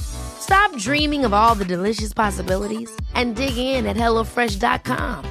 Stop 0.00 0.76
dreaming 0.76 1.24
of 1.24 1.34
all 1.34 1.54
the 1.54 1.64
delicious 1.64 2.12
possibilities 2.12 2.90
and 3.14 3.36
dig 3.36 3.56
in 3.56 3.86
at 3.86 3.96
HelloFresh.com. 3.96 5.24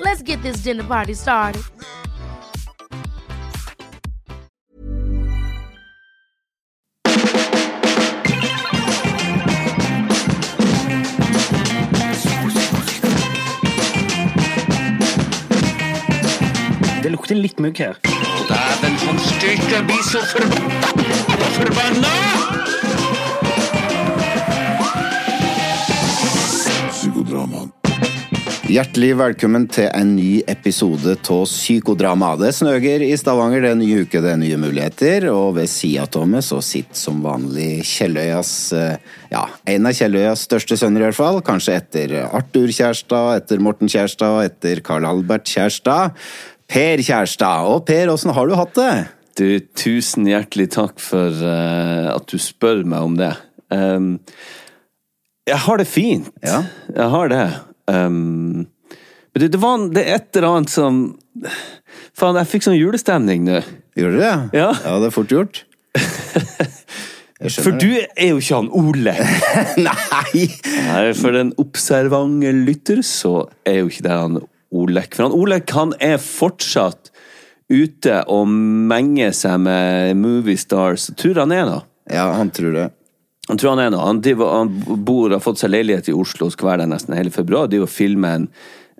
Let's 0.00 0.22
get 0.22 0.40
this 0.42 0.58
dinner 0.58 0.84
party 0.84 1.14
started. 1.14 1.62
Det 17.02 17.12
lukter 17.12 17.34
litt 17.34 17.58
mugg 17.60 17.78
her. 17.78 17.94
Dæven, 18.48 18.96
han 18.96 19.18
styrte 19.18 19.84
blir 19.84 20.02
så 20.02 20.26
forbanna! 20.32 21.04
Forbanna! 21.56 22.53
Hjertelig 27.24 29.14
velkommen 29.16 29.64
til 29.72 29.86
en 29.88 30.10
ny 30.16 30.42
episode 30.50 31.14
av 31.16 31.44
Psykodrama. 31.48 32.34
Det 32.36 32.50
snøger 32.52 33.00
i 33.06 33.14
Stavanger, 33.16 33.62
det 33.64 33.70
er 33.70 33.78
ny 33.78 33.88
uke, 34.02 34.20
det 34.20 34.32
er 34.34 34.40
nye 34.40 34.58
muligheter. 34.60 35.26
Og 35.32 35.54
ved 35.56 35.70
sida 35.72 36.04
av 36.04 36.26
meg 36.28 36.44
så 36.44 36.58
sitter 36.64 36.98
som 36.98 37.22
vanlig 37.24 37.84
Kjelløyas 37.88 38.52
eh, 38.76 39.14
Ja, 39.32 39.46
en 39.72 39.88
av 39.88 39.96
Kjelløyas 39.96 40.44
største 40.48 40.76
sønner 40.80 41.00
i 41.00 41.06
hvert 41.08 41.18
fall. 41.18 41.40
Kanskje 41.46 41.78
etter 41.78 42.14
Arthur 42.26 42.72
Kjærstad, 42.76 43.30
etter 43.40 43.62
Morten 43.64 43.88
Kjærstad, 43.88 44.40
etter 44.50 44.82
Carl 44.84 45.08
Albert 45.08 45.48
Kjærstad. 45.48 46.18
Per 46.68 47.04
Kjærstad. 47.04 47.70
Og 47.70 47.86
Per, 47.88 48.12
åssen 48.12 48.34
har 48.36 48.50
du 48.50 48.58
hatt 48.58 48.76
det? 48.80 48.92
Du, 49.40 49.48
tusen 49.80 50.28
hjertelig 50.28 50.68
takk 50.76 51.00
for 51.02 51.32
uh, 51.40 52.12
at 52.12 52.28
du 52.30 52.36
spør 52.38 52.84
meg 52.84 53.08
om 53.08 53.16
det. 53.18 53.32
Um, 53.72 54.12
jeg 55.48 55.60
har 55.66 55.80
det 55.80 55.88
fint. 55.88 56.30
Ja. 56.44 56.62
Jeg 56.88 57.10
har 57.12 57.32
det. 57.32 57.44
Um, 57.90 58.66
men 59.34 59.42
det, 59.42 59.50
det 59.52 59.60
var 59.60 59.82
det 59.92 60.04
er 60.04 60.18
et 60.18 60.36
eller 60.38 60.54
annet 60.54 60.72
som 60.72 61.04
Faen, 62.14 62.36
jeg 62.38 62.46
fikk 62.48 62.64
sånn 62.68 62.78
julestemning 62.78 63.42
nå. 63.48 63.60
Gjorde 63.98 64.14
du 64.14 64.22
det? 64.22 64.34
Ja. 64.56 64.68
ja, 64.70 64.94
det 65.02 65.08
er 65.10 65.14
fort 65.14 65.32
gjort. 65.34 65.64
For 67.44 67.74
du 67.76 67.90
er 67.98 68.30
jo 68.30 68.38
ikke 68.40 68.60
han 68.60 68.70
Ole. 68.72 69.14
Nei! 69.88 70.44
Nei, 70.86 71.02
for 71.18 71.34
den 71.34 71.50
observante 71.60 72.52
lytter 72.54 73.02
så 73.04 73.34
er 73.66 73.82
jo 73.82 73.90
ikke 73.90 74.06
det 74.06 74.14
han 74.14 74.38
Olek. 74.74 75.16
For 75.16 75.26
han 75.26 75.34
Olek 75.36 75.74
han 75.76 75.92
er 76.02 76.16
fortsatt 76.22 77.10
ute 77.68 78.20
og 78.32 78.48
menger 78.48 79.34
seg 79.36 79.58
med 79.66 80.14
movie 80.20 80.56
stars. 80.60 81.10
Tror 81.18 81.42
han 81.42 81.52
er 81.52 81.66
da. 81.68 81.78
Ja, 82.14 82.28
han 82.38 82.54
tror 82.54 82.72
det. 82.78 82.86
Han 83.48 83.58
tror 83.60 83.74
han 83.74 83.82
er 83.84 83.90
noe. 83.92 84.06
Han, 84.08 84.22
driver, 84.24 84.54
han 84.62 84.70
bor, 85.04 85.34
har 85.34 85.42
fått 85.44 85.60
seg 85.60 85.74
leilighet 85.74 86.08
i 86.08 86.16
Oslo 86.16 86.48
og 86.48 86.54
skal 86.54 86.72
være 86.72 86.84
der 86.86 86.94
nesten 86.94 87.16
hele 87.18 87.32
februar. 87.34 87.68
De 87.68 87.82
filmer 87.90 88.38
en, 88.38 88.46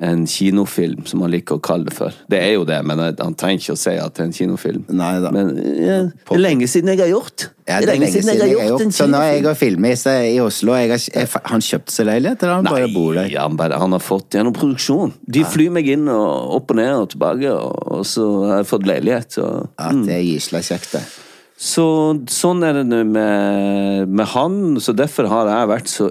en 0.05 0.27
kinofilm, 0.29 1.07
som 1.09 1.23
han 1.25 1.33
liker 1.33 1.57
å 1.57 1.63
kalle 1.65 1.89
det 1.89 1.95
for. 1.97 2.13
Det 2.29 2.43
er 2.43 2.53
jo 2.59 2.67
det, 2.69 2.83
men 2.85 3.01
han 3.01 3.37
trenger 3.41 3.63
ikke 3.63 3.77
å 3.77 3.81
si 3.81 3.95
at 3.97 4.19
det 4.19 4.21
er 4.21 4.29
en 4.29 4.37
kinofilm. 4.37 4.85
Nei 5.01 5.15
da. 5.25 5.33
Men 5.33 5.55
ja, 5.57 5.97
det 6.11 6.37
er 6.37 6.43
lenge 6.45 6.69
siden 6.69 6.93
jeg 6.93 7.01
har 7.07 7.13
gjort. 7.15 7.47
Ja, 7.65 7.79
det 7.81 7.89
er 7.89 8.03
lenge 8.03 8.11
siden 8.13 8.35
jeg 8.35 8.59
har 8.59 8.69
gjort 8.75 8.93
Så 8.93 9.09
nå 9.09 9.23
har 9.23 9.31
jeg 9.31 9.47
og 9.49 9.57
filmet 9.57 10.05
i, 10.13 10.37
Oslo. 10.45 10.77
Jeg 10.77 10.93
har, 10.93 11.05
jeg, 11.15 11.33
han 11.55 11.65
kjøpt 11.71 11.97
seg 11.97 12.11
leilighet, 12.11 12.45
eller 12.45 12.61
han 12.61 12.69
bare 12.69 12.93
bor 12.93 13.17
der? 13.17 13.33
Han, 13.39 13.57
bare, 13.57 13.81
han 13.81 13.97
har 13.97 14.05
fått 14.05 14.37
gjennom 14.37 14.53
produksjon. 14.53 15.17
De 15.25 15.49
flyr 15.49 15.73
meg 15.73 15.89
inn 15.97 16.05
og 16.13 16.59
opp 16.61 16.77
og 16.77 16.83
ned 16.83 16.93
og 16.99 17.13
tilbake, 17.17 17.49
og, 17.57 17.93
og 17.97 18.09
så 18.13 18.29
har 18.51 18.59
jeg 18.61 18.73
fått 18.77 18.91
leilighet. 18.93 19.39
Så, 19.41 19.53
Ja, 19.81 19.95
det 20.05 20.19
er 20.21 20.27
gysla 20.35 20.61
kjekt, 20.69 20.99
det. 20.99 21.07
Så 21.57 21.87
sånn 22.31 22.67
er 22.67 22.81
det 22.81 22.85
nå 22.89 23.05
med, 23.07 24.11
med 24.11 24.31
han, 24.35 24.61
så 24.83 24.95
derfor 24.97 25.31
har 25.31 25.51
jeg 25.53 25.71
vært 25.71 25.91
så 25.93 26.11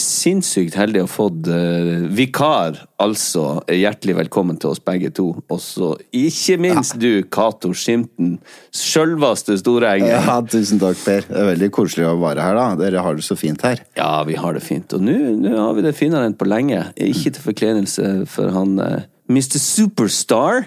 sinnssykt 0.00 0.76
heldig 0.78 1.02
og 1.04 1.10
fått 1.12 1.48
uh, 1.50 2.06
vikar, 2.14 2.78
altså 3.02 3.60
hjertelig 3.68 4.16
velkommen 4.20 4.58
til 4.60 4.72
oss 4.72 4.80
begge 4.82 5.10
to. 5.14 5.28
Og 5.50 5.60
så 5.60 5.92
ikke 6.16 6.56
minst 6.62 6.96
du, 7.02 7.22
Cato 7.32 7.72
Skimten, 7.76 8.38
sjølveste 8.74 9.58
Storegget. 9.60 10.14
Ja, 10.14 10.38
tusen 10.40 10.80
takk, 10.82 10.98
Per. 11.04 11.26
Det 11.28 11.36
er 11.42 11.50
veldig 11.52 11.70
koselig 11.76 12.08
å 12.08 12.16
være 12.22 12.46
her, 12.46 12.58
da. 12.58 12.66
Dere 12.80 13.04
har 13.04 13.18
det 13.18 13.26
så 13.26 13.36
fint 13.38 13.62
her. 13.66 13.82
Ja, 13.98 14.12
vi 14.28 14.38
har 14.40 14.56
det 14.56 14.64
fint. 14.64 14.96
Og 14.96 15.04
nå 15.04 15.54
har 15.54 15.76
vi 15.76 15.86
det 15.86 15.96
finere 15.98 16.30
enn 16.30 16.38
på 16.38 16.48
lenge. 16.48 16.86
Ikke 16.96 17.34
til 17.36 17.50
forklenelse 17.50 18.12
for 18.30 18.54
han 18.56 18.78
uh, 18.80 19.00
Mr. 19.30 19.60
Superstar, 19.62 20.64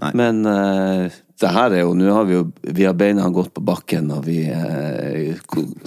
Nei. 0.00 0.10
men 0.16 0.40
eh, 0.48 1.12
det 1.40 1.50
her 1.50 1.72
er 1.74 1.80
jo 1.82 1.94
Nå 1.98 2.12
har 2.14 2.26
vi 2.28 2.36
jo 2.36 2.42
Vi 2.76 2.84
har 2.86 2.94
beina 2.94 3.24
gått 3.34 3.50
på 3.56 3.62
bakken, 3.66 4.10
og 4.14 4.22
vi 4.28 4.36
eh, 4.46 5.34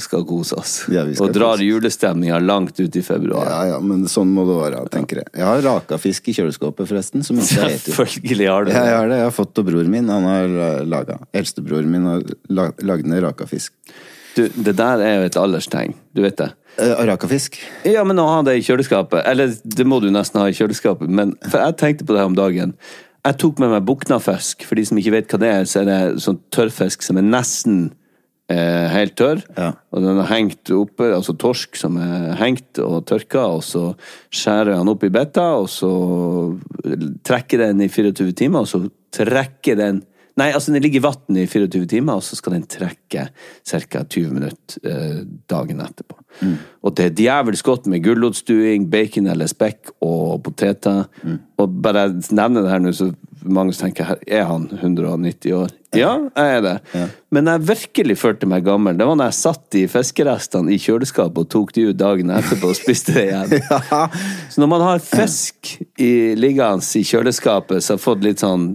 skal 0.04 0.26
kose 0.28 0.58
oss. 0.60 0.74
Ja, 0.92 1.06
skal 1.14 1.30
og 1.30 1.36
drar 1.38 1.64
julestemninga 1.64 2.40
langt 2.44 2.80
ut 2.82 2.96
i 3.00 3.04
februar. 3.06 3.48
Ja, 3.48 3.62
ja, 3.74 3.80
men 3.80 4.04
sånn 4.12 4.34
må 4.36 4.44
det 4.50 4.58
være, 4.60 4.84
tenker 4.94 5.22
jeg. 5.24 5.32
Jeg 5.40 5.48
har 5.48 5.64
rakafisk 5.66 6.28
i 6.28 6.36
kjøleskapet, 6.38 6.90
forresten, 6.92 7.24
som 7.28 7.40
ikke 7.40 7.64
jeg. 7.64 7.80
Selvfølgelig 7.88 8.52
har 8.52 8.68
du 8.68 8.74
Ja, 8.74 8.82
det. 8.82 8.92
jeg 8.92 8.98
har 9.00 9.08
det. 9.14 9.22
Jeg 9.24 9.30
har 9.30 9.38
fått 9.40 9.64
av 9.64 9.70
broren 9.72 9.90
min. 9.96 10.12
Han 10.12 10.28
har 10.28 10.86
laga. 10.86 11.20
Eldstebroren 11.34 11.90
min 11.96 12.06
har 12.12 12.28
la- 12.50 12.72
lagd 12.84 13.08
ned 13.08 13.24
rakafisk. 13.24 13.74
Du, 14.38 14.44
det 14.54 14.76
der 14.78 15.02
er 15.02 15.16
jo 15.22 15.30
et 15.32 15.38
alderstegn. 15.40 15.96
Du 16.14 16.22
vet 16.22 16.38
det. 16.38 16.52
Arakafisk? 16.78 17.08
rakafisk? 17.10 17.56
Ja, 17.90 18.04
men 18.06 18.20
å 18.22 18.28
ha 18.30 18.42
det 18.46 18.54
i 18.60 18.62
kjøleskapet 18.62 19.24
Eller 19.26 19.50
det 19.66 19.86
må 19.90 19.98
du 19.98 20.12
nesten 20.14 20.38
ha 20.44 20.46
i 20.46 20.54
kjøleskapet, 20.54 21.10
men 21.10 21.32
for 21.50 21.58
jeg 21.64 21.78
tenkte 21.80 22.06
på 22.06 22.14
det 22.14 22.22
her 22.22 22.30
om 22.30 22.36
dagen. 22.38 22.76
Jeg 23.28 23.40
tok 23.42 23.58
med 23.60 23.74
meg 23.74 23.88
buknafisk. 23.88 24.64
For 24.68 24.80
de 24.80 24.86
som 24.88 25.00
ikke 25.00 25.16
vet 25.18 25.34
hva 25.34 25.40
det 25.42 25.54
er, 25.54 25.66
så 25.68 25.82
er 25.82 25.88
det 25.90 26.02
sånn 26.24 26.40
tørrfisk 26.54 27.04
som 27.04 27.20
er 27.20 27.26
nesten 27.28 27.80
eh, 28.52 28.88
helt 28.94 29.18
tørr. 29.20 29.42
Ja. 29.58 29.74
Og 29.92 30.06
den 30.06 30.22
er 30.22 30.30
hengt 30.32 30.72
oppe, 30.72 31.10
altså 31.16 31.36
torsk 31.40 31.76
som 31.80 31.98
er 32.02 32.38
hengt 32.40 32.80
og 32.84 33.02
tørka, 33.10 33.44
og 33.58 33.66
så 33.68 33.90
skjærer 34.32 34.78
den 34.78 34.94
opp 34.94 35.04
i 35.04 35.12
betta, 35.14 35.50
og 35.60 35.68
så 35.72 35.92
trekker 37.28 37.66
den 37.66 37.84
i 37.84 37.90
24 37.92 38.32
timer, 38.38 38.64
og 38.64 38.72
så 38.72 38.86
trekker 39.18 39.80
den 39.80 40.06
Nei, 40.38 40.52
altså 40.54 40.74
den 40.74 40.84
ligger 40.86 41.02
i 41.02 41.06
vann 41.08 41.40
i 41.40 41.48
24 41.50 41.88
timer, 41.90 42.20
og 42.20 42.26
så 42.26 42.38
skal 42.38 42.58
den 42.58 42.68
trekke 42.70 43.28
ca. 43.34 44.04
20 44.04 44.36
minutter 44.36 44.86
eh, 44.86 45.22
dagen 45.50 45.82
etterpå. 45.82 46.20
Og 46.86 46.94
det 46.98 47.08
er 47.08 47.16
djevelsk 47.18 47.66
godt 47.66 47.88
med 47.90 48.04
gulrotstuing, 48.06 48.86
bacon 48.92 49.30
eller 49.32 49.50
spekk 49.50 49.96
og 50.06 50.44
poteter. 50.46 51.08
Og 51.58 51.82
bare 51.82 52.06
jeg 52.06 52.38
nevner 52.38 52.64
det 52.64 52.72
her 52.72 52.84
nå, 52.84 52.94
så 52.94 53.10
mange 53.48 53.74
som 53.74 53.88
tenker 53.88 54.08
her, 54.12 54.22
er 54.28 54.48
han 54.50 54.68
190 54.72 55.54
år? 55.58 55.74
Ja, 55.96 56.12
jeg 56.36 56.58
er 56.58 56.64
det. 56.66 57.06
Men 57.34 57.48
jeg 57.48 57.64
virkelig 57.70 58.18
følte 58.20 58.50
meg 58.50 58.66
gammel. 58.68 58.98
Det 59.00 59.08
var 59.08 59.18
når 59.18 59.32
jeg 59.32 59.38
satt 59.40 59.78
i 59.80 59.86
fiskerestene 59.90 60.74
i 60.76 60.80
kjøleskapet 60.82 61.46
og 61.46 61.50
tok 61.54 61.74
de 61.78 61.88
ut 61.90 61.98
dagen 61.98 62.34
etterpå 62.36 62.74
og 62.74 62.78
spiste 62.78 63.16
det 63.18 63.30
igjen. 63.30 63.56
Ja. 63.88 64.04
Så 64.52 64.62
når 64.62 64.70
man 64.70 64.84
har 64.84 65.00
fisk 65.04 65.78
i 66.02 66.36
liggende 66.38 66.84
i 67.00 67.06
kjøleskapet, 67.08 67.84
så 67.84 67.96
har 67.96 68.04
fått 68.04 68.26
litt 68.26 68.44
sånn 68.44 68.74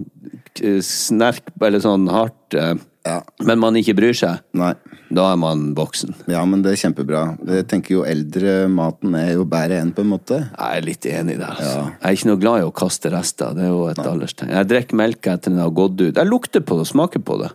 snerk, 0.83 1.53
eller 1.61 1.79
sånn 1.83 2.09
hardt 2.11 2.57
eh, 2.59 2.73
Ja. 3.03 3.17
Men 3.43 3.59
man 3.59 3.75
ikke 3.75 3.97
bryr 3.97 4.15
seg. 4.15 4.39
Nei. 4.55 4.73
Da 5.11 5.25
er 5.33 5.35
man 5.35 5.73
voksen. 5.75 6.13
Ja, 6.31 6.45
men 6.47 6.61
det 6.63 6.71
er 6.71 6.79
kjempebra. 6.85 7.23
Jeg 7.45 7.65
tenker 7.67 7.97
jo 7.97 8.03
eldre 8.07 8.69
maten 8.71 9.13
er 9.19 9.33
jo 9.33 9.43
bedre 9.43 9.81
enn, 9.83 9.91
på 9.93 10.05
en 10.05 10.09
måte. 10.13 10.37
Jeg 10.55 10.77
er 10.79 10.85
litt 10.87 11.05
enig 11.11 11.35
der. 11.41 11.51
Altså. 11.51 11.81
Jeg 11.99 12.07
er 12.07 12.15
ikke 12.17 12.29
noe 12.31 12.41
glad 12.41 12.61
i 12.61 12.67
å 12.69 12.71
kaste 12.71 13.11
rester. 13.11 13.51
Det 13.57 13.65
er 13.65 13.73
jo 13.73 13.81
et 13.91 13.99
alderstegn. 13.99 14.53
Jeg 14.55 14.69
drikker 14.71 15.01
melk 15.03 15.27
etter 15.33 15.51
den 15.51 15.59
har 15.59 15.73
gått 15.75 15.99
ut. 15.99 16.15
Jeg 16.15 16.29
lukter 16.31 16.63
på 16.63 16.79
det 16.79 16.87
og 16.87 16.91
smaker 16.93 17.25
på 17.27 17.37
det. 17.43 17.51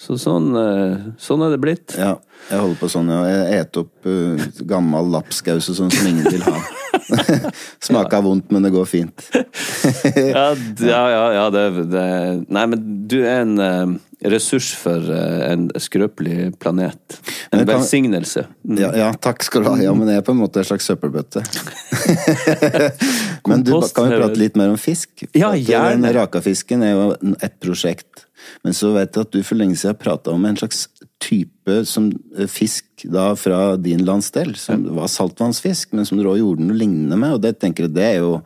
Så 0.00 0.16
sånn, 0.16 0.54
eh, 0.56 1.08
sånn 1.20 1.42
er 1.44 1.52
det 1.52 1.60
blitt. 1.60 1.94
Ja, 2.00 2.14
jeg 2.48 2.60
holder 2.62 2.78
på 2.80 2.88
sånn. 2.88 3.10
ja. 3.12 3.20
Jeg 3.28 3.64
eter 3.66 3.82
opp 3.84 4.08
uh, 4.08 4.44
gammel 4.64 5.10
lapskaus 5.12 5.68
og 5.68 5.76
sånn 5.76 5.92
som 5.92 6.06
ingen 6.08 6.24
vil 6.24 6.44
ha. 6.46 6.54
Smaker 7.84 8.22
vondt, 8.24 8.48
men 8.54 8.64
det 8.64 8.72
går 8.72 8.88
fint. 8.88 9.26
Ja, 10.16 10.50
ja, 10.84 11.02
ja, 11.08 11.24
ja 11.32 11.44
det, 11.52 11.62
det 11.92 12.04
Nei, 12.52 12.62
men 12.68 12.82
du 13.08 13.18
er 13.20 13.42
en, 13.42 13.52
uh, 13.60 13.92
ressurs 14.32 14.70
for 14.76 15.04
uh, 15.12 15.44
en 15.50 15.68
skrøpelig 15.80 16.54
planet. 16.60 17.20
En 17.50 17.60
kan- 17.60 17.68
velsignelse. 17.74 18.46
Mm. 18.64 18.80
Ja, 18.80 18.90
ja, 18.96 19.10
takk 19.20 19.44
skal 19.44 19.64
du 19.64 19.70
ha. 19.72 19.76
Ja, 19.84 19.92
men 19.96 20.08
jeg 20.08 20.22
er 20.22 20.26
på 20.26 20.32
en 20.32 20.40
måte 20.40 20.64
en 20.64 20.68
slags 20.70 20.88
søppelbøtte. 20.88 21.44
men 23.52 23.68
du, 23.68 23.76
kan 23.92 24.08
vi 24.08 24.16
prate 24.16 24.40
litt 24.40 24.56
mer 24.60 24.72
om 24.72 24.80
fisk? 24.80 25.26
Ja, 25.36 25.52
gjerne. 25.56 26.00
Den 26.00 26.18
rakafisken 26.22 26.88
er 26.88 26.96
jo 26.96 27.06
et 27.36 27.60
prosjekt. 27.60 28.29
Men 28.64 28.76
så 28.76 28.92
vet 28.94 29.14
jeg 29.14 29.28
at 29.28 29.34
du 29.34 29.42
for 29.46 29.60
lenge 29.60 29.78
siden 29.80 29.98
prata 30.00 30.34
om 30.34 30.46
en 30.48 30.58
slags 30.60 30.86
type 31.22 31.76
som 31.88 32.10
eh, 32.36 32.48
fisk 32.50 33.06
da 33.12 33.30
fra 33.38 33.76
din 33.80 34.04
landsdel, 34.06 34.54
som 34.60 34.86
var 34.96 35.12
saltvannsfisk, 35.12 35.94
men 35.96 36.08
som 36.08 36.18
du 36.18 36.26
også 36.26 36.42
gjorde 36.42 36.66
noe 36.66 36.80
lignende 36.80 37.20
med, 37.20 37.36
og 37.36 37.44
det 37.44 37.58
tenker 37.60 37.88
jeg 37.88 37.96
det 37.96 38.08
er 38.08 38.18
jo 38.22 38.40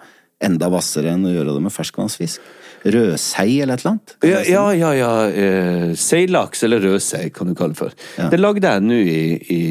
enda 0.44 0.68
hvassere 0.72 1.14
enn 1.14 1.24
å 1.26 1.32
gjøre 1.32 1.56
det 1.56 1.64
med 1.64 1.72
ferskvannsfisk. 1.72 2.52
Rødsei 2.84 3.62
eller 3.64 3.78
et 3.78 3.84
eller 3.84 3.94
annet? 3.94 4.14
Ja, 4.28 4.40
ja, 4.44 4.64
ja. 4.76 4.90
ja. 4.98 5.12
Eh, 5.30 5.92
seilaks, 5.96 6.66
eller 6.66 6.82
rødsei, 6.84 7.30
kan 7.32 7.48
du 7.48 7.56
kalle 7.56 7.72
det 7.72 7.80
for. 7.80 7.94
Ja. 8.18 8.28
Det 8.32 8.40
lagde 8.42 8.74
jeg 8.74 8.84
nå 8.84 8.98
i, 9.00 9.22
i 9.54 9.62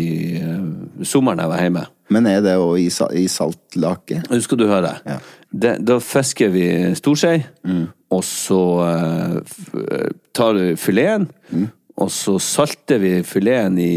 uh, 0.42 1.04
sommeren 1.06 1.44
jeg 1.44 1.52
var 1.52 1.62
hjemme. 1.62 1.86
Men 2.14 2.28
er 2.30 2.42
det 2.46 2.56
òg 2.62 2.82
i, 2.82 2.90
i 3.22 3.28
saltlake? 3.32 4.24
Nå 4.30 4.42
skal 4.44 4.60
du 4.60 4.66
høre. 4.70 4.96
Ja. 5.06 5.20
Det, 5.54 5.78
da 5.86 6.00
fisker 6.02 6.50
vi 6.50 6.66
storskei, 6.98 7.38
og 8.10 8.24
så 8.26 8.62
uh, 8.82 10.10
tar 10.34 10.58
du 10.58 10.76
fileten, 10.82 11.28
og 12.02 12.10
så 12.10 12.40
salter 12.42 12.98
vi 13.04 13.12
fileten 13.28 13.78
i 13.78 13.94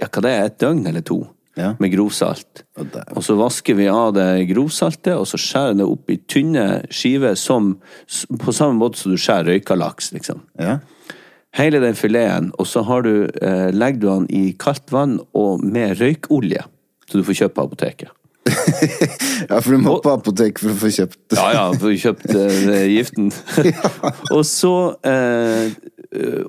ja, 0.00 0.08
hva 0.08 0.22
det 0.24 0.32
er, 0.32 0.46
et 0.48 0.60
døgn 0.64 0.86
eller 0.88 1.04
to. 1.04 1.20
Ja. 1.54 1.74
Med 1.78 1.92
grovsalt. 1.92 2.64
Og 2.80 2.96
Og 3.14 3.22
så 3.22 3.36
vasker 3.38 3.76
vi 3.78 3.86
av 3.86 4.14
det 4.16 4.48
grovsaltet, 4.48 5.14
og 5.14 5.26
så 5.30 5.38
skjærer 5.38 5.76
det 5.78 5.86
opp 5.86 6.10
i 6.10 6.16
tynne 6.26 6.82
skiver 6.90 7.36
som, 7.38 7.76
på 8.40 8.52
samme 8.52 8.80
måte 8.80 8.98
som 8.98 9.14
du 9.14 9.20
skjærer 9.20 9.52
røyka 9.52 9.76
laks, 9.78 10.10
liksom. 10.16 10.42
Ja. 10.58 10.80
Hele 11.54 11.78
den 11.78 11.94
fileten, 11.94 12.50
og 12.58 12.66
så 12.66 12.82
har 12.82 13.02
du, 13.06 13.30
eh, 13.40 13.70
legger 13.70 14.00
du 14.00 14.08
den 14.08 14.26
i 14.34 14.52
kaldt 14.58 14.90
vann 14.90 15.20
og 15.32 15.62
med 15.62 16.00
røykolje. 16.00 16.64
Så 17.06 17.20
du 17.20 17.22
får 17.22 17.44
kjøpt 17.44 17.54
på 17.54 17.66
apoteket. 17.68 18.10
ja, 19.48 19.56
for 19.56 19.70
du 19.72 19.80
må 19.80 19.94
på 20.04 20.12
apotek 20.12 20.60
for 20.60 20.74
å 20.74 20.76
få 20.76 20.90
kjøpt 20.92 21.36
Ja, 21.38 21.46
ja, 21.54 21.62
for 21.80 21.88
å 21.88 21.96
kjøpt 21.96 22.26
uh, 22.36 22.82
giften. 22.92 23.30
og 24.36 24.42
så 24.48 24.74
uh, 25.00 25.78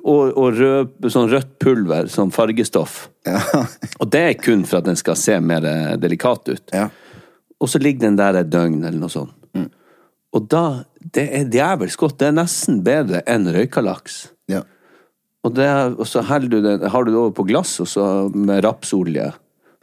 og, 0.04 0.36
og 0.36 0.60
rød, 0.60 1.08
sånn 1.10 1.30
rødt 1.32 1.56
pulver, 1.62 2.10
sånn 2.12 2.30
fargestoff. 2.34 3.06
Ja. 3.26 3.40
Og 3.98 4.12
det 4.12 4.22
er 4.22 4.36
kun 4.38 4.62
for 4.68 4.78
at 4.78 4.86
den 4.86 4.98
skal 5.00 5.16
se 5.18 5.40
mer 5.42 5.64
eh, 5.66 5.96
delikat 5.98 6.52
ut. 6.52 6.70
ja. 6.70 6.86
Og 7.56 7.70
så 7.72 7.80
ligger 7.80 8.04
den 8.04 8.18
der 8.18 8.36
et 8.36 8.50
døgn, 8.52 8.82
eller 8.84 9.00
noe 9.00 9.10
sånt. 9.10 9.32
Og 10.36 10.48
da 10.52 10.84
Det 11.00 11.22
er 11.32 11.44
djevelsk 11.48 12.02
godt. 12.02 12.18
Det 12.20 12.26
er 12.28 12.34
nesten 12.36 12.82
bedre 12.84 13.22
enn 13.26 13.48
røykalaks. 13.48 14.26
ja. 14.52 14.62
Og, 15.46 15.54
det, 15.54 15.66
og 15.94 16.06
så 16.10 16.24
du 16.42 16.60
det, 16.60 16.90
har 16.90 17.04
du 17.04 17.12
det 17.12 17.18
over 17.18 17.30
på 17.30 17.46
glass 17.46 17.78
og 17.80 17.86
så 17.86 18.04
med 18.34 18.64
rapsolje. 18.64 19.32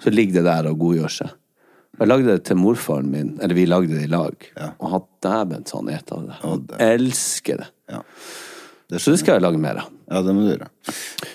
Så 0.03 0.11
ligger 0.11 0.41
det 0.41 0.43
der 0.43 0.67
og 0.67 0.79
godgjør 0.81 1.13
seg. 1.21 1.29
Jeg 1.99 2.09
lagde 2.09 2.25
det 2.25 2.43
til 2.47 2.57
morfaren 2.57 3.11
min, 3.11 3.35
eller 3.41 3.53
vi 3.57 3.67
lagde 3.69 3.93
det 3.93 4.07
i 4.07 4.09
lag. 4.09 4.33
Ja. 4.57 4.71
Og 4.81 4.89
han 4.95 5.03
dæven 5.23 5.67
så 5.69 5.81
han 5.81 5.91
et 5.93 6.13
av 6.15 6.23
det. 6.25 6.37
Han 6.41 6.63
det. 6.71 6.79
elsker 6.87 7.61
det. 7.61 7.69
ja. 7.93 8.01
Det 8.89 8.99
Så 9.01 9.13
det 9.13 9.19
skal 9.21 9.37
jeg 9.37 9.45
lage 9.45 9.57
mer 9.61 9.79
av. 9.81 9.91
Ja, 10.11 10.21
det 10.21 10.33
må 10.35 10.43
du 10.43 10.49
gjøre. 10.51 10.67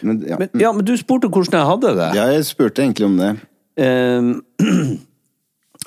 Men, 0.07 0.19
ja. 0.29 0.37
Men, 0.39 0.51
ja, 0.61 0.73
men 0.77 0.85
du 0.87 0.93
spurte 1.01 1.31
hvordan 1.33 1.57
jeg 1.59 1.69
hadde 1.71 1.95
det. 1.97 2.09
ja, 2.19 2.27
jeg 2.35 2.45
spurte 2.47 2.85
egentlig 2.85 3.07
om 3.09 3.17
det. 3.19 3.31
Um, 3.79 4.29
jeg 4.61 4.99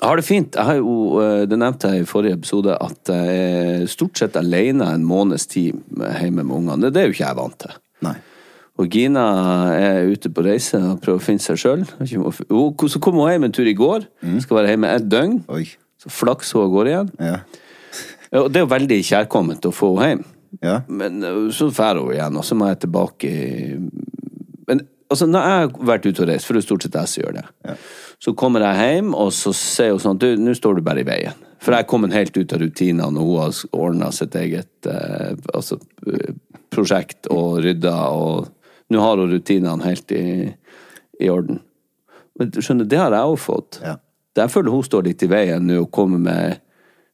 har 0.08 0.18
det 0.18 0.26
fint. 0.26 0.58
Jeg 0.58 0.68
har 0.68 0.80
jo, 0.80 0.96
eh, 1.22 1.44
det 1.48 1.58
nevnte 1.60 1.92
jeg 1.92 2.02
i 2.02 2.08
forrige 2.08 2.40
episode, 2.40 2.74
at 2.74 3.12
jeg 3.12 3.38
er 3.38 3.86
stort 3.92 4.18
sett 4.18 4.36
alene 4.40 4.88
en 4.90 5.06
måneds 5.06 5.46
tid 5.52 5.78
hjemme 6.00 6.42
med 6.42 6.56
ungene. 6.58 6.90
Det 6.90 7.00
er 7.00 7.08
jo 7.08 7.16
ikke 7.16 7.28
jeg 7.28 7.38
vant 7.38 7.58
til. 7.64 7.78
Nei. 8.08 8.16
Og 8.80 8.88
Gina 8.88 9.22
er 9.76 10.08
ute 10.08 10.30
på 10.32 10.44
reise 10.46 10.78
og 10.80 11.00
prøver 11.02 11.20
å 11.20 11.22
finne 11.22 11.44
seg 11.44 11.60
sjøl. 11.60 11.82
Så 12.08 13.02
kom 13.02 13.20
hun 13.20 13.28
hjem 13.30 13.48
en 13.48 13.54
tur 13.54 13.68
i 13.68 13.76
går. 13.76 14.06
Skal 14.44 14.58
være 14.58 14.72
hjemme 14.72 14.92
et 14.96 15.08
døgn. 15.12 15.42
Oi. 15.52 15.66
Så 16.00 16.10
flaks 16.10 16.54
hun 16.56 16.64
av 16.64 16.72
gårde 16.72 16.94
igjen. 16.94 17.10
Ja. 17.20 17.36
Og 18.40 18.48
det 18.48 18.62
er 18.62 18.64
jo 18.64 18.72
veldig 18.72 18.98
kjærkomment 19.04 19.68
å 19.68 19.74
få 19.76 19.92
henne 20.00 20.08
hjem. 20.14 20.24
Ja. 20.64 20.78
Men 20.88 21.22
så 21.54 21.70
drar 21.72 22.00
hun 22.00 22.12
igjen, 22.12 22.36
og 22.36 22.44
så 22.44 22.56
må 22.58 22.66
jeg 22.68 22.82
tilbake 22.82 23.28
Men 24.68 24.82
altså, 25.08 25.24
når 25.24 25.46
jeg 25.46 25.62
har 25.62 25.86
vært 25.88 26.08
ute 26.08 26.24
og 26.24 26.28
reist, 26.28 26.48
for 26.48 26.56
det 26.56 26.60
er 26.60 26.66
stort 26.66 26.84
sett 26.84 26.98
jeg 26.98 27.12
som 27.12 27.22
gjør 27.22 27.38
det, 27.38 27.76
så 28.22 28.34
kommer 28.38 28.64
jeg 28.66 28.90
hjem, 28.96 29.14
og 29.16 29.32
så 29.36 29.54
sier 29.56 29.94
hun 29.94 30.02
sånn 30.02 30.20
Du, 30.20 30.28
nå 30.40 30.54
står 30.56 30.78
du 30.78 30.84
bare 30.86 31.04
i 31.04 31.08
veien. 31.08 31.40
For 31.62 31.74
jeg 31.74 31.84
er 31.84 31.88
kommet 31.88 32.14
helt 32.16 32.36
ut 32.36 32.52
av 32.52 32.60
rutinene, 32.62 33.08
og 33.08 33.30
hun 33.30 33.40
har 33.44 33.60
ordna 33.78 34.10
sitt 34.14 34.34
eget 34.38 34.88
eh, 34.90 35.32
altså, 35.54 35.78
prosjekt 36.72 37.28
og 37.32 37.60
rydda, 37.62 37.96
og 38.12 38.50
nå 38.92 39.02
har 39.02 39.20
hun 39.20 39.32
rutinene 39.32 39.86
helt 39.86 40.12
i, 40.14 40.24
i 41.20 41.30
orden. 41.32 41.60
Men 42.38 42.52
du 42.52 42.60
skjønner, 42.64 42.88
det 42.88 43.00
har 43.00 43.14
jeg 43.16 43.32
òg 43.32 43.40
fått. 43.40 43.80
Ja. 43.84 43.96
Jeg 44.38 44.52
føler 44.52 44.72
hun 44.72 44.84
står 44.86 45.08
litt 45.08 45.24
i 45.24 45.28
veien 45.28 45.66
nå 45.68 45.82
og 45.82 45.90
kommer 45.92 46.20
med 46.22 46.62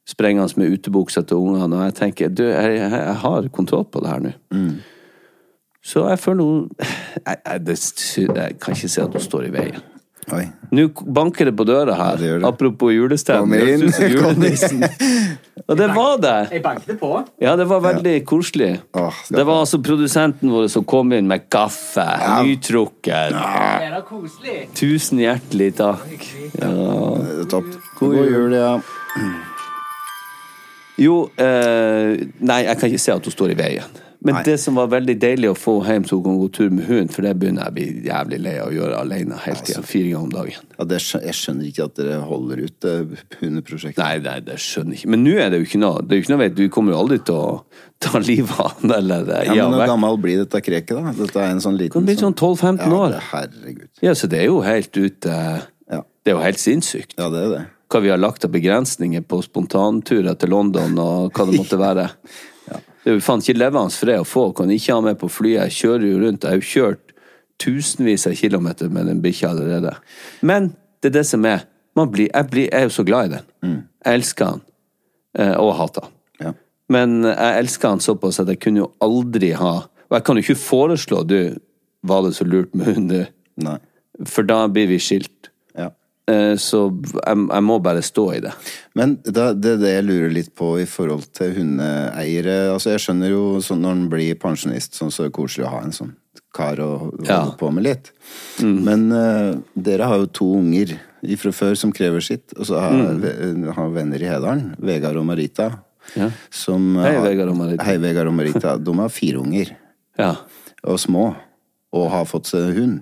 sprengende 0.09 0.49
med 0.57 0.73
utebuksa 0.73 1.21
til 1.27 1.37
ungene, 1.43 1.75
og 1.75 1.83
jeg 1.85 1.97
tenker 1.99 2.31
du, 2.33 2.45
jeg, 2.47 2.79
jeg, 2.79 3.15
har 3.21 3.49
kontroll 3.53 3.85
på 3.91 4.01
det 4.01 4.09
her 4.09 4.23
nå. 4.23 4.31
Mm. 4.55 4.79
Så 5.85 6.07
jeg 6.09 6.19
føler 6.19 6.43
hun 6.43 6.63
jeg, 6.79 7.37
jeg, 7.45 7.61
det, 7.67 7.77
jeg 8.17 8.57
kan 8.61 8.75
ikke 8.75 8.89
si 8.89 9.01
at 9.03 9.15
hun 9.15 9.23
står 9.23 9.47
i 9.47 9.53
veien. 9.53 9.85
Oi. 10.35 10.43
Nå 10.75 10.85
banker 11.15 11.49
det 11.49 11.55
på 11.57 11.65
døra 11.65 11.95
her, 11.97 12.17
det 12.21 12.31
det. 12.39 12.47
apropos 12.47 12.93
julestemning. 12.93 13.61
Kom 13.61 13.69
inn, 13.69 13.93
kom 13.97 14.09
julenissen. 14.13 14.83
Og 15.67 15.77
det 15.77 15.87
var 15.95 16.17
det! 16.21 16.35
Jeg 16.53 16.63
banket 16.63 16.99
på. 16.99 17.11
Ja, 17.41 17.55
det 17.59 17.65
var 17.69 17.81
veldig 17.83 18.15
koselig. 18.29 18.71
Åh, 18.93 19.21
skal 19.25 19.39
det 19.39 19.45
var 19.49 19.61
altså 19.65 19.81
produsenten 19.83 20.51
vår 20.53 20.67
som 20.71 20.85
kom 20.87 21.13
inn 21.17 21.27
med 21.29 21.47
kaffe, 21.51 22.05
nytrukken. 22.45 23.35
Er 23.35 23.95
det 23.97 24.03
koselig? 24.07 24.57
Tusen 24.77 25.21
hjertelig 25.23 25.71
takk. 25.79 26.27
Ja. 26.59 26.69
Det 26.69 27.45
er 27.45 27.49
topp. 27.51 27.71
God 27.99 28.19
jul, 28.23 28.55
ja. 28.55 28.75
Jo, 30.99 31.15
eh, 31.39 32.19
nei, 32.43 32.61
jeg 32.67 32.79
kan 32.79 32.89
ikke 32.91 33.03
se 33.05 33.15
at 33.15 33.27
hun 33.27 33.35
står 33.35 33.55
i 33.55 33.59
veien. 33.59 33.99
Men 34.19 34.35
Nei. 34.35 34.41
det 34.43 34.57
som 34.59 34.75
var 34.75 34.89
veldig 34.91 35.13
deilig 35.15 35.47
å 35.47 35.55
få 35.55 35.77
hjem 35.87 36.03
så 36.03 36.17
hun 36.17 36.25
kan 36.25 36.39
gå 36.41 36.47
tur 36.57 36.73
med 36.75 36.89
hunden, 36.89 37.11
for 37.13 37.23
det 37.23 37.31
begynner 37.39 37.63
jeg 37.63 37.71
å 37.71 37.75
bli 37.77 37.85
jævlig 38.09 38.39
lei 38.43 38.55
av 38.59 38.67
å 38.67 38.73
gjøre 38.75 38.97
alene 38.99 39.37
hele 39.45 39.63
tida. 39.63 39.83
Fire 39.87 40.09
ganger 40.09 40.25
om 40.25 40.33
dagen. 40.33 40.65
ja 40.75 40.87
det 40.91 40.99
jeg 40.99 41.35
skjønner 41.39 41.69
ikke 41.69 41.85
at 41.87 41.95
dere 42.01 42.17
holder 42.27 42.63
ut 42.65 42.75
det 42.83 42.95
hundeprosjektet. 43.39 44.01
Nei, 44.03 44.17
nei, 44.25 44.35
det 44.43 44.57
skjønner 44.59 44.97
jeg 44.97 45.05
ikke. 45.05 45.11
Men 45.15 45.23
nå 45.23 45.37
er 45.39 45.53
det 45.53 45.61
jo 45.61 45.69
ikke 45.69 45.81
noe. 45.85 46.03
Det 46.03 46.17
er 46.17 46.19
jo 46.19 46.25
ikke 46.27 46.35
noe 46.35 46.49
Du 46.59 46.61
kommer 46.75 46.95
jo 46.95 46.99
aldri 47.05 47.21
til 47.29 47.39
å 47.39 47.55
ta 48.03 48.19
livet 48.31 48.59
av 48.59 48.73
han, 48.73 48.95
eller 48.99 49.33
eh, 49.37 49.53
Ja, 49.53 49.69
men 49.71 49.79
Hvor 49.79 49.93
gammel 49.93 50.21
blir 50.27 50.43
dette 50.43 50.63
kreket, 50.67 50.99
da? 50.99 51.15
Dette 51.15 51.39
er 51.45 51.55
en 51.55 51.63
sånn 51.63 51.79
liten 51.79 51.95
Kan 51.95 52.11
bli 52.11 52.19
sånn 52.19 52.35
12-15 52.35 52.83
ja, 52.83 52.91
år. 52.99 53.17
Herregud. 53.31 53.89
Ja, 54.03 54.17
så 54.19 54.27
det 54.31 54.43
er 54.43 54.49
jo 54.51 54.59
helt 54.67 54.99
ute 54.99 55.39
Ja. 55.87 56.03
Det 56.03 56.33
er 56.33 56.35
jo 56.35 56.43
helt 56.43 56.59
sinnssykt. 56.59 57.15
ja, 57.15 57.31
det 57.31 57.47
er 57.47 57.51
det. 57.55 57.65
Hva 57.89 58.03
vi 58.03 58.11
har 58.11 58.19
lagt 58.19 58.43
av 58.45 58.51
begrensninger 58.53 59.23
på 59.25 59.39
spontanturer 59.47 60.35
til 60.37 60.51
London 60.53 60.99
og 61.01 61.31
hva 61.33 61.47
det 61.47 61.55
måtte 61.57 61.79
være. 61.79 62.09
Det 63.03 63.11
er 63.11 63.15
jo 63.17 63.23
faen 63.23 63.41
ikke 63.43 63.57
levende 63.59 63.95
for 63.95 64.09
det 64.11 64.17
å 64.19 64.27
få. 64.27 64.43
Kan 64.57 64.71
ikke 64.75 64.93
ha 64.97 65.01
med 65.05 65.19
på 65.21 65.29
flyet. 65.31 65.69
Jeg 65.69 65.77
kjører 65.79 66.05
jo 66.09 66.19
rundt. 66.25 66.43
Jeg 66.43 66.51
har 66.51 66.59
jo 66.59 66.69
kjørt 66.73 67.13
tusenvis 67.59 68.27
av 68.29 68.35
kilometer 68.39 68.89
med 68.91 69.07
den 69.09 69.21
bikkja 69.23 69.49
allerede. 69.53 69.93
Men 70.41 70.71
det 71.01 71.11
er 71.11 71.17
det 71.19 71.25
som 71.27 71.45
er. 71.47 71.65
Man 71.95 72.11
blir, 72.13 72.29
jeg, 72.31 72.47
blir, 72.51 72.67
jeg 72.69 72.75
er 72.79 72.87
jo 72.87 72.93
så 72.95 73.05
glad 73.07 73.29
i 73.29 73.33
den. 73.37 73.45
Jeg 74.05 74.19
elsker 74.21 74.53
den. 74.53 74.61
eh, 75.39 75.55
Og 75.59 75.73
hater 75.79 76.05
den. 76.07 76.13
Ja. 76.45 76.53
Men 76.89 77.17
jeg 77.27 77.57
elsker 77.63 77.89
den 77.95 78.03
såpass 78.03 78.39
at 78.39 78.47
jeg 78.51 78.59
kunne 78.63 78.83
jo 78.85 78.91
aldri 79.03 79.51
ha 79.59 79.73
Og 80.09 80.15
jeg 80.17 80.23
kan 80.25 80.39
jo 80.39 80.41
ikke 80.41 80.55
foreslå 80.57 81.19
du, 81.27 81.39
var 82.07 82.23
det 82.25 82.31
så 82.37 82.45
lurt 82.47 82.71
med 82.73 82.87
hund, 82.95 83.11
du? 83.11 83.25
For 84.25 84.43
da 84.47 84.63
blir 84.67 84.87
vi 84.89 84.97
skilt. 84.99 85.48
Eh, 86.29 86.55
Så 86.61 86.79
jeg, 86.93 87.37
jeg 87.49 87.63
må 87.65 87.79
bare 87.81 88.01
stå 88.05 88.25
i 88.37 88.39
det. 88.45 88.53
Men 88.95 89.17
da, 89.25 89.49
det 89.53 89.75
er 89.77 89.81
det 89.81 89.93
jeg 89.95 90.05
lurer 90.07 90.33
litt 90.35 90.53
på 90.57 90.73
i 90.81 90.85
forhold 90.89 91.25
til 91.33 91.53
hundeeiere. 91.57 92.57
Altså, 92.73 92.91
jeg 92.93 93.03
skjønner 93.05 93.31
jo 93.33 93.43
sånn 93.65 93.81
når 93.85 93.95
en 93.97 94.07
blir 94.11 94.35
pensjonist, 94.41 94.97
sånn 94.99 95.11
så 95.13 95.25
er 95.25 95.29
det 95.31 95.37
koselig 95.39 95.65
å 95.67 95.73
ha 95.75 95.81
en 95.85 95.95
sånn 95.95 96.13
kar 96.55 96.79
å 96.81 96.89
holde 97.03 97.27
Ja. 97.27 97.41
Mm. 97.45 97.57
på 97.59 97.71
med 97.73 97.83
litt. 97.85 98.11
Men 98.63 99.11
uh, 99.11 99.57
dere 99.77 100.07
har 100.09 100.17
jo 100.23 100.25
to 100.33 100.47
unger 100.57 100.95
fra 101.37 101.51
før 101.51 101.75
som 101.77 101.91
krever 101.93 102.23
sitt, 102.23 102.53
og 102.57 102.65
så 102.65 102.79
har, 102.79 102.91
Mm. 102.93 103.67
har 103.75 103.89
venner 103.93 104.21
i 104.23 104.29
Hedalen, 104.29 104.75
Vegard 104.79 105.17
og 105.19 105.25
Marita. 105.27 105.67
Ja. 106.15 106.29
Som 106.49 106.95
Hei, 106.97 107.13
har- 107.15 107.21
Vegard 107.27 107.49
og 107.49 107.57
Marita. 107.57 107.83
Hei, 107.85 107.97
Vegard 107.97 108.27
og 108.27 108.33
Marita. 108.33 108.77
De 108.81 108.93
har 108.97 109.09
fire 109.09 109.37
unger, 109.43 109.75
Ja. 110.17 110.35
og 110.83 110.97
små, 110.97 111.35
og 111.93 112.09
har 112.11 112.25
fått 112.25 112.45
seg 112.47 112.73
hund. 112.75 113.01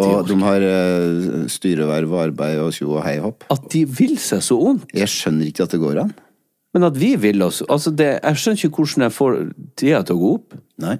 Og 0.00 0.26
de 0.28 0.36
har 0.40 0.64
eh, 0.66 1.46
styreverv 1.52 2.12
og 2.14 2.22
arbeid 2.28 2.60
og 2.62 2.72
tjo 2.76 2.90
og 2.96 3.02
hei 3.06 3.18
hopp. 3.22 3.44
at 3.52 3.68
de 3.72 3.84
vil 3.84 4.16
seg 4.20 4.42
så 4.44 4.56
vondt. 4.60 4.88
Jeg 4.96 5.10
skjønner 5.12 5.50
ikke 5.50 5.66
at 5.66 5.74
det 5.74 5.80
går 5.82 6.02
an. 6.06 6.12
Men 6.72 6.88
at 6.88 6.96
vi 6.96 7.10
vil 7.20 7.42
oss 7.44 7.60
altså 7.68 7.90
det, 7.92 8.14
Jeg 8.22 8.36
skjønner 8.40 8.62
ikke 8.64 8.76
hvordan 8.80 9.04
jeg 9.04 9.12
får 9.12 9.34
tida 9.76 10.02
til 10.08 10.16
å 10.16 10.22
gå 10.22 10.30
opp. 10.38 10.54
Nei. 10.80 10.96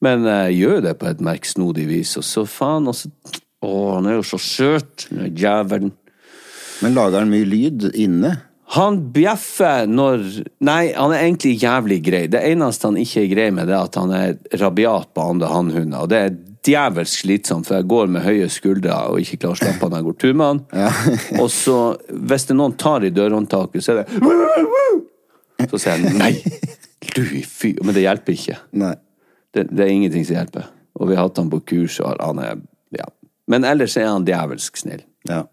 Men 0.00 0.24
jeg 0.24 0.58
gjør 0.62 0.80
det 0.86 0.94
på 1.00 1.08
et 1.10 1.20
merksnodig 1.20 1.88
vis, 1.90 2.16
og 2.16 2.24
så 2.24 2.46
faen, 2.48 2.88
og 2.88 2.94
så 2.96 3.10
Å, 3.58 3.70
han 3.96 4.06
er 4.06 4.20
jo 4.20 4.22
så 4.22 4.38
søt, 4.38 5.08
jævelen. 5.10 5.90
Men 6.78 6.94
lager 6.94 7.24
han 7.24 7.32
mye 7.32 7.48
lyd 7.48 7.88
inne? 7.98 8.36
Han 8.74 8.98
bjeffer 9.14 9.86
når 9.88 10.24
Nei, 10.64 10.90
han 10.92 11.12
er 11.14 11.22
egentlig 11.22 11.54
jævlig 11.62 12.02
grei. 12.04 12.26
Det 12.28 12.42
eneste 12.50 12.90
han 12.90 12.98
ikke 13.00 13.22
er 13.22 13.30
grei 13.32 13.48
med, 13.54 13.70
det 13.70 13.76
er 13.76 13.88
at 13.88 13.96
han 13.96 14.12
er 14.12 14.60
rabiat 14.60 15.14
på 15.16 15.24
andre 15.32 15.48
hannhunder. 15.52 16.04
Og 16.04 16.12
det 16.12 16.20
er 16.20 16.36
djevelsk 16.68 17.22
slitsomt, 17.22 17.68
for 17.68 17.78
jeg 17.78 17.88
går 17.88 18.10
med 18.12 18.26
høye 18.26 18.48
skuldre 18.52 18.96
og 19.08 19.22
ikke 19.22 19.40
klarer 19.44 19.56
å 19.56 19.60
slappe 19.62 19.86
av 19.86 19.92
når 19.92 20.02
jeg 20.02 20.08
går 20.08 20.18
tur 20.20 20.36
med 20.36 20.50
han. 20.50 20.62
og 21.42 21.50
så, 21.54 21.78
hvis 22.28 22.48
det 22.50 22.58
noen 22.58 22.76
tar 22.80 23.06
i 23.08 23.12
dørhåndtaket, 23.14 23.84
så 23.84 23.94
er 23.94 24.02
det 24.02 25.68
Så 25.68 25.80
sier 25.80 26.02
jeg 26.04 26.16
nei! 26.18 26.34
Du 27.14 27.22
fy 27.24 27.72
Men 27.80 27.94
det 27.96 28.02
hjelper 28.04 28.34
ikke. 28.34 28.58
Det, 29.54 29.68
det 29.70 29.84
er 29.84 29.92
ingenting 29.94 30.26
som 30.26 30.36
hjelper. 30.36 30.66
Og 30.98 31.08
vi 31.08 31.16
har 31.16 31.28
hatt 31.28 31.38
han 31.40 31.50
på 31.50 31.62
kurs, 31.72 32.00
og 32.02 32.20
han 32.20 32.42
er 32.42 32.58
Ja. 32.94 33.06
Men 33.48 33.64
ellers 33.64 33.96
er 33.96 34.10
han 34.10 34.26
djevelsk 34.28 34.76
snill. 34.76 35.06
Ja. 35.28 35.46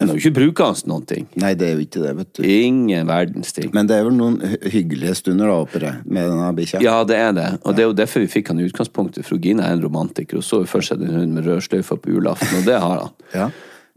Det 0.00 0.06
er 0.08 0.16
jo 0.16 0.20
ikke 0.22 0.36
brukende 0.38 0.88
noen 0.88 1.02
ting. 1.04 1.26
Nei, 1.42 1.50
det 1.60 1.66
er 1.66 1.74
jo 1.76 1.82
ikke 1.84 2.00
det, 2.00 2.12
vet 2.16 2.30
du. 2.38 2.44
Ingen 2.48 3.08
verdens 3.10 3.52
ting. 3.52 3.68
Men 3.76 3.88
det 3.90 3.98
er 3.98 4.06
vel 4.06 4.14
noen 4.16 4.38
hyggelige 4.72 5.12
stunder 5.18 5.50
da, 5.50 5.56
oppi 5.60 5.82
det, 5.82 5.90
med 6.08 6.30
denne 6.30 6.46
bikkja? 6.56 6.80
Ja, 6.84 6.94
det 7.04 7.18
er 7.20 7.34
det. 7.36 7.48
Og 7.60 7.76
det 7.76 7.84
er 7.84 7.90
jo 7.90 7.96
derfor 7.98 8.24
vi 8.24 8.30
fikk 8.32 8.48
han 8.48 8.62
i 8.62 8.68
utgangspunktet. 8.70 9.26
Fru 9.28 9.36
Gina 9.44 9.66
er 9.68 9.76
en 9.76 9.84
romantiker, 9.84 10.40
og 10.40 10.46
så 10.46 10.62
jo 10.62 10.70
først 10.70 10.94
seg 10.94 11.04
en 11.04 11.18
hund 11.18 11.36
med 11.36 11.44
rødsløyfe 11.44 11.98
på 12.00 12.14
julaften, 12.14 12.62
og 12.62 12.70
det 12.70 12.78
har 12.80 13.04
han. 13.04 13.12
Ja. 13.40 13.50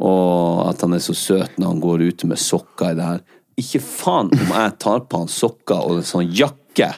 Og 0.03 0.65
at 0.67 0.81
han 0.83 0.97
er 0.97 1.01
så 1.05 1.13
søt 1.15 1.55
når 1.61 1.69
han 1.69 1.81
går 1.81 2.01
ute 2.09 2.27
med 2.27 2.41
sokker 2.41 2.91
i 2.91 2.97
det 2.97 3.07
her. 3.07 3.23
Ikke 3.61 3.79
faen 3.85 4.31
om 4.33 4.51
jeg 4.51 4.75
tar 4.83 5.03
på 5.07 5.21
han 5.21 5.31
sokker 5.31 5.87
og 5.87 6.01
en 6.01 6.07
sånn 6.07 6.27
jakke 6.33 6.89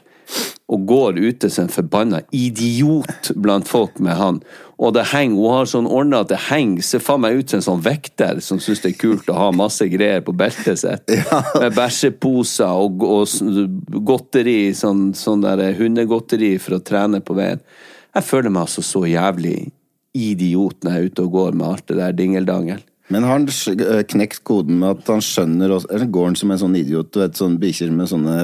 og 0.66 0.86
går 0.90 1.20
ute 1.22 1.50
som 1.50 1.68
en 1.68 1.74
forbanna 1.74 2.24
idiot 2.34 3.30
blant 3.38 3.68
folk 3.70 4.00
med 4.02 4.18
han. 4.18 4.40
Og 4.82 4.96
det 4.96 5.06
henger, 5.12 5.38
hun 5.38 5.54
har 5.54 5.70
sånn 5.70 5.88
ordna 5.88 6.24
at 6.26 6.32
det 6.32 6.40
henger, 6.48 6.82
ser 6.84 7.04
faen 7.06 7.22
meg 7.22 7.38
ut 7.38 7.52
som 7.52 7.62
en 7.62 7.68
sånn 7.68 7.84
vekter 7.86 8.42
som 8.44 8.60
syns 8.60 8.82
det 8.84 8.96
er 8.96 8.98
kult 9.00 9.30
å 9.30 9.38
ha 9.38 9.52
masse 9.56 9.86
greier 9.92 10.26
på 10.26 10.34
beltet 10.36 10.82
sitt. 10.82 11.14
Med 11.62 11.78
bæsjeposer 11.78 12.82
og, 12.82 13.06
og 13.06 14.02
godteri, 14.10 14.74
sånn, 14.76 15.12
sånn 15.16 15.46
der 15.46 15.78
hundegodteri 15.78 16.56
for 16.60 16.80
å 16.80 16.84
trene 16.84 17.22
på 17.22 17.38
veien. 17.38 17.62
Jeg 18.16 18.26
føler 18.26 18.50
meg 18.50 18.66
altså 18.66 18.82
så 18.86 19.06
jævlig 19.06 19.70
idiot 20.16 20.82
når 20.82 20.92
jeg 20.92 21.00
er 21.00 21.10
ute 21.12 21.26
og 21.28 21.34
går 21.36 21.58
med 21.60 21.68
alt 21.70 21.88
det 21.92 22.00
der 22.00 22.18
dingeldangel. 22.18 22.84
Men 23.14 23.26
har 23.26 23.38
han 23.38 23.46
øh, 23.46 24.00
knekt 24.10 24.40
koden 24.48 24.80
med 24.82 24.96
at 24.96 25.10
han 25.14 25.22
skjønner 25.22 25.76
Eller 25.78 26.08
går 26.10 26.32
han 26.32 26.38
som 26.40 26.54
en 26.54 26.62
sånn 26.64 26.78
idiot? 26.80 27.12
Du 27.14 27.20
vet, 27.22 27.38
sånn 27.38 27.60
bikkjer 27.62 27.92
med 27.94 28.10
sånne 28.10 28.38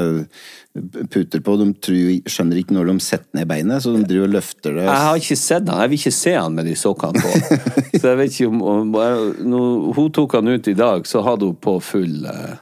puter 1.11 1.41
på. 1.43 1.55
De 1.59 1.67
tror, 1.83 2.11
skjønner 2.29 2.59
ikke 2.61 2.75
når 2.77 2.91
de 2.91 2.95
setter 3.03 3.39
ned 3.39 3.49
beinet, 3.49 3.81
så 3.83 3.93
de 3.95 4.03
driver 4.05 4.29
og 4.29 4.35
løfter 4.37 4.77
det. 4.77 4.85
Jeg 4.85 5.05
har 5.07 5.21
ikke 5.23 5.39
sett 5.41 5.65
han. 5.65 5.81
Jeg 5.81 5.91
vil 5.91 5.99
ikke 5.99 6.13
se 6.19 6.35
han 6.37 6.57
med 6.59 6.69
de 6.69 6.75
sokkene 6.79 7.23
på. 7.25 7.33
Så 8.01 8.03
jeg 8.07 8.19
vet 8.21 8.37
ikke 8.37 8.69
om, 8.71 8.93
Når 9.51 9.95
hun 9.97 10.11
tok 10.15 10.37
han 10.39 10.47
ut 10.53 10.69
i 10.71 10.77
dag, 10.77 11.09
så 11.09 11.21
hadde 11.25 11.49
hun 11.49 11.57
på 11.61 11.75
full 11.83 12.25
uh, 12.25 12.55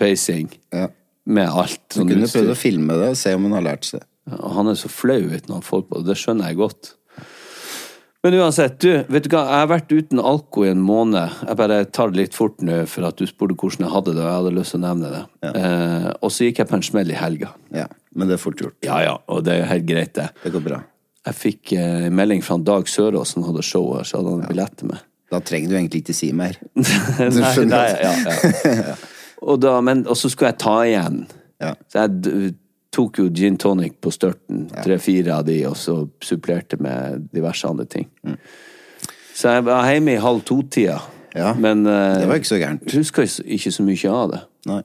peising. 0.00 0.50
Ja. 0.74 0.88
Med 1.28 1.48
alt. 1.48 1.80
Du 1.92 2.00
Sånn 2.00 2.10
kunne 2.10 2.26
utstyr. 2.26 2.42
prøvd 2.42 2.54
å 2.56 2.58
filme 2.58 2.96
det 2.98 3.12
og 3.12 3.20
se 3.20 3.34
om 3.36 3.46
hun 3.46 3.56
har 3.56 3.64
lært 3.68 3.86
seg. 3.88 4.04
Han 4.28 4.68
er 4.68 4.76
så 4.76 4.90
flau 4.92 5.20
du, 5.24 5.36
når 5.46 5.60
han 5.60 5.64
får 5.64 5.84
på 5.88 6.00
det. 6.00 6.08
Det 6.10 6.18
skjønner 6.20 6.50
jeg 6.50 6.58
godt. 6.58 6.94
Men 8.28 8.42
uansett, 8.42 8.74
du, 8.84 8.90
vet 9.08 9.24
du 9.24 9.30
hva, 9.32 9.46
jeg 9.48 9.56
har 9.62 9.68
vært 9.70 9.92
uten 9.94 10.18
alko 10.20 10.66
i 10.66 10.68
en 10.68 10.82
måned. 10.84 11.38
Jeg 11.48 11.56
bare 11.56 11.78
tar 11.96 12.10
det 12.12 12.18
litt 12.18 12.34
fort 12.36 12.58
nå, 12.60 12.82
for 12.92 13.06
at 13.08 13.16
du 13.16 13.24
spurte 13.24 13.54
hvordan 13.56 13.86
jeg 13.86 13.92
hadde 13.94 14.12
det, 14.12 14.20
og 14.20 14.26
jeg 14.26 14.34
hadde 14.34 14.52
lyst 14.58 14.74
til 14.74 14.78
å 14.78 14.82
nevne 14.82 15.12
det. 15.14 15.22
Eh, 15.48 16.08
og 16.12 16.34
så 16.34 16.44
gikk 16.44 16.60
jeg 16.60 16.68
på 16.68 16.76
en 16.76 16.84
smell 16.84 17.14
i 17.14 17.16
helga. 17.16 17.54
Ja, 17.72 17.86
men 18.12 18.28
det 18.28 18.36
er 18.36 18.42
fort 18.42 18.60
gjort. 18.60 18.76
Ja 18.84 18.98
ja, 19.00 19.14
og 19.32 19.46
det 19.46 19.54
er 19.56 19.70
helt 19.70 19.88
greit, 19.88 20.12
det. 20.18 20.26
Det 20.42 20.52
går 20.58 20.66
bra. 20.66 20.82
Jeg 21.30 21.38
fikk 21.38 21.72
eh, 21.80 22.10
melding 22.20 22.44
fra 22.44 22.58
Dag 22.68 22.92
Sørås, 22.92 23.32
som 23.32 23.48
hadde 23.48 23.64
show 23.64 23.88
her, 23.96 24.04
så 24.04 24.20
hadde 24.20 24.36
han 24.36 24.44
billett 24.44 24.76
til 24.76 24.92
meg. 24.92 25.08
Da 25.32 25.40
trenger 25.48 25.72
du 25.72 25.80
egentlig 25.80 26.04
ikke 26.04 26.20
si 26.20 26.28
mer. 26.36 26.60
nei, 26.76 27.54
nei, 27.72 27.82
ja, 27.96 28.14
ja. 28.28 28.98
Og, 29.48 29.56
da, 29.64 29.78
men, 29.80 30.04
og 30.04 30.20
så 30.20 30.28
skulle 30.28 30.52
jeg 30.52 30.60
ta 30.66 30.76
igjen. 30.84 31.22
Ja. 31.64 31.72
Så 31.88 32.04
jeg 32.04 32.52
tok 32.94 33.20
jo 33.20 33.28
gin 33.34 33.58
tonic 33.60 33.98
på 34.02 34.12
størten, 34.14 34.66
tre-fire 34.72 35.36
av 35.36 35.46
de, 35.48 35.58
og 35.68 35.76
så 35.76 36.00
supplerte 36.24 36.78
med 36.82 37.28
diverse 37.34 37.68
andre 37.68 37.86
ting. 37.88 38.08
Så 39.36 39.54
jeg 39.54 39.66
var 39.68 39.86
hjemme 39.90 40.16
i 40.16 40.22
halv 40.22 40.42
to-tida. 40.48 40.98
Ja, 41.36 41.52
men 41.54 41.84
uh, 41.86 42.16
det 42.18 42.26
var 42.30 42.40
ikke 42.40 42.50
så 42.54 42.58
gærent. 42.58 42.88
husker 42.96 43.28
ikke 43.44 43.70
så 43.74 43.84
mye 43.86 44.10
av 44.10 44.32
det. 44.32 44.40
Nei. 44.70 44.80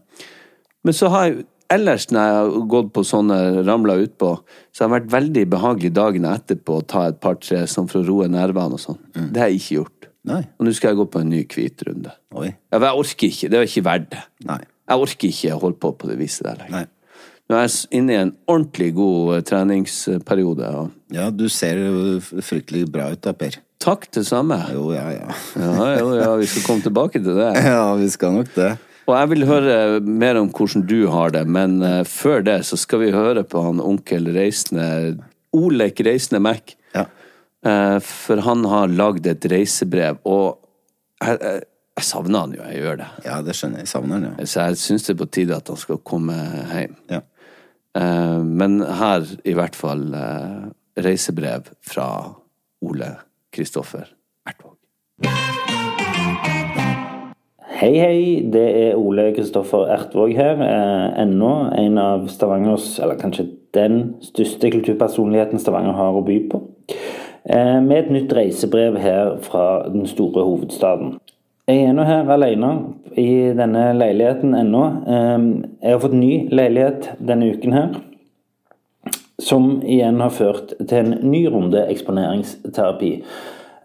Men 0.84 0.96
så 0.98 1.10
har 1.14 1.30
jeg 1.30 1.46
ellers 1.74 2.10
når 2.12 2.28
jeg 2.28 2.36
har 2.38 2.68
gått 2.70 2.92
på 2.94 3.04
sånne 3.08 3.38
ramla 3.66 3.96
utpå, 4.04 4.34
så 4.74 4.84
har 4.84 4.92
det 4.92 4.98
vært 4.98 5.14
veldig 5.16 5.46
behagelig 5.56 5.94
dagene 5.96 6.34
etterpå 6.38 6.80
å 6.80 6.86
ta 6.86 7.08
et 7.10 7.20
par-tre 7.24 7.64
sånn 7.70 7.90
for 7.90 8.04
å 8.04 8.08
roe 8.08 8.30
nervene 8.32 8.78
og 8.78 8.84
sånn. 8.84 9.00
Det 9.16 9.42
har 9.42 9.52
jeg 9.52 9.62
ikke 9.62 9.78
gjort. 9.80 10.10
Nei. 10.30 10.42
Og 10.58 10.68
nå 10.68 10.74
skal 10.76 10.94
jeg 10.94 11.02
gå 11.02 11.08
på 11.12 11.24
en 11.24 11.32
ny 11.34 11.42
hvit 11.52 11.84
runde. 11.88 12.14
Oi. 12.40 12.52
Men 12.72 12.86
jeg 12.88 13.02
orker 13.04 13.28
ikke. 13.30 13.50
Det 13.52 13.60
er 13.60 13.68
ikke 13.68 13.86
verdt 13.88 14.12
det. 14.14 14.22
Nei. 14.48 14.60
Jeg 14.92 15.06
orker 15.08 15.30
ikke 15.30 15.56
å 15.56 15.62
holde 15.64 15.80
på 15.84 15.92
på 16.00 16.12
det 16.12 16.20
viset 16.20 16.48
der 16.48 16.62
lenger. 16.62 16.84
Nei. 16.84 17.03
Nå 17.52 17.58
er 17.60 17.66
jeg 17.68 18.00
inne 18.00 18.14
i 18.16 18.20
en 18.22 18.32
ordentlig 18.50 18.94
god 18.96 19.36
eh, 19.38 19.42
treningsperiode. 19.50 20.70
Ja, 21.14 21.28
du 21.30 21.46
ser 21.52 21.78
fryktelig 22.44 22.86
bra 22.94 23.10
ut 23.14 23.22
da, 23.26 23.34
Per. 23.38 23.58
takk 23.84 24.08
det 24.16 24.24
samme. 24.30 24.58
Jo, 24.74 24.88
ja, 24.96 25.10
ja. 25.12 25.34
Ja, 25.60 25.88
jo, 26.00 26.14
ja, 26.16 26.30
vi 26.40 26.48
skal 26.48 26.64
komme 26.70 26.86
tilbake 26.86 27.20
til 27.24 27.36
det. 27.38 27.50
Ja, 27.74 27.94
vi 28.00 28.08
skal 28.14 28.38
nok 28.40 28.54
det. 28.56 28.72
Og 29.04 29.18
jeg 29.18 29.30
vil 29.34 29.44
høre 29.50 29.74
mer 30.00 30.38
om 30.40 30.48
hvordan 30.56 30.86
du 30.88 31.02
har 31.12 31.34
det, 31.36 31.42
men 31.52 31.82
eh, 31.84 32.02
før 32.08 32.46
det 32.48 32.62
så 32.70 32.80
skal 32.80 33.02
vi 33.04 33.12
høre 33.12 33.44
på 33.44 33.66
han 33.66 33.82
onkel 33.84 34.30
Reisende 34.36 34.88
Olek 35.54 36.00
Reisende 36.08 36.40
Mac. 36.42 36.78
Ja. 36.96 37.04
Eh, 37.68 37.98
For 38.08 38.40
han 38.48 38.64
har 38.72 38.88
lagd 38.96 39.28
et 39.28 39.44
reisebrev, 39.52 40.22
og 40.24 40.62
jeg, 41.20 41.36
jeg, 41.44 41.60
jeg 42.00 42.08
savner 42.08 42.46
han 42.48 42.56
jo, 42.56 42.64
jeg 42.72 42.80
gjør 42.86 42.98
det. 43.04 43.10
Ja, 43.28 43.36
det 43.44 43.54
skjønner 43.60 43.84
jeg. 43.84 43.92
Savner 43.92 44.16
han, 44.22 44.26
ja. 44.40 44.48
Så 44.48 44.64
jeg 44.70 44.80
syns 44.82 45.06
det 45.10 45.14
er 45.18 45.20
på 45.26 45.30
tide 45.36 45.60
at 45.60 45.68
han 45.76 45.84
skal 45.84 46.00
komme 46.08 46.40
hjem. 46.72 46.96
ja. 47.12 47.20
Eh, 47.98 48.44
Men 48.44 48.82
her 48.82 49.26
i 49.46 49.54
hvert 49.54 49.76
fall 49.78 50.14
eh, 50.18 50.70
reisebrev 51.04 51.70
fra 51.86 52.08
Ole 52.82 53.10
Kristoffer 53.54 54.08
Ertvåg. 54.50 54.78
Hei, 57.74 57.94
hei. 58.00 58.20
Det 58.54 58.66
er 58.86 58.98
Ole 58.98 59.30
Kristoffer 59.36 59.92
Ertvåg 59.94 60.34
her. 60.38 60.62
Eh, 60.66 61.22
ennå 61.22 61.54
en 61.78 61.98
av 62.02 62.28
Stavangers, 62.34 62.96
eller 63.00 63.20
kanskje 63.22 63.52
den 63.78 64.16
største 64.26 64.72
kulturpersonligheten 64.74 65.62
Stavanger 65.62 65.98
har 65.98 66.18
å 66.18 66.26
by 66.26 66.40
på. 66.50 66.64
Med 67.44 67.98
et 67.98 68.12
nytt 68.14 68.32
reisebrev 68.32 68.96
her 69.04 69.34
fra 69.44 69.90
den 69.92 70.06
store 70.08 70.46
hovedstaden. 70.48 71.18
Jeg 71.64 71.86
er 71.88 71.94
nå 71.96 72.04
her 72.04 72.28
alene 72.28 72.70
i 73.16 73.54
denne 73.56 73.94
leiligheten 73.96 74.52
ennå. 74.52 74.82
Eh, 75.08 75.44
jeg 75.80 75.94
har 75.94 76.02
fått 76.04 76.16
ny 76.20 76.32
leilighet 76.52 77.06
denne 77.24 77.54
uken 77.56 77.76
her. 77.78 77.94
Som 79.40 79.78
igjen 79.80 80.20
har 80.20 80.34
ført 80.36 80.74
til 80.82 80.98
en 81.00 81.14
ny 81.32 81.46
runde 81.48 81.86
eksponeringsterapi. 81.88 83.12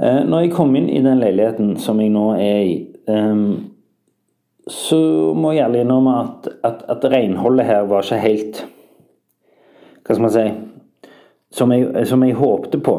Eh, 0.02 0.18
når 0.26 0.42
jeg 0.42 0.52
kom 0.56 0.75
inn 0.75 0.88
i 0.90 1.04
den 1.06 1.23
leiligheten 1.23 1.76
som 1.78 2.02
jeg 2.02 2.11
nå 2.16 2.25
er 2.35 2.58
i, 2.64 2.75
eh, 3.14 3.47
så 4.66 4.99
må 5.38 5.54
jeg 5.54 5.68
ærlig 5.68 5.85
innrømme 5.87 6.18
at, 6.25 6.50
at, 6.66 6.82
at 6.97 7.08
renholdet 7.14 7.70
her 7.70 7.87
var 7.87 8.02
ikke 8.02 8.18
helt 8.26 8.64
Hva 10.02 10.16
skal 10.16 10.25
man 10.26 10.35
si 10.35 10.44
Som 11.54 11.73
jeg, 11.73 12.06
som 12.11 12.26
jeg 12.26 12.35
håpte 12.37 12.82
på. 12.82 12.99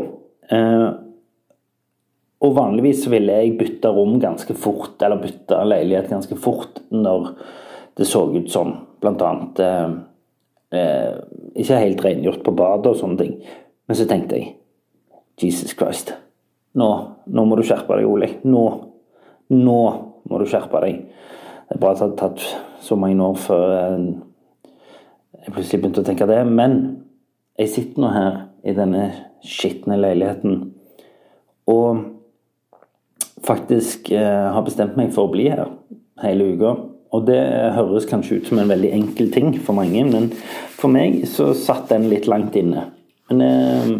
Og 2.39 2.53
vanligvis 2.55 3.03
ville 3.11 3.35
jeg 3.41 3.57
bytte 3.59 3.91
rom 3.91 4.15
ganske 4.21 4.55
fort, 4.55 4.95
eller 5.03 5.19
bytte 5.19 5.57
leilighet 5.67 6.11
ganske 6.11 6.37
fort 6.39 6.79
når 6.93 7.33
det 7.99 8.07
så 8.07 8.23
ut. 8.31 8.55
Blant 8.99 9.23
annet 9.23 9.59
eh, 9.63 9.89
eh, 10.75 11.17
ikke 11.59 11.81
helt 11.83 12.03
rengjort 12.05 12.43
på 12.45 12.55
badet 12.55 12.93
og 12.93 12.99
sånne 12.99 13.19
ting. 13.19 13.35
Men 13.87 13.99
så 13.99 14.07
tenkte 14.07 14.39
jeg 14.39 14.53
Jesus 15.39 15.75
Christ. 15.75 16.13
Nå, 16.79 16.89
nå 17.27 17.45
må 17.47 17.57
du 17.59 17.63
skjerpe 17.67 17.97
deg, 17.97 18.07
Ole. 18.07 18.31
Nå. 18.47 18.63
Nå 19.49 19.81
må 20.29 20.39
du 20.39 20.45
skjerpe 20.47 20.79
deg. 20.83 21.03
Det 21.67 21.75
er 21.75 21.81
bra 21.81 21.91
at 21.91 21.99
det 21.99 22.05
hadde 22.07 22.19
tatt 22.21 22.83
så 22.85 22.95
mange 22.99 23.23
år 23.25 23.39
før 23.43 23.73
eh, 23.75 24.07
jeg 25.39 25.55
plutselig 25.55 25.81
begynte 25.81 26.03
å 26.03 26.07
tenke 26.07 26.29
det. 26.29 26.39
Men 26.47 26.79
jeg 27.59 27.73
sitter 27.73 28.03
nå 28.03 28.13
her 28.13 28.39
i 28.63 28.75
denne 28.77 29.09
skitne 29.43 29.99
leiligheten 29.99 30.61
og 31.69 32.18
faktisk 33.49 34.11
eh, 34.15 34.47
har 34.53 34.63
bestemt 34.65 34.95
meg 34.99 35.11
for 35.15 35.27
å 35.27 35.33
bli 35.33 35.49
her 35.51 35.65
hele 36.23 36.53
uka. 36.53 36.75
Og 37.15 37.25
det 37.25 37.39
høres 37.73 38.05
kanskje 38.09 38.37
ut 38.37 38.49
som 38.51 38.59
en 38.61 38.69
veldig 38.69 38.91
enkel 38.93 39.31
ting 39.33 39.49
for 39.65 39.73
mange, 39.77 40.03
men 40.05 40.27
for 40.77 40.93
meg 40.93 41.23
så 41.29 41.49
satt 41.57 41.89
den 41.89 42.05
litt 42.11 42.27
langt 42.29 42.53
inne. 42.59 42.83
Men 43.31 43.41
eh, 43.45 43.91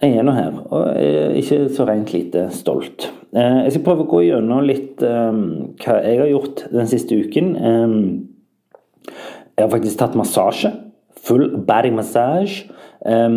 jeg 0.00 0.16
er 0.16 0.24
nå 0.24 0.32
her, 0.32 0.54
og 0.72 0.86
jeg 0.96 1.16
er 1.26 1.34
ikke 1.42 1.58
så 1.76 1.84
rent 1.88 2.12
lite 2.14 2.46
stolt. 2.56 3.10
Eh, 3.36 3.58
Jeg 3.66 3.74
skal 3.74 3.84
prøve 3.90 4.06
å 4.06 4.10
gå 4.14 4.22
gjennom 4.30 4.64
litt 4.64 5.02
eh, 5.04 5.40
hva 5.84 5.98
jeg 6.06 6.22
har 6.22 6.30
gjort 6.32 6.62
den 6.72 6.88
siste 6.88 7.18
uken. 7.20 7.50
Eh, 7.56 7.98
Jeg 9.58 9.66
har 9.66 9.74
faktisk 9.74 10.00
tatt 10.00 10.16
massasje. 10.16 10.70
Full 11.20 11.50
body 11.68 11.90
massage. 11.92 12.64
Eh, 13.04 13.28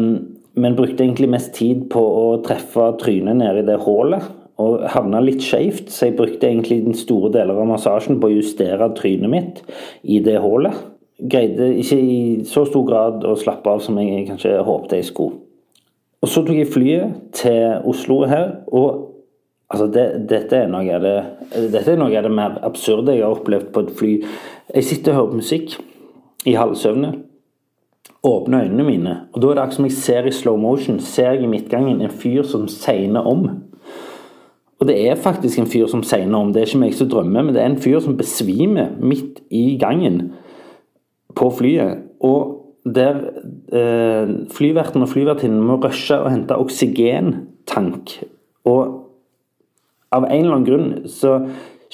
Men 0.55 0.75
brukte 0.77 1.01
egentlig 1.03 1.27
mest 1.33 1.51
tid 1.57 1.87
på 1.89 1.99
å 1.99 2.25
treffe 2.45 2.91
trynet 3.01 3.39
nede 3.41 3.63
i 3.63 3.67
det 3.67 3.79
hullet 3.81 4.21
og 4.61 4.83
havna 4.93 5.21
litt 5.23 5.41
skjevt, 5.41 5.89
så 5.89 6.09
jeg 6.09 6.17
brukte 6.17 6.49
egentlig 6.49 6.83
den 6.85 6.97
store 6.97 7.31
deler 7.33 7.57
av 7.57 7.69
massasjen 7.71 8.19
på 8.21 8.29
å 8.29 8.35
justere 8.35 8.91
trynet 8.97 9.31
mitt 9.31 9.63
i 10.03 10.19
det 10.23 10.37
hullet. 10.43 10.75
Greide 11.17 11.71
ikke 11.79 11.97
i 11.97 12.19
så 12.49 12.65
stor 12.67 12.85
grad 12.87 13.25
å 13.25 13.37
slappe 13.39 13.71
av 13.71 13.81
som 13.85 13.97
jeg 14.01 14.27
kanskje 14.29 14.59
håpte 14.65 14.99
jeg 14.99 15.09
skulle. 15.09 15.39
Og 16.23 16.29
så 16.31 16.43
tok 16.45 16.55
jeg 16.55 16.71
flyet 16.71 17.17
til 17.35 17.83
Oslo 17.89 18.21
her, 18.29 18.61
og 18.71 19.09
altså 19.73 19.89
det, 19.91 20.05
dette, 20.29 20.61
er 20.63 20.71
noe 20.71 20.85
av 20.95 21.03
det, 21.03 21.17
dette 21.73 21.95
er 21.95 21.99
noe 21.99 22.13
av 22.15 22.27
det 22.27 22.31
mer 22.31 22.61
absurde 22.63 23.15
jeg 23.15 23.25
har 23.25 23.35
opplevd 23.35 23.73
på 23.75 23.83
et 23.83 23.93
fly. 23.99 24.13
Jeg 24.77 24.87
sitter 24.87 25.13
og 25.13 25.19
hører 25.19 25.33
på 25.33 25.41
musikk 25.41 25.77
i 26.47 26.55
halvsøvne 26.59 27.15
åpne 28.23 28.61
øynene 28.61 28.83
mine. 28.83 29.17
Og 29.33 29.41
da 29.41 29.47
er 29.47 29.53
det 29.53 29.61
akkurat 29.61 29.75
som 29.75 29.85
jeg 29.85 29.97
ser 29.97 30.27
i 30.27 30.31
slow 30.31 30.57
motion, 30.57 30.99
ser 30.99 31.33
jeg 31.33 31.43
i 31.43 31.47
midtgangen 31.47 32.01
en 32.01 32.09
fyr 32.11 32.43
som 32.47 32.67
segner 32.71 33.27
om. 33.27 33.49
Og 34.81 34.87
det 34.89 34.97
er 35.07 35.19
faktisk 35.19 35.59
en 35.59 35.69
fyr 35.69 35.87
som 35.91 36.03
sier 36.05 36.27
noe 36.27 36.47
om. 36.47 36.53
Det 36.53 36.61
er 36.63 36.71
ikke 36.71 36.81
meg 36.81 36.95
som 36.97 37.09
drømmer, 37.11 37.45
men 37.45 37.55
det 37.55 37.61
er 37.63 37.71
en 37.71 37.81
fyr 37.81 38.01
som 38.03 38.17
besvimer 38.19 38.91
midt 38.99 39.39
i 39.53 39.77
gangen 39.81 40.33
på 41.37 41.49
flyet. 41.57 42.03
Og 42.23 42.59
der 42.83 43.21
eh, 43.71 44.33
flyverten 44.51 45.05
og 45.05 45.11
flyvertinnen 45.13 45.61
må 45.63 45.77
rushe 45.83 46.17
og 46.19 46.31
hente 46.33 46.57
oksygentank. 46.59 48.17
Og 48.67 48.81
av 50.13 50.27
en 50.27 50.43
eller 50.43 50.57
annen 50.57 50.67
grunn 50.67 50.89
så 51.09 51.37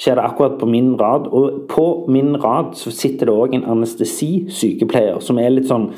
skjer 0.00 0.16
det 0.16 0.24
akkurat 0.24 0.58
på 0.60 0.68
min 0.70 0.94
rad. 1.00 1.28
Og 1.30 1.66
på 1.70 1.86
min 2.10 2.34
rad 2.42 2.74
så 2.80 2.92
sitter 2.94 3.28
det 3.28 3.36
òg 3.36 3.54
en 3.56 3.68
anestesisykepleier 3.76 5.20
som 5.24 5.38
er 5.38 5.52
litt 5.54 5.70
sånn 5.70 5.90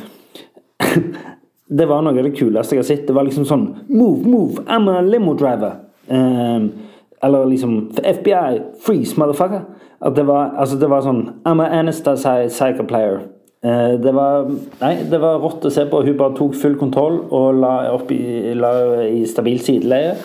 det 1.79 1.87
var 1.89 2.03
noe 2.03 2.13
av 2.19 2.27
det 2.27 2.35
kuleste 2.37 2.77
jeg 2.77 2.83
har 2.83 2.89
sett. 2.91 3.07
Det 3.09 3.17
var 3.17 3.27
liksom 3.29 3.47
sånn 3.49 3.67
Move, 3.89 4.27
move, 4.29 4.67
I'm 4.67 4.91
a 4.93 5.01
limo 5.07 5.37
driver. 5.39 5.79
Eller 6.09 7.47
liksom 7.47 7.93
FBI, 8.03 8.61
freeze, 8.83 9.15
motherfucker. 9.21 9.63
At 10.03 10.17
det 10.17 10.25
var, 10.27 10.55
altså 10.59 10.77
det 10.81 10.91
var 10.91 11.05
sånn 11.05 11.23
I'm 11.47 11.63
a 11.63 11.69
anesthesia 11.79 12.73
player. 12.89 13.21
Uh, 13.63 13.95
det 14.03 14.11
var 14.11 14.49
Nei, 14.81 14.95
det 15.07 15.21
var 15.23 15.39
rått 15.39 15.69
å 15.69 15.71
se 15.71 15.85
på. 15.87 16.03
Hun 16.03 16.19
bare 16.19 16.35
tok 16.35 16.57
full 16.59 16.75
kontroll 16.81 17.21
og 17.31 17.61
la 17.63 17.75
opp 17.95 18.11
i, 18.11 18.51
la 18.59 18.73
i 19.07 19.23
stabil 19.31 19.63
sideleie. 19.63 20.17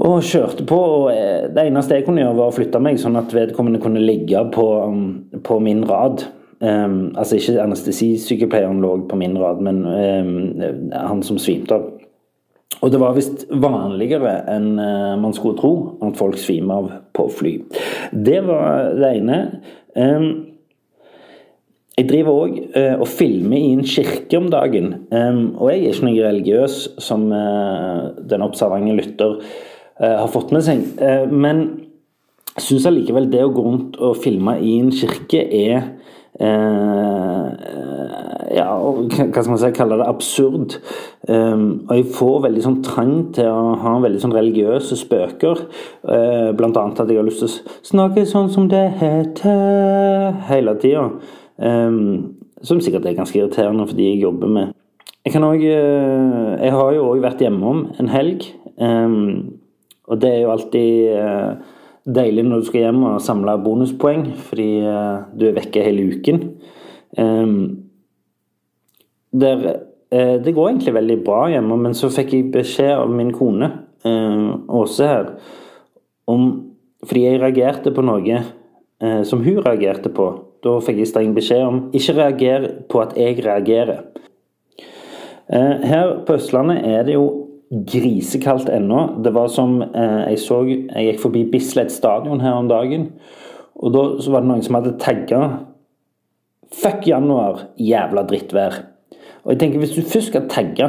Og 0.00 0.22
kjørte 0.24 0.64
på. 0.64 0.76
og 0.80 1.10
eh, 1.12 1.50
Det 1.52 1.66
eneste 1.66 1.98
jeg 1.98 2.06
kunne 2.06 2.22
gjøre, 2.22 2.38
var 2.38 2.48
å 2.48 2.56
flytte 2.56 2.80
meg, 2.80 2.96
sånn 3.02 3.20
at 3.20 3.34
vedkommende 3.36 3.82
kunne 3.82 4.00
ligge 4.00 4.40
på, 4.54 4.64
um, 4.80 5.02
på 5.44 5.58
min 5.60 5.82
rad. 5.84 6.24
Um, 6.60 7.10
altså 7.20 7.36
ikke 7.36 7.60
anestesisykepleieren 7.60 8.80
lå 8.80 8.94
på 9.10 9.18
min 9.20 9.36
rad, 9.40 9.60
men 9.64 9.82
um, 9.84 10.94
han 10.94 11.20
som 11.26 11.36
svimte 11.40 11.76
av. 11.76 11.84
Og 12.78 12.92
det 12.92 13.00
var 13.02 13.16
visst 13.16 13.48
vanligere 13.50 14.36
enn 14.48 14.70
uh, 14.78 15.16
man 15.20 15.34
skulle 15.36 15.58
tro 15.58 15.72
at 16.06 16.16
folk 16.18 16.38
svimer 16.40 16.78
av 16.78 16.92
på 17.16 17.26
fly. 17.40 17.56
Det 18.14 18.38
var 18.46 18.94
det 18.96 19.10
ene. 19.18 19.40
Jeg 21.98 22.06
driver 22.08 22.38
òg 22.46 22.54
uh, 22.76 22.94
og 23.02 23.08
filmer 23.10 23.58
i 23.58 23.74
en 23.74 23.84
kirke 23.84 24.38
om 24.38 24.48
dagen. 24.52 24.94
og 25.10 25.66
jeg 25.68 25.82
er 25.82 25.92
ikke 25.92 26.06
noe 26.08 26.24
religiøs, 26.30 26.78
som 27.02 27.26
uh, 27.34 28.14
den 28.30 28.46
observante 28.46 28.96
lytter 28.96 29.40
har 30.00 30.30
fått 30.32 30.48
med 30.54 30.62
seg. 30.64 30.78
men 31.28 31.58
jeg 32.54 32.62
syns 32.64 32.86
allikevel 32.88 33.26
det 33.28 33.42
å 33.44 33.50
gå 33.52 33.64
rundt 33.66 33.98
og 34.00 34.16
filme 34.16 34.54
i 34.64 34.78
en 34.80 34.88
kirke 34.96 35.42
er 35.44 35.82
Eh, 35.82 35.99
ja, 38.50 38.66
hva 39.32 39.42
skal 39.42 39.52
man 39.52 39.60
si, 39.60 39.70
kalle 39.76 39.98
det 40.00 40.08
absurd. 40.08 40.76
Um, 41.28 41.86
og 41.88 41.94
jeg 41.96 42.08
får 42.16 42.42
veldig 42.46 42.64
sånn 42.64 42.80
trang 42.86 43.14
til 43.36 43.48
å 43.50 43.76
ha 43.82 43.94
veldig 44.02 44.22
sånn 44.22 44.36
religiøse 44.36 44.98
spøker. 45.00 45.64
Uh, 46.04 46.50
blant 46.58 46.78
annet 46.80 47.02
at 47.02 47.10
jeg 47.10 47.20
har 47.20 47.28
lyst 47.28 47.42
til 47.44 47.50
å 47.50 47.78
snakke 47.92 48.26
sånn 48.28 48.50
som 48.52 48.68
det 48.70 48.86
heter 49.00 50.36
hele 50.50 50.76
tida. 50.82 51.08
Um, 51.60 52.36
som 52.64 52.80
sikkert 52.82 53.08
er 53.08 53.16
ganske 53.16 53.38
irriterende 53.38 53.86
fordi 53.88 54.06
jeg 54.10 54.22
jobber 54.22 54.48
med 54.52 54.66
Jeg 55.24 55.32
kan 55.34 55.44
også, 55.44 55.80
Jeg 56.60 56.72
har 56.72 56.92
jo 56.96 57.06
òg 57.10 57.20
vært 57.24 57.42
hjemom 57.44 57.82
en 58.00 58.08
helg, 58.08 58.46
um, 58.80 59.60
og 60.08 60.20
det 60.20 60.30
er 60.32 60.40
jo 60.40 60.52
alltid 60.54 60.88
deilig 62.08 62.46
når 62.46 62.62
du 62.62 62.68
skal 62.68 62.86
hjem 62.86 63.04
og 63.10 63.20
samle 63.24 63.56
bonuspoeng, 63.64 64.24
fordi 64.48 64.70
uh, 64.86 65.26
du 65.36 65.48
er 65.48 65.56
vekke 65.58 65.84
hele 65.84 66.06
uken. 66.14 66.40
Um, 67.18 67.54
der, 69.32 69.66
uh, 70.14 70.36
det 70.42 70.54
går 70.56 70.70
egentlig 70.70 70.96
veldig 70.96 71.18
bra 71.26 71.44
hjemme, 71.52 71.78
men 71.84 71.96
så 71.96 72.10
fikk 72.12 72.34
jeg 72.36 72.52
beskjed 72.54 72.94
av 72.96 73.12
min 73.12 73.34
kone, 73.36 73.70
uh, 74.06 74.56
Åse 74.80 75.08
her, 75.08 75.36
om 76.30 76.66
Fordi 77.00 77.20
jeg 77.24 77.38
reagerte 77.40 77.90
på 77.96 78.02
noe 78.04 78.42
som 79.24 79.40
hun 79.40 79.62
reagerte 79.64 80.10
på. 80.12 80.26
Da 80.60 80.74
fikk 80.84 80.98
jeg 81.00 81.08
streng 81.08 81.30
beskjed 81.32 81.62
om 81.64 81.78
ikke 81.96 82.12
reager 82.18 82.66
på 82.92 83.00
at 83.00 83.14
jeg 83.16 83.38
reagerer. 83.40 84.02
Her 85.48 86.12
på 86.28 86.36
Østlandet 86.36 86.84
er 86.84 87.06
det 87.08 87.14
jo 87.16 87.39
grisekaldt 87.70 88.68
ennå. 88.68 89.22
Det 89.22 89.30
var 89.34 89.48
som 89.48 89.82
eh, 89.82 90.30
jeg 90.32 90.38
så 90.42 90.62
Jeg 90.66 91.06
gikk 91.06 91.20
forbi 91.22 91.44
Bislett 91.52 91.92
stadion 91.92 92.42
her 92.42 92.58
om 92.58 92.68
dagen, 92.68 93.12
og 93.80 93.92
da 93.94 94.06
så 94.20 94.32
var 94.34 94.42
det 94.42 94.50
noen 94.50 94.64
som 94.66 94.78
hadde 94.78 94.98
tagga 94.98 95.42
'Fuck 96.70 97.06
januar, 97.06 97.64
jævla 97.78 98.22
drittvær'. 98.22 98.82
Og 99.44 99.52
jeg 99.52 99.58
tenker, 99.58 99.78
hvis 99.78 99.94
du 99.96 100.02
først 100.02 100.26
skal 100.26 100.48
tagge 100.48 100.84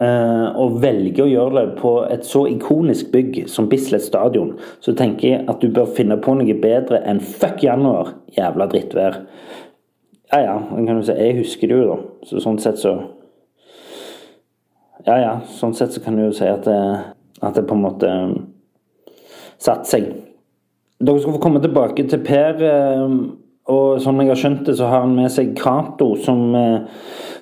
eh, 0.00 0.46
og 0.56 0.78
velge 0.82 1.22
å 1.22 1.28
gjøre 1.28 1.54
det 1.58 1.76
på 1.76 1.92
et 2.08 2.24
så 2.24 2.46
ikonisk 2.48 3.10
bygg 3.12 3.42
som 3.48 3.68
Bislett 3.68 4.02
stadion, 4.02 4.54
så 4.80 4.94
tenker 4.96 5.28
jeg 5.28 5.44
at 5.48 5.60
du 5.60 5.68
bør 5.68 5.92
finne 5.96 6.16
på 6.16 6.34
noe 6.34 6.54
bedre 6.60 7.02
enn 7.04 7.20
'fuck 7.20 7.64
januar, 7.64 8.14
jævla 8.36 8.66
drittvær'. 8.66 9.20
Ja 10.32 10.40
ja, 10.40 10.58
kan 10.58 10.96
du 10.96 11.02
si, 11.02 11.12
jeg 11.12 11.36
husker 11.36 11.68
det 11.68 11.76
jo, 11.76 11.84
da. 11.90 11.98
Så 12.24 12.40
sånn 12.40 12.58
sett 12.58 12.78
så 12.78 12.96
ja, 15.04 15.16
ja. 15.20 15.32
Sånn 15.58 15.74
sett 15.76 15.94
så 15.94 16.02
kan 16.04 16.16
du 16.16 16.26
jo 16.26 16.34
si 16.34 16.46
at 16.48 16.66
det, 16.68 16.80
at 17.44 17.56
det 17.56 17.66
på 17.68 17.76
en 17.76 17.84
måte 17.84 18.10
um, 18.10 18.36
satte 19.60 19.88
seg. 19.90 20.12
Dere 21.04 21.20
skal 21.20 21.36
få 21.36 21.42
komme 21.42 21.62
tilbake 21.64 22.06
til 22.08 22.22
Per. 22.24 22.62
Um, 23.04 23.18
og 23.72 23.96
som 24.04 24.18
jeg 24.20 24.28
har 24.28 24.36
skjønt 24.36 24.66
det, 24.68 24.74
så 24.76 24.90
har 24.90 25.06
han 25.06 25.14
med 25.16 25.30
seg 25.32 25.54
Cato 25.56 26.10
som, 26.20 26.56
uh, 26.56 26.84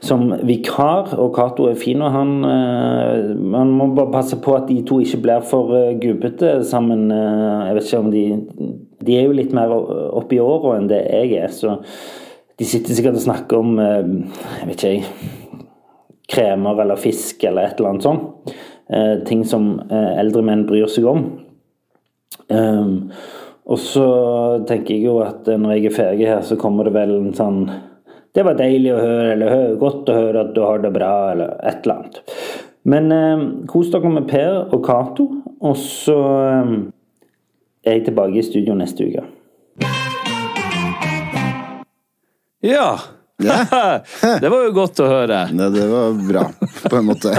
som 0.03 0.29
vikar. 0.47 1.15
Og 1.19 1.31
Cato 1.37 1.69
er 1.71 1.79
fin, 1.79 2.03
og 2.03 2.15
han 2.15 2.33
uh, 2.47 3.31
Man 3.39 3.75
må 3.79 3.93
bare 3.95 4.15
passe 4.15 4.39
på 4.43 4.57
at 4.59 4.67
de 4.71 4.81
to 4.87 4.99
ikke 5.03 5.23
blir 5.23 5.47
for 5.47 5.75
uh, 5.75 5.93
gubbete 6.03 6.57
sammen. 6.67 7.11
Jeg 7.11 7.79
vet 7.79 7.91
ikke 7.91 8.03
om 8.03 8.11
de 8.15 8.25
De 9.03 9.17
er 9.19 9.27
jo 9.27 9.39
litt 9.39 9.55
mer 9.55 9.71
oppi 9.75 10.39
åra 10.43 10.77
enn 10.79 10.91
det 10.91 11.01
jeg 11.11 11.39
er, 11.43 11.51
så 11.51 11.81
de 12.59 12.67
sitter 12.69 12.95
sikkert 12.95 13.19
og 13.19 13.25
snakker 13.25 13.59
om 13.59 13.79
Jeg 13.83 14.67
vet 14.69 14.77
ikke, 14.77 14.93
jeg 14.93 15.42
kremer 16.33 16.81
eller 16.83 17.01
fisk 17.01 17.45
eller 17.45 17.69
et 17.69 17.79
eller 17.79 17.93
annet 17.93 18.07
sånt. 18.09 18.53
Eh, 18.93 19.15
ting 19.29 19.45
som 19.49 19.75
eh, 19.91 20.19
eldre 20.21 20.43
menn 20.47 20.67
bryr 20.69 20.91
seg 20.91 21.07
om. 21.09 21.25
Um, 22.53 23.13
og 23.71 23.79
så 23.79 24.07
tenker 24.69 24.97
jeg 24.97 25.07
jo 25.07 25.21
at 25.25 25.47
eh, 25.49 25.61
når 25.61 25.77
jeg 25.77 25.89
er 25.89 25.97
ferdig 25.97 26.29
her, 26.29 26.43
så 26.45 26.59
kommer 26.61 26.89
det 26.89 26.97
vel 26.97 27.15
en 27.21 27.35
sånn 27.37 27.63
Det 28.33 28.45
var 28.45 28.57
deilig 28.59 28.91
å 28.95 29.01
høre, 29.01 29.33
eller 29.35 29.77
godt 29.81 30.09
å 30.09 30.17
høre 30.17 30.43
at 30.47 30.53
du 30.57 30.63
har 30.65 30.83
det 30.83 30.93
bra, 30.95 31.13
eller 31.35 31.55
et 31.69 31.85
eller 31.85 32.01
annet. 32.01 32.21
Men 32.89 33.13
eh, 33.15 33.45
kos 33.71 33.93
dere 33.93 34.11
med 34.11 34.27
Per 34.31 34.75
og 34.75 34.83
Cato, 34.87 35.29
og 35.63 35.77
så 35.79 36.19
eh, 36.49 36.75
er 37.87 37.99
jeg 37.99 38.07
tilbake 38.09 38.41
i 38.41 38.47
studio 38.47 38.77
neste 38.79 39.07
uke. 39.07 39.27
Ja. 42.63 43.22
Ja. 43.47 44.01
det 44.43 44.49
var 44.53 44.61
jo 44.67 44.73
godt 44.77 45.01
å 45.03 45.07
høre. 45.11 45.39
Nei, 45.57 45.69
det 45.75 45.87
var 45.91 46.07
bra, 46.29 46.45
på 46.89 46.95
en 46.99 47.07
måte. 47.09 47.31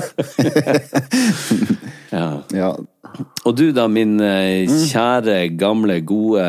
ja. 2.18 2.28
ja. 2.54 2.72
Og 3.46 3.56
du 3.58 3.72
da, 3.76 3.88
min 3.92 4.20
eh, 4.24 4.68
kjære, 4.90 5.48
gamle, 5.60 6.00
gode 6.08 6.46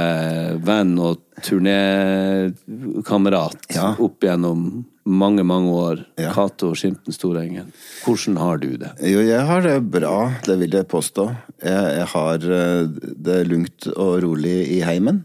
venn 0.65 0.99
og 1.03 1.17
turnékamerat 1.45 3.57
Ja. 3.75 3.95
opp 3.99 4.23
gjennom 4.25 4.85
mange, 5.05 5.43
mange 5.45 5.71
år. 5.77 6.05
Ja. 6.17 6.31
Cato 6.33 6.75
Skimten 6.79 7.13
Storengen. 7.13 7.73
Hvordan 8.05 8.37
har 8.41 8.57
du 8.63 8.77
det? 8.81 8.91
Jo, 9.05 9.21
jeg 9.25 9.41
har 9.45 9.61
det 9.67 9.81
bra, 9.93 10.31
det 10.47 10.57
vil 10.63 10.73
jeg 10.79 10.89
påstå. 10.89 11.27
Jeg, 11.65 11.85
jeg 12.01 12.07
har 12.15 12.37
eh, 12.59 12.83
det 13.29 13.39
lugnt 13.51 13.81
og 13.95 14.23
rolig 14.25 14.59
i 14.79 14.81
heimen. 14.87 15.19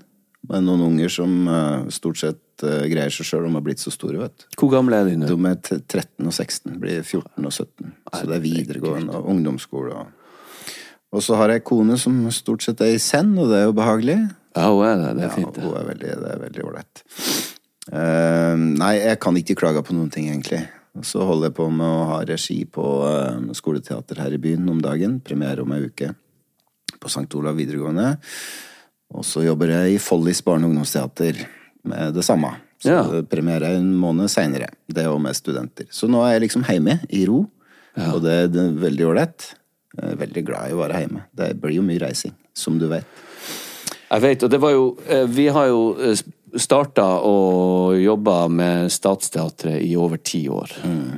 Med 0.50 0.64
noen 0.66 0.82
unger 0.94 1.10
som 1.14 1.32
eh, 1.48 1.80
stort 1.94 2.18
sett 2.22 2.36
eh, 2.36 2.42
greier 2.64 3.14
seg 3.14 3.28
sjøl. 3.28 3.46
De 3.48 3.54
har 3.56 3.64
blitt 3.66 3.82
så 3.82 3.92
store, 3.94 4.20
vet 4.22 4.36
du. 4.42 4.46
Hvor 4.60 4.72
gamle 4.74 5.00
er 5.00 5.10
de 5.10 5.18
nå? 5.20 5.30
De 5.30 5.50
er 5.50 5.60
13 5.62 6.28
og 6.28 6.34
16, 6.34 6.80
blir 6.82 7.02
14 7.04 7.46
og 7.46 7.54
17. 7.54 7.94
Så 8.14 8.24
det 8.30 8.36
er 8.38 8.44
videregående 8.44 9.16
og 9.20 9.30
ungdomsskole. 9.34 9.96
Og, 10.02 10.34
og 11.16 11.24
så 11.26 11.38
har 11.40 11.54
jeg 11.56 11.66
kone 11.68 11.98
som 12.02 12.18
stort 12.36 12.66
sett 12.66 12.82
er 12.86 12.96
i 12.96 13.02
send, 13.02 13.38
og 13.40 13.50
det 13.54 13.62
er 13.62 13.70
jo 13.70 13.78
behagelig. 13.78 14.18
Ja, 14.58 14.68
hun 14.74 14.84
er 14.88 14.98
det. 15.02 15.14
Det 15.20 15.28
er 15.30 15.36
fint, 15.38 15.58
Ja, 15.62 15.68
hun 15.70 15.78
er 15.80 15.88
veldig, 15.92 16.16
det 16.24 16.34
er 16.34 16.44
veldig 16.48 16.66
ålreit. 16.70 17.04
Uh, 17.90 18.56
nei, 18.78 18.94
jeg 19.02 19.20
kan 19.24 19.38
ikke 19.40 19.58
klage 19.58 19.82
på 19.86 19.96
noen 19.98 20.12
ting, 20.14 20.28
egentlig. 20.30 20.64
Så 21.06 21.24
holder 21.24 21.50
jeg 21.50 21.56
på 21.58 21.68
med 21.72 21.86
å 21.86 22.08
ha 22.10 22.18
regi 22.28 22.64
på 22.70 22.84
uh, 23.06 23.54
skoleteater 23.56 24.20
her 24.22 24.34
i 24.36 24.42
byen 24.42 24.68
om 24.74 24.82
dagen. 24.84 25.20
Premiere 25.26 25.64
om 25.64 25.72
ei 25.78 25.86
uke. 25.86 26.12
på 27.00 27.08
St. 27.08 27.30
Olav 27.40 27.56
videregående. 27.56 28.18
Og 29.16 29.24
så 29.26 29.46
jobber 29.46 29.72
jeg 29.72 29.96
i 29.96 30.02
Follis 30.02 30.42
barne- 30.46 30.68
og 30.68 30.74
ungdomsteater 30.74 31.40
med 31.84 32.14
det 32.14 32.24
samme. 32.24 32.56
Så 32.80 32.90
Ja. 32.90 33.22
premiere 33.28 33.76
en 33.76 33.94
måned 33.96 34.30
seinere. 34.30 34.70
Det 34.88 35.06
òg 35.06 35.20
med 35.22 35.36
studenter. 35.36 35.86
Så 35.92 36.08
nå 36.08 36.22
er 36.26 36.40
jeg 36.40 36.50
liksom 36.50 36.64
hjemme, 36.64 37.00
i 37.10 37.26
ro. 37.26 37.46
Og 37.98 38.22
det, 38.24 38.52
det 38.54 38.60
er 38.62 38.72
veldig 38.80 39.06
ålreit. 39.10 39.54
Er 40.02 40.16
veldig 40.16 40.46
glad 40.46 40.70
i 40.70 40.74
å 40.74 40.80
være 40.88 41.02
hjemme. 41.04 41.24
Det 41.36 41.54
blir 41.60 41.76
jo 41.76 41.82
mye 41.82 42.00
reising, 42.00 42.34
som 42.54 42.78
du 42.80 42.88
vet. 42.88 43.06
Jeg 44.12 44.22
vet, 44.22 44.44
og 44.44 44.50
det 44.50 44.60
var 44.62 44.72
jo 44.72 44.98
eh, 45.08 45.26
Vi 45.28 45.48
har 45.48 45.68
jo 45.68 45.82
starta 46.58 47.04
å 47.22 47.94
jobbe 48.00 48.50
med 48.50 48.90
Statsteatret 48.90 49.82
i 49.86 49.92
over 50.00 50.18
ti 50.18 50.48
år. 50.50 50.72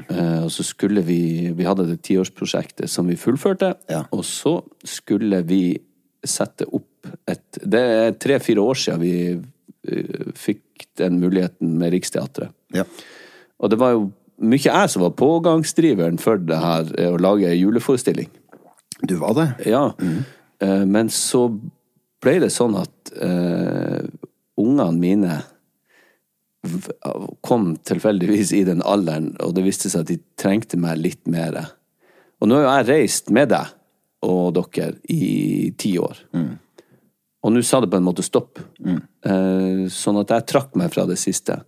Eh, 0.09 0.43
Og 0.43 0.49
så 0.51 0.63
skulle 0.65 1.01
vi 1.05 1.51
Vi 1.55 1.63
hadde 1.63 1.85
det 1.87 2.01
tiårsprosjektet 2.03 2.89
som 2.89 3.07
vi 3.07 3.15
fullførte, 3.15 3.75
Ja. 3.89 4.03
og 4.11 4.23
så 4.25 4.63
skulle 4.83 5.41
vi 5.45 5.77
sette 6.25 6.65
opp 6.73 6.87
et 7.27 7.41
Det 7.63 7.79
er 7.79 8.11
tre-fire 8.11 8.59
år 8.59 8.75
siden 8.75 8.99
vi 8.99 9.13
eh, 9.33 9.39
fikk 10.37 10.87
den 10.99 11.19
muligheten 11.21 11.77
med 11.79 11.93
Riksteatret. 11.95 12.53
Ja. 12.75 12.85
Og 13.61 13.71
det 13.73 13.79
var 13.81 13.95
jo 13.95 14.07
mye 14.41 14.61
jeg 14.63 14.89
som 14.89 15.03
var 15.05 15.13
pågangsdriveren 15.19 16.17
for 16.21 16.41
det 16.41 16.57
her, 16.57 16.89
eh, 16.97 17.11
å 17.11 17.21
lage 17.21 17.53
juleforestilling. 17.53 18.29
Du 19.05 19.15
var 19.21 19.35
det? 19.37 19.47
Ja. 19.69 19.91
Mm. 20.01 20.23
Men 20.91 21.07
så 21.09 21.47
ble 22.21 22.35
det 22.43 22.51
sånn 22.53 22.75
at 22.77 23.09
uh, 23.17 24.03
ungene 24.61 25.01
mine 25.01 25.37
kom 27.41 27.71
tilfeldigvis 27.81 28.51
i 28.53 28.61
den 28.67 28.83
alderen, 28.85 29.31
og 29.41 29.55
det 29.57 29.63
viste 29.65 29.89
seg 29.89 30.03
at 30.03 30.11
de 30.11 30.19
trengte 30.37 30.77
meg 30.77 31.01
litt 31.01 31.23
mer. 31.25 31.57
Og 32.37 32.51
nå 32.51 32.59
har 32.61 32.83
jeg 32.83 32.89
reist 32.91 33.33
med 33.33 33.49
deg 33.55 33.71
og 34.27 34.53
dere 34.53 34.93
i 35.09 35.71
ti 35.81 35.95
år. 35.97 36.21
Og 37.41 37.53
nå 37.53 37.63
sa 37.65 37.81
det 37.81 37.89
på 37.89 37.97
en 37.97 38.05
måte 38.05 38.25
stopp. 38.25 38.61
Eh, 38.85 39.01
sånn 39.21 40.17
at 40.17 40.31
jeg 40.33 40.47
trakk 40.49 40.77
meg 40.79 40.89
fra 40.93 41.03
det 41.09 41.19
siste. 41.21 41.59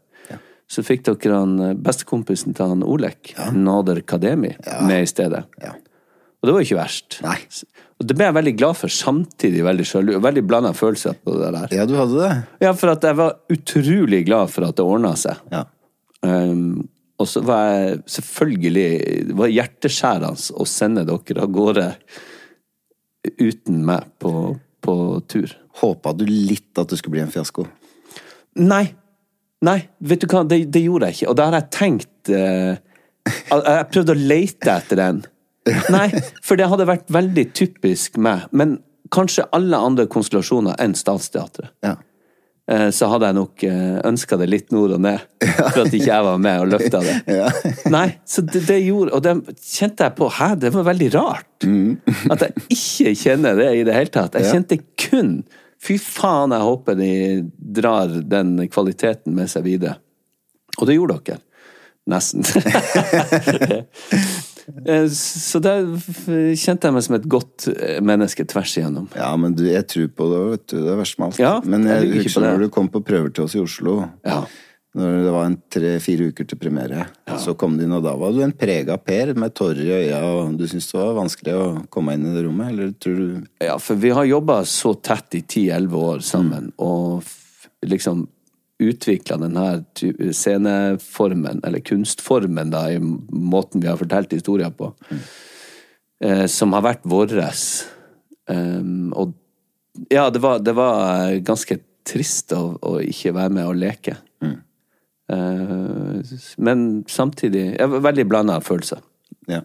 Så 0.74 0.84
fikk 0.86 1.06
dere 1.06 1.38
han 1.38 1.56
eh, 1.62 1.74
bestekompisen 1.78 2.56
til 2.58 2.72
han 2.74 2.86
Olek, 2.88 3.34
Nader 3.54 4.02
Kademi, 4.08 4.54
med 4.88 5.04
i 5.04 5.10
stedet. 5.10 5.44
Ja. 5.62 5.76
Og 6.44 6.50
det 6.50 6.56
var 6.56 6.64
jo 6.64 6.68
ikke 6.68 6.80
verst. 6.82 7.20
Nei. 7.24 7.38
Og 8.02 8.08
det 8.10 8.18
ble 8.20 8.28
jeg 8.28 8.36
veldig 8.36 8.54
glad 8.60 8.76
for, 8.76 8.92
samtidig 8.92 9.62
veldig 9.64 9.86
sjalu. 9.88 10.16
Veldig 10.24 10.44
blanda 10.48 10.74
følelser 10.76 11.16
på 11.24 11.38
det 11.38 11.54
der. 11.56 11.76
Ja, 11.78 11.86
du 11.88 11.94
hadde 11.96 12.20
det? 12.20 12.32
Ja, 12.66 12.74
for 12.76 12.92
at 12.92 13.06
jeg 13.08 13.16
var 13.16 13.38
utrolig 13.54 14.26
glad 14.28 14.52
for 14.52 14.68
at 14.68 14.76
det 14.80 14.84
ordna 14.84 15.14
seg. 15.20 15.40
Ja. 15.54 15.64
Um, 16.24 16.90
og 17.20 17.28
så 17.30 17.42
var 17.44 17.66
jeg 17.68 17.98
selvfølgelig 18.10 18.86
Det 19.28 19.36
var 19.36 19.52
hjerteskjærende 19.52 20.56
å 20.56 20.66
sende 20.68 21.04
dere 21.08 21.44
av 21.44 21.52
gårde 21.56 21.88
uten 23.40 23.84
meg 23.88 24.08
på, 24.20 24.32
på 24.84 24.96
tur. 25.32 25.54
Håpa 25.82 26.14
du 26.18 26.26
litt 26.28 26.78
at 26.80 26.92
det 26.92 27.00
skulle 27.00 27.18
bli 27.18 27.24
en 27.24 27.34
fiasko? 27.34 27.66
Nei. 28.62 28.86
Nei, 29.64 29.78
vet 30.04 30.24
du 30.24 30.28
hva, 30.28 30.44
det, 30.44 30.66
det 30.76 30.84
gjorde 30.84 31.10
jeg 31.10 31.22
ikke. 31.22 31.30
Og 31.32 31.38
da 31.40 31.48
har 31.48 31.56
jeg 31.62 31.70
tenkt 31.72 32.32
eh, 32.36 32.74
Jeg 33.24 33.86
prøvde 33.94 34.16
å 34.16 34.20
lete 34.20 34.74
etter 34.76 35.00
den. 35.00 35.22
Nei, 35.96 36.10
for 36.44 36.60
det 36.60 36.68
hadde 36.68 36.90
vært 36.90 37.08
veldig 37.14 37.46
typisk 37.56 38.20
meg. 38.20 38.50
Men 38.52 38.82
kanskje 39.14 39.48
alle 39.56 39.80
andre 39.80 40.08
konstellasjoner 40.12 40.76
enn 40.84 40.98
Statsteatret. 41.00 41.72
Ja. 41.86 41.96
Eh, 42.72 42.90
så 42.96 43.10
hadde 43.12 43.28
jeg 43.28 43.36
nok 43.36 43.64
eh, 43.68 43.96
ønska 44.08 44.38
det 44.40 44.46
litt 44.48 44.70
nord 44.72 44.94
og 44.96 45.02
ned, 45.04 45.20
for 45.44 45.82
at 45.82 45.92
ikke 45.98 46.08
jeg 46.08 46.24
var 46.30 46.38
med 46.40 46.62
og 46.64 46.70
løfta 46.72 47.02
det. 47.04 47.16
Nei, 47.98 48.06
så 48.24 48.40
det, 48.48 48.62
det 48.70 48.78
gjorde 48.86 49.12
Og 49.18 49.24
det 49.26 49.34
kjente 49.60 50.06
jeg 50.08 50.16
på 50.16 50.30
Hæ, 50.32 50.48
det 50.62 50.72
var 50.72 50.86
veldig 50.88 51.10
rart. 51.18 51.50
At 52.32 52.46
jeg 52.46 52.64
ikke 52.78 53.14
kjenner 53.20 53.60
det 53.60 53.68
i 53.82 53.84
det 53.84 53.98
hele 53.98 54.14
tatt. 54.16 54.40
Jeg 54.40 54.48
Ja. 54.48 54.54
kjente 54.56 54.80
kun 55.10 55.34
Fy 55.84 55.98
faen, 56.00 56.54
jeg 56.56 56.64
håper 56.64 56.96
de 56.96 57.12
drar 57.76 58.08
den 58.32 58.56
kvaliteten 58.72 59.36
med 59.36 59.52
seg 59.52 59.66
videre. 59.68 59.98
Og 60.80 60.88
det 60.88 60.96
gjorde 60.96 61.20
dere. 61.28 61.44
Nesten. 62.08 62.48
Eh, 64.86 65.08
så 65.12 65.60
der 65.64 65.88
kjente 66.58 66.88
jeg 66.90 66.96
meg 66.96 67.04
som 67.06 67.16
et 67.18 67.30
godt 67.30 67.68
eh, 67.74 68.00
menneske 68.06 68.46
tvers 68.50 68.74
igjennom. 68.80 69.08
Ja, 69.18 69.32
men 69.40 69.56
du, 69.58 69.64
jeg 69.68 69.88
tror 69.92 70.12
på 70.18 70.28
det, 70.32 70.44
vet 70.54 70.68
du. 70.74 70.78
Det 70.86 70.92
er 70.94 71.00
verst 71.02 71.20
med 71.20 71.28
alt. 71.32 71.40
Ja, 71.44 71.56
men 71.66 71.88
jeg 71.90 72.06
jeg, 72.10 72.22
husker 72.28 72.46
når 72.48 72.66
du 72.68 72.70
kom 72.74 72.92
på 72.94 73.02
prøver 73.06 73.34
til 73.34 73.48
oss 73.48 73.56
i 73.58 73.64
Oslo, 73.64 73.98
Ja. 74.28 74.44
når 74.94 75.16
det 75.26 75.32
var 75.34 75.46
en 75.50 75.56
tre-fire 75.74 76.28
uker 76.30 76.46
til 76.46 76.60
premiere, 76.62 77.08
så 77.42 77.56
kom 77.58 77.78
du 77.80 77.84
inn, 77.88 77.96
og 77.98 78.04
da 78.06 78.12
var 78.20 78.32
du 78.36 78.44
en 78.46 78.52
prega 78.54 78.94
Per 79.02 79.32
med 79.42 79.56
tårer 79.58 79.82
i 79.82 79.96
øya, 80.04 80.20
og 80.30 80.54
du 80.60 80.68
syntes 80.70 80.92
det 80.92 81.00
var 81.02 81.16
vanskelig 81.18 81.56
å 81.58 81.66
komme 81.90 82.14
inn 82.14 82.28
i 82.30 82.36
det 82.36 82.44
rommet, 82.46 82.70
eller 82.76 82.92
tror 83.02 83.18
du 83.18 83.66
Ja, 83.66 83.80
for 83.82 83.98
vi 83.98 84.12
har 84.14 84.28
jobba 84.30 84.60
så 84.70 84.94
tett 85.02 85.40
i 85.40 85.42
10-11 85.42 85.98
år 86.12 86.22
sammen, 86.22 86.70
og 86.78 87.24
f- 87.26 87.68
liksom 87.90 88.28
utvikla 88.92 89.38
denne 89.42 89.68
sceneformen, 90.34 91.62
eller 91.64 91.84
kunstformen, 91.86 92.74
da, 92.74 92.86
i 92.92 93.00
måten 93.00 93.84
vi 93.84 93.90
har 93.90 94.00
fortalt 94.00 94.36
historier 94.36 94.74
på, 94.76 94.92
eh, 96.24 96.46
som 96.52 96.76
har 96.76 96.86
vært 96.86 97.08
våres. 97.08 97.64
Um, 98.50 99.14
og 99.16 99.34
ja, 100.12 100.28
det 100.34 100.42
var, 100.44 100.60
det 100.60 100.74
var 100.76 101.32
ganske 101.48 101.80
trist 102.04 102.52
å, 102.52 102.76
å 102.82 102.98
ikke 103.00 103.36
være 103.38 103.56
med 103.56 103.70
og 103.70 103.80
leke. 103.80 104.18
Eh, 105.32 106.18
men 106.58 107.04
samtidig 107.08 107.78
var 107.80 108.00
Veldig 108.00 108.26
blanda 108.28 108.60
følelser. 108.62 109.00
Ja. 109.48 109.62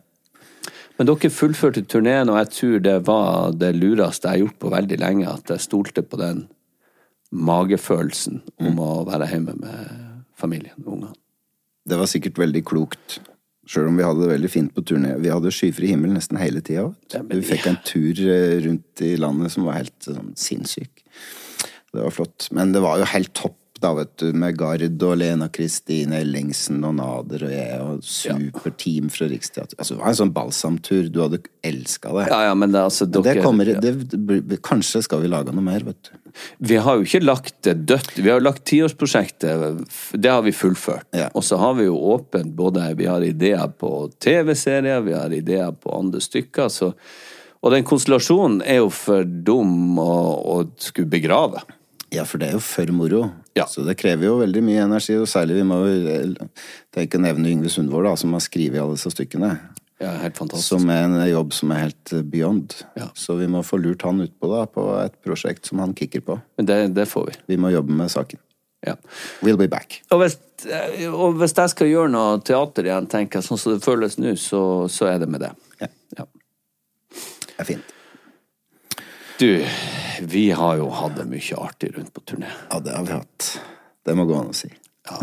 Men 0.99 1.07
dere 1.07 1.31
fullførte 1.31 1.85
turneen, 1.87 2.31
og 2.31 2.39
jeg 2.41 2.53
tror 2.55 2.79
det 2.83 2.97
var 3.07 3.53
det 3.55 3.75
lureste 3.77 4.29
jeg 4.29 4.35
har 4.35 4.45
gjort 4.45 4.61
på 4.63 4.73
veldig 4.75 4.99
lenge. 5.03 5.31
At 5.31 5.53
jeg 5.53 5.67
stolte 5.67 6.03
på 6.03 6.19
den 6.21 6.47
magefølelsen 7.35 8.43
om 8.65 8.79
å 8.81 8.93
være 9.09 9.29
hjemme 9.33 9.57
med 9.61 9.97
familien 10.39 10.79
og 10.85 10.95
ungene. 10.95 11.17
Det 11.89 11.99
var 11.99 12.09
sikkert 12.11 12.41
veldig 12.41 12.63
klokt, 12.69 13.19
sjøl 13.69 13.91
om 13.91 13.99
vi 13.99 14.05
hadde 14.05 14.25
det 14.25 14.33
veldig 14.35 14.51
fint 14.53 14.73
på 14.77 14.85
turné. 14.85 15.15
Vi 15.21 15.33
hadde 15.33 15.53
skyfri 15.53 15.91
himmel 15.93 16.15
nesten 16.17 16.41
hele 16.41 16.63
tida. 16.65 16.89
Vi 17.29 17.41
fikk 17.45 17.69
en 17.71 17.81
tur 17.85 18.21
eh, 18.25 18.59
rundt 18.65 19.05
i 19.05 19.15
landet 19.21 19.55
som 19.55 19.69
var 19.69 19.81
helt 19.81 19.97
sånn 20.05 20.35
sinnssyk. 20.39 21.05
Det 21.93 22.05
var 22.05 22.13
flott. 22.13 22.51
Men 22.57 22.75
det 22.75 22.83
var 22.85 23.01
jo 23.01 23.09
helt 23.09 23.33
topp, 23.37 23.59
da, 23.81 23.93
vet 23.95 24.17
du, 24.19 24.33
med 24.35 24.57
Gard 24.59 24.83
og 25.07 25.15
Lena 25.21 25.47
Kristine 25.55 26.19
Ellingsen 26.25 26.81
og 26.87 26.97
Nader 26.99 27.45
og 27.47 27.53
jeg, 27.53 27.77
og 27.85 28.01
superteam 28.03 29.11
fra 29.13 29.29
Riksteatret. 29.31 29.77
Altså, 29.79 29.95
det 29.95 30.03
var 30.03 30.11
en 30.11 30.19
sånn 30.19 30.33
balsamtur. 30.35 31.11
Du 31.15 31.21
hadde 31.23 31.41
elska 31.67 32.15
det. 32.17 32.25
Ja, 32.33 32.41
ja, 32.49 32.57
men 32.59 32.75
det, 32.75 32.83
altså, 32.89 33.07
dere 33.07 33.37
det 33.39 33.45
kommer, 33.47 33.71
det, 33.79 34.59
kanskje 34.67 35.05
skal 35.07 35.23
vi 35.23 35.31
lage 35.31 35.55
noe 35.55 35.67
mer, 35.67 35.87
vet 35.87 36.11
du. 36.11 36.19
Vi 36.71 36.81
har 36.83 36.99
jo 36.99 37.07
ikke 37.07 37.23
lagt 37.23 37.55
det 37.67 37.77
dødt. 37.91 38.13
Vi 38.19 38.27
har 38.27 38.41
jo 38.41 38.47
lagt 38.49 38.67
tiårsprosjektet. 38.71 39.87
Det 40.13 40.35
har 40.35 40.43
vi 40.47 40.55
fullført. 40.55 41.07
Ja. 41.15 41.31
Og 41.39 41.47
så 41.47 41.59
har 41.63 41.79
vi 41.79 41.89
jo 41.89 41.97
åpent 42.17 42.55
både 42.59 42.93
Vi 42.99 43.07
har 43.07 43.25
ideer 43.25 43.71
på 43.79 44.11
TV-serier, 44.19 45.03
vi 45.07 45.15
har 45.15 45.35
ideer 45.35 45.73
på 45.73 45.95
andre 45.95 46.23
stykker. 46.23 46.71
Så, 46.73 46.93
og 47.63 47.75
den 47.75 47.87
konstellasjonen 47.87 48.63
er 48.67 48.83
jo 48.83 48.91
for 48.95 49.27
dum 49.27 49.99
å, 50.03 50.15
å 50.59 50.63
skulle 50.83 51.11
begrave. 51.11 51.63
Ja, 52.15 52.25
for 52.25 52.41
det 52.41 52.49
er 52.49 52.57
jo 52.57 52.63
for 52.65 52.89
moro. 52.97 53.25
Ja. 53.59 53.67
Så 53.69 53.85
det 53.85 53.99
krever 54.01 54.31
jo 54.31 54.39
veldig 54.41 54.63
mye 54.65 54.87
energi, 54.87 55.17
og 55.21 55.29
særlig 55.29 55.59
vi 55.59 55.67
må 55.69 55.83
tenke 56.95 57.19
å 57.19 57.25
nevne 57.25 57.51
Yngve 57.53 57.73
Sundvold, 57.73 58.09
da, 58.09 58.15
som 58.17 58.33
har 58.37 58.45
skrevet 58.45 58.81
alle 58.81 58.97
disse 58.97 59.13
stykkene. 59.13 59.51
Ja, 59.99 60.13
helt 60.23 60.39
fantastisk. 60.39 60.69
Som 60.71 60.91
er 60.95 61.05
en 61.09 61.17
jobb 61.27 61.53
som 61.57 61.73
er 61.75 61.89
helt 61.89 62.13
eh, 62.15 62.23
beyond. 62.23 62.77
Ja. 62.97 63.09
Så 63.19 63.35
vi 63.41 63.49
må 63.51 63.65
få 63.67 63.81
lurt 63.83 64.05
han 64.07 64.23
utpå 64.23 64.51
da, 64.53 64.63
på 64.71 64.85
et 65.03 65.17
prosjekt 65.27 65.67
som 65.67 65.83
han 65.83 65.95
kicker 65.99 66.23
på. 66.25 66.39
Men 66.61 66.71
det, 66.71 66.77
det 66.95 67.09
får 67.11 67.27
vi. 67.33 67.35
Vi 67.55 67.59
må 67.61 67.73
jobbe 67.75 67.97
med 67.99 68.13
saken. 68.15 68.41
Ja. 68.87 68.95
We'll 69.43 69.59
be 69.59 69.67
back. 69.69 69.99
Og 70.15 70.23
hvis, 70.23 70.39
og 71.11 71.41
hvis 71.41 71.57
jeg 71.59 71.75
skal 71.75 71.91
gjøre 71.91 72.15
noe 72.15 72.39
teater 72.47 72.87
igjen, 72.87 73.11
tenker 73.11 73.43
jeg, 73.43 73.49
sånn 73.51 73.59
som 73.59 73.75
det 73.75 73.83
føles 73.83 74.21
nå, 74.23 74.37
så, 74.39 74.63
så 74.87 75.11
er 75.11 75.19
det 75.25 75.29
med 75.35 75.43
det. 75.43 75.53
Ja. 75.83 75.91
Ja. 76.21 76.29
Det 77.11 77.59
er 77.59 77.73
fint. 77.75 77.98
Du, 79.39 79.65
vi 80.23 80.51
har 80.51 80.77
jo 80.81 80.89
hatt 80.91 81.15
det 81.15 81.25
mye 81.31 81.59
artig 81.63 81.93
rundt 81.95 82.11
på 82.11 82.23
turné. 82.27 82.49
Ja, 82.71 82.81
det 82.83 82.97
har 82.97 83.05
vi 83.07 83.13
hatt. 83.13 83.51
Det 84.03 84.17
må 84.19 84.25
gå 84.27 84.35
an 84.35 84.51
å 84.51 84.57
si. 84.57 84.71
Ja. 85.07 85.19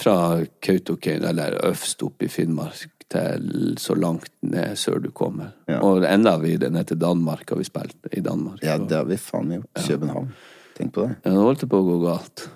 Fra 0.00 0.14
Kautokeino, 0.58 1.28
eller 1.30 1.60
øvst 1.68 2.02
opp 2.02 2.24
i 2.26 2.28
Finnmark, 2.32 2.88
til 3.10 3.76
så 3.78 3.94
langt 3.98 4.32
ned 4.42 4.74
sør 4.78 4.98
du 5.04 5.10
kommer. 5.14 5.52
Ja. 5.70 5.78
Og 5.86 6.02
enda 6.06 6.36
videre 6.42 6.74
ned 6.74 6.90
til 6.90 6.98
Danmark 6.98 7.46
har 7.50 7.62
vi 7.62 7.66
spilt 7.68 8.10
i 8.10 8.22
Danmark. 8.26 8.58
Ja, 8.66 8.74
det 8.78 8.98
har 8.98 9.06
vi 9.06 9.18
faen 9.22 9.54
gjort. 9.54 9.70
København. 9.86 10.34
Tenk 10.80 10.94
på 10.96 11.06
det. 11.06 11.16
Ja, 11.26 11.34
nå 11.34 11.42
holdt 11.44 11.62
det 11.62 11.70
på 11.70 11.80
å 11.82 11.86
gå 11.92 11.96
galt. 12.08 12.46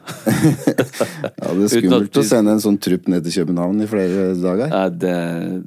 Ja, 1.44 1.52
det 1.52 1.66
er 1.66 1.70
skummelt 1.70 2.16
å 2.18 2.22
sende 2.24 2.54
en 2.56 2.62
sånn 2.62 2.78
trupp 2.82 3.06
ned 3.12 3.26
til 3.26 3.34
København 3.42 3.82
i 3.84 3.88
flere 3.88 4.30
dager. 4.40 4.70
Ja, 4.70 4.86
det, 4.88 5.16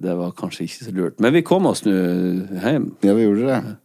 det 0.02 0.16
var 0.18 0.32
kanskje 0.36 0.66
ikke 0.66 0.88
så 0.88 0.94
lurt. 0.96 1.20
Men 1.24 1.36
vi 1.36 1.44
kom 1.46 1.68
oss 1.70 1.84
nå 1.86 1.94
hjem. 1.94 2.90
Ja, 3.06 3.14
vi 3.16 3.28
gjorde 3.28 3.46
det. 3.52 3.76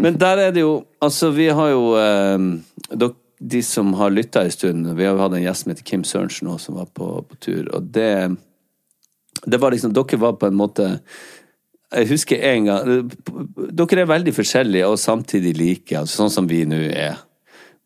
Men 0.00 0.18
der 0.20 0.40
er 0.46 0.54
det 0.54 0.64
jo 0.64 0.84
Altså, 1.02 1.30
vi 1.34 1.48
har 1.48 1.68
jo 1.72 1.94
eh, 1.98 3.04
De 3.40 3.62
som 3.62 3.92
har 3.98 4.14
lytta 4.14 4.44
en 4.44 4.54
stund 4.54 4.88
Vi 4.96 5.04
har 5.04 5.14
jo 5.14 5.22
hatt 5.22 5.36
en 5.36 5.44
gjest 5.44 5.64
som 5.64 5.74
heter 5.74 5.86
Kim 5.86 6.04
Sørensen 6.04 6.50
også, 6.50 6.70
som 6.70 6.80
var 6.80 6.90
på, 6.94 7.10
på 7.28 7.38
tur, 7.40 7.68
og 7.74 7.90
det 7.94 8.36
Det 9.44 9.60
var 9.60 9.74
liksom 9.74 9.94
Dere 9.94 10.20
var 10.20 10.38
på 10.40 10.50
en 10.50 10.58
måte 10.58 10.88
Jeg 11.92 12.10
husker 12.10 12.42
en 12.52 12.70
gang 12.70 13.12
Dere 13.54 14.04
er 14.04 14.10
veldig 14.10 14.34
forskjellige 14.34 14.88
og 14.88 14.98
samtidig 14.98 15.56
like, 15.58 15.98
altså, 15.98 16.24
sånn 16.24 16.32
som 16.32 16.48
vi 16.50 16.64
nå 16.66 16.80
er. 16.90 17.20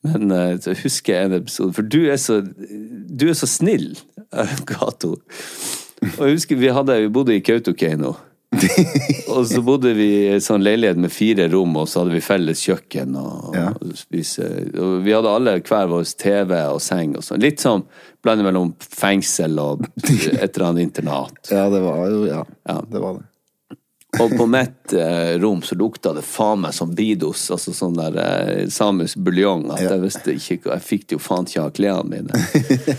Men 0.06 0.30
eh, 0.30 0.54
så 0.62 0.74
husker 0.78 1.14
jeg 1.14 1.28
en 1.28 1.36
episode 1.40 1.74
For 1.76 1.86
du 1.86 2.04
er 2.06 2.16
så, 2.22 2.40
du 2.42 3.26
er 3.28 3.36
så 3.36 3.48
snill, 3.50 3.90
Gato. 4.70 5.16
Og 6.18 6.22
jeg 6.28 6.38
husker 6.38 6.60
vi, 6.60 6.70
hadde, 6.72 7.00
vi 7.02 7.12
bodde 7.12 7.34
i 7.34 7.42
Kautokeino. 7.44 8.14
og 9.34 9.42
så 9.46 9.60
bodde 9.62 9.90
vi 9.96 10.06
i 10.24 10.28
en 10.32 10.42
sånn 10.42 10.62
leilighet 10.64 10.98
med 11.00 11.12
fire 11.12 11.48
rom, 11.52 11.74
og 11.78 11.88
så 11.90 12.00
hadde 12.02 12.14
vi 12.16 12.22
felles 12.24 12.62
kjøkken. 12.64 13.16
Og, 13.20 13.54
Ja. 13.56 13.66
og 13.76 13.94
spise. 13.98 14.46
Og 14.78 15.02
vi 15.04 15.12
hadde 15.14 15.32
alle 15.34 15.58
hver 15.60 15.88
vår 15.90 16.04
TV 16.18 16.54
og 16.72 16.80
seng 16.82 17.16
og 17.18 17.22
sånn. 17.26 17.42
Litt 17.44 17.60
sånn 17.64 17.84
blandet 18.24 18.48
mellom 18.48 18.72
fengsel 18.80 19.58
og 19.62 19.84
et 20.02 20.48
eller 20.56 20.66
annet 20.70 20.88
internat. 20.88 21.38
Ja, 21.52 21.68
det 21.70 21.82
var 21.84 22.06
jo 22.08 22.24
Ja, 22.28 22.44
Ja. 22.68 22.80
det 22.90 23.00
var 23.04 23.18
det. 23.20 23.26
Og 24.16 24.32
på 24.38 24.46
mitt 24.48 24.94
eh, 24.96 25.34
rom 25.38 25.60
så 25.62 25.76
lukta 25.76 26.14
det 26.16 26.22
faen 26.24 26.62
meg 26.62 26.72
som 26.72 26.94
bidos, 26.96 27.42
altså 27.52 27.74
sånn 27.76 27.98
der 27.98 28.14
eh, 28.22 28.62
samisk 28.72 29.20
buljong. 29.20 29.66
At 29.74 29.82
jeg 29.84 30.00
visste 30.00 30.32
ikke 30.32 30.72
Jeg 30.72 30.84
fikk 30.86 31.02
det 31.10 31.18
jo 31.18 31.20
faen 31.20 31.44
ikke 31.44 31.66
av 31.66 31.74
klærne 31.76 32.08
mine. 32.08 32.40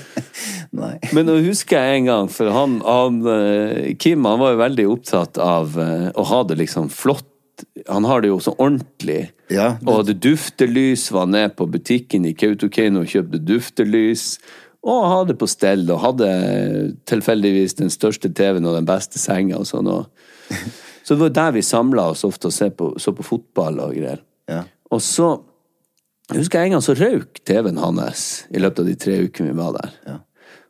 Nei. 0.80 0.94
Men 1.18 1.26
nå 1.26 1.40
husker 1.48 1.82
jeg 1.82 2.04
en 2.04 2.10
gang, 2.12 2.30
for 2.32 2.52
han, 2.54 2.78
han 2.86 3.18
eh, 3.34 3.90
Kim 4.00 4.28
han 4.30 4.38
var 4.42 4.54
jo 4.54 4.62
veldig 4.62 4.86
opptatt 4.94 5.42
av 5.42 5.74
eh, 5.82 6.08
å 6.14 6.26
ha 6.30 6.44
det 6.52 6.60
liksom 6.62 6.92
flott. 6.94 7.26
Han 7.90 8.06
har 8.08 8.22
det 8.24 8.30
jo 8.30 8.38
så 8.46 8.54
ordentlig. 8.62 9.32
Ja, 9.52 9.72
det- 9.82 9.90
Og 9.90 10.04
hadde 10.04 10.14
duftelys, 10.24 11.10
var 11.12 11.26
ned 11.28 11.58
på 11.58 11.66
butikken 11.74 12.30
i 12.30 12.36
Kautokeino 12.38 13.02
og 13.02 13.10
kjøpte 13.12 13.42
duftelys. 13.50 14.28
Og 14.86 15.10
hadde 15.12 15.36
på 15.36 15.50
stell, 15.50 15.82
og 15.92 16.00
hadde 16.06 16.30
tilfeldigvis 17.10 17.74
den 17.82 17.90
største 17.92 18.30
TV-en 18.32 18.70
og 18.70 18.78
den 18.78 18.88
beste 18.88 19.20
senga 19.20 19.58
og 19.60 19.68
sånn. 19.68 19.90
Og, 19.92 20.06
så 21.10 21.16
det 21.16 21.24
var 21.24 21.32
der 21.34 21.54
vi 21.56 21.62
samla 21.66 22.04
oss 22.12 22.22
ofte 22.28 22.52
og 22.52 22.54
så 22.54 22.68
på, 22.70 22.92
så 23.02 23.10
på 23.18 23.24
fotball 23.26 23.80
og 23.82 23.96
greier. 23.98 24.20
Ja. 24.46 24.60
Og 24.94 25.02
så 25.02 25.40
jeg 26.30 26.44
husker 26.44 26.62
jeg 26.62 26.70
en 26.70 26.76
gang 26.76 26.84
så 26.86 26.94
røyk 26.94 27.40
TV-en 27.50 27.80
hans 27.82 28.26
i 28.54 28.62
løpet 28.62 28.84
av 28.84 28.90
de 28.92 28.94
tre 29.02 29.16
ukene 29.26 29.50
vi 29.50 29.58
var 29.58 29.72
der. 29.80 29.96
Ja. 30.06 30.18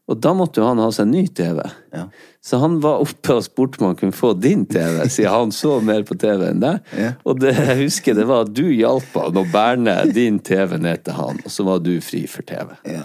Og 0.08 0.22
da 0.24 0.32
måtte 0.32 0.62
jo 0.62 0.70
han 0.70 0.80
ha 0.80 0.88
seg 0.96 1.10
en 1.10 1.12
ny 1.18 1.26
TV. 1.36 1.60
Ja. 1.92 2.06
Så 2.40 2.62
han 2.64 2.80
var 2.80 3.04
oppe 3.04 3.36
og 3.36 3.44
spurte 3.44 3.82
om 3.82 3.90
han 3.90 4.00
kunne 4.00 4.16
få 4.16 4.32
din 4.40 4.64
TV, 4.72 5.04
siden 5.12 5.36
han 5.36 5.52
så 5.52 5.76
mer 5.84 6.08
på 6.08 6.16
TV 6.24 6.48
enn 6.48 6.64
deg. 6.64 6.80
Ja. 6.96 7.12
Og 7.28 7.44
det 7.44 7.58
jeg 7.60 7.78
husker 7.84 8.16
det 8.16 8.30
var 8.32 8.48
at 8.48 8.56
du 8.56 8.70
hjalp 8.72 9.20
han 9.20 9.44
å 9.44 9.46
bære 9.52 10.00
din 10.16 10.40
TV 10.40 10.80
ned 10.80 11.04
til 11.04 11.20
han, 11.20 11.44
og 11.44 11.52
så 11.52 11.68
var 11.68 11.84
du 11.84 11.92
fri 12.00 12.24
for 12.32 12.48
TV. 12.48 12.72
Ja. 12.88 13.04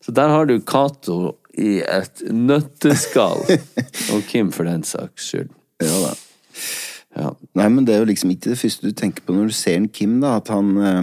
Så 0.00 0.16
der 0.16 0.32
har 0.32 0.48
du 0.48 0.56
Cato 0.64 1.36
i 1.60 1.82
et 1.84 2.24
nøtteskall. 2.32 3.44
og 4.16 4.24
Kim 4.32 4.56
for 4.56 4.64
den 4.64 4.88
saks 4.88 5.28
skyld. 5.28 5.52
ja 5.84 6.06
da. 6.08 6.16
Ja. 7.14 7.30
Nei, 7.54 7.68
men 7.70 7.86
det 7.86 7.94
er 7.94 8.02
jo 8.02 8.10
liksom 8.10 8.32
ikke 8.34 8.52
det 8.52 8.58
første 8.58 8.90
du 8.90 8.96
tenker 8.96 9.24
på 9.24 9.34
når 9.36 9.52
du 9.52 9.56
ser 9.56 9.78
en 9.78 9.88
Kim, 9.88 10.18
da. 10.22 10.36
At 10.40 10.50
han, 10.52 10.74
eh, 10.82 11.02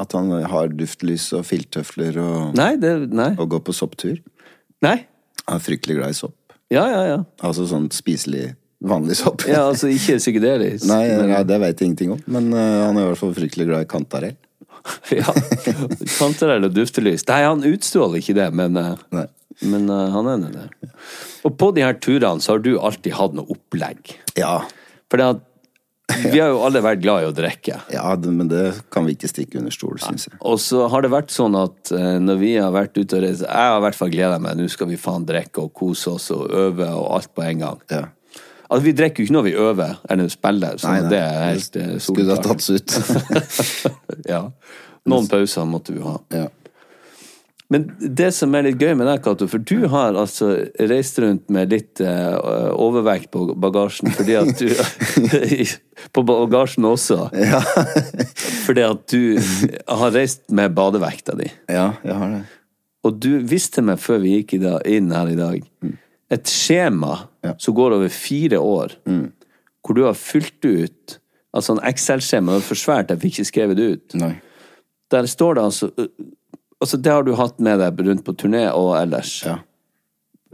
at 0.00 0.16
han 0.16 0.32
har 0.52 0.72
duftlys 0.72 1.28
og 1.36 1.44
filttøfler 1.48 2.16
og, 2.22 2.54
Nei, 2.58 2.72
det 2.80 2.94
Nei. 3.12 3.32
og 3.36 3.50
går 3.56 3.64
på 3.66 3.76
sopptur. 3.76 4.20
Nei. 4.84 5.02
Han 5.46 5.60
er 5.60 5.64
fryktelig 5.64 5.98
glad 5.98 6.14
i 6.14 6.20
sopp. 6.20 6.36
Ja, 6.70 6.84
ja, 6.86 7.02
ja. 7.08 7.18
Altså 7.44 7.66
sånn 7.68 7.88
spiselig, 7.92 8.52
vanlig 8.86 9.18
sopp. 9.18 9.44
Ja, 9.50 9.66
altså 9.66 9.90
ikke 9.90 10.20
psykedelisk. 10.20 10.86
Nei, 10.88 11.02
nei, 11.26 11.42
det 11.44 11.58
vet 11.60 11.82
jeg 11.82 11.90
ingenting 11.90 12.14
om. 12.14 12.22
Men 12.30 12.52
uh, 12.54 12.86
han 12.86 12.96
er 12.96 13.04
i 13.04 13.10
hvert 13.10 13.20
fall 13.20 13.34
fryktelig 13.36 13.66
glad 13.68 13.84
i 13.84 13.90
kantarell. 13.90 14.38
ja. 15.18 15.34
Kantarell 16.14 16.68
og 16.70 16.76
duftelys. 16.76 17.26
Nei, 17.28 17.42
han 17.44 17.66
utstråler 17.66 18.22
ikke 18.22 18.38
det, 18.38 18.48
men, 18.56 18.78
uh, 18.78 19.26
men 19.66 19.90
uh, 19.90 20.06
han 20.14 20.30
er 20.30 20.40
nå 20.44 20.52
det. 20.54 20.68
Og 21.44 21.56
på 21.58 21.72
de 21.76 21.84
her 21.84 21.98
turene 22.00 22.40
så 22.40 22.54
har 22.54 22.62
du 22.64 22.76
alltid 22.78 23.18
hatt 23.18 23.34
noe 23.36 23.50
opplegg. 23.50 24.14
Ja, 24.38 24.60
For 25.10 25.20
det 25.20 25.30
at 25.34 25.46
vi 26.10 26.40
har 26.40 26.50
jo 26.50 26.60
alle 26.66 26.80
vært 26.82 27.02
glad 27.04 27.22
i 27.22 27.26
å 27.28 27.34
drikke. 27.34 27.76
ja 27.92 28.04
men 28.24 28.48
det 28.50 28.64
kan 28.92 29.06
vi 29.06 29.14
ikke 29.14 29.30
stikke 29.30 29.60
under 29.60 29.74
stol, 29.74 29.98
syns 30.02 30.26
jeg. 30.28 30.38
Og 30.42 30.58
så 30.62 30.86
har 30.90 31.04
det 31.04 31.10
vært 31.12 31.30
sånn 31.34 31.54
at 31.58 31.92
eh, 31.94 32.16
når 32.22 32.40
vi 32.40 32.54
har 32.56 32.72
vært 32.74 32.98
ute 32.98 33.18
og 33.18 33.22
reist 33.24 33.44
Jeg 33.46 33.70
har 33.70 33.78
i 33.78 33.84
hvert 33.84 33.98
fall 33.98 34.10
gleda 34.12 34.40
meg. 34.42 34.58
Nå 34.58 34.66
skal 34.72 34.90
vi 34.90 34.98
faen 35.00 35.26
drikke 35.28 35.66
og 35.68 35.74
kose 35.76 36.16
oss 36.16 36.30
og 36.34 36.50
øve 36.50 36.88
og 36.90 37.06
alt 37.18 37.30
på 37.36 37.44
en 37.46 37.62
gang. 37.62 37.82
Ja. 37.94 38.08
Altså, 38.70 38.84
vi 38.86 38.94
drikker 38.98 39.22
jo 39.22 39.28
ikke 39.28 39.34
når 39.34 39.46
vi 39.48 39.54
øver 39.58 39.96
eller 40.10 40.28
spiller, 40.30 40.78
så 40.78 40.92
Nei, 40.92 41.00
nei. 41.02 41.10
det 41.10 41.20
er 41.26 41.40
helt 41.48 41.78
eh, 41.80 41.94
Skulle 42.02 42.36
ha 42.36 42.42
tatt 42.44 42.62
seg 42.62 42.78
ut. 42.78 42.96
ja. 44.34 44.44
Noen 45.10 45.30
pauser 45.30 45.66
måtte 45.66 45.94
vi 45.96 46.02
ha. 46.04 46.18
ja. 46.34 46.48
Men 47.70 47.84
det 48.00 48.32
som 48.34 48.54
er 48.58 48.64
litt 48.66 48.80
gøy 48.82 48.96
med 48.98 49.06
deg, 49.06 49.20
Cato, 49.22 49.46
for 49.46 49.62
du 49.62 49.84
har 49.92 50.16
altså 50.18 50.48
reist 50.90 51.20
rundt 51.22 51.44
med 51.54 51.70
litt 51.70 52.00
uh, 52.02 52.72
overvekt 52.74 53.30
på 53.30 53.44
bagasjen 53.62 54.10
fordi 54.16 54.34
at 54.40 54.50
du 54.58 54.72
På 56.16 56.24
bagasjen 56.26 56.86
også. 56.88 57.28
fordi 58.66 58.82
at 58.86 59.04
du 59.12 59.38
har 59.86 60.14
reist 60.16 60.46
med 60.50 60.72
badevekta 60.74 61.36
di. 61.38 61.46
ja, 61.70 61.92
jeg 62.02 62.16
har 62.22 62.34
det. 62.38 62.42
Og 63.06 63.16
du 63.22 63.30
visste 63.48 63.80
meg 63.86 64.00
før 64.02 64.18
vi 64.24 64.34
gikk 64.38 64.56
inn 64.60 65.12
her 65.14 65.30
i 65.32 65.38
dag, 65.38 65.62
et 66.30 66.50
skjema 66.50 67.26
Ja. 67.40 67.54
som 67.56 67.72
går 67.72 67.94
over 67.96 68.10
fire 68.12 68.58
år, 68.60 68.92
hvor 69.80 69.96
du 69.96 70.02
har 70.04 70.18
fylt 70.18 70.64
ut 70.66 71.16
Altså 71.56 71.72
en 71.74 71.80
Excel-skjema, 71.88 72.52
det 72.52 72.60
er 72.60 72.66
for 72.68 72.78
svært, 72.78 73.08
jeg 73.10 73.18
fikk 73.24 73.38
ikke 73.40 73.48
skrevet 73.48 73.78
det 73.80 73.86
ut. 73.90 74.12
Nei. 74.20 74.34
Der 75.10 75.26
står 75.26 75.56
det 75.58 75.64
altså 75.64 75.88
Altså, 76.80 76.96
det 76.96 77.12
har 77.12 77.26
du 77.26 77.34
hatt 77.36 77.58
med 77.60 77.80
deg 77.82 77.98
rundt 78.06 78.24
på 78.24 78.32
turné 78.40 78.64
og 78.72 78.94
ellers. 78.96 79.34
Ja. 79.44 79.58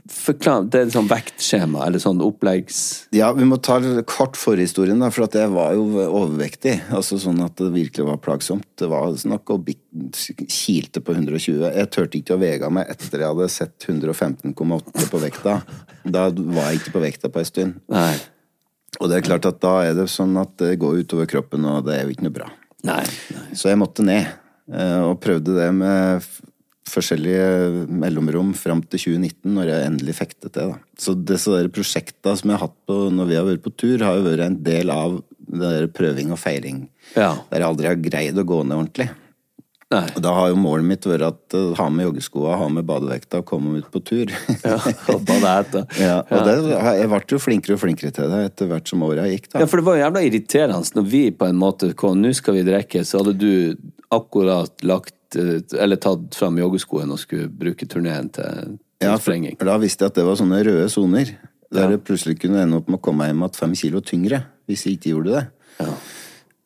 Forklar, 0.06 0.68
Det 0.70 0.80
er 0.80 0.90
sånn 0.94 1.08
vektskjema, 1.10 1.80
eller 1.88 1.98
sånn 2.02 2.20
oppleggs... 2.22 3.08
Ja, 3.16 3.32
vi 3.34 3.46
må 3.48 3.56
ta 3.58 3.80
kort 4.06 4.36
forhistorien, 4.38 5.00
da, 5.02 5.08
for 5.10 5.26
at 5.26 5.34
jeg 5.34 5.50
var 5.50 5.72
jo 5.74 5.86
overvektig. 6.04 6.76
Altså 6.94 7.18
sånn 7.18 7.40
at 7.42 7.58
det 7.58 7.72
virkelig 7.74 8.06
var 8.06 8.20
plagsomt. 8.22 8.68
Det 8.78 8.86
var 8.90 9.08
snakk 9.18 9.50
bik- 9.66 9.82
kilte 10.46 11.02
på 11.02 11.16
120. 11.16 11.64
Jeg 11.74 11.90
turte 11.94 12.20
ikke 12.20 12.36
å 12.36 12.42
vege 12.42 12.70
meg 12.70 12.92
etter 12.92 13.24
jeg 13.24 13.32
hadde 13.32 13.50
sett 13.50 13.88
115,8 13.88 15.10
på 15.10 15.22
vekta. 15.26 15.58
Da 16.06 16.28
var 16.30 16.70
jeg 16.70 16.82
ikke 16.84 16.94
på 16.94 17.02
vekta 17.08 17.32
på 17.32 17.42
en 17.42 17.50
stund. 17.50 17.80
Nei. 17.90 18.14
Og 19.00 19.10
det 19.10 19.18
er 19.18 19.26
klart 19.26 19.46
at 19.50 19.58
da 19.60 19.74
er 19.88 19.96
det 19.98 20.06
sånn 20.12 20.38
at 20.40 20.54
det 20.62 20.76
går 20.80 21.02
utover 21.02 21.26
kroppen, 21.30 21.66
og 21.66 21.82
det 21.88 21.96
er 21.98 22.06
jo 22.06 22.14
ikke 22.14 22.28
noe 22.28 22.36
bra. 22.38 22.50
Nei. 22.86 23.02
nei. 23.34 23.46
Så 23.58 23.72
jeg 23.72 23.80
måtte 23.82 24.06
ned, 24.06 24.30
og 24.66 25.20
prøvde 25.22 25.54
det 25.54 25.68
med 25.76 26.26
forskjellige 26.90 27.86
mellomrom 27.90 28.52
fram 28.56 28.82
til 28.86 29.02
2019, 29.18 29.52
når 29.56 29.70
jeg 29.70 29.90
endelig 29.90 30.16
fektet 30.20 30.54
det. 30.54 30.66
Da. 30.70 30.78
Så 30.98 31.16
disse 31.18 31.50
prosjektene 31.50 31.74
prosjekta 31.76 32.36
som 32.38 32.50
jeg 32.50 32.58
har 32.58 32.68
hatt 32.68 32.78
på 32.88 32.98
når 33.14 33.30
vi 33.30 33.38
har 33.38 33.46
vært 33.48 33.64
på 33.66 33.74
tur, 33.74 34.02
har 34.06 34.18
jo 34.18 34.26
vært 34.26 34.46
en 34.46 34.58
del 34.66 34.92
av 34.94 35.20
det 35.46 35.92
prøving 35.96 36.32
og 36.34 36.40
feiring. 36.42 36.86
Ja. 37.14 37.34
Der 37.50 37.62
jeg 37.62 37.70
aldri 37.70 37.90
har 37.90 38.02
greid 38.02 38.38
å 38.38 38.46
gå 38.46 38.62
ned 38.64 38.78
ordentlig. 38.78 39.10
Nei. 39.86 40.02
Og 40.18 40.22
da 40.24 40.32
har 40.34 40.48
jo 40.50 40.56
målet 40.58 40.82
mitt 40.82 41.04
vært 41.06 41.22
at 41.22 41.54
uh, 41.54 41.76
ha 41.78 41.84
med 41.94 42.08
joggeskoa, 42.08 42.56
ha 42.58 42.66
med 42.74 42.88
badevekta 42.88 43.38
og 43.44 43.46
komme 43.46 43.76
ut 43.78 43.90
på 43.94 44.00
tur. 44.02 44.32
Ja, 44.64 44.80
og 45.14 45.28
ja, 46.00 46.16
og 46.26 46.40
det, 46.48 46.56
jeg 46.66 47.10
ble 47.12 47.20
jo 47.30 47.38
flinkere 47.38 47.76
og 47.76 47.82
flinkere 47.84 48.10
til 48.14 48.32
det 48.32 48.40
etter 48.48 48.70
hvert 48.72 48.90
som 48.90 49.04
åra 49.06 49.28
gikk. 49.30 49.46
da. 49.52 49.62
Ja, 49.62 49.68
for 49.70 49.78
det 49.78 49.86
var 49.86 49.98
jo 49.98 50.02
jævla 50.02 50.24
irriterende 50.26 50.98
når 50.98 51.06
vi 51.12 51.22
på 51.30 51.46
en 51.46 51.60
måte 51.60 51.92
kom, 51.98 52.18
nå 52.18 52.34
skal 52.34 52.58
vi 52.58 52.66
drikke, 52.66 53.04
så 53.06 53.22
hadde 53.22 53.36
du 53.38 53.52
akkurat 54.14 54.82
lagt 54.86 55.36
eh, 55.36 55.60
eller 55.82 55.96
tatt 55.96 56.34
fram 56.38 56.58
joggeskoen 56.60 57.10
og 57.12 57.18
skulle 57.22 57.48
bruke 57.50 57.86
turneen 57.90 58.28
til, 58.32 58.76
til 59.00 59.08
Ja, 59.08 59.16
sprenging. 59.18 59.56
for 59.58 59.66
da 59.70 59.78
visste 59.82 60.04
jeg 60.06 60.12
at 60.14 60.20
det 60.20 60.24
var 60.28 60.36
sånne 60.40 60.62
røde 60.66 60.88
soner. 60.92 61.34
Der 61.74 61.88
det 61.90 62.04
plutselig 62.06 62.38
kunne 62.40 62.62
ende 62.62 62.76
opp 62.78 62.86
med 62.88 63.00
å 63.00 63.02
komme 63.02 63.26
hjem 63.26 63.40
igjen 63.42 63.56
fem 63.58 63.72
kilo 63.74 64.00
tyngre 64.00 64.44
hvis 64.70 64.84
jeg 64.86 64.96
ikke 65.00 65.10
gjorde 65.16 65.32
det. 65.34 65.88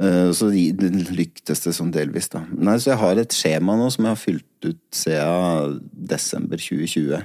Eh, 0.01 0.31
Så 0.33 0.49
lyktes 0.53 1.65
det 1.65 1.73
sånn 1.77 1.91
delvis, 1.93 2.29
da. 2.33 2.43
Nei, 2.57 2.77
så 2.81 2.93
jeg 2.95 3.01
har 3.03 3.19
et 3.21 3.35
skjema 3.37 3.77
nå 3.77 3.91
som 3.93 4.05
jeg 4.07 4.15
har 4.15 4.21
fylt 4.21 4.69
ut 4.69 4.79
siden 4.97 5.81
desember 5.93 6.57
2020. 6.61 7.25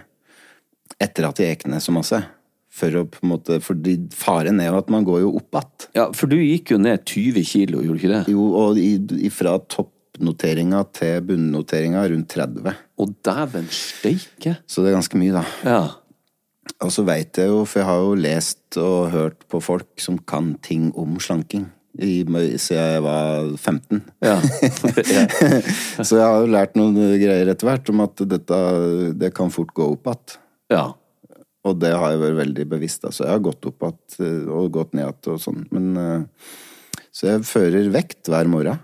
Etter 1.03 1.27
at 1.29 1.39
jeg 1.43 1.55
gikk 1.57 1.67
ned 1.71 1.83
så 1.83 1.93
masse. 1.95 2.19
For 2.75 2.91
å 2.99 3.05
på 3.07 3.21
en 3.23 3.29
måte, 3.31 3.59
fordi 3.63 3.93
faren 4.11 4.59
er 4.59 4.67
jo 4.73 4.79
at 4.81 4.89
man 4.91 5.05
går 5.07 5.21
jo 5.23 5.29
opp 5.39 5.55
igjen. 5.55 5.85
Ja, 5.95 6.09
for 6.11 6.27
du 6.27 6.35
gikk 6.35 6.73
jo 6.73 6.79
ned 6.83 7.05
20 7.07 7.45
kilo, 7.47 7.79
gjorde 7.85 7.99
du 8.01 8.03
ikke 8.03 8.13
det? 8.17 8.33
Jo, 8.33 8.47
og 8.59 8.77
i- 8.77 9.29
fra 9.31 9.53
toppnoteringa 10.15 10.81
til 10.95 11.21
bunnoteringa 11.27 12.07
rundt 12.11 12.31
30. 12.31 12.73
Å, 12.95 13.07
dæven 13.25 13.67
steike! 13.69 14.57
Så 14.67 14.83
det 14.83 14.91
er 14.91 14.97
ganske 14.99 15.19
mye, 15.19 15.35
da. 15.35 15.43
Ja. 15.65 15.79
Og 16.83 16.91
så 16.91 17.05
veit 17.05 17.37
jeg 17.37 17.51
jo, 17.51 17.63
for 17.67 17.81
jeg 17.81 17.87
har 17.89 18.01
jo 18.03 18.15
lest 18.19 18.77
og 18.81 19.11
hørt 19.13 19.45
på 19.51 19.61
folk 19.63 20.01
som 20.01 20.17
kan 20.17 20.55
ting 20.65 20.91
om 20.97 21.19
slanking. 21.19 21.67
I, 21.95 22.25
siden 22.59 22.81
jeg 22.81 23.03
var 23.05 23.53
15. 23.55 24.01
Ja. 24.25 24.35
Så 26.03 26.17
jeg 26.17 26.25
har 26.25 26.41
jo 26.43 26.49
lært 26.51 26.73
noen 26.75 26.97
greier 26.97 27.47
etter 27.53 27.69
hvert 27.69 27.91
om 27.93 28.01
at 28.03 28.19
dette 28.27 28.57
det 29.15 29.29
kan 29.37 29.53
fort 29.53 29.71
gå 29.77 29.87
opp 29.93 30.11
igjen. 30.11 30.39
ja. 30.75 30.85
Og 31.65 31.79
det 31.81 31.95
har 31.97 32.11
jeg 32.13 32.19
vært 32.21 32.35
veldig 32.43 32.65
bevisst 32.75 33.07
av. 33.07 33.13
Så 33.15 33.23
jeg 33.23 33.31
har 33.31 33.39
gått 33.41 33.65
opp 33.65 33.87
igjen 33.87 34.51
og 34.53 34.67
gått 34.75 34.91
ned 34.93 35.07
igjen 35.07 35.31
og 35.33 35.39
sånn. 35.41 35.63
Men 35.73 35.87
eh, 35.97 36.51
Så 37.15 37.31
jeg 37.31 37.47
fører 37.47 37.87
vekt 37.95 38.29
hver 38.29 38.51
morgen. 38.51 38.83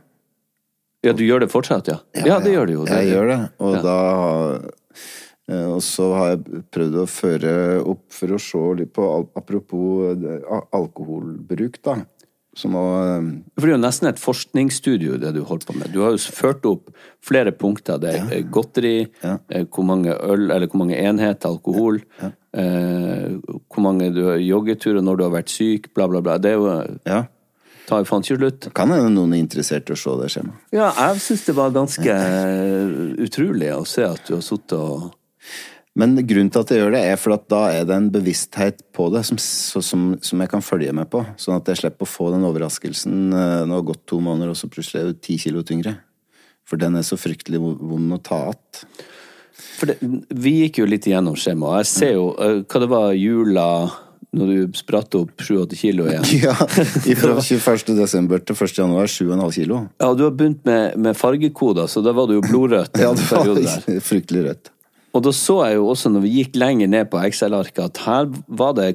Ja, 1.04 1.14
du 1.14 1.24
gjør 1.26 1.40
det 1.42 1.50
fortsatt, 1.50 1.88
ja? 1.90 1.98
Ja, 2.14 2.40
det 2.40 2.54
gjør 2.54 2.68
du 2.68 2.74
jo. 2.74 2.86
Jeg 2.86 3.10
gjør 3.10 3.28
det. 3.32 3.40
Og 3.60 3.76
Ja. 3.76 3.82
da 3.82 4.72
Eh, 5.50 5.68
Og 5.74 5.82
så 5.84 6.14
har 6.16 6.28
jeg 6.36 6.64
prøvd 6.72 6.96
å 7.02 7.08
føre 7.10 7.54
opp 7.86 8.04
for 8.14 8.28
å 8.28 8.40
se 8.40 8.62
litt 8.80 8.94
på 8.94 9.08
Apropos 9.36 10.16
alkoholbruk, 10.72 11.82
da. 11.84 11.98
Som 12.56 12.76
å 12.76 12.84
For 13.56 13.66
det 13.66 13.72
er 13.72 13.78
jo 13.78 13.82
nesten 13.82 14.10
et 14.10 14.20
forskningsstudio, 14.20 15.18
det 15.20 15.34
du 15.38 15.42
holder 15.48 15.66
på 15.70 15.76
med. 15.80 15.92
Du 15.94 16.02
har 16.04 16.12
jo 16.12 16.18
ført 16.36 16.66
opp 16.68 16.90
flere 17.24 17.52
punkter. 17.56 17.98
Det 18.00 18.14
er 18.20 18.44
godteri, 18.44 19.08
Ja. 19.24 19.38
eh, 19.50 19.64
hvor 19.66 19.86
mange 19.88 20.12
øl, 20.12 20.52
eller 20.52 20.68
hvor 20.68 20.80
mange 20.86 20.98
enheter 21.00 21.48
alkohol, 21.50 22.02
eh, 22.22 23.30
hvor 23.72 23.80
mange 23.82 24.14
du 24.14 24.26
har 24.28 24.38
joggeturer 24.38 25.02
når 25.02 25.18
du 25.18 25.24
har 25.24 25.32
vært 25.42 25.50
syk, 25.50 25.94
bla, 25.94 26.08
bla, 26.08 26.22
bla. 26.22 26.38
Det 26.38 26.52
er 26.52 26.58
jo 26.60 27.00
Ja. 27.06 27.24
Tar 27.92 28.04
jo 28.04 28.08
faen 28.08 28.24
ikke 28.24 28.40
slutt. 28.40 28.70
Kan 28.78 28.94
hende 28.94 29.12
noen 29.14 29.36
er 29.36 29.44
interessert 29.44 29.90
i 29.92 29.96
å 29.96 30.00
se 30.00 30.16
det 30.22 30.30
skjemaet. 30.32 30.64
Ja, 30.76 30.92
jeg 30.96 31.24
syns 31.26 31.44
det 31.50 31.58
var 31.58 31.74
ganske 31.76 32.16
eh, 32.16 32.94
utrolig 33.26 33.74
å 33.76 33.84
se 33.88 34.06
at 34.08 34.24
du 34.30 34.38
har 34.38 34.46
sittet 34.46 34.78
og 34.80 35.12
Men 36.00 36.16
grunnen 36.24 36.48
til 36.48 36.64
at 36.64 36.70
jeg 36.72 36.80
gjør 36.80 36.94
det, 36.96 37.02
er 37.04 37.18
for 37.20 37.36
at 37.36 37.50
da 37.52 37.66
er 37.76 37.88
det 37.88 37.96
en 37.98 38.12
bevissthet 38.14 38.78
på 38.96 39.10
det 39.12 39.26
som, 39.28 39.36
som, 39.38 40.06
som 40.24 40.44
jeg 40.44 40.52
kan 40.54 40.64
følge 40.64 40.94
med 40.96 41.10
på. 41.12 41.26
Sånn 41.36 41.58
at 41.58 41.68
jeg 41.68 41.82
slipper 41.82 42.08
å 42.08 42.12
få 42.12 42.30
den 42.32 42.48
overraskelsen 42.48 43.36
eh, 43.36 43.64
nå 43.68 43.76
har 43.76 43.90
gått 43.90 44.06
to 44.08 44.22
måneder, 44.24 44.54
og 44.54 44.60
så 44.60 44.72
plutselig 44.72 45.02
er 45.02 45.12
du 45.12 45.20
ti 45.20 45.36
kilo 45.42 45.66
tyngre. 45.68 45.98
For 46.64 46.80
den 46.80 46.96
er 46.96 47.04
så 47.04 47.20
fryktelig 47.20 47.60
vond 47.60 48.16
å 48.16 48.22
ta 48.24 48.46
igjen. 48.46 48.94
For 49.82 49.92
det, 49.92 49.98
vi 50.32 50.54
gikk 50.62 50.80
jo 50.80 50.88
litt 50.88 51.10
igjennom 51.10 51.36
skjemaet, 51.38 51.84
jeg 51.84 51.92
ser 51.92 52.16
jo 52.16 52.32
eh, 52.40 52.62
hva 52.64 52.82
det 52.82 52.90
var 52.96 53.12
jula 53.18 53.68
når 54.32 54.48
du 54.52 54.78
spratt 54.80 55.16
opp 55.20 55.42
7-8 55.44 55.76
kilo 55.76 56.06
igjen. 56.08 56.24
Ja, 56.46 56.54
Fra 56.56 57.34
21. 57.44 57.96
desember 57.98 58.40
til 58.40 58.56
1. 58.56 58.78
januar 58.80 59.10
7,5 59.12 59.42
kilo. 59.58 59.82
Ja, 60.00 60.14
du 60.16 60.24
har 60.28 60.32
begynt 60.40 60.64
med, 60.68 60.96
med 61.04 61.18
fargekoder, 61.20 61.90
så 61.92 62.04
da 62.06 62.14
var 62.16 62.30
du 62.30 62.38
jo 62.38 62.44
blodrødt. 62.46 62.96
Ja, 63.02 63.12
det 63.18 63.28
var 63.28 64.02
fryktelig 64.12 64.46
rødt. 64.48 64.72
Og 65.12 65.26
da 65.26 65.34
så 65.36 65.58
jeg 65.68 65.76
jo 65.82 65.90
også, 65.92 66.08
når 66.14 66.24
vi 66.24 66.30
gikk 66.38 66.56
lenger 66.56 66.88
ned 66.88 67.10
på 67.12 67.20
Excel-arket, 67.20 67.82
at 67.90 68.00
her 68.06 68.30
var 68.48 68.78
det 68.78 68.90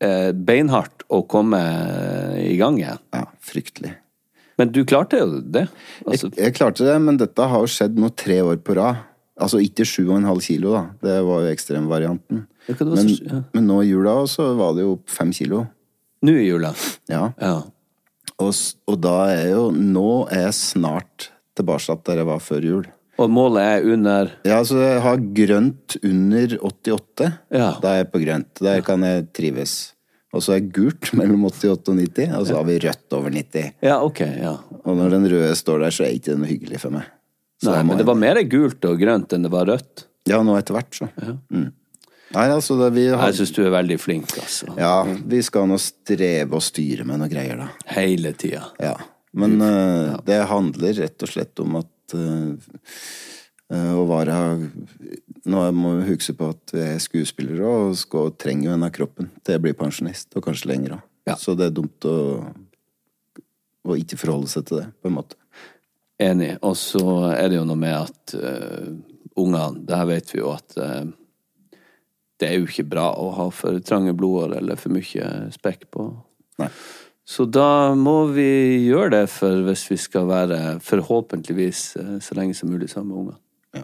eh, 0.00 0.30
beinhardt 0.32 1.04
å 1.12 1.20
komme 1.28 1.60
i 2.40 2.54
gang 2.56 2.78
igjen. 2.80 3.02
Ja, 3.12 3.26
fryktelig. 3.44 3.92
Men 4.58 4.72
du 4.74 4.80
klarte 4.88 5.20
jo 5.20 5.42
det. 5.44 5.66
Altså, 6.08 6.30
Jeg, 6.32 6.40
jeg 6.40 6.56
klarte 6.56 6.88
det, 6.88 6.96
men 7.04 7.20
dette 7.20 7.44
har 7.52 7.60
jo 7.62 7.68
skjedd 7.70 8.00
nå 8.00 8.08
tre 8.16 8.40
år 8.42 8.56
på 8.64 8.74
rad. 8.80 9.04
Altså 9.38 9.60
ikke 9.62 9.84
7,5 9.86 10.40
kilo, 10.48 10.72
da. 10.74 10.80
Det 11.04 11.18
var 11.28 11.44
jo 11.44 11.52
ekstremvarianten. 11.52 12.40
Ja, 12.68 12.76
Men, 12.84 13.08
ja. 13.08 13.40
men 13.56 13.66
nå 13.66 13.80
i 13.82 13.88
jula 13.90 14.20
så 14.28 14.52
var 14.58 14.76
det 14.76 14.84
jo 14.84 14.98
fem 15.08 15.32
kilo. 15.32 15.64
Nå 16.22 16.34
i 16.36 16.46
jula. 16.48 16.74
Ja. 17.08 17.30
Ja. 17.40 17.56
Og, 18.38 18.54
og 18.86 19.00
da 19.02 19.16
er 19.32 19.48
jo 19.50 19.64
Nå 19.74 20.28
er 20.30 20.44
jeg 20.48 20.54
snart 20.58 21.30
tilbake 21.58 21.96
der 22.06 22.20
jeg 22.22 22.28
var 22.28 22.42
før 22.44 22.66
jul. 22.66 22.86
Og 23.18 23.30
målet 23.34 23.64
er 23.66 23.86
under 23.94 24.28
Ja, 24.46 24.60
altså 24.60 24.78
jeg 24.78 25.00
har 25.02 25.22
grønt 25.40 25.96
under 26.06 26.54
88. 26.60 27.30
Ja. 27.50 27.70
Da 27.82 27.94
er 27.94 28.02
jeg 28.04 28.10
på 28.12 28.20
grønt. 28.22 28.60
Der 28.62 28.84
kan 28.86 29.02
jeg 29.02 29.26
trives. 29.34 29.78
Og 30.34 30.44
så 30.44 30.54
er 30.58 30.68
gult 30.74 31.10
mellom 31.18 31.48
88 31.48 31.88
og 31.90 31.98
90, 31.98 32.34
og 32.38 32.46
så 32.46 32.58
har 32.60 32.66
vi 32.68 32.78
rødt 32.84 33.16
over 33.16 33.34
90. 33.34 33.72
Ja, 33.82 33.96
ok. 34.04 34.20
ja. 34.38 34.54
Og 34.84 34.98
når 35.00 35.16
den 35.16 35.26
røde 35.32 35.54
står 35.58 35.86
der, 35.86 35.94
så 35.94 36.06
er 36.06 36.14
ikke 36.14 36.30
det 36.34 36.38
noe 36.42 36.50
hyggelig 36.52 36.82
for 36.84 36.94
meg. 36.94 37.08
Så 37.58 37.72
Nei, 37.72 37.82
men 37.88 37.98
det 37.98 38.06
var 38.06 38.18
mer 38.20 38.38
gult 38.46 38.84
og 38.86 39.00
grønt 39.00 39.34
enn 39.34 39.46
det 39.48 39.50
var 39.50 39.66
rødt. 39.66 40.04
Ja, 40.28 40.38
nå 40.46 40.54
etter 40.60 40.76
hvert, 40.76 40.92
så. 40.94 41.08
Mm. 41.50 41.70
Nei, 42.34 42.44
altså, 42.52 42.76
det, 42.76 42.90
vi 42.96 43.06
har... 43.08 43.22
Jeg 43.30 43.38
syns 43.38 43.54
du 43.56 43.62
er 43.64 43.72
veldig 43.72 43.96
flink, 44.00 44.34
altså. 44.36 44.68
Ja, 44.76 45.00
vi 45.06 45.40
skal 45.44 45.68
nå 45.70 45.78
streve 45.80 46.58
og 46.58 46.64
styre 46.64 47.06
med 47.08 47.22
noe 47.22 47.30
greier, 47.32 47.62
da. 47.62 47.68
Hele 47.96 48.34
tida. 48.36 48.66
Ja. 48.82 48.96
Men 49.38 49.60
eh, 49.64 50.18
det 50.26 50.42
handler 50.50 50.96
rett 50.98 51.24
og 51.24 51.32
slett 51.32 51.62
om 51.64 51.78
at 51.80 52.14
uh, 52.16 52.54
å 53.68 54.04
være 54.08 54.36
Nå 55.48 55.64
må 55.76 55.90
vi 55.98 56.14
huske 56.14 56.32
på 56.36 56.48
at 56.54 56.72
vi 56.72 56.80
er 56.84 57.00
skuespillere 57.00 57.68
og 57.68 57.98
skal, 58.00 58.32
trenger 58.40 58.70
jo 58.70 58.72
denne 58.74 58.88
kroppen 58.92 59.28
til 59.40 59.56
jeg 59.56 59.64
blir 59.64 59.76
pensjonist, 59.76 60.30
og 60.36 60.44
kanskje 60.44 60.70
lenger 60.72 60.96
òg. 60.98 61.04
Ja. 61.28 61.36
Så 61.40 61.54
det 61.56 61.68
er 61.68 61.76
dumt 61.76 62.04
å, 62.08 62.16
å 63.88 63.96
ikke 63.96 64.18
forholde 64.20 64.50
seg 64.52 64.66
til 64.68 64.82
det, 64.82 64.88
på 65.00 65.08
en 65.08 65.16
måte. 65.16 65.38
Enig. 66.20 66.56
Og 66.66 66.74
så 66.76 67.04
er 67.30 67.48
det 67.48 67.60
jo 67.60 67.64
noe 67.68 67.78
med 67.80 67.94
at 67.94 68.34
uh, 68.36 68.90
ungene 69.38 69.84
Der 69.86 70.04
vet 70.08 70.32
vi 70.34 70.40
jo 70.40 70.50
at 70.50 70.74
eh, 70.82 71.04
det 72.38 72.48
er 72.48 72.60
jo 72.60 72.68
ikke 72.68 72.86
bra 72.88 73.10
å 73.18 73.28
ha 73.36 73.48
for 73.54 73.78
trange 73.84 74.14
blodår 74.16 74.56
eller 74.60 74.78
for 74.80 74.94
mye 74.94 75.28
spekk 75.54 75.88
på. 75.94 76.08
Nei. 76.62 76.70
Så 77.28 77.44
da 77.44 77.92
må 77.98 78.22
vi 78.32 78.48
gjøre 78.86 79.10
det 79.18 79.24
for 79.28 79.66
hvis 79.66 79.84
vi 79.90 79.98
skal 80.00 80.30
være 80.30 80.60
forhåpentligvis 80.84 81.82
eh, 82.00 82.14
så 82.24 82.38
lenge 82.38 82.56
som 82.56 82.70
mulig 82.72 82.88
sammen 82.88 83.10
med 83.10 83.18
ungene. 83.20 83.40
Ja. 83.76 83.82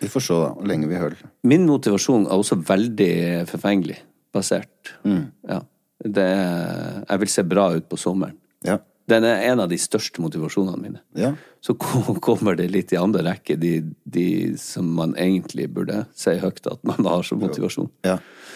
Vi 0.00 0.10
får 0.10 0.24
se, 0.26 0.38
da, 0.40 0.48
hvor 0.56 0.66
lenge 0.66 0.90
vi 0.90 0.98
holder. 0.98 1.20
Min 1.46 1.68
motivasjon 1.70 2.26
er 2.26 2.40
også 2.40 2.58
veldig 2.66 3.12
forfengelig 3.52 4.00
basert. 4.34 4.96
Mm. 5.04 5.28
Ja. 5.46 5.60
Det 6.00 6.24
er, 6.24 7.04
jeg 7.04 7.22
vil 7.22 7.30
se 7.30 7.46
bra 7.46 7.68
ut 7.76 7.86
på 7.86 8.00
sommeren. 8.00 8.34
Ja. 8.66 8.80
Den 9.10 9.26
er 9.26 9.42
en 9.50 9.62
av 9.64 9.70
de 9.70 9.78
største 9.80 10.22
motivasjonene 10.22 10.80
mine. 10.80 11.00
ja. 11.18 11.34
Så 11.60 11.74
kommer 11.76 12.56
det 12.56 12.70
litt 12.72 12.92
i 12.94 12.96
andre 12.96 13.20
rekke, 13.26 13.52
de, 13.60 13.82
de 14.08 14.56
som 14.56 14.86
man 14.96 15.10
egentlig 15.20 15.66
burde 15.68 16.06
si 16.16 16.32
høyt 16.40 16.64
at 16.70 16.80
man 16.88 17.04
har 17.04 17.26
som 17.26 17.42
motivasjon. 17.42 17.90
Ja, 18.06 18.14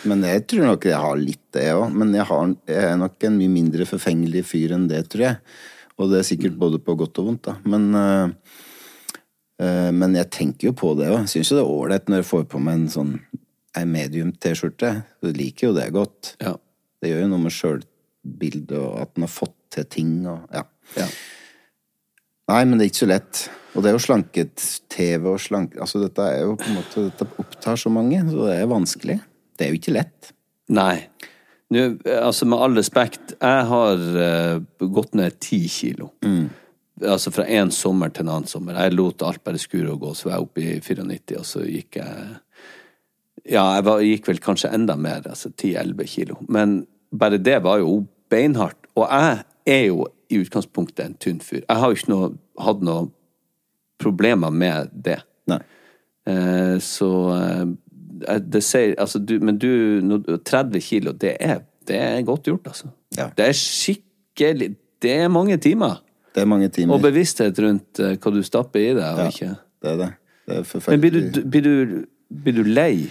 men 0.08 0.24
jeg 0.24 0.46
tror 0.48 0.70
nok 0.70 0.86
jeg 0.88 1.00
har 1.02 1.20
litt 1.20 1.42
det 1.52 1.66
òg. 1.74 1.92
Men 1.92 2.14
jeg, 2.16 2.24
har, 2.30 2.54
jeg 2.70 2.86
er 2.94 2.96
nok 3.02 3.26
en 3.28 3.36
mye 3.36 3.52
mindre 3.52 3.84
forfengelig 3.88 4.46
fyr 4.48 4.72
enn 4.76 4.86
det, 4.88 5.02
tror 5.12 5.26
jeg. 5.26 5.36
Og 6.00 6.10
det 6.10 6.22
er 6.22 6.28
sikkert 6.30 6.56
både 6.62 6.80
på 6.80 6.96
godt 6.98 7.20
og 7.20 7.28
vondt, 7.28 7.50
da. 7.50 7.58
Men, 7.68 7.84
øh, 9.60 9.90
men 9.92 10.16
jeg 10.16 10.32
tenker 10.32 10.70
jo 10.70 10.76
på 10.80 10.94
det 10.96 11.10
òg. 11.12 11.28
Syns 11.30 11.52
jo 11.52 11.60
det 11.60 11.66
er 11.66 11.74
ålreit 11.76 12.08
når 12.08 12.22
jeg 12.22 12.30
får 12.30 12.46
på 12.54 12.62
meg 12.64 12.80
en 12.80 12.92
sånn 12.96 13.12
ei 13.74 13.84
medium-T-skjorte. 13.90 14.94
Du 15.22 15.28
liker 15.34 15.68
jo 15.68 15.76
det 15.76 15.90
godt. 15.94 16.34
Ja. 16.42 16.56
Det 17.02 17.12
gjør 17.12 17.26
jo 17.26 17.30
noe 17.34 17.44
med 17.44 17.54
sjølbildet 17.54 18.78
og 18.80 19.02
at 19.02 19.12
en 19.18 19.26
har 19.26 19.32
fått 19.32 19.58
til 19.74 19.88
ting 19.90 20.16
og 20.30 20.46
ja. 20.54 20.64
Ja. 20.98 21.08
Nei, 22.52 22.64
men 22.68 22.76
det 22.76 22.86
er 22.86 22.92
ikke 22.92 23.04
så 23.04 23.10
lett. 23.10 23.44
Og 23.74 23.82
det 23.82 23.90
er 23.90 23.96
jo 23.96 24.02
slanket-TV 24.04 25.30
og 25.32 25.40
slanket, 25.42 25.80
Altså 25.82 26.02
dette 26.02 26.26
er 26.28 26.42
jo 26.44 26.56
på 26.60 26.68
en 26.68 26.76
måte 26.78 27.06
Dette 27.08 27.26
opptar 27.42 27.80
så 27.80 27.90
mange, 27.92 28.20
så 28.28 28.50
det 28.50 28.58
er 28.58 28.70
vanskelig. 28.70 29.16
Det 29.54 29.66
er 29.66 29.72
jo 29.72 29.80
ikke 29.80 29.96
lett. 29.96 30.34
Nei. 30.74 31.06
Nå, 31.74 31.86
altså 32.20 32.46
med 32.46 32.60
all 32.60 32.76
respekt, 32.78 33.34
jeg 33.40 33.64
har 33.70 34.04
uh, 34.14 34.86
gått 34.94 35.16
ned 35.18 35.40
ti 35.42 35.64
kilo. 35.72 36.12
Altså 37.02 37.32
fra 37.34 37.46
én 37.50 37.72
sommer 37.74 38.12
til 38.14 38.26
en 38.26 38.34
annen 38.36 38.50
sommer. 38.50 38.78
Jeg 38.78 38.94
lot 38.94 39.24
alt 39.26 39.42
bare 39.46 39.58
skure 39.58 39.90
og 39.94 40.04
gå, 40.04 40.12
så 40.14 40.28
var 40.28 40.36
jeg 40.36 40.46
oppe 40.46 40.62
i 40.62 40.74
94, 40.84 41.38
og 41.40 41.48
så 41.48 41.64
gikk 41.66 42.00
jeg 42.02 42.34
Ja, 43.44 43.64
jeg 43.76 43.84
var, 43.84 44.00
gikk 44.00 44.28
vel 44.30 44.38
kanskje 44.40 44.70
enda 44.72 44.94
mer, 44.96 45.24
altså 45.28 45.50
10-11 45.50 46.06
kilo. 46.08 46.38
Men 46.48 46.84
bare 47.12 47.40
det 47.42 47.58
var 47.64 47.82
jo 47.82 48.04
beinhardt. 48.32 48.78
Og 48.94 49.04
jeg 49.10 49.42
er 49.66 49.86
jo 49.88 50.06
i 50.32 50.40
utgangspunktet 50.42 51.04
en 51.04 51.16
tynn 51.20 51.40
fyr. 51.44 51.62
Jeg 51.62 51.80
har 51.80 51.90
jo 51.90 51.98
ikke 51.98 52.12
noe, 52.12 52.30
hatt 52.60 52.82
noen 52.84 53.10
problemer 54.00 54.52
med 54.54 54.92
det. 54.92 55.20
Nei. 55.50 55.60
Eh, 56.28 56.76
så 56.82 57.10
eh, 57.34 58.38
det 58.40 58.62
sier 58.64 58.94
Altså, 58.96 59.18
du 59.20 59.34
Men 59.44 59.58
du 59.60 60.38
30 60.40 60.80
kilo, 60.80 61.12
det 61.12 61.34
er, 61.40 61.58
det 61.84 61.98
er 62.00 62.22
godt 62.24 62.48
gjort, 62.48 62.66
altså. 62.72 62.88
Ja. 63.16 63.28
Det 63.36 63.48
er 63.50 63.58
skikkelig 63.58 64.70
Det 65.02 65.12
er 65.12 65.28
mange 65.28 65.58
timer. 65.60 66.00
Det 66.34 66.42
er 66.42 66.48
mange 66.48 66.68
timer. 66.68 66.94
Og 66.96 67.02
bevissthet 67.04 67.58
rundt 67.62 68.00
eh, 68.00 68.16
hva 68.16 68.32
du 68.34 68.42
stapper 68.42 68.80
i 68.80 68.94
deg 68.96 69.04
og 69.04 69.20
ja, 69.20 69.26
ikke. 69.28 69.50
det 69.82 69.90
er 69.90 70.00
det. 70.00 70.10
Det 70.44 70.56
er 70.60 70.90
Men 70.90 71.00
blir 71.00 71.14
du, 71.14 71.40
blir 71.48 71.62
du, 71.62 72.06
blir 72.28 72.56
du 72.56 72.62
lei? 72.64 73.10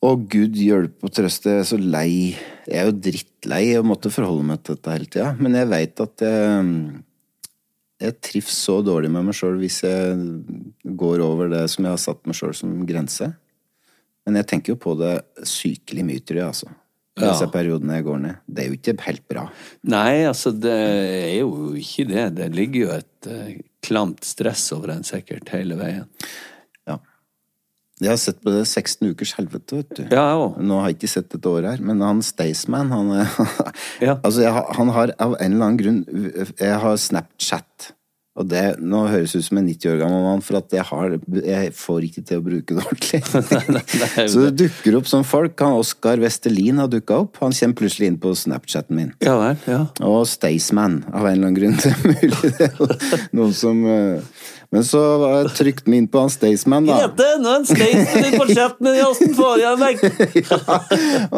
Å, 0.00 0.14
gud 0.32 0.56
hjelpe 0.56 1.04
og 1.04 1.12
trøste, 1.12 1.52
jeg 1.52 1.60
er 1.60 1.68
så 1.68 1.76
lei. 1.76 2.32
Jeg 2.64 2.78
er 2.80 2.88
jo 2.88 2.96
drittlei 3.04 3.64
å 3.76 3.84
måtte 3.84 4.12
forholde 4.12 4.46
meg 4.48 4.62
til 4.64 4.78
dette 4.78 4.94
hele 4.94 5.08
tida. 5.12 5.30
Men 5.36 5.58
jeg 5.58 5.68
veit 5.68 6.00
at 6.00 6.24
jeg, 6.24 6.70
jeg 8.00 8.16
trives 8.24 8.56
så 8.64 8.78
dårlig 8.84 9.12
med 9.12 9.28
meg 9.28 9.36
sjøl 9.36 9.60
hvis 9.60 9.82
jeg 9.84 10.16
går 11.02 11.24
over 11.26 11.52
det 11.52 11.66
som 11.68 11.84
jeg 11.84 11.92
har 11.92 12.00
satt 12.00 12.24
meg 12.24 12.38
sjøl 12.38 12.56
som 12.56 12.78
grense. 12.88 13.28
Men 14.24 14.40
jeg 14.40 14.48
tenker 14.54 14.72
jo 14.72 14.80
på 14.80 14.96
det 15.00 15.18
sykelig 15.48 16.06
mye, 16.08 16.24
tror 16.24 16.40
jeg, 16.40 16.48
altså. 16.54 16.72
Ja. 17.20 17.34
Disse 17.34 17.50
periodene 17.52 17.98
jeg 17.98 18.06
går 18.06 18.20
ned. 18.22 18.42
Det 18.48 18.62
er 18.62 18.70
jo 18.70 18.78
ikke 18.78 18.94
helt 19.04 19.24
bra. 19.28 19.46
Nei, 19.92 20.22
altså, 20.30 20.54
det 20.56 20.76
er 20.80 21.40
jo 21.42 21.74
ikke 21.76 22.06
det. 22.08 22.26
Det 22.38 22.48
ligger 22.56 22.86
jo 22.86 22.92
et 22.94 23.28
uh, 23.28 23.50
klamt 23.84 24.24
stress 24.24 24.70
over 24.76 24.94
en 24.94 25.04
sikkert 25.04 25.52
hele 25.52 25.76
veien. 25.76 26.08
Jeg 28.00 28.08
har 28.08 28.20
sett 28.20 28.40
på 28.40 28.52
det 28.54 28.64
16 28.64 29.12
ukers 29.12 29.34
helvete, 29.36 29.82
vet 29.82 29.94
du. 29.98 30.02
Ja, 30.08 30.24
jeg. 30.32 30.64
Nå 30.64 30.80
har 30.80 30.88
jeg 30.88 31.00
ikke 31.00 31.12
sett 31.12 31.30
dette 31.34 31.50
året 31.52 31.74
her, 31.74 31.84
men 31.84 32.00
han 32.04 32.22
Staysman, 32.24 32.92
han 32.94 33.12
Ja. 34.06 34.16
Altså, 34.16 34.44
jeg, 34.46 34.66
han 34.78 34.92
har 34.96 35.14
av 35.20 35.36
en 35.36 35.52
eller 35.52 35.66
annen 35.66 35.80
grunn 35.80 36.04
Jeg 36.56 36.78
har 36.80 37.00
Snapchat. 37.00 37.90
Og 38.38 38.46
det, 38.48 38.62
Nå 38.78 39.02
høres 39.10 39.34
ut 39.34 39.44
som 39.44 39.58
en 39.60 39.66
90 39.66 39.90
år 39.90 39.98
gammel 40.00 40.22
mann, 40.24 40.42
for 40.44 40.60
at 40.60 40.72
jeg, 40.72 40.84
har, 40.86 41.16
jeg 41.44 41.72
får 41.76 42.06
ikke 42.06 42.22
til 42.28 42.40
å 42.40 42.44
bruke 42.46 42.76
det 42.76 42.84
ordentlig. 42.86 43.20
Så 44.32 44.44
det 44.46 44.52
dukker 44.62 44.96
opp 45.00 45.10
som 45.10 45.26
folk. 45.26 45.58
Han 45.60 45.80
Oskar 45.80 46.22
Vestelin 46.22 46.80
har 46.80 46.88
dukka 46.92 47.18
opp. 47.26 47.40
Han 47.42 47.52
kommer 47.56 47.80
plutselig 47.82 48.12
inn 48.12 48.20
på 48.22 48.32
Snapchaten 48.38 48.96
min. 48.96 49.10
Ja 49.24 49.34
vel, 49.42 49.58
ja. 49.68 49.82
Og 50.06 50.22
Staysman, 50.30 51.02
av 51.10 51.26
en 51.26 51.34
eller 51.34 51.50
annen 51.50 51.58
grunn. 51.58 51.76
Det 51.82 51.90
er 51.90 52.00
mulig 52.06 52.54
det 52.56 52.70
er 52.70 53.28
noen 53.36 53.52
som 53.56 53.82
eh, 53.88 54.40
Men 54.70 54.84
så 54.86 55.00
var 55.18 55.32
jeg 55.34 55.52
trykt 55.58 55.88
meg 55.90 56.04
inn 56.04 56.08
på 56.10 56.20
han 56.22 56.30
Staysman, 56.30 56.86
da. 56.86 57.00
Grete, 57.02 57.30
nå 57.42 57.50
er 57.50 57.56
en 57.58 57.66
Staysman 57.66 58.36
på 58.38 58.46
chatten 58.52 58.90
i 58.92 59.00
Åsten 59.02 59.32
får 59.34 59.62
jeg 59.64 59.80
vekk. 59.80 60.04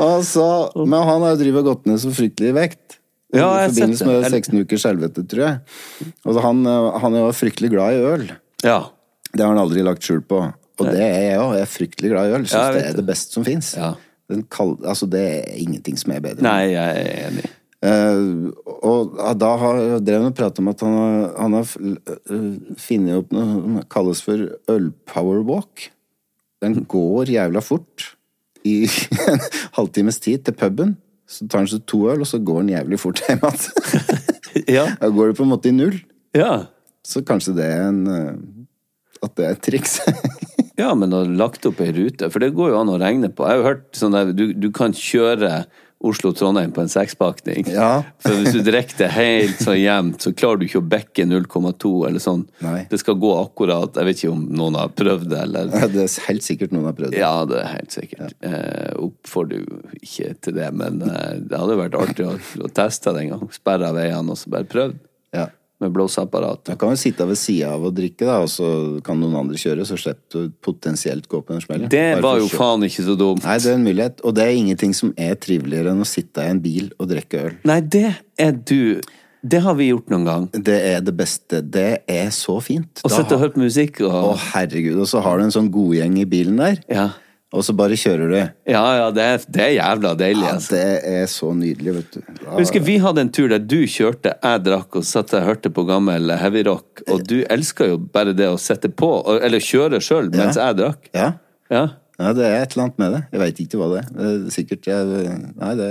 Og 0.05 0.19
så, 0.29 0.49
men 0.77 0.99
han 1.01 1.25
har 1.25 1.33
jo 1.33 1.39
drevet 1.41 1.65
gått 1.71 1.89
ned 1.89 2.03
så 2.03 2.13
fryktelig 2.13 2.53
i 2.53 2.57
vekt. 2.59 2.99
Ja, 3.33 3.49
I 3.65 3.71
forbindelse 3.71 4.05
med 4.11 4.27
16 4.29 4.59
ukers 4.61 4.85
helvete, 4.85 5.25
tror 5.25 5.47
jeg. 5.47 6.11
Og 6.29 6.41
han, 6.45 6.61
han 7.01 7.17
er 7.17 7.25
jo 7.25 7.31
fryktelig 7.37 7.73
glad 7.73 7.97
i 7.97 8.03
øl. 8.11 8.27
Ja. 8.67 8.83
Det 9.33 9.41
har 9.41 9.55
han 9.55 9.63
aldri 9.63 9.85
lagt 9.87 10.05
skjul 10.05 10.21
på. 10.29 10.43
Og 10.83 10.89
det 10.91 11.01
er 11.01 11.25
jeg 11.31 11.41
òg. 11.41 11.55
Jeg 11.57 11.65
er 11.65 11.73
fryktelig 11.73 12.13
glad 12.13 12.29
i 12.29 12.37
øl. 12.37 12.45
Syns 12.45 12.59
Ja, 12.59 12.69
det 12.77 12.85
er 12.91 13.01
det 13.01 13.07
beste 13.09 13.39
som 13.39 13.49
fins. 13.49 13.73
Ja. 13.79 13.95
Altså, 14.29 15.09
det 15.09 15.25
er 15.25 15.57
ingenting 15.61 15.97
som 16.01 16.13
er 16.13 16.21
bedre. 16.25 16.45
Nei, 16.45 16.73
jeg 16.75 17.01
er 17.01 17.27
enig. 17.31 17.49
Eh, 17.83 18.51
og 18.87 19.17
da 19.41 19.53
har 19.59 19.81
jeg 19.81 20.05
drevet 20.07 20.31
og 20.31 20.37
pratet 20.39 20.63
om 20.63 20.71
at 20.71 20.85
han 20.87 20.99
har, 20.99 21.23
han 21.35 21.57
har 21.59 21.71
uh, 22.31 22.77
funnet 22.79 23.19
opp 23.19 23.33
noe 23.35 23.47
som 23.51 23.79
kalles 23.91 24.23
for 24.23 24.45
ølpowerwalk. 24.71 25.89
Den 26.63 26.85
går 26.87 27.33
jævla 27.35 27.63
fort 27.65 28.13
i 28.69 28.85
en 29.33 29.43
halvtimes 29.79 30.23
tid 30.23 30.45
til 30.47 30.55
puben. 30.59 30.95
Så 31.27 31.49
tar 31.49 31.65
han 31.65 31.71
seg 31.71 31.83
to 31.89 32.05
øl, 32.13 32.23
og 32.23 32.29
så 32.29 32.39
går 32.39 32.63
han 32.63 32.71
jævlig 32.77 33.01
fort 33.03 33.25
hjem 33.27 33.43
igjen. 33.49 34.21
Ja. 34.69 34.83
Da 35.01 35.09
går 35.09 35.31
det 35.31 35.39
på 35.39 35.47
en 35.47 35.49
måte 35.49 35.71
i 35.71 35.73
null. 35.73 35.97
ja. 36.37 36.69
Så 37.03 37.25
kanskje 37.27 37.55
det 37.57 37.65
er 37.67 37.89
en 37.89 38.03
eh, 38.07 38.35
At 39.27 39.33
det 39.35 39.47
er 39.47 39.57
et 39.57 39.63
triks. 39.65 39.97
Ja, 40.79 40.95
men 40.97 41.13
å 41.15 41.23
lagt 41.29 41.67
opp 41.69 41.81
ei 41.85 41.91
rute, 41.93 42.29
for 42.33 42.41
det 42.41 42.55
går 42.57 42.71
jo 42.73 42.79
an 42.81 42.91
å 42.91 42.99
regne 43.01 43.29
på. 43.29 43.45
Jeg 43.45 43.61
har 43.61 43.67
hørt 43.67 43.99
sånn 43.99 44.15
der, 44.17 44.31
du, 44.33 44.55
du 44.57 44.71
kan 44.75 44.95
kjøre 44.97 45.67
Oslo-Trondheim 46.03 46.73
på 46.75 46.83
en 46.83 46.91
sekspakning. 46.93 47.69
Ja. 47.71 48.03
For 48.25 48.39
hvis 48.39 48.57
du 48.57 48.63
drikker 48.67 49.05
det 49.05 49.11
helt 49.15 49.63
så 49.63 49.77
jevnt, 49.79 50.23
så 50.25 50.33
klarer 50.37 50.61
du 50.61 50.67
ikke 50.67 50.83
å 50.83 50.89
bekke 50.95 51.27
0,2 51.29 51.93
eller 52.09 52.23
sånn. 52.23 52.45
Nei. 52.65 52.83
Det 52.91 53.01
skal 53.03 53.19
gå 53.23 53.33
akkurat. 53.39 53.97
Jeg 53.99 54.09
vet 54.11 54.23
ikke 54.23 54.35
om 54.35 54.43
noen 54.59 54.81
har 54.81 54.93
prøvd 54.99 55.31
det, 55.33 55.45
eller 55.47 55.71
det 55.93 56.07
er 56.07 56.19
helt 56.29 56.47
sikkert 56.47 56.75
noen 56.75 56.91
har 56.91 56.99
prøvd 56.99 57.15
det. 57.15 57.23
Ja, 57.23 57.33
det 57.49 57.63
er 57.63 57.71
helt 57.77 57.95
sikkert. 57.95 58.37
Eh, 58.43 58.91
oppfordrer 59.03 59.63
jo 59.63 59.81
ikke 60.03 60.35
til 60.43 60.59
det, 60.59 60.69
men 60.77 61.01
eh, 61.07 61.39
det 61.41 61.63
hadde 61.63 61.79
vært 61.81 61.99
artig 61.99 62.29
å, 62.29 62.37
å 62.37 62.75
teste 62.75 63.15
det 63.15 63.27
en 63.27 63.35
gang. 63.37 63.49
Sperre 63.55 63.93
av 63.93 63.99
veiene 64.01 64.35
og 64.35 64.41
så 64.41 64.53
bare 64.53 64.69
prøvd. 64.69 65.01
Med 65.83 65.91
blåseapparat. 65.95 66.61
Da 66.69 66.77
kan 66.79 66.93
jo 66.95 66.99
sitte 67.01 67.27
ved 67.27 67.39
sida 67.41 67.73
av 67.75 67.89
og 67.89 67.97
drikke, 67.97 68.23
da, 68.29 68.37
og 68.45 68.51
så 68.53 68.67
kan 69.03 69.19
noen 69.19 69.35
andre 69.41 69.59
kjøre, 69.59 69.87
så 69.89 69.97
slipper 69.99 70.47
du 70.47 70.53
potensielt 70.63 71.27
gå 71.27 71.41
på 71.43 71.57
den 71.57 71.65
smellen. 71.65 71.91
Det 71.91 72.21
var 72.23 72.39
jo 72.39 72.47
faen 72.53 72.87
ikke 72.87 73.07
så 73.09 73.17
dumt. 73.19 73.43
Nei, 73.43 73.57
det 73.59 73.73
er 73.73 73.81
en 73.81 73.89
mulighet. 73.89 74.23
Og 74.23 74.37
det 74.37 74.45
er 74.47 74.61
ingenting 74.61 74.95
som 74.95 75.11
er 75.19 75.35
triveligere 75.43 75.91
enn 75.91 76.05
å 76.05 76.07
sitte 76.09 76.45
i 76.47 76.53
en 76.55 76.63
bil 76.63 76.93
og 77.01 77.11
drikke 77.11 77.43
øl. 77.49 77.59
Nei, 77.67 77.81
det 77.83 78.13
er 78.39 78.55
du. 78.55 79.01
Det 79.43 79.59
har 79.65 79.75
vi 79.75 79.89
gjort 79.91 80.13
noen 80.13 80.27
gang. 80.29 80.45
Det 80.55 80.79
er 80.93 81.01
det 81.03 81.17
beste. 81.19 81.59
Det 81.67 81.89
er 82.07 82.31
så 82.31 82.61
fint. 82.63 83.03
Og 83.03 83.11
sitte 83.11 83.35
og 83.35 83.43
høre 83.43 83.57
på 83.57 83.65
musikk 83.65 83.99
og 84.07 84.15
Å, 84.15 84.37
herregud. 84.53 85.01
Og 85.03 85.11
så 85.11 85.23
har 85.25 85.41
du 85.41 85.49
en 85.49 85.55
sånn 85.55 85.73
godgjeng 85.75 86.21
i 86.23 86.29
bilen 86.31 86.63
der, 86.63 86.79
Ja, 86.87 87.09
og 87.53 87.65
så 87.67 87.75
bare 87.77 87.97
kjører 88.01 88.31
du. 88.33 88.37
ja, 88.73 88.83
ja 88.97 89.09
det, 89.13 89.25
er, 89.29 89.43
det 89.53 89.63
er 89.67 89.73
jævla 89.75 90.13
deilig. 90.17 90.45
Ja, 90.47 90.53
altså. 90.57 90.77
det 90.77 91.17
er 91.21 91.27
så 91.29 91.51
nydelig, 91.57 91.95
vet 91.99 92.15
du. 92.17 92.21
Ja. 92.47 92.55
Husker 92.57 92.85
vi 92.87 92.97
hadde 93.03 93.27
en 93.27 93.33
tur 93.37 93.51
der 93.53 93.61
du 93.61 93.83
kjørte, 93.85 94.33
jeg 94.41 94.63
drakk 94.65 94.97
og 95.01 95.05
satt 95.07 95.35
og 95.37 95.45
hørte 95.45 95.73
på 95.73 95.85
gammel 95.89 96.33
heavyrock, 96.41 97.05
og 97.13 97.27
du 97.29 97.43
elska 97.53 97.91
jo 97.93 97.99
bare 98.15 98.33
det 98.37 98.49
å 98.49 98.57
sette 98.61 98.89
på, 98.89 99.11
eller 99.37 99.61
kjøre 99.63 100.01
sjøl 100.05 100.33
mens 100.33 100.61
jeg 100.61 100.79
drakk. 100.81 101.11
Ja. 101.17 101.35
Ja. 101.73 101.85
ja, 102.19 102.33
det 102.37 102.47
er 102.49 102.63
et 102.63 102.75
eller 102.75 102.87
annet 102.89 103.03
med 103.03 103.15
det. 103.17 103.21
Jeg 103.33 103.45
veit 103.45 103.61
ikke 103.67 103.81
hva 103.81 103.91
det 103.93 104.01
er. 104.01 104.09
Er 104.29 104.41
sikkert 104.53 104.89
jeg, 104.89 105.37
Nei, 105.57 105.75
det 105.79 105.91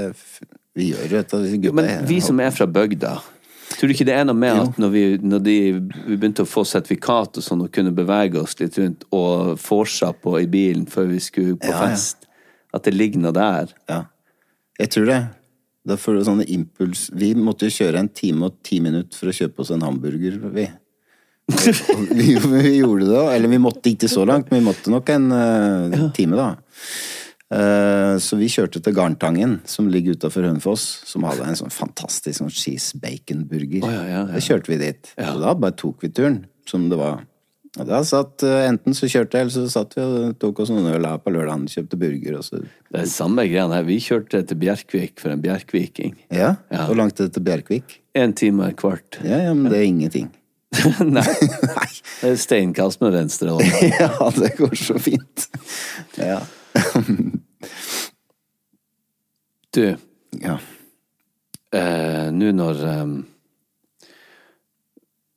Vi 0.77 0.91
gjør 0.91 1.05
jo 1.05 1.13
dette, 1.13 1.39
gutta. 1.61 1.77
Men 1.77 2.09
vi 2.09 2.19
som 2.23 2.41
er 2.41 2.53
fra 2.55 2.67
bygda, 2.69 3.15
tror 3.81 3.89
du 3.89 3.95
ikke 3.95 4.05
det 4.05 4.13
er 4.13 4.25
noe 4.29 4.37
med 4.37 4.59
at 4.61 4.75
når 4.77 4.91
vi, 4.93 5.03
når 5.25 5.39
de, 5.41 5.57
vi 6.05 6.15
begynte 6.15 6.43
å 6.45 6.49
få 6.49 6.61
sertifikat 6.69 7.39
og 7.39 7.45
sånn, 7.45 7.63
og 7.65 7.71
kunne 7.73 7.93
bevege 7.97 8.37
oss 8.37 8.53
litt 8.59 8.77
rundt 8.77 9.07
og 9.09 9.55
vorsa 9.57 10.11
på 10.13 10.35
i 10.37 10.45
bilen 10.51 10.83
før 10.89 11.09
vi 11.09 11.17
skulle 11.23 11.55
på 11.57 11.71
Ja, 11.71 11.79
ja. 11.79 11.87
fest, 11.89 12.27
at 12.77 12.85
det 12.85 12.93
ligger 12.93 13.23
noe 13.23 13.33
der? 13.33 13.73
Ja, 13.89 14.03
jeg 14.77 14.93
tror 14.93 15.09
det. 15.09 15.21
Da 15.89 15.97
får 15.97 16.13
du 16.13 16.25
sånne 16.27 16.45
impuls 16.53 17.07
Vi 17.17 17.31
måtte 17.33 17.65
jo 17.65 17.73
kjøre 17.73 18.03
en 18.03 18.11
time 18.13 18.51
og 18.51 18.59
ti 18.61 18.77
minutter 18.85 19.17
for 19.17 19.31
å 19.31 19.33
kjøpe 19.33 19.63
oss 19.63 19.71
en 19.73 19.81
hamburger, 19.81 20.37
vi. 20.53 20.67
Vi, 21.49 22.27
vi 22.37 22.75
gjorde 22.77 23.07
det, 23.07 23.15
da. 23.15 23.23
Eller 23.33 23.49
vi 23.51 23.59
måtte 23.59 23.89
ikke 23.89 24.07
så 24.11 24.27
langt, 24.29 24.51
men 24.51 24.61
vi 24.61 24.67
måtte 24.69 24.93
nok 24.93 25.09
en 25.11 25.25
uh, 25.33 26.03
time, 26.15 26.37
da. 26.37 26.51
Eh, 27.51 28.13
så 28.23 28.37
vi 28.39 28.47
kjørte 28.51 28.79
til 28.83 28.93
Garntangen, 28.95 29.57
som 29.67 29.89
ligger 29.91 30.15
utafor 30.15 30.45
Hønefoss, 30.47 30.85
som 31.09 31.25
hadde 31.27 31.43
en 31.51 31.57
sånn 31.59 31.73
fantastisk 31.73 32.39
sånn 32.39 32.53
cheese 32.53 32.95
bacon-burger. 33.01 33.83
Oh, 33.83 33.91
ja, 33.91 34.05
ja, 34.07 34.21
ja. 34.21 34.23
Da 34.31 34.39
kjørte 34.45 34.71
vi 34.71 34.77
dit. 34.85 35.11
Og 35.19 35.41
da 35.43 35.53
bare 35.59 35.75
tok 35.75 36.05
vi 36.05 36.13
turen, 36.15 36.45
som 36.69 36.87
det 36.91 36.99
var. 37.01 37.25
Og 37.79 37.87
da 37.87 38.01
satt, 38.03 38.43
eh, 38.43 38.65
Enten 38.67 38.95
så 38.95 39.07
kjørte 39.07 39.35
jeg, 39.39 39.45
eller 39.47 39.53
så 39.55 39.69
satt 39.71 39.93
vi 39.95 40.03
og 40.03 40.33
tok 40.39 40.59
oss 40.59 40.71
noen 40.73 40.89
øl 40.91 41.05
her 41.07 41.19
på 41.23 41.31
lørdagen, 41.31 41.67
kjøpte 41.71 41.99
burger, 41.99 42.37
og 42.39 42.43
så 42.43 42.59
Det 42.63 42.99
er 43.03 43.05
samme 43.07 43.45
greiene 43.47 43.77
her. 43.77 43.83
Vi 43.87 43.99
kjørte 44.03 44.41
til 44.47 44.57
Bjerkvik 44.59 45.19
for 45.23 45.31
en 45.31 45.41
bjerkviking. 45.43 46.15
Ja, 46.31 46.55
Ja. 46.71 46.85
Hvor 46.87 46.95
langt 46.99 47.19
er 47.19 47.27
det 47.29 47.33
til 47.37 47.43
Bjerkvik? 47.47 47.99
En 48.15 48.33
time 48.33 48.63
og 48.63 48.69
et 48.71 48.75
kvart. 48.79 49.19
Ja, 49.23 49.37
ja, 49.47 49.53
men 49.53 49.71
det 49.71 49.79
er 49.79 49.87
ingenting. 49.87 50.31
Nei, 50.99 51.23
Nei. 51.75 51.91
det 52.21 52.31
er 52.31 52.35
steinkast 52.39 52.99
med 53.03 53.11
venstre 53.15 53.55
hånd. 53.55 53.71
Ja, 53.99 54.29
det 54.35 54.55
går 54.59 54.75
så 54.75 54.99
fint. 54.99 55.47
Ja. 56.19 56.41
Du, 59.71 59.85
ja. 60.43 60.57
eh, 61.71 62.25
nå 62.35 62.49
når 62.51 62.79
eh, 62.83 63.11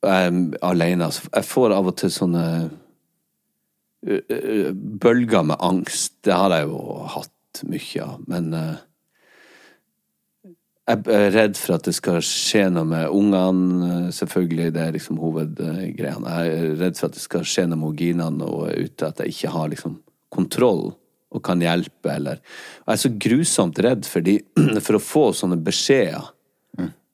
jeg 0.05 0.25
er 0.27 0.57
alene, 0.67 1.07
altså, 1.07 1.29
jeg 1.31 1.47
får 1.47 1.75
av 1.75 1.87
og 1.89 1.95
til 2.01 2.11
sånne 2.13 2.41
ø, 4.05 4.17
ø, 4.19 4.73
bølger 5.01 5.47
med 5.47 5.63
angst. 5.63 6.17
Det 6.27 6.35
har 6.35 6.51
jeg 6.51 6.67
jo 6.67 6.81
hatt 7.15 7.63
mye 7.71 8.03
av, 8.03 8.27
men 8.27 8.51
eh, 8.59 8.83
jeg 10.85 11.07
er 11.15 11.31
redd 11.33 11.55
for 11.57 11.77
at 11.79 11.87
det 11.87 11.95
skal 11.97 12.19
skje 12.21 12.67
noe 12.75 12.85
med 12.91 13.07
ungene, 13.09 14.11
selvfølgelig. 14.13 14.67
Det 14.75 14.83
er 14.83 14.93
liksom 14.99 15.17
hovedgreiene. 15.23 16.35
Jeg 16.35 16.59
er 16.59 16.77
redd 16.83 16.99
for 16.99 17.07
at 17.07 17.15
det 17.15 17.23
skal 17.23 17.47
skje 17.47 17.65
noe 17.71 17.81
med 17.87 18.03
Gina 18.03 18.27
og 18.35 18.67
er 18.67 18.83
ute, 18.83 19.07
at 19.07 19.23
jeg 19.23 19.33
ikke 19.33 19.55
har 19.55 19.71
liksom 19.71 19.97
kontroll 20.35 20.91
og 21.35 21.43
kan 21.43 21.61
hjelpe, 21.61 22.13
eller 22.13 22.39
Jeg 22.39 22.93
er 22.93 23.01
så 23.01 23.11
grusomt 23.27 23.79
redd 23.83 24.07
for, 24.07 24.23
de, 24.23 24.39
for 24.85 24.97
å 24.97 25.03
få 25.03 25.25
sånne 25.35 25.59
beskjeder. 25.61 26.31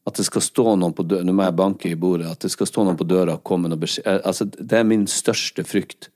At 0.08 0.18
det 0.18 0.26
skal 0.26 0.42
stå 0.42 0.76
noen 0.82 0.96
på 0.98 1.06
døra 1.06 1.26
Nå 1.26 1.34
må 1.38 1.46
jeg 1.46 1.58
banke 1.58 1.92
i 1.92 1.98
bordet. 2.00 2.32
At 2.32 2.42
det 2.42 2.50
skal 2.54 2.70
stå 2.70 2.86
noen 2.88 2.98
på 2.98 3.06
døra 3.06 3.38
og 3.38 3.44
komme 3.46 3.70
noen 3.70 3.82
beskjed 3.82 4.08
eh, 4.10 4.22
Altså, 4.26 4.48
det 4.50 4.80
er 4.80 4.88
min 4.88 5.06
største 5.10 5.66
frykt. 5.68 6.10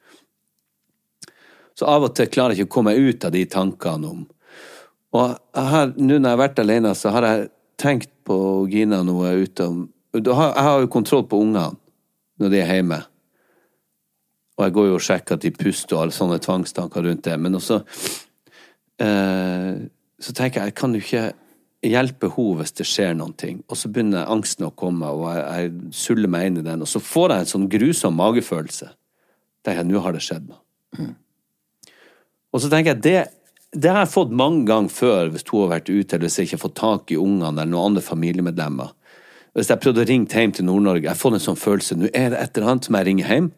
Så 1.78 1.88
av 1.92 2.08
og 2.08 2.16
til 2.18 2.32
klarer 2.32 2.56
jeg 2.56 2.66
ikke 2.66 2.72
å 2.72 2.76
komme 2.78 2.96
meg 2.96 3.12
ut 3.14 3.28
av 3.28 3.36
de 3.36 3.44
tankene 3.52 4.10
om 4.10 4.24
Og 5.16 5.36
her, 5.54 5.94
nå 5.98 6.18
når 6.18 6.24
jeg 6.24 6.32
har 6.32 6.42
vært 6.42 6.62
alene, 6.64 6.94
så 6.98 7.12
har 7.14 7.28
jeg 7.30 7.50
tenkt 7.82 8.12
på 8.26 8.38
Gina 8.72 9.04
når 9.06 9.22
jeg 9.22 9.34
er 9.34 9.50
ute 9.50 9.70
om 9.70 9.82
Jeg 10.18 10.66
har 10.66 10.82
jo 10.82 10.92
kontroll 10.92 11.28
på 11.30 11.44
ungene 11.44 11.76
når 12.42 12.52
de 12.52 12.60
er 12.60 12.74
hjemme. 12.74 12.98
Og 14.56 14.64
jeg 14.64 14.76
går 14.76 14.88
jo 14.88 14.98
og 14.98 15.04
sjekker 15.04 15.36
at 15.36 15.44
de 15.44 15.52
puster 15.56 15.98
og 15.98 16.06
alle 16.06 16.16
sånne 16.16 16.40
tvangstanker 16.44 17.04
rundt 17.04 17.26
det. 17.28 17.36
Men 17.42 17.58
også 17.60 17.82
eh, 19.04 19.74
Så 20.24 20.36
tenker 20.36 20.62
jeg, 20.62 20.72
jeg 20.72 20.78
kan 20.80 20.96
jo 20.96 21.04
ikke 21.04 21.26
hjelpe 21.86 22.32
henne 22.34 22.62
hvis 22.62 22.76
det 22.80 22.88
skjer 22.90 23.18
noen 23.20 23.36
ting. 23.38 23.60
Og 23.70 23.78
så 23.78 23.92
begynner 23.92 24.32
angsten 24.32 24.68
å 24.68 24.74
komme, 24.74 25.12
og 25.12 25.28
jeg, 25.28 25.44
jeg 25.44 25.98
suller 26.06 26.32
meg 26.32 26.50
inn 26.50 26.62
i 26.62 26.66
den. 26.66 26.86
Og 26.86 26.90
så 26.90 27.04
får 27.04 27.34
jeg 27.34 27.46
en 27.46 27.52
sånn 27.52 27.70
grusom 27.72 28.16
magefølelse. 28.18 28.90
tenker 29.66 29.84
jeg, 29.84 29.92
nå 29.92 30.04
har 30.06 30.16
det 30.16 30.24
skjedd 30.24 30.48
noe. 30.50 30.62
Og 32.56 32.64
så 32.64 32.72
tenker 32.72 32.94
jeg, 32.94 33.04
det, 33.04 33.18
det 33.76 33.92
har 33.92 34.06
jeg 34.06 34.14
fått 34.14 34.32
mange 34.32 34.64
ganger 34.70 34.94
før 34.94 35.34
hvis 35.34 35.44
hun 35.50 35.66
har 35.66 35.74
vært 35.76 35.92
ute, 35.92 36.16
eller 36.16 36.30
hvis 36.30 36.38
jeg 36.40 36.48
ikke 36.48 36.56
har 36.56 36.64
fått 36.64 36.80
tak 36.80 37.12
i 37.12 37.20
ungene 37.20 37.52
eller 37.52 37.74
noen 37.74 37.92
andre 37.92 38.04
familiemedlemmer. 38.06 38.94
Hvis 39.56 39.72
jeg 39.72 39.82
prøvde 39.84 40.04
å 40.04 40.08
ringe 40.08 40.32
hjem 40.32 40.54
til 40.56 40.68
Nord-Norge, 40.68 41.08
jeg 41.08 41.20
får 41.20 41.36
en 41.36 41.44
sånn 41.44 41.60
følelse, 41.60 41.98
nå 42.00 42.10
er 42.12 42.32
det 42.32 42.40
et 42.40 42.58
eller 42.58 42.74
annet 42.74 42.88
som 42.88 42.98
jeg 42.98 43.08
ringer 43.08 43.32
hjem, 43.32 43.52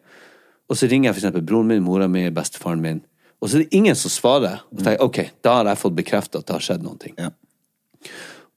og 0.68 0.76
så 0.76 0.88
ringer 0.88 1.10
jeg 1.10 1.20
eksempel 1.20 1.44
broren 1.48 1.70
min, 1.70 1.84
mora 1.84 2.08
mi, 2.10 2.26
bestefaren 2.34 2.82
min, 2.84 3.02
og 3.38 3.48
så 3.48 3.58
er 3.58 3.64
det 3.64 3.78
ingen 3.78 3.96
som 3.96 4.12
svarer. 4.12 4.64
Og 4.72 4.82
tenker 4.82 5.04
ok, 5.04 5.20
da 5.46 5.60
har 5.60 5.70
jeg 5.70 5.80
fått 5.80 5.96
bekreftet 5.98 6.40
at 6.40 6.48
det 6.48 6.56
har 6.56 6.64
skjedd 6.64 6.86
ting. 7.02 7.14
Ja. 7.18 7.30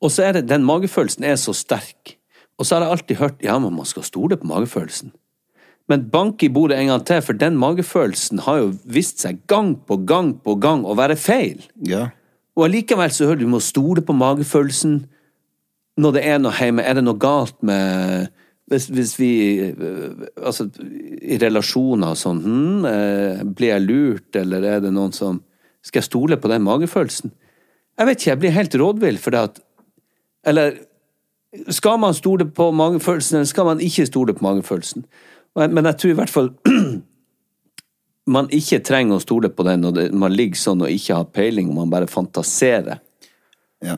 Og 0.02 0.10
så 0.10 0.26
er 0.26 0.38
det, 0.38 0.48
den 0.50 0.66
magefølelsen 0.66 1.26
er 1.28 1.38
så 1.38 1.54
sterk. 1.54 2.16
Og 2.58 2.66
så 2.66 2.76
har 2.76 2.86
jeg 2.86 2.96
alltid 2.96 3.20
hørt, 3.22 3.44
ja, 3.46 3.58
men 3.62 3.76
man 3.78 3.86
skal 3.86 4.06
stole 4.06 4.38
på 4.38 4.50
magefølelsen. 4.50 5.14
Men 5.90 6.08
bank 6.10 6.42
i 6.44 6.50
bordet 6.50 6.80
en 6.80 6.90
gang 6.90 7.06
til, 7.06 7.22
for 7.26 7.38
den 7.38 7.58
magefølelsen 7.62 8.42
har 8.48 8.62
jo 8.62 8.72
vist 8.86 9.22
seg 9.22 9.42
gang 9.52 9.76
på 9.86 10.00
gang 10.08 10.34
på 10.42 10.56
gang 10.62 10.86
å 10.86 10.98
være 10.98 11.20
feil. 11.20 11.62
ja. 11.86 12.10
Og 12.52 12.66
allikevel 12.66 13.14
så 13.16 13.30
hører 13.30 13.40
du, 13.40 13.46
du 13.46 13.52
må 13.54 13.62
stole 13.64 14.02
på 14.04 14.12
magefølelsen 14.12 14.98
når 16.04 16.16
det 16.18 16.24
er 16.28 16.42
noe 16.42 16.52
hjemme. 16.52 16.84
Er 16.84 16.98
det 16.98 17.04
noe 17.06 17.20
galt 17.20 17.56
med, 17.64 18.28
hvis, 18.72 18.88
hvis 18.88 19.14
vi 19.20 19.32
eh, 19.68 20.28
Altså, 20.40 20.68
i 21.22 21.38
relasjoner 21.42 22.14
og 22.14 22.20
sånn 22.20 22.40
hm, 22.46 22.86
eh, 22.88 23.42
Blir 23.48 23.74
jeg 23.74 23.86
lurt, 23.88 24.30
eller 24.40 24.68
er 24.68 24.80
det 24.86 24.94
noen 24.96 25.14
som 25.16 25.42
Skal 25.84 26.02
jeg 26.02 26.10
stole 26.10 26.40
på 26.40 26.52
den 26.52 26.64
magefølelsen? 26.66 27.34
Jeg 28.00 28.08
vet 28.08 28.22
ikke, 28.22 28.30
jeg 28.32 28.42
blir 28.42 28.56
helt 28.56 28.80
rådvill 28.80 29.20
for 29.22 29.36
det 29.36 29.44
at 29.50 29.62
Eller 30.48 30.80
skal 31.68 31.98
man 32.00 32.14
stole 32.16 32.46
på 32.48 32.70
magefølelsen, 32.72 33.42
eller 33.42 33.50
skal 33.50 33.66
man 33.68 33.82
ikke 33.84 34.06
stole 34.08 34.32
på 34.34 34.46
magefølelsen? 34.46 35.04
Men 35.60 35.90
jeg 35.90 35.98
tror 36.00 36.14
i 36.14 36.16
hvert 36.22 36.32
fall 36.32 36.48
man 38.36 38.48
ikke 38.56 38.80
trenger 38.88 39.18
å 39.18 39.24
stole 39.24 39.52
på 39.52 39.66
den 39.68 39.84
når 39.84 40.16
man 40.16 40.32
ligger 40.32 40.62
sånn 40.62 40.86
og 40.86 40.94
ikke 40.94 41.18
har 41.18 41.28
peiling, 41.36 41.68
og 41.68 41.82
man 41.82 41.92
bare 41.92 42.08
fantaserer. 42.08 43.02
Ja. 43.84 43.98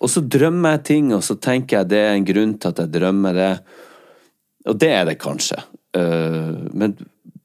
Og 0.00 0.10
så 0.12 0.20
drømmer 0.20 0.76
jeg 0.76 0.84
ting, 0.90 1.12
og 1.16 1.22
så 1.24 1.36
tenker 1.40 1.80
jeg 1.80 1.90
det 1.92 2.00
er 2.02 2.16
en 2.16 2.26
grunn 2.28 2.56
til 2.60 2.72
at 2.72 2.82
jeg 2.82 2.92
drømmer 2.98 3.36
det. 3.36 3.52
Og 4.66 4.80
det 4.80 4.90
er 4.92 5.06
det 5.08 5.18
kanskje. 5.22 5.60
Eh, 5.96 6.56
Men 6.72 6.96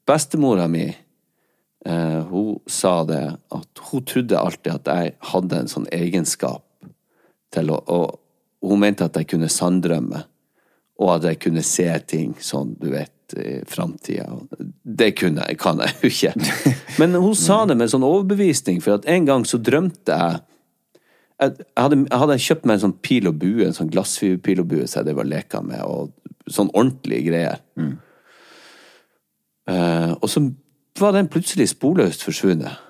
bestemora 0.06 0.66
mi, 0.68 0.88
eh, 1.86 2.20
hun 2.28 2.60
sa 2.66 3.04
det 3.04 3.22
at 3.54 3.84
hun 3.90 4.04
trodde 4.04 4.38
alltid 4.38 4.72
at 4.74 4.90
jeg 4.92 5.14
hadde 5.32 5.62
en 5.62 5.72
sånn 5.72 5.88
egenskap 5.92 6.64
til 7.52 7.70
å 7.70 7.82
Og 7.88 8.18
hun 8.62 8.78
mente 8.78 9.04
at 9.04 9.16
jeg 9.16 9.26
kunne 9.26 9.48
sanndrømme. 9.50 10.22
Og 11.02 11.16
at 11.16 11.24
jeg 11.24 11.40
kunne 11.40 11.62
se 11.66 11.88
ting 12.06 12.34
sånn, 12.38 12.76
du 12.78 12.90
vet, 12.92 13.10
framtida. 13.66 14.28
Det 14.84 15.16
kunne 15.16 15.42
jeg, 15.48 15.58
kan 15.58 15.80
jeg 15.80 15.94
jo 16.02 16.10
ikke. 16.12 16.32
Men 17.00 17.14
hun 17.14 17.34
sa 17.34 17.64
det 17.66 17.76
med 17.80 17.90
sånn 17.90 18.04
overbevisning, 18.06 18.80
for 18.84 19.00
at 19.00 19.08
en 19.10 19.24
gang 19.26 19.46
så 19.48 19.58
drømte 19.58 20.12
jeg 20.12 20.42
jeg 21.42 21.66
hadde, 21.78 21.98
jeg 22.06 22.20
hadde 22.22 22.38
kjøpt 22.46 22.66
meg 22.68 22.76
en 22.76 22.84
sånn 22.86 22.98
pil 23.04 23.28
og 23.30 23.36
bue, 23.40 23.66
en 23.66 23.76
sånn 23.76 23.90
glassfiberpil 23.92 24.62
og 24.62 24.70
bue, 24.70 24.86
som 24.86 25.00
jeg 25.00 25.08
drev 25.10 25.22
og 25.24 25.30
leka 25.30 25.62
med, 25.66 25.82
og 25.82 26.52
sånn 26.52 26.70
ordentlige 26.72 27.26
greier. 27.28 27.60
Eh, 29.70 30.12
og 30.14 30.28
så 30.30 30.42
var 31.00 31.14
den 31.16 31.30
plutselig 31.32 31.70
sporløst 31.72 32.24
forsvunnet. 32.26 32.80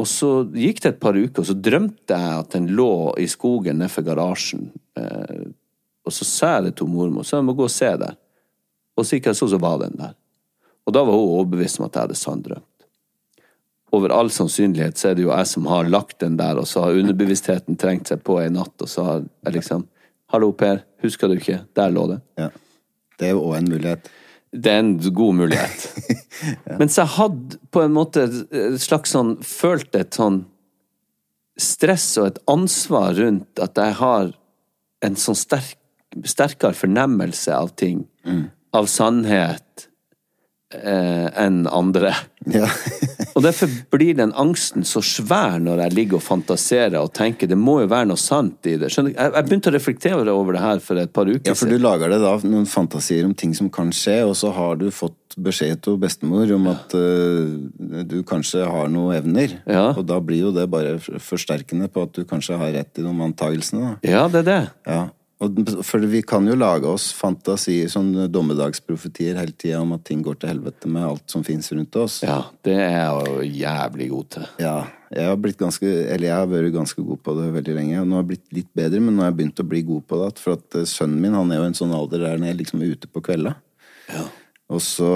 Og 0.00 0.08
så 0.08 0.30
gikk 0.56 0.80
det 0.82 0.94
et 0.94 1.02
par 1.02 1.16
uker, 1.18 1.42
og 1.42 1.48
så 1.48 1.56
drømte 1.56 2.16
jeg 2.16 2.40
at 2.42 2.54
den 2.56 2.70
lå 2.76 3.12
i 3.20 3.28
skogen 3.30 3.82
nedfor 3.82 4.06
garasjen. 4.06 4.70
Eh, 4.98 5.44
og 6.02 6.16
så 6.16 6.26
sa 6.26 6.56
jeg 6.56 6.70
det 6.70 6.76
til 6.80 6.90
mormor, 6.90 7.26
så 7.26 7.38
jeg 7.38 7.46
må 7.46 7.54
gå 7.58 7.68
og 7.68 7.72
se 7.72 7.92
der. 8.00 8.16
Og 8.96 9.06
så 9.06 9.16
gikk 9.16 9.30
jeg 9.30 9.38
så, 9.38 9.48
så 9.52 9.60
var 9.62 9.78
den 9.84 9.94
der. 10.00 10.16
Og 10.82 10.94
da 10.96 11.04
var 11.06 11.14
hun 11.14 11.36
overbevist 11.38 11.78
om 11.78 11.86
at 11.86 11.94
jeg 11.94 12.08
hadde 12.08 12.18
sanndrømt 12.18 12.66
over 13.92 14.12
all 14.14 14.30
sannsynlighet 14.32 14.98
så 14.98 15.10
er 15.10 15.18
det 15.18 15.26
jo 15.26 15.32
jeg 15.32 15.48
som 15.50 15.68
har 15.68 15.90
lagt 15.92 16.18
den 16.22 16.38
der, 16.40 16.58
og 16.60 16.66
så 16.68 16.86
har 16.86 16.98
underbevisstheten 16.98 17.76
trengt 17.80 18.08
seg 18.08 18.22
på 18.24 18.38
en 18.40 18.56
natt, 18.56 18.74
og 18.80 18.88
så 18.88 19.04
har 19.08 19.24
jeg 19.46 19.58
liksom 19.60 19.88
Hallo, 20.32 20.48
Per, 20.56 20.78
husker 21.04 21.28
du 21.28 21.36
ikke? 21.36 21.58
Der 21.76 21.90
lå 21.92 22.06
det. 22.08 22.22
ja. 22.40 22.48
Det 23.20 23.28
er 23.28 23.34
jo 23.36 23.42
òg 23.50 23.58
en 23.58 23.68
mulighet. 23.68 24.08
Det 24.52 24.70
er 24.72 24.80
en 24.80 24.94
god 25.14 25.36
mulighet. 25.36 25.82
Mens 26.80 26.96
jeg 26.98 27.10
hadde 27.14 27.58
på 27.70 27.82
en 27.84 27.92
måte 27.94 28.24
et 28.26 28.80
slags 28.82 29.12
sånn 29.14 29.36
Følt 29.46 29.94
et 29.94 30.16
sånn 30.16 30.40
stress 31.60 32.06
og 32.18 32.30
et 32.30 32.40
ansvar 32.50 33.12
rundt 33.20 33.60
at 33.62 33.78
jeg 33.78 33.94
har 34.00 34.32
en 35.04 35.18
sånn 35.20 35.36
sterk, 35.38 35.76
sterkere 36.24 36.74
fornemmelse 36.74 37.52
av 37.54 37.74
ting. 37.78 38.06
Av 38.72 38.88
sannhet 38.90 39.86
eh, 40.78 41.28
enn 41.44 41.64
andre. 41.70 42.14
Ja. 42.50 42.68
Og 43.36 43.44
derfor 43.44 43.70
blir 43.92 44.16
den 44.18 44.34
angsten 44.36 44.84
så 44.88 45.00
svær 45.04 45.60
når 45.62 45.86
jeg 45.86 45.96
ligger 45.96 46.18
og 46.18 46.24
fantaserer 46.26 46.98
og 47.00 47.12
tenker 47.16 47.48
det 47.48 47.56
må 47.56 47.78
jo 47.80 47.88
være 47.88 48.10
noe 48.10 48.20
sant 48.20 48.68
i 48.68 48.74
det. 48.80 48.90
Skjønner, 48.92 49.14
jeg, 49.14 49.32
jeg 49.36 49.46
begynte 49.48 49.70
å 49.70 49.74
reflektere 49.76 50.34
over 50.34 50.56
det 50.56 50.64
her 50.64 50.82
for 50.84 51.00
et 51.00 51.12
par 51.14 51.30
uker 51.30 51.40
siden. 51.40 51.48
ja, 51.48 51.56
for 51.58 51.72
du 51.72 51.80
lager 51.80 52.12
deg 52.12 52.24
da 52.24 52.34
noen 52.44 52.68
fantasier 52.68 53.24
om 53.28 53.32
ting 53.38 53.54
som 53.56 53.70
kan 53.72 53.92
skje, 53.96 54.18
og 54.28 54.36
så 54.36 54.52
har 54.52 54.76
du 54.82 54.90
fått 54.92 55.16
beskjed 55.40 55.80
til 55.84 55.96
bestemor 56.00 56.50
om 56.52 56.68
at 56.74 56.92
uh, 56.92 58.04
du 58.04 58.18
kanskje 58.28 58.66
har 58.68 58.92
noen 58.92 59.16
evner. 59.16 59.56
Ja. 59.64 59.88
Og 59.96 60.04
da 60.08 60.20
blir 60.20 60.48
jo 60.48 60.52
det 60.52 60.68
bare 60.72 60.98
forsterkende 61.00 61.88
på 61.92 62.04
at 62.04 62.12
du 62.18 62.26
kanskje 62.28 62.60
har 62.60 62.74
rett 62.76 63.00
i 63.00 63.06
noen 63.06 63.30
antagelsene. 63.30 63.94
Da. 63.94 64.12
Ja, 64.12 64.26
det 64.28 64.44
er 64.44 64.48
det. 64.50 64.62
Ja. 64.88 65.02
For 65.82 66.04
vi 66.06 66.20
kan 66.22 66.46
jo 66.46 66.54
lage 66.54 66.86
oss 66.86 67.08
fantasier, 67.16 67.88
sånn 67.90 68.12
dommedagsprofetier 68.30 69.38
hele 69.40 69.54
tida 69.58 69.80
om 69.82 69.94
at 69.96 70.04
ting 70.06 70.20
går 70.22 70.36
til 70.38 70.52
helvete 70.52 70.90
med 70.90 71.06
alt 71.06 71.32
som 71.32 71.42
fins 71.46 71.72
rundt 71.74 71.96
oss. 71.98 72.20
Ja, 72.22 72.44
det 72.62 72.76
er 72.78 72.92
jeg 72.94 73.30
jo 73.32 73.46
jævlig 73.62 74.08
god 74.12 74.28
til. 74.36 74.44
Ja, 74.62 74.76
jeg 75.12 75.28
har 75.28 75.40
blitt 75.42 75.58
ganske, 75.60 75.88
eller 75.88 76.28
jeg 76.28 76.36
har 76.36 76.52
vært 76.52 76.76
ganske 76.76 77.02
god 77.04 77.22
på 77.26 77.34
det 77.40 77.48
veldig 77.56 77.74
lenge. 77.80 77.96
Og 78.00 78.06
nå 78.08 78.16
har 78.16 78.22
jeg 78.22 78.30
blitt 78.30 78.54
litt 78.60 78.70
bedre, 78.78 79.02
men 79.02 79.16
nå 79.16 79.24
har 79.24 79.32
jeg 79.32 79.40
begynt 79.40 79.64
å 79.64 79.68
bli 79.72 79.82
god 79.88 80.06
på 80.08 80.20
det. 80.22 80.30
For 80.44 80.60
at 80.60 80.78
eh, 80.78 80.86
sønnen 80.88 81.18
min 81.24 81.36
han 81.36 81.50
er 81.50 81.60
jo 81.60 81.66
en 81.72 81.80
sånn 81.82 81.96
alder 81.96 82.24
der 82.24 82.38
han 82.38 82.46
er 82.46 82.56
liksom 82.60 82.84
ute 82.84 83.10
på 83.10 83.24
kvelda. 83.24 83.56
Ja. 84.12 84.28
Og 84.72 84.80
så 84.80 85.08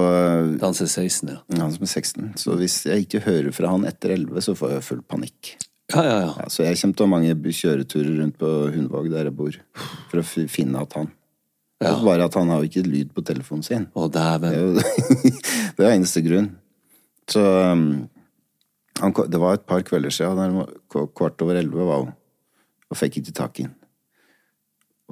Han 0.61 0.74
som 0.77 0.85
er 0.85 0.91
16, 0.91 1.31
ja. 1.33 1.39
Han 1.62 1.72
som 1.72 1.87
er 1.87 1.93
16. 1.93 2.35
Så 2.43 2.59
hvis 2.61 2.83
jeg 2.89 3.07
ikke 3.07 3.24
hører 3.24 3.55
fra 3.57 3.70
han 3.72 3.87
etter 3.89 4.12
11, 4.18 4.43
så 4.45 4.57
får 4.59 4.74
jeg 4.74 4.87
full 4.91 5.03
panikk. 5.07 5.55
Ja, 5.95 6.03
ja, 6.03 6.14
ja. 6.24 6.32
Ja, 6.43 6.49
så 6.51 6.64
jeg 6.66 6.78
kommer 6.80 6.97
til 6.99 7.05
å 7.05 7.07
ha 7.07 7.12
mange 7.14 7.53
kjøreturer 7.55 8.16
rundt 8.20 8.39
på 8.41 8.49
Hundvåg 8.74 9.07
der 9.12 9.28
jeg 9.28 9.37
bor, 9.39 9.55
for 10.11 10.18
å 10.22 10.24
finne 10.51 10.82
at 10.82 10.97
han. 10.99 11.12
Det 11.78 11.91
er 11.91 12.01
Bare 12.03 12.24
at 12.26 12.34
han 12.34 12.49
har 12.51 12.62
jo 12.64 12.70
ikke 12.70 12.87
lyd 12.89 13.11
på 13.14 13.22
telefonen 13.28 13.62
sin. 13.66 13.87
Å, 13.95 14.07
Det 14.09 14.16
dæven. 14.16 14.51
er 14.51 14.61
jo 14.62 15.30
det 15.76 15.84
er 15.87 15.93
eneste 15.93 16.22
grunn. 16.24 16.49
Så 17.30 17.43
um, 17.43 17.82
han, 19.03 19.12
Det 19.28 19.41
var 19.43 19.59
et 19.59 19.66
par 19.68 19.82
kvelder 19.87 20.11
siden, 20.14 20.39
han 20.41 21.11
kvart 21.14 21.43
over 21.45 21.59
elleve 21.61 21.84
var 21.87 22.07
hun, 22.07 22.14
og 22.91 22.97
fikk 22.99 23.20
ikke 23.20 23.37
tak 23.37 23.61
i 23.61 23.66
den. 23.68 23.74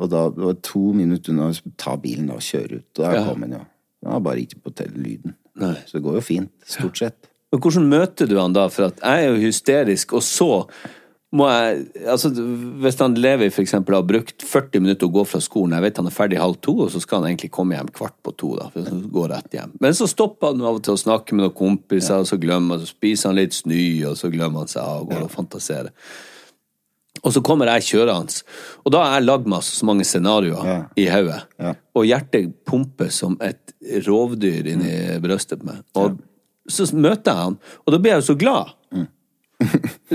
Og 0.00 0.08
da 0.10 0.24
det 0.34 0.42
var 0.42 0.56
to 0.64 0.88
minutter 0.96 1.30
unna 1.34 1.52
å 1.52 1.72
ta 1.78 1.94
bilen 2.00 2.26
da, 2.32 2.40
og 2.40 2.42
kjøre 2.42 2.80
ut. 2.80 2.88
Og 2.98 3.04
der 3.04 3.14
Ja. 3.20 3.24
kom 3.28 3.44
han, 3.46 3.52
ja. 3.60 3.62
Han 4.04 4.16
var 4.18 4.24
bare 4.32 4.42
ikke 4.42 4.58
på 4.64 4.72
lyden. 4.96 5.36
Nei. 5.54 5.76
Så 5.86 5.98
det 6.00 6.02
går 6.02 6.16
jo 6.18 6.24
fint, 6.24 6.50
stort 6.66 6.98
sett. 6.98 7.28
Men 7.54 7.62
hvordan 7.62 7.84
møter 7.86 8.26
du 8.26 8.34
han 8.40 8.54
da? 8.56 8.66
For 8.72 8.88
at 8.90 8.98
jeg 8.98 9.24
er 9.24 9.30
jo 9.30 9.42
hysterisk, 9.44 10.16
og 10.18 10.24
så 10.26 10.48
må 11.34 11.46
jeg 11.50 11.84
Altså, 12.10 12.30
hvis 12.82 12.98
han 13.00 13.14
Levi 13.18 13.48
for 13.50 13.62
eksempel 13.62 13.94
har 13.96 14.04
brukt 14.06 14.42
40 14.46 14.82
minutter 14.82 15.06
å 15.08 15.14
gå 15.14 15.24
fra 15.26 15.40
skolen, 15.42 15.74
jeg 15.74 15.82
vet 15.86 15.96
han 15.98 16.10
er 16.10 16.14
ferdig 16.14 16.38
halv 16.42 16.58
to, 16.62 16.74
og 16.84 16.90
så 16.94 17.00
skal 17.02 17.22
han 17.22 17.30
egentlig 17.32 17.50
komme 17.54 17.74
hjem 17.78 17.90
kvart 17.94 18.14
på 18.26 18.34
to, 18.38 18.52
da, 18.58 18.68
for 18.74 18.90
å 18.90 18.98
gå 19.16 19.24
rett 19.30 19.54
hjem. 19.56 19.72
Men 19.82 19.96
så 19.98 20.06
stopper 20.10 20.52
han 20.52 20.62
av 20.62 20.78
og 20.78 20.84
til 20.86 20.94
å 20.94 21.00
snakke 21.00 21.34
med 21.34 21.46
noen 21.46 21.56
kompiser, 21.58 22.22
og 22.22 22.28
så 22.30 22.38
glemmer 22.42 22.76
han, 22.76 22.84
så 22.84 22.90
spiser 22.94 23.30
han 23.30 23.38
litt 23.38 23.56
snø, 23.56 23.80
og 24.10 24.18
så 24.20 24.30
glemmer 24.34 24.62
han 24.62 24.70
seg 24.70 24.82
av 24.82 25.02
og 25.02 25.10
går 25.14 25.26
og 25.26 25.32
fantaserer. 25.34 25.90
Og 27.24 27.32
så 27.32 27.40
kommer 27.46 27.70
jeg 27.72 27.86
kjørende, 27.88 28.42
og 28.84 28.92
da 28.92 29.00
har 29.06 29.16
jeg 29.16 29.26
lagd 29.30 29.48
meg 29.48 29.64
så 29.64 29.86
mange 29.88 30.04
scenarioer 30.06 30.66
Ja. 30.68 30.76
i 31.00 31.08
hodet. 31.08 31.40
Ja. 31.58 31.74
Og 31.96 32.06
hjertet 32.10 32.52
pumper 32.68 33.10
som 33.14 33.38
et 33.40 33.74
rovdyr 34.06 34.66
inni 34.74 34.94
brøstet 35.24 35.62
på 35.62 35.70
meg. 35.70 35.82
Og 35.96 36.18
så 36.70 36.86
møter 36.96 37.30
jeg 37.30 37.48
han, 37.48 37.58
og 37.84 37.94
da 37.94 38.00
blir 38.00 38.14
jeg 38.14 38.22
jo 38.22 38.28
så 38.32 38.38
glad. 38.40 38.72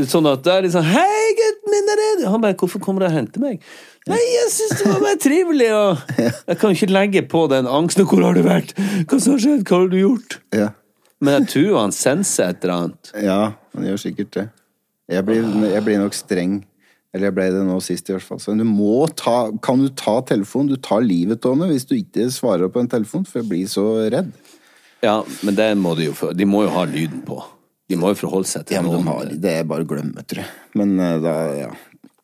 sånn 0.09 0.27
at 0.29 0.43
det 0.45 0.51
er 0.51 0.65
liksom 0.65 0.83
Hei, 0.85 1.29
gutten 1.37 1.71
min, 1.73 1.87
er 1.89 1.99
redd! 1.99 2.25
Han 2.29 2.41
bare 2.43 2.57
Hvorfor 2.59 2.81
kommer 2.83 3.01
du 3.01 3.07
og 3.07 3.15
henter 3.15 3.41
meg? 3.41 3.63
Nei, 4.09 4.19
jeg 4.19 4.51
syns 4.53 4.81
det 4.81 4.89
var 4.89 5.01
bare 5.03 5.19
trivelig, 5.21 5.69
og 5.73 6.19
Jeg 6.19 6.59
kan 6.59 6.75
ikke 6.75 6.89
legge 6.91 7.23
på 7.29 7.45
den 7.51 7.69
angsten. 7.69 8.07
Hvor 8.09 8.23
har 8.25 8.37
du 8.37 8.43
vært? 8.45 8.73
Hva 9.09 9.19
som 9.19 9.35
har 9.35 9.43
skjedd? 9.43 9.63
Hva 9.67 9.81
har 9.83 9.91
du 9.91 9.97
gjort? 9.99 10.39
Ja. 10.55 10.71
Men 11.19 11.41
jeg 11.41 11.51
tror 11.53 11.79
han 11.81 11.93
senser 11.95 12.53
et 12.53 12.63
eller 12.63 12.75
annet. 12.75 13.11
Ja, 13.25 13.39
han 13.75 13.87
gjør 13.89 14.01
sikkert 14.01 14.33
det. 14.37 14.45
Jeg 15.09 15.25
blir, 15.27 15.47
jeg 15.67 15.85
blir 15.85 16.01
nok 16.01 16.15
streng. 16.17 16.59
Eller 17.13 17.29
jeg 17.31 17.35
ble 17.39 17.47
det 17.55 17.61
nå 17.65 17.79
sist, 17.81 18.09
i 18.09 18.13
hvert 18.13 18.25
fall. 18.25 18.39
Så 18.41 18.53
du 18.57 18.65
må 18.67 19.07
ta, 19.17 19.49
kan 19.65 19.81
du 19.81 19.89
ta 19.97 20.19
telefonen? 20.29 20.69
Du 20.75 20.81
tar 20.85 21.01
livet 21.01 21.45
av 21.45 21.55
henne 21.55 21.71
hvis 21.71 21.87
du 21.89 21.95
ikke 21.97 22.27
svarer 22.33 22.69
på 22.69 22.83
en 22.83 22.91
telefon, 22.91 23.25
for 23.25 23.41
jeg 23.41 23.49
blir 23.49 23.69
så 23.71 23.85
redd. 24.13 24.29
Ja, 25.05 25.21
men 25.45 25.55
det 25.55 25.69
må 25.79 25.95
de 25.95 26.09
jo 26.09 26.15
få. 26.17 26.33
De 26.35 26.47
må 26.49 26.65
jo 26.65 26.73
ha 26.75 26.83
lyden 26.89 27.21
på. 27.27 27.39
De 27.89 27.97
må 27.97 28.11
jo 28.13 28.19
forholde 28.19 28.49
seg 28.49 28.67
til 28.67 28.77
Ja, 28.77 28.81
men 28.85 28.99
de 28.99 29.05
har, 29.07 29.29
det 29.45 29.53
er 29.61 29.69
bare 29.69 29.85
å 29.85 29.89
glemme, 29.89 30.25
tror 30.27 30.43
jeg. 30.43 30.51
Men 30.77 30.97
eh, 31.01 31.15
da, 31.23 31.35
ja. 31.57 31.69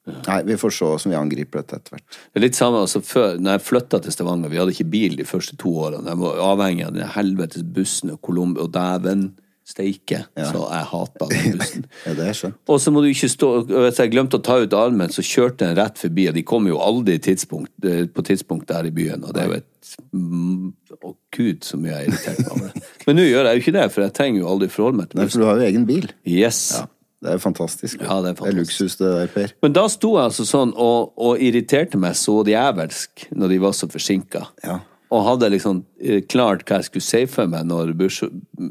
Nei, 0.05 0.41
vi 0.45 0.57
får 0.61 0.73
se 0.75 0.85
hvordan 0.85 1.13
vi 1.15 1.17
angriper 1.17 1.63
dette 1.63 1.79
etter 1.79 1.95
hvert. 1.95 2.17
Det 2.29 2.37
er 2.37 2.43
litt 2.43 2.57
samme, 2.57 2.83
altså 2.85 3.01
før, 3.01 3.39
når 3.41 3.55
jeg 3.55 3.65
flytta 3.65 3.99
til 4.05 4.13
Stavanger, 4.13 4.51
vi 4.51 4.59
hadde 4.61 4.75
ikke 4.75 4.91
bil 4.93 5.15
de 5.17 5.25
første 5.25 5.57
to 5.61 5.71
årene. 5.81 6.11
Jeg 6.11 6.21
var 6.21 6.43
avhengig 6.51 6.85
av 6.85 6.93
den 6.93 7.09
helvetes 7.15 7.65
bussen 7.65 8.13
og 8.13 8.19
Colombo, 8.25 8.67
og 8.67 8.75
dæven 8.75 9.31
steike, 9.65 10.19
så 10.37 10.65
jeg 10.69 10.87
hata 10.91 11.27
den 11.31 11.57
bussen. 11.57 11.85
Ja, 12.05 12.13
det 12.17 12.27
er 12.29 12.37
skjønt. 12.37 12.57
Og 12.69 12.81
så 12.81 12.91
må 12.93 13.01
du 13.01 13.07
ikke 13.09 13.29
stå 13.31 13.49
Hvis 13.65 13.99
jeg 14.01 14.11
glemte 14.13 14.37
å 14.37 14.43
ta 14.45 14.59
ut 14.61 14.75
armen, 14.77 15.09
så 15.13 15.25
kjørte 15.25 15.63
den 15.63 15.77
rett 15.79 16.01
forbi, 16.01 16.27
og 16.29 16.37
de 16.37 16.43
kom 16.45 16.69
jo 16.69 16.81
aldri 16.85 17.17
tidspunkt, 17.23 17.73
eh, 17.85 18.05
på 18.05 18.25
tidspunkt 18.27 18.69
der 18.69 18.89
i 18.89 18.93
byen, 18.93 19.25
og 19.25 19.33
det 19.33 19.43
er 19.43 19.49
jo 19.49 19.57
et 19.57 19.95
mm, 20.13 20.73
Å, 21.01 21.13
gud, 21.35 21.65
så 21.65 21.79
mye 21.81 21.91
jeg 21.91 21.97
har 21.97 22.09
irritert 22.11 22.43
meg 22.43 22.51
over 22.53 22.67
det. 22.69 22.83
Men 23.07 23.17
nå 23.17 23.25
gjør 23.25 23.49
jeg 23.49 23.57
jo 23.57 23.63
ikke 23.65 23.77
det, 23.79 23.87
for 23.93 24.05
jeg 24.05 24.17
trenger 24.21 24.43
jo 24.43 24.51
aldri 24.53 24.69
forholde 24.73 25.01
meg 25.01 25.09
til 25.09 25.21
Nei, 25.21 25.29
for 25.31 25.41
du 25.41 25.49
har 25.49 25.61
jo 25.61 25.69
egen 25.71 25.89
bil. 25.89 26.09
Yes. 26.29 26.61
Det 27.25 27.33
er 27.33 27.41
fantastisk. 27.41 28.01
Ja, 28.05 28.19
det 28.21 28.35
er 28.35 28.37
fantastisk. 28.37 28.59
luksus, 28.61 28.97
det 29.01 29.11
der, 29.15 29.29
Per. 29.33 29.53
Men 29.65 29.75
da 29.75 29.85
sto 29.89 30.15
jeg 30.19 30.29
altså 30.29 30.45
sånn 30.45 30.75
og, 30.77 31.15
og 31.17 31.41
irriterte 31.41 31.97
meg 32.01 32.17
så 32.19 32.43
djevelsk 32.45 33.31
når 33.33 33.55
de 33.55 33.63
var 33.65 33.73
så 33.77 33.89
forsinka. 33.89 34.43
Ja. 34.65 34.83
Og 35.13 35.25
hadde 35.27 35.51
liksom 35.53 35.83
eh, 36.01 36.21
klart 36.25 36.63
hva 36.65 36.79
jeg 36.81 36.89
skulle 36.89 37.05
si 37.05 37.23
for 37.29 37.49
meg 37.51 37.67
når, 37.69 37.93
Bush, 37.97 38.25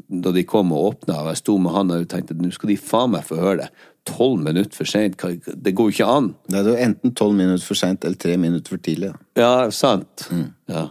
da 0.09 0.33
de 0.35 0.43
kom 0.47 0.73
og 0.75 0.89
åpna, 0.89 1.21
og 1.21 1.31
jeg 1.31 1.41
sto 1.43 1.57
med 1.61 1.75
han 1.75 1.93
og 1.95 2.07
tenkte 2.11 2.35
nå 2.39 2.51
skal 2.55 2.73
de 2.73 2.79
faen 2.81 3.13
meg 3.15 3.27
få 3.27 3.39
høre 3.39 3.61
det. 3.65 3.69
tolv 4.05 4.43
minutter 4.43 4.75
for 4.75 4.85
seint. 4.85 5.15
Det 5.17 5.73
går 5.73 5.87
jo 5.89 5.95
ikke 5.95 6.11
an. 6.11 6.27
Det 6.51 6.59
er 6.59 6.67
jo 6.69 6.81
enten 6.89 7.15
tolv 7.17 7.33
minutter 7.39 7.65
for 7.65 7.79
seint 7.79 8.05
eller 8.05 8.19
tre 8.21 8.35
minutter 8.37 8.75
for 8.75 8.83
tidlig. 8.83 9.13
Ja, 9.39 9.71
sant. 9.73 10.27
Ja. 10.69 10.89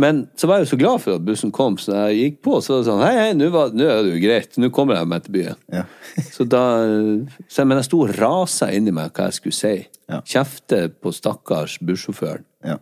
Men 0.00 0.22
så 0.38 0.48
var 0.48 0.60
jeg 0.60 0.68
jo 0.68 0.70
så 0.70 0.78
glad 0.80 1.02
for 1.02 1.18
at 1.18 1.24
bussen 1.26 1.50
kom, 1.52 1.74
så 1.80 2.06
jeg 2.08 2.20
gikk 2.20 2.36
på, 2.46 2.54
så 2.64 2.72
var 2.72 2.78
det 2.78 2.86
sånn 2.88 3.02
Hei, 3.04 3.14
hei, 3.18 3.32
nå 3.36 3.48
er 3.50 3.72
det 3.74 4.14
jo 4.14 4.20
greit. 4.22 4.54
Nå 4.62 4.70
kommer 4.72 4.96
jeg 4.96 5.10
meg 5.10 5.24
til 5.26 5.34
byen. 5.34 5.58
Ja. 5.74 5.82
Så 6.36 6.46
da 6.48 6.62
så, 7.48 7.66
Men 7.66 7.78
jeg 7.80 7.88
sto 7.88 8.00
og 8.06 8.14
rasa 8.16 8.70
inni 8.74 8.94
meg 8.94 9.12
hva 9.12 9.28
jeg 9.28 9.36
skulle 9.40 9.58
si. 9.58 9.74
Ja. 10.10 10.22
Kjefte 10.26 10.86
på 11.02 11.12
stakkars 11.14 11.76
bussjåføren. 11.84 12.46
Ja. 12.66 12.78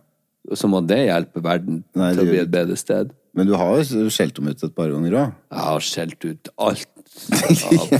Som 0.57 0.71
må 0.73 0.79
det 0.87 1.01
hjelpe 1.05 1.41
verden 1.45 1.83
Nei, 1.93 2.13
til 2.15 2.23
å 2.23 2.29
bli 2.29 2.39
et 2.41 2.49
bedre 2.53 2.77
sted. 2.79 3.11
Men 3.37 3.45
du 3.47 3.53
har 3.59 3.75
jo 3.77 4.07
skjelt 4.09 4.35
dem 4.39 4.47
ut 4.49 4.63
et 4.65 4.73
par 4.75 4.89
ganger 4.89 5.13
òg. 5.19 5.35
Jeg 5.53 5.65
har 5.67 5.85
skjelt 5.85 6.25
ut 6.25 6.49
alt. 6.69 6.87
Av, 7.29 7.93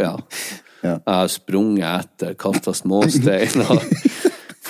ja. 0.00 0.14
Ja. 0.80 0.94
Jeg 0.96 1.12
har 1.12 1.28
sprunget 1.28 1.84
etter, 2.06 2.34
kasta 2.40 2.72
småsteiner. 2.76 3.82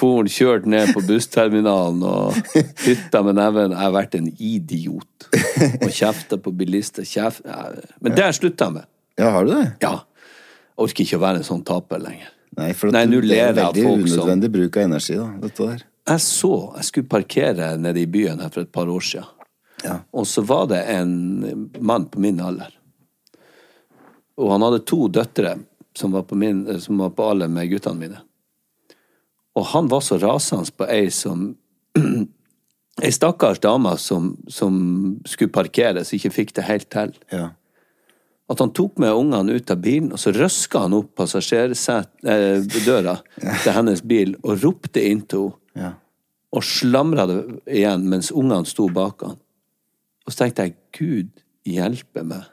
For 0.00 0.24
kjørt 0.32 0.64
ned 0.70 0.90
på 0.96 1.02
bussterminalen 1.06 2.02
og 2.08 2.38
hytta 2.86 3.20
med 3.26 3.36
neven. 3.38 3.74
Jeg 3.76 3.82
har 3.84 3.92
vært 3.94 4.16
en 4.18 4.30
idiot. 4.32 5.26
Og 5.84 5.90
kjefta 5.92 6.38
på 6.40 6.54
bilister. 6.56 7.04
Kjeft. 7.06 7.44
Men 8.00 8.14
det 8.16 8.24
har 8.24 8.32
jeg 8.32 8.40
slutta 8.40 8.70
med. 8.74 8.88
Ja, 9.20 9.30
har 9.36 9.44
du 9.46 9.52
det? 9.52 9.66
Ja. 9.84 9.98
Jeg 10.00 10.86
orker 10.88 11.04
ikke 11.04 11.18
å 11.20 11.24
være 11.26 11.42
en 11.42 11.46
sånn 11.46 11.62
taper 11.68 12.00
lenger. 12.02 12.30
Nei, 12.58 12.72
for 12.74 12.90
Nei, 12.90 13.04
det 13.06 13.20
er 13.38 13.52
veldig 13.54 13.84
unødvendig 13.86 14.48
som- 14.48 14.54
bruk 14.56 14.76
av 14.80 14.82
energi, 14.88 15.14
da, 15.20 15.28
dette 15.44 15.66
der. 15.68 15.84
Jeg 16.10 16.20
så 16.24 16.54
Jeg 16.76 16.88
skulle 16.88 17.10
parkere 17.10 17.76
nede 17.78 18.02
i 18.02 18.08
byen 18.10 18.40
her 18.42 18.50
for 18.50 18.64
et 18.64 18.72
par 18.72 18.88
år 18.90 19.00
siden. 19.00 19.28
Ja. 19.84 20.00
Og 20.12 20.26
så 20.26 20.42
var 20.44 20.66
det 20.68 20.82
en 20.92 21.70
mann 21.78 22.08
på 22.10 22.20
min 22.20 22.40
alder. 22.40 22.74
Og 24.36 24.52
han 24.52 24.62
hadde 24.64 24.82
to 24.88 25.08
døtre 25.08 25.56
som 25.96 26.12
var 26.12 26.22
på, 26.28 26.34
min, 26.34 26.80
som 26.80 26.98
var 26.98 27.10
på 27.16 27.30
alder 27.30 27.48
med 27.48 27.70
guttene 27.70 28.00
mine. 28.00 28.20
Og 29.56 29.64
han 29.72 29.88
var 29.90 30.00
så 30.04 30.18
rasende 30.20 30.70
på 30.76 30.86
ei 30.90 31.10
som 31.14 31.54
Ei 33.00 33.12
stakkars 33.14 33.58
dame 33.62 33.94
som, 33.96 34.36
som 34.50 34.74
skulle 35.24 35.52
parkere, 35.54 36.02
som 36.04 36.16
ikke 36.18 36.30
fikk 36.34 36.50
det 36.58 36.66
helt 36.66 36.88
til. 36.92 37.14
Ja. 37.32 37.46
At 38.50 38.60
han 38.60 38.72
tok 38.76 38.98
med 39.00 39.14
ungene 39.16 39.52
ut 39.56 39.70
av 39.72 39.78
bilen, 39.80 40.12
og 40.12 40.18
så 40.20 40.32
røska 40.34 40.78
han 40.84 40.96
opp 40.98 41.14
passasjerdøra 41.16 43.14
til 43.62 43.72
hennes 43.72 44.02
bil 44.04 44.34
og 44.42 44.62
ropte 44.64 45.00
inn 45.06 45.22
til 45.22 45.38
henne 45.48 45.60
Ja. 45.80 45.94
og 46.52 46.64
slamra 46.66 47.24
det 47.30 47.38
igjen 47.70 48.08
mens 48.10 48.30
ungene 48.34 48.68
sto 48.68 48.88
bak 48.92 49.22
han. 49.24 49.38
Og 50.26 50.32
så 50.32 50.42
tenkte 50.42 50.66
jeg, 50.66 50.76
Gud 50.96 51.44
hjelpe 51.68 52.24
meg. 52.26 52.48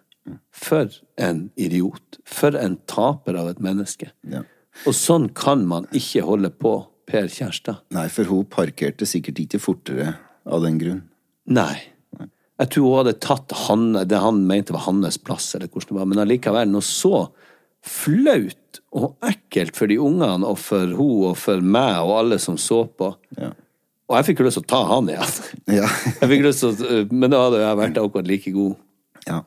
For 0.52 0.92
en 1.22 1.48
idiot. 1.56 2.20
For 2.28 2.56
en 2.60 2.78
taper 2.90 3.38
av 3.40 3.50
et 3.52 3.60
menneske. 3.64 4.10
Ja. 4.28 4.44
Og 4.86 4.96
sånn 4.96 5.30
kan 5.36 5.64
man 5.70 5.88
ikke 5.96 6.26
holde 6.28 6.52
på, 6.54 6.80
Per 7.08 7.30
Kjærstad. 7.32 7.86
Nei, 7.96 8.10
for 8.12 8.28
hun 8.28 8.48
parkerte 8.52 9.08
sikkert 9.08 9.38
ikke 9.40 9.62
fortere 9.64 10.10
av 10.44 10.66
den 10.66 10.76
grunn. 10.82 11.06
Nei. 11.48 11.78
Jeg 12.58 12.72
tror 12.74 12.88
hun 12.90 12.98
hadde 13.00 13.14
tatt 13.24 13.54
han, 13.68 13.86
det 14.10 14.20
han 14.20 14.42
mente 14.50 14.76
var 14.76 14.84
hans 14.90 15.20
plass, 15.22 15.54
eller 15.56 15.70
hvordan 15.70 15.94
det 15.94 16.00
var, 16.02 16.10
men 16.12 16.22
allikevel 16.24 16.74
når 16.74 16.84
så 16.84 17.14
flaut 17.90 18.82
og 18.98 19.16
ekkelt 19.28 19.78
for 19.78 19.90
de 19.92 19.98
ungene 20.02 20.48
og 20.48 20.60
for 20.62 20.92
hun 20.98 21.32
og 21.32 21.38
for 21.40 21.62
meg 21.64 21.98
og 22.04 22.16
alle 22.22 22.38
som 22.42 22.58
så 22.62 22.84
på. 22.88 23.12
Ja. 23.38 23.52
Og 24.08 24.16
jeg 24.16 24.30
fikk 24.30 24.40
jo 24.42 24.48
lyst 24.48 24.60
til 24.62 24.66
å 24.68 24.72
ta 24.72 24.82
han 24.94 25.10
igjen. 25.12 25.38
Ja. 25.80 25.88
Jeg 26.22 26.30
fikk 26.32 26.46
lyst 26.46 26.64
til 26.64 26.72
å, 26.72 27.00
men 27.12 27.34
da 27.34 27.42
hadde 27.44 27.64
jeg 27.64 27.80
vært 27.82 28.02
akkurat 28.04 28.30
like 28.30 28.54
god. 28.56 28.76
ja. 29.28 29.42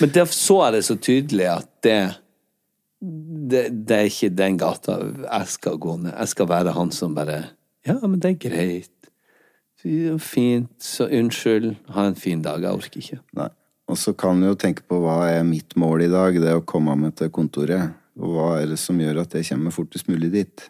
Men 0.00 0.10
der 0.14 0.30
så 0.32 0.54
jeg 0.64 0.72
det 0.74 0.84
så 0.86 0.94
tydelig 0.96 1.44
at 1.52 1.66
det, 1.84 1.98
det 3.50 3.60
Det 3.86 3.96
er 3.98 4.08
ikke 4.08 4.30
den 4.32 4.56
gata 4.58 4.96
jeg 5.04 5.50
skal 5.52 5.76
gå 5.78 5.96
ned. 6.00 6.14
Jeg 6.16 6.30
skal 6.32 6.48
være 6.50 6.72
han 6.74 6.90
som 6.94 7.14
bare 7.14 7.42
Ja, 7.86 7.98
men 8.00 8.16
det 8.22 8.30
er 8.32 8.38
greit. 8.48 8.90
Fint. 10.24 10.70
Så 10.80 11.04
unnskyld. 11.12 11.74
Ha 11.92 12.06
en 12.08 12.16
fin 12.16 12.42
dag. 12.42 12.62
Jeg 12.64 12.72
orker 12.72 13.02
ikke. 13.02 13.18
Nei. 13.36 13.50
Og 13.90 13.98
så 14.00 14.14
kan 14.16 14.40
du 14.40 14.48
jo 14.48 14.56
tenke 14.56 14.84
på 14.88 14.96
hva 15.02 15.18
er 15.28 15.42
mitt 15.44 15.74
mål 15.76 16.06
i 16.06 16.12
dag, 16.12 16.38
det 16.40 16.54
å 16.56 16.64
komme 16.64 16.94
meg 16.96 17.16
til 17.20 17.28
kontoret. 17.34 17.92
Og 18.16 18.32
hva 18.36 18.48
er 18.62 18.70
det 18.72 18.78
som 18.80 18.98
gjør 19.00 19.20
at 19.24 19.34
jeg 19.36 19.48
kommer 19.50 19.74
fortest 19.74 20.08
mulig 20.08 20.30
dit? 20.32 20.68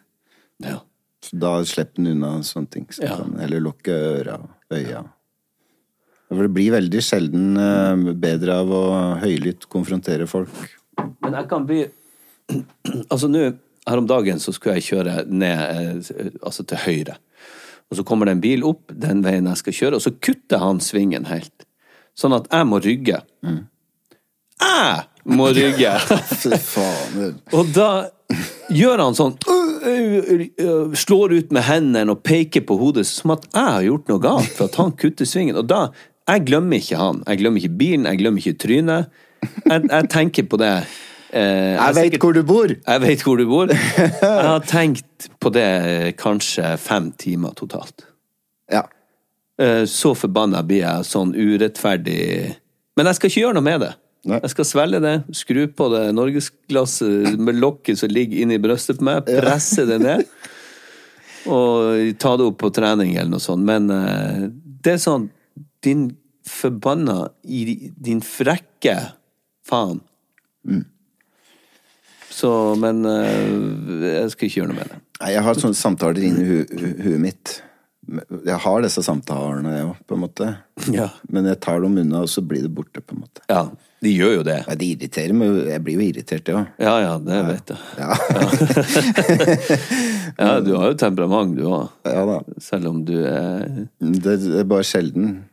Ja. 0.64 0.80
Så 1.24 1.38
da 1.40 1.56
slipper 1.64 2.02
en 2.02 2.10
unna 2.14 2.32
sånne 2.44 2.70
ting. 2.70 2.86
Så 2.90 3.04
Ja. 3.04 3.16
kan, 3.20 3.36
eller 3.40 3.60
lukke 3.60 3.92
øra 3.92 4.38
og 4.42 4.74
øya. 4.76 5.04
For 6.28 6.42
det 6.42 6.54
blir 6.56 6.72
veldig 6.74 7.02
sjelden 7.04 7.56
eh, 7.60 8.14
bedre 8.18 8.56
av 8.64 8.70
å 8.72 8.84
høylytt 9.22 9.68
konfrontere 9.70 10.26
folk. 10.26 10.50
Men 11.22 11.36
jeg 11.38 11.48
kan 11.48 11.66
bli 11.68 11.84
Altså 13.12 13.28
nå, 13.30 13.44
her 13.86 14.00
om 14.00 14.06
dagen 14.08 14.40
så 14.42 14.52
skulle 14.52 14.80
jeg 14.80 14.88
kjøre 14.90 15.24
ned 15.30 16.02
eh, 16.10 16.32
altså 16.42 16.64
til 16.66 16.80
høyre. 16.82 17.16
Og 17.92 17.98
så 18.00 18.04
kommer 18.04 18.26
det 18.26 18.34
en 18.36 18.42
bil 18.42 18.64
opp 18.66 18.90
den 18.90 19.22
veien 19.22 19.46
jeg 19.52 19.60
skal 19.60 19.76
kjøre, 19.78 20.00
og 20.00 20.02
så 20.02 20.12
kutter 20.18 20.58
han 20.58 20.80
svingen 20.82 21.28
helt. 21.28 21.66
Sånn 22.18 22.34
at 22.36 22.46
jeg 22.52 22.66
må 22.70 22.78
rygge. 22.84 23.20
Jeg 23.44 25.04
må 25.34 25.48
rygge! 25.56 25.94
Fy 26.42 26.58
faen. 26.62 27.38
Og 27.58 27.70
da 27.74 27.88
gjør 28.72 29.02
han 29.04 29.16
sånn 29.18 29.34
Slår 30.96 31.34
ut 31.36 31.50
med 31.52 31.66
hendene 31.66 32.14
og 32.14 32.22
peker 32.24 32.64
på 32.64 32.76
hodet 32.80 33.04
som 33.08 33.34
at 33.34 33.44
jeg 33.50 33.64
har 33.76 33.82
gjort 33.84 34.08
noe 34.08 34.22
galt 34.22 34.52
for 34.56 34.70
at 34.70 34.78
han 34.80 34.94
kutter 34.96 35.28
svingen. 35.28 35.58
Og 35.60 35.66
da 35.68 35.88
Jeg 36.30 36.46
glemmer 36.48 36.80
ikke 36.80 36.96
han. 36.96 37.18
Jeg 37.28 37.42
glemmer 37.42 37.60
ikke 37.60 37.76
bilen, 37.82 38.06
jeg 38.08 38.22
glemmer 38.22 38.40
ikke 38.40 38.56
trynet. 38.64 39.10
Jeg, 39.68 39.82
jeg 39.90 40.08
tenker 40.08 40.46
på 40.48 40.56
det. 40.62 40.70
Eh, 41.36 41.74
Jeg 41.76 41.94
veit 41.98 42.16
hvor 42.22 42.32
du 42.32 42.40
bor! 42.48 42.70
Jeg 42.72 43.02
vet 43.02 43.24
hvor 43.26 43.36
du 43.36 43.44
bor. 43.50 43.68
Jeg 43.74 44.46
har 44.48 44.64
tenkt 44.64 45.26
på 45.42 45.50
det 45.52 46.14
kanskje 46.16 46.76
fem 46.80 47.10
timer 47.20 47.52
totalt. 47.58 48.06
Ja. 48.72 48.86
Eh, 49.61 49.84
Så 49.86 50.14
forbanna 50.18 50.62
blir 50.66 50.82
jeg 50.82 51.07
sånn 51.07 51.34
urettferdig 51.34 52.57
Men 52.98 53.07
jeg 53.07 53.18
skal 53.18 53.30
ikke 53.30 53.40
gjøre 53.44 53.55
noe 53.59 53.66
med 53.66 53.80
det. 53.84 53.92
Nei. 54.24 54.38
Jeg 54.40 54.50
skal 54.55 54.64
svelge 54.64 55.00
det, 55.05 55.14
skru 55.36 55.66
på 55.68 55.86
det 55.92 56.02
norgesglasset 56.16 57.34
med 57.36 57.59
lokket 57.61 57.98
som 58.00 58.09
ligger 58.09 58.40
inni 58.40 58.57
brystet 58.62 58.98
på 59.02 59.05
meg, 59.05 59.26
presse 59.28 59.84
det 59.84 59.98
ned. 60.00 60.22
Og 61.44 62.14
ta 62.22 62.32
det 62.40 62.46
opp 62.48 62.57
på 62.62 62.70
trening 62.72 63.12
eller 63.18 63.34
noe 63.34 63.42
sånt. 63.44 63.66
Men 63.68 63.90
eh, 63.92 64.46
det 64.84 64.96
er 64.96 65.02
sånn 65.02 65.28
Din 65.84 66.07
forbanna 66.48 67.28
Din 67.44 68.22
frekke 68.24 68.96
faen. 69.68 70.00
Så, 72.34 72.50
men 72.80 73.05
eh, 73.05 74.14
jeg 74.22 74.32
skal 74.32 74.48
ikke 74.48 74.61
gjøre 74.62 74.72
noe 74.72 74.78
med 74.80 74.90
det. 74.90 74.98
Nei, 75.20 75.30
Jeg 75.36 75.44
har 75.46 75.61
sånne 75.61 75.78
samtaler 75.78 76.24
inni 76.26 76.44
hu 76.48 76.57
hu 76.64 76.88
huet 77.05 77.20
mitt. 77.22 77.59
Jeg 78.44 78.59
har 78.64 78.82
disse 78.84 79.02
samtalene, 79.07 79.72
jeg 79.78 79.86
òg, 79.88 79.98
på 80.09 80.16
en 80.18 80.22
måte. 80.26 80.52
Ja. 80.92 81.07
Men 81.30 81.46
jeg 81.46 81.61
tar 81.62 81.78
dem 81.84 81.94
unna, 82.02 82.24
og 82.26 82.28
så 82.32 82.42
blir 82.44 82.62
det 82.64 82.70
borte, 82.74 83.00
på 83.00 83.14
en 83.14 83.20
måte. 83.24 83.40
Ja, 83.48 83.62
de 84.05 84.11
gjør 84.12 84.32
jo 84.34 84.42
det. 84.44 84.57
Ja, 84.66 84.74
de 84.76 84.88
irriterer 84.92 85.32
meg. 85.38 85.55
Jeg 85.70 85.80
blir 85.86 85.94
jo 85.96 86.02
irritert, 86.09 86.50
jeg 86.50 86.59
òg. 86.59 86.66
Ja, 86.82 86.94
ja, 87.00 87.12
det 87.22 87.38
vet 87.48 87.72
jeg. 87.72 87.78
Ja. 88.02 88.11
Ja, 90.34 90.59
du 90.61 90.72
har 90.74 90.90
jo 90.90 90.96
temperament, 90.98 91.55
du 91.57 91.62
òg. 91.68 91.88
ja 92.09 92.24
da. 92.26 92.38
Selv 92.62 92.90
om 92.90 93.02
du 93.07 93.14
er 93.22 93.64
Det 94.00 94.34
det 94.42 94.61
er 94.64 94.66
bare 94.68 94.86
sjelden. 94.86 95.44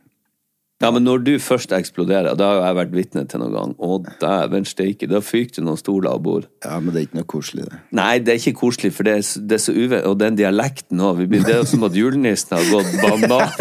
Ja, 0.81 0.89
men 0.91 1.05
når 1.05 1.21
du 1.25 1.31
først 1.41 1.71
eksploderer, 1.75 2.33
da 2.37 2.47
har 2.49 2.55
jo 2.57 2.63
jeg 2.65 2.77
vært 2.79 2.95
vitne 2.95 3.23
til 3.29 3.43
noen 3.43 3.53
gang, 3.53 3.73
å 3.77 3.99
dæven 4.21 4.65
steike, 4.65 5.09
da 5.09 5.21
fyker 5.21 5.59
det 5.59 5.65
noen 5.67 5.79
stoler 5.79 6.15
og 6.15 6.23
bord. 6.25 6.47
Ja, 6.65 6.79
men 6.81 6.93
det 6.93 7.03
er 7.03 7.07
ikke 7.07 7.19
noe 7.19 7.29
koselig, 7.29 7.67
det. 7.69 7.81
Nei, 7.99 8.13
det 8.23 8.33
er 8.33 8.41
ikke 8.41 8.57
koselig, 8.63 8.93
for 8.97 9.07
det 9.07 9.13
er, 9.19 9.27
det 9.45 9.57
er 9.57 9.63
så 9.63 9.75
uve... 9.77 10.01
Og 10.09 10.17
den 10.21 10.39
dialekten 10.39 11.01
òg. 11.05 11.21
Det 11.31 11.41
er 11.53 11.61
jo 11.61 11.67
som 11.69 11.85
at 11.85 11.95
julenissen 11.97 12.57
har 12.57 12.65
gått 12.73 12.91
bamba. 13.01 13.39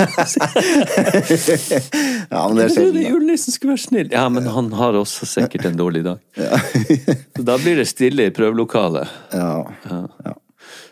Ja, 2.31 2.45
men 2.47 2.59
det 2.61 2.65
er 2.69 2.73
sjelden. 2.75 3.03
julenissen 3.03 3.55
skulle 3.55 3.75
være 3.75 3.83
snill. 3.83 4.11
Ja, 4.13 4.27
men 4.33 4.47
han 4.51 4.71
har 4.79 4.97
også 4.99 5.27
sikkert 5.29 5.67
en 5.67 5.79
dårlig 5.79 6.05
dag. 6.07 6.21
Så 7.37 7.45
da 7.47 7.57
blir 7.61 7.81
det 7.81 7.89
stille 7.91 8.29
i 8.29 8.35
prøvelokalet. 8.35 9.11
Ja. 9.35 9.65
ja. 9.91 10.35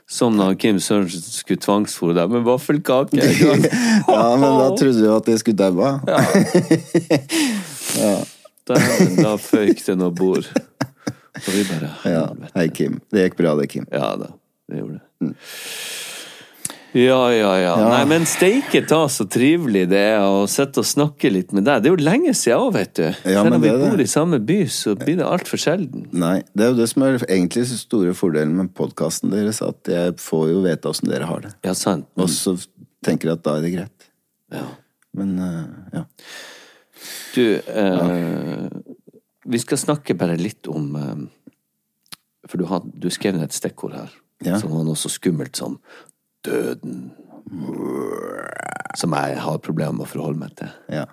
Som 0.08 0.38
da 0.40 0.54
Kim 0.56 0.78
Sørensen 0.80 1.20
skulle 1.20 1.60
tvangsfòre 1.60 2.14
deg 2.16 2.30
med 2.32 2.46
vaffelkake. 2.46 3.20
ja, 4.08 4.24
men 4.40 4.54
da 4.56 4.68
trodde 4.72 5.02
du 5.02 5.08
at 5.12 5.28
jeg 5.28 5.42
skulle 5.42 5.60
daue. 5.60 5.90
ja 7.98 8.16
da 9.24 9.34
føyk 9.40 9.80
det 9.84 9.94
noe 9.96 10.12
bord. 10.12 10.48
Og 11.38 11.50
vi 11.52 11.62
bare 11.68 11.92
Ja. 12.08 12.24
Hei, 12.54 12.68
Kim. 12.72 12.98
Det 13.12 13.28
gikk 13.28 13.38
bra, 13.40 13.54
det, 13.60 13.68
Kim. 13.72 13.86
Ja 13.92 14.14
da, 14.20 14.32
det 14.68 14.82
gjorde 14.82 14.98
det. 15.00 15.34
Ja, 16.98 17.18
ja, 17.30 17.50
ja. 17.60 17.72
Nei, 17.78 18.00
men 18.10 18.24
steike 18.26 18.80
ta 18.88 19.04
så 19.12 19.26
trivelig 19.30 19.84
det 19.90 20.00
er 20.16 20.24
å 20.24 20.46
sitte 20.50 20.82
og 20.82 20.88
snakke 20.88 21.30
litt 21.30 21.52
med 21.54 21.66
deg. 21.68 21.82
Det 21.84 21.90
er 21.90 21.94
jo 21.94 22.06
lenge 22.08 22.32
siden 22.34 22.64
òg, 22.64 22.72
vet 22.74 22.94
du. 22.98 23.04
Ja, 23.28 23.44
Selv 23.44 23.58
om 23.58 23.62
vi 23.62 23.72
bor 23.84 24.02
i 24.02 24.08
samme 24.10 24.40
by, 24.48 24.58
så 24.72 24.94
blir 24.98 25.20
det 25.20 25.28
altfor 25.28 25.60
sjelden. 25.62 26.08
Nei, 26.16 26.40
det 26.56 26.66
er 26.66 26.72
jo 26.72 26.78
det 26.80 26.88
som 26.90 27.04
er 27.06 27.20
egentlig 27.28 27.66
så 27.70 27.78
store 27.78 28.14
fordelen 28.18 28.56
med 28.58 28.72
podkasten 28.78 29.30
deres, 29.34 29.60
at 29.62 29.90
jeg 29.92 30.16
får 30.22 30.44
jo 30.50 30.64
vite 30.66 30.90
åssen 30.90 31.12
dere 31.12 31.28
har 31.30 31.44
det. 31.46 31.54
Ja, 31.68 31.76
sant. 31.78 32.08
Og 32.18 32.32
så 32.34 32.56
tenker 33.06 33.30
jeg 33.30 33.38
at 33.38 33.46
da 33.46 33.56
er 33.60 33.66
det 33.68 33.74
greit. 33.76 34.08
Ja. 34.58 34.64
Men 35.18 35.34
uh, 35.38 35.64
ja. 35.94 36.04
Du, 37.34 37.44
eh, 37.54 38.68
vi 39.46 39.60
skal 39.62 39.78
snakke 39.78 40.16
bare 40.18 40.34
litt 40.40 40.66
om 40.66 40.88
uh, 40.98 41.20
For 42.48 42.58
du, 42.58 42.64
had, 42.66 42.88
du 42.98 43.06
skrev 43.12 43.36
ned 43.36 43.46
et 43.46 43.54
stikkord 43.54 43.94
her, 43.94 44.10
Ja. 44.42 44.56
som 44.58 44.70
var 44.72 44.84
noe 44.86 44.98
så 44.98 45.10
skummelt 45.10 45.58
som 45.58 45.76
døden. 46.48 46.98
Som 48.98 49.14
jeg 49.14 49.38
har 49.44 49.60
problemer 49.62 49.94
med 50.00 50.06
å 50.06 50.10
forholde 50.10 50.40
meg 50.42 50.56
til. 50.58 50.70
Ja. 50.92 51.04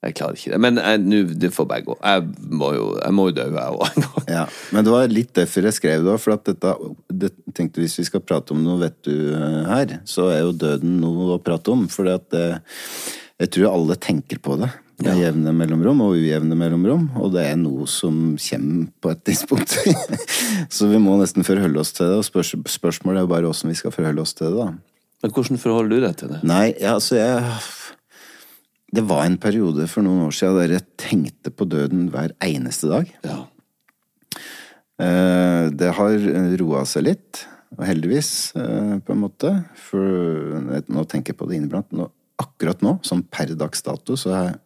Jeg 0.00 0.14
klarer 0.16 0.38
ikke 0.38 0.52
det. 0.54 0.60
Men 0.64 0.78
jeg- 0.80 1.00
nå, 1.04 1.18
det 1.38 1.50
får 1.52 1.66
bare 1.68 1.84
gå. 1.84 1.94
Jeg 2.00 2.22
må 2.56 2.70
jo, 2.74 2.84
jeg 3.02 3.12
må 3.12 3.26
jo 3.28 3.34
dø, 3.36 3.44
jeg 3.52 3.74
òg. 3.84 4.28
ja. 4.32 4.46
Men 4.72 4.84
det 4.86 4.92
var 4.94 5.08
litt 5.12 5.32
derfor 5.36 5.68
jeg 5.68 5.76
skrev 5.76 6.04
det 6.06 6.14
òg, 6.14 6.20
for 6.22 6.32
at 6.38 6.44
dette 6.48 6.72
det, 7.12 7.30
tenkte 7.52 7.82
Hvis 7.82 7.98
vi 8.00 8.06
skal 8.08 8.20
prate 8.24 8.54
om 8.56 8.62
noe, 8.64 8.78
vet 8.80 8.96
du, 9.04 9.12
eh, 9.36 9.64
her, 9.68 9.98
så 10.08 10.30
er 10.32 10.40
jo 10.46 10.54
døden 10.56 11.00
noe 11.02 11.34
å 11.36 11.42
prate 11.44 11.68
om. 11.74 11.84
For 11.92 12.08
at 12.08 12.32
jeg 12.32 13.50
tror 13.52 13.72
alle 13.74 13.96
tenker 14.00 14.40
på 14.40 14.56
det 14.60 14.70
med 15.00 15.18
jevne 15.20 15.52
mellomrom 15.56 16.00
og 16.04 16.16
ujevne 16.18 16.56
mellomrom, 16.58 17.08
og 17.20 17.32
det 17.34 17.46
er 17.48 17.56
noe 17.60 17.86
som 17.90 18.36
kommer 18.36 18.88
på 19.00 19.12
et 19.14 19.22
tidspunkt. 19.30 19.74
så 20.74 20.88
vi 20.90 21.00
må 21.02 21.16
nesten 21.20 21.46
forholde 21.46 21.80
oss 21.82 21.92
til 21.96 22.06
det, 22.10 22.18
og 22.20 22.26
spørs, 22.26 22.52
spørsmålet 22.68 23.22
er 23.22 23.26
jo 23.26 23.32
bare 23.32 23.50
åssen 23.50 23.72
vi 23.72 23.78
skal 23.78 23.94
forholde 23.94 24.24
oss 24.24 24.34
til 24.36 24.50
det, 24.50 24.56
da. 24.60 24.72
Men 25.20 25.34
hvordan 25.36 25.60
forholder 25.60 25.92
du 26.00 26.06
deg 26.06 26.16
til 26.20 26.32
det? 26.32 26.40
Nei, 26.48 26.66
ja, 26.80 26.94
altså 26.96 27.18
jeg 27.18 27.44
Det 28.96 29.02
var 29.06 29.26
en 29.28 29.36
periode 29.38 29.84
for 29.86 30.02
noen 30.02 30.24
år 30.26 30.32
siden 30.34 30.56
der 30.58 30.72
jeg 30.78 30.86
tenkte 30.98 31.52
på 31.54 31.66
døden 31.68 32.08
hver 32.10 32.32
eneste 32.42 32.88
dag. 32.90 33.10
Ja. 33.24 33.42
Eh, 35.00 35.68
Det 35.76 35.92
har 35.96 36.16
roa 36.60 36.84
seg 36.88 37.06
litt, 37.06 37.44
og 37.76 37.84
heldigvis, 37.86 38.30
eh, 38.56 38.96
på 39.04 39.14
en 39.14 39.20
måte. 39.22 39.52
For 39.76 40.02
jeg- 40.72 40.88
nå 40.88 41.04
tenker 41.06 41.32
jeg 41.32 41.38
på 41.38 41.48
det 41.48 41.60
inniblant. 41.60 41.86
Nå, 41.92 42.10
akkurat 42.40 42.80
nå, 42.82 42.98
som 43.04 43.22
per 43.22 43.46
dags 43.54 43.82
dato, 43.82 44.16
så 44.16 44.30
jeg, 44.34 44.58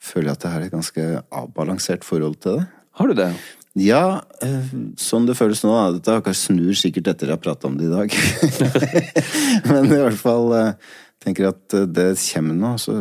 føler 0.00 0.30
jeg 0.30 0.38
at 0.38 0.44
jeg 0.46 0.54
har 0.54 0.66
et 0.66 0.74
ganske 0.74 1.08
avbalansert 1.42 2.06
forhold 2.06 2.38
til 2.40 2.60
det. 2.60 2.68
Har 3.00 3.10
du 3.10 3.16
det? 3.16 3.32
Ja, 3.78 4.24
eh, 4.42 4.70
sånn 4.98 5.28
det 5.28 5.36
føles 5.38 5.62
nå. 5.62 5.72
Dette 5.94 6.16
akkurat 6.18 6.38
snur 6.38 6.74
sikkert 6.74 7.12
etter 7.12 7.30
jeg 7.30 7.36
har 7.36 7.42
prata 7.42 7.68
om 7.68 7.76
det 7.78 7.86
i 7.86 7.92
dag. 7.92 8.16
Men 9.70 9.86
i 9.86 10.00
hvert 10.00 10.18
fall 10.18 10.50
eh, 10.58 10.72
tenker 11.22 11.46
jeg 11.46 11.54
at 11.54 11.76
eh, 11.78 11.86
det 11.86 12.08
kommer 12.18 12.58
nå, 12.58 12.72
så, 12.82 12.96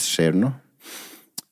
skjer 0.00 0.36
det 0.36 0.44
noe. 0.46 0.54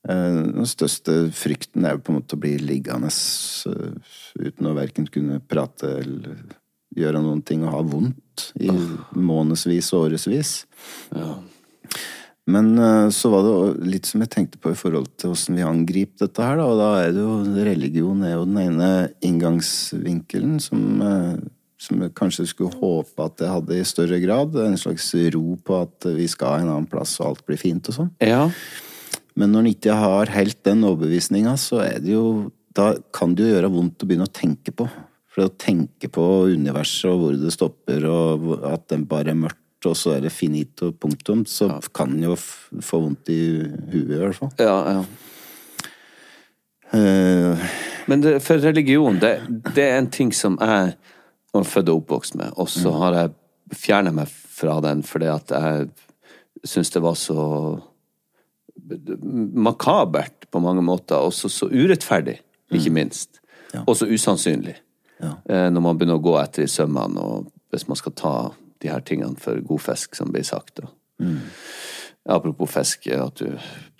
Den 0.03 0.67
største 0.67 1.29
frykten 1.37 1.85
er 1.87 1.95
jo 1.95 2.01
på 2.03 2.11
en 2.11 2.17
måte 2.17 2.35
å 2.35 2.41
bli 2.43 2.57
liggende 2.59 3.11
uten 3.13 4.67
å 4.67 4.73
verken 4.75 5.05
kunne 5.13 5.37
prate 5.47 5.93
eller 6.01 6.41
gjøre 6.97 7.21
noen 7.23 7.43
ting 7.47 7.63
og 7.63 7.71
ha 7.77 7.83
vondt 7.87 8.49
i 8.59 8.73
månedsvis 9.15 9.93
og 9.95 10.09
årevis. 10.09 10.55
Men 12.51 12.79
eh, 12.79 13.09
så 13.15 13.31
var 13.31 13.47
det 13.47 13.89
litt 13.93 14.09
som 14.09 14.23
jeg 14.25 14.33
tenkte 14.33 14.59
på 14.59 14.73
i 14.73 14.79
forhold 14.79 15.13
til 15.21 15.31
hvordan 15.31 15.59
vi 15.59 15.67
angriper 15.67 16.27
dette 16.27 16.47
her, 16.47 16.59
da. 16.59 16.67
Og 16.67 16.81
da 16.81 16.91
er 17.05 17.13
det 17.15 17.23
jo 17.23 17.67
religion 17.69 18.25
er 18.27 18.35
jo 18.35 18.47
den 18.49 18.63
ene 18.65 18.89
inngangsvinkelen 19.23 20.57
som, 20.63 20.87
eh, 21.07 21.37
som 21.83 22.03
jeg 22.03 22.15
kanskje 22.19 22.49
skulle 22.51 22.75
håpe 22.81 23.29
at 23.29 23.45
jeg 23.45 23.55
hadde 23.55 23.79
i 23.79 23.87
større 23.87 24.19
grad. 24.25 24.59
En 24.59 24.81
slags 24.81 25.13
ro 25.37 25.55
på 25.63 25.79
at 25.85 26.09
vi 26.19 26.27
skal 26.31 26.63
en 26.63 26.73
annen 26.73 26.91
plass 26.91 27.15
og 27.21 27.31
alt 27.31 27.47
blir 27.47 27.63
fint 27.63 27.93
og 27.93 28.01
sånn. 28.01 28.11
Ja. 28.23 28.49
Men 29.39 29.55
når 29.55 29.63
en 29.63 29.73
ikke 29.77 29.95
har 29.97 30.35
helt 30.35 30.59
den 30.67 30.83
overbevisninga, 30.85 31.55
så 31.61 31.85
er 31.87 32.03
det 32.03 32.17
jo 32.17 32.51
Da 32.73 32.95
kan 33.13 33.35
det 33.37 33.45
jo 33.45 33.51
gjøre 33.53 33.69
vondt 33.69 34.01
å 34.01 34.07
begynne 34.09 34.25
å 34.25 34.33
tenke 34.33 34.73
på. 34.73 34.87
For 35.29 35.45
å 35.45 35.53
tenke 35.61 36.09
på 36.09 36.23
universet 36.49 37.11
og 37.11 37.19
hvor 37.21 37.35
det 37.37 37.51
stopper, 37.53 38.07
og 38.09 38.65
at 38.65 38.87
det 38.89 39.03
bare 39.11 39.35
er 39.35 39.37
mørkt, 39.37 39.62
og 39.87 39.97
så 39.99 40.17
er 40.17 40.25
det 40.25 40.33
finito 40.35 40.93
punktum, 40.93 41.45
så 41.47 41.81
kan 41.95 42.15
en 42.15 42.25
jo 42.31 42.37
få 42.37 43.01
vondt 43.03 43.31
i 43.33 43.43
huet, 43.93 44.17
i 44.17 44.21
hvert 44.21 44.39
fall. 44.39 44.53
ja, 44.59 44.79
ja. 44.99 45.05
Uh, 46.93 47.59
Men 48.07 48.21
det, 48.21 48.35
for 48.45 48.61
religion, 48.61 49.17
det, 49.21 49.39
det 49.75 49.85
er 49.87 49.99
en 49.99 50.11
ting 50.13 50.33
som 50.37 50.59
jeg 50.61 50.93
var 51.53 51.65
født 51.65 51.89
og 51.89 52.03
oppvokst 52.03 52.37
med, 52.37 52.53
og 52.61 52.69
så 52.69 52.93
har 53.01 53.17
jeg 53.17 53.33
fjernet 53.73 54.17
meg 54.17 54.29
fra 54.29 54.77
den 54.85 55.01
fordi 55.07 55.31
at 55.33 55.55
jeg 55.55 55.89
syns 56.69 56.93
det 56.93 57.03
var 57.03 57.17
så 57.17 57.47
makabert 59.57 60.51
på 60.51 60.61
mange 60.61 60.83
måter, 60.85 61.17
og 61.17 61.33
så, 61.33 61.49
så 61.49 61.69
urettferdig, 61.71 62.39
ikke 62.73 62.93
minst. 62.93 63.41
Og 63.87 63.97
så 63.97 64.07
usannsynlig. 64.07 64.75
ja. 65.23 65.33
Når 65.71 65.81
man 65.81 65.97
begynner 65.99 66.21
å 66.21 66.25
gå 66.25 66.35
etter 66.41 66.67
i 66.67 66.71
sømmene, 66.71 67.21
og 67.21 67.49
hvis 67.73 67.87
man 67.89 67.97
skal 67.97 68.13
ta 68.19 68.35
de 68.83 68.91
her 68.93 69.05
tingene 69.07 69.39
for 69.41 69.61
god 69.67 69.83
fisk, 69.87 70.17
som 70.19 70.33
blir 70.35 70.47
sagt. 70.47 70.83
Mm. 71.23 71.41
Apropos 72.31 72.71
fisk, 72.71 73.09
at 73.15 73.41
du 73.41 73.57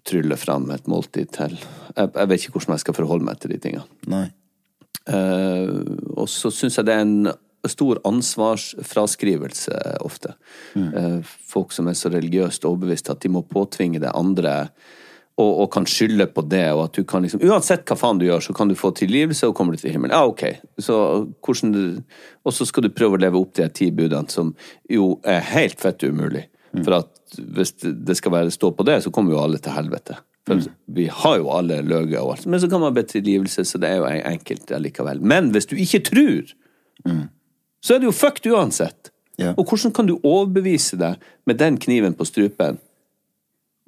tryller 0.07 0.39
fram 0.39 0.71
et 0.75 0.89
måltid 0.91 1.31
til 1.35 1.55
jeg, 1.55 2.09
jeg 2.11 2.29
vet 2.29 2.43
ikke 2.43 2.57
hvordan 2.57 2.75
jeg 2.75 2.83
skal 2.83 2.97
forholde 2.97 3.27
meg 3.27 3.39
til 3.43 3.55
de 3.55 3.61
tingene. 3.63 3.87
nei. 4.11 4.29
Uh, 5.03 5.83
og 6.15 6.29
så 6.31 6.53
syns 6.55 6.77
jeg 6.79 6.87
det 6.87 6.95
er 6.95 7.01
en 7.03 7.33
stor 7.71 7.99
ansvarsfraskrivelse 8.07 9.79
ofte. 10.03 10.35
Eh, 10.75 11.21
folk 11.23 11.73
som 11.75 11.87
er 11.89 11.95
så 11.99 12.11
religiøst 12.11 12.65
overbevist 12.67 13.11
at 13.13 13.23
de 13.23 13.31
må 13.31 13.45
påtvinge 13.47 14.01
det 14.03 14.11
andre, 14.19 14.73
og, 15.43 15.65
og 15.65 15.71
kan 15.75 15.87
skylde 15.89 16.27
på 16.31 16.45
det, 16.47 16.65
og 16.73 16.85
at 16.87 16.97
du 16.99 17.07
kan 17.09 17.25
liksom 17.25 17.43
Uansett 17.45 17.85
hva 17.89 17.97
faen 17.99 18.21
du 18.21 18.27
gjør, 18.29 18.45
så 18.47 18.55
kan 18.57 18.71
du 18.71 18.77
få 18.79 18.93
tilgivelse, 18.97 19.49
og 19.49 19.57
kommer 19.59 19.75
du 19.75 19.83
til 19.83 19.95
himmelen. 19.95 20.15
Ja, 20.15 20.25
ok. 20.29 20.63
Så 20.81 20.97
hvordan 21.45 21.75
du 21.75 21.83
Og 22.43 22.55
så 22.55 22.67
skal 22.67 22.87
du 22.87 22.95
prøve 22.95 23.19
å 23.19 23.23
leve 23.23 23.39
opp 23.39 23.53
til 23.55 23.69
de 23.69 23.77
ti 23.77 23.91
budene, 23.95 24.31
som 24.31 24.55
jo 24.91 25.17
er 25.29 25.45
helt 25.53 25.79
fett 25.81 26.03
umulig. 26.03 26.49
For 26.81 26.97
at 26.97 27.37
hvis 27.37 27.75
det 27.83 28.17
skal 28.17 28.33
være 28.33 28.53
stå 28.53 28.73
på 28.75 28.85
det, 28.89 29.03
så 29.05 29.13
kommer 29.15 29.35
jo 29.35 29.43
alle 29.43 29.61
til 29.63 29.75
helvete. 29.77 30.17
For 30.49 30.65
vi 30.91 31.07
har 31.07 31.37
jo 31.39 31.53
alle 31.55 31.79
løyet 31.87 32.19
og 32.19 32.33
alt. 32.35 32.47
Men 32.51 32.61
så 32.61 32.69
kan 32.71 32.83
man 32.83 32.95
be 32.97 33.05
tilgivelse, 33.07 33.65
så 33.69 33.79
det 33.79 33.93
er 33.93 34.01
jo 34.01 34.09
enkelt 34.11 34.73
allikevel. 34.75 35.21
Men 35.21 35.53
hvis 35.55 35.69
du 35.71 35.77
ikke 35.79 36.03
tror, 36.09 36.55
så 37.83 37.95
er 37.95 38.03
det 38.03 38.11
jo 38.11 38.17
fucked 38.17 38.49
uansett. 38.51 39.13
Yeah. 39.41 39.55
Og 39.57 39.69
hvordan 39.69 39.95
kan 39.95 40.09
du 40.09 40.19
overbevise 40.19 40.99
deg 41.01 41.23
med 41.49 41.61
den 41.63 41.79
kniven 41.81 42.17
på 42.19 42.27
strupen 42.29 42.81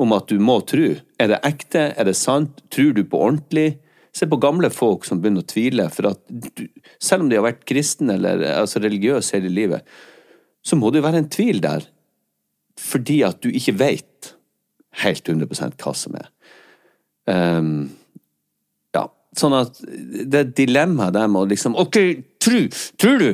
om 0.01 0.14
at 0.16 0.28
du 0.30 0.40
må 0.42 0.59
tro? 0.66 0.92
Er 1.20 1.30
det 1.30 1.40
ekte? 1.47 1.88
Er 1.95 2.09
det 2.09 2.16
sant? 2.18 2.62
Tror 2.74 2.95
du 2.97 3.05
på 3.07 3.20
ordentlig? 3.28 3.78
Se 4.14 4.26
på 4.30 4.38
gamle 4.42 4.70
folk 4.70 5.07
som 5.07 5.20
begynner 5.22 5.42
å 5.42 5.51
tvile, 5.51 5.88
for 5.90 6.12
at 6.12 6.20
du, 6.28 6.66
selv 7.03 7.24
om 7.24 7.30
de 7.30 7.38
har 7.38 7.47
vært 7.47 7.64
kristne 7.66 8.14
eller 8.14 8.45
altså 8.53 8.82
religiøse 8.82 9.38
hele 9.38 9.51
livet, 9.51 9.97
så 10.64 10.78
må 10.78 10.90
det 10.90 11.01
jo 11.01 11.09
være 11.09 11.24
en 11.24 11.32
tvil 11.32 11.61
der, 11.64 11.88
fordi 12.80 13.20
at 13.26 13.42
du 13.42 13.51
ikke 13.51 13.74
vet 13.78 14.34
helt 15.03 15.28
100 15.28 15.74
hva 15.82 15.95
som 15.99 16.14
er. 16.18 16.30
Um, 17.26 17.90
ja, 18.95 19.09
sånn 19.38 19.57
at 19.59 19.78
det 19.82 20.55
dilemmaet 20.55 20.57
dilemma 20.61 21.11
der 21.14 21.30
med 21.32 21.40
å 21.40 21.49
liksom 21.49 21.76
Ok, 21.80 21.97
tru, 22.42 22.66
tror 23.01 23.22
du? 23.22 23.30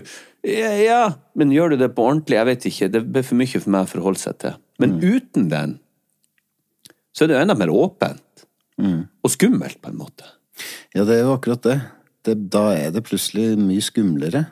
Ja, 0.46 0.72
ja, 0.80 1.00
men 1.36 1.52
gjør 1.52 1.74
du 1.74 1.82
det 1.82 1.90
på 1.96 2.06
ordentlig? 2.06 2.38
Jeg 2.38 2.48
vet 2.48 2.66
ikke. 2.70 2.90
Det 2.94 3.02
blir 3.12 3.26
for 3.26 3.40
mye 3.40 3.61
for 3.61 3.74
meg 3.74 3.84
å 3.84 3.90
forholde 3.90 4.22
seg 4.22 4.38
til. 4.40 4.54
Men 4.80 4.96
uten 5.02 5.50
den, 5.52 5.74
så 7.14 7.24
er 7.24 7.32
det 7.32 7.40
enda 7.40 7.56
mer 7.58 7.72
åpent. 7.74 8.44
Og 8.80 9.32
skummelt, 9.32 9.80
på 9.82 9.90
en 9.90 9.98
måte. 10.00 10.26
Ja, 10.94 11.04
det 11.04 11.18
er 11.18 11.26
jo 11.26 11.34
akkurat 11.36 11.64
det. 11.66 11.78
det. 12.26 12.36
Da 12.52 12.70
er 12.76 12.94
det 12.94 13.04
plutselig 13.06 13.58
mye 13.61 13.84
skumlere. 13.84 14.44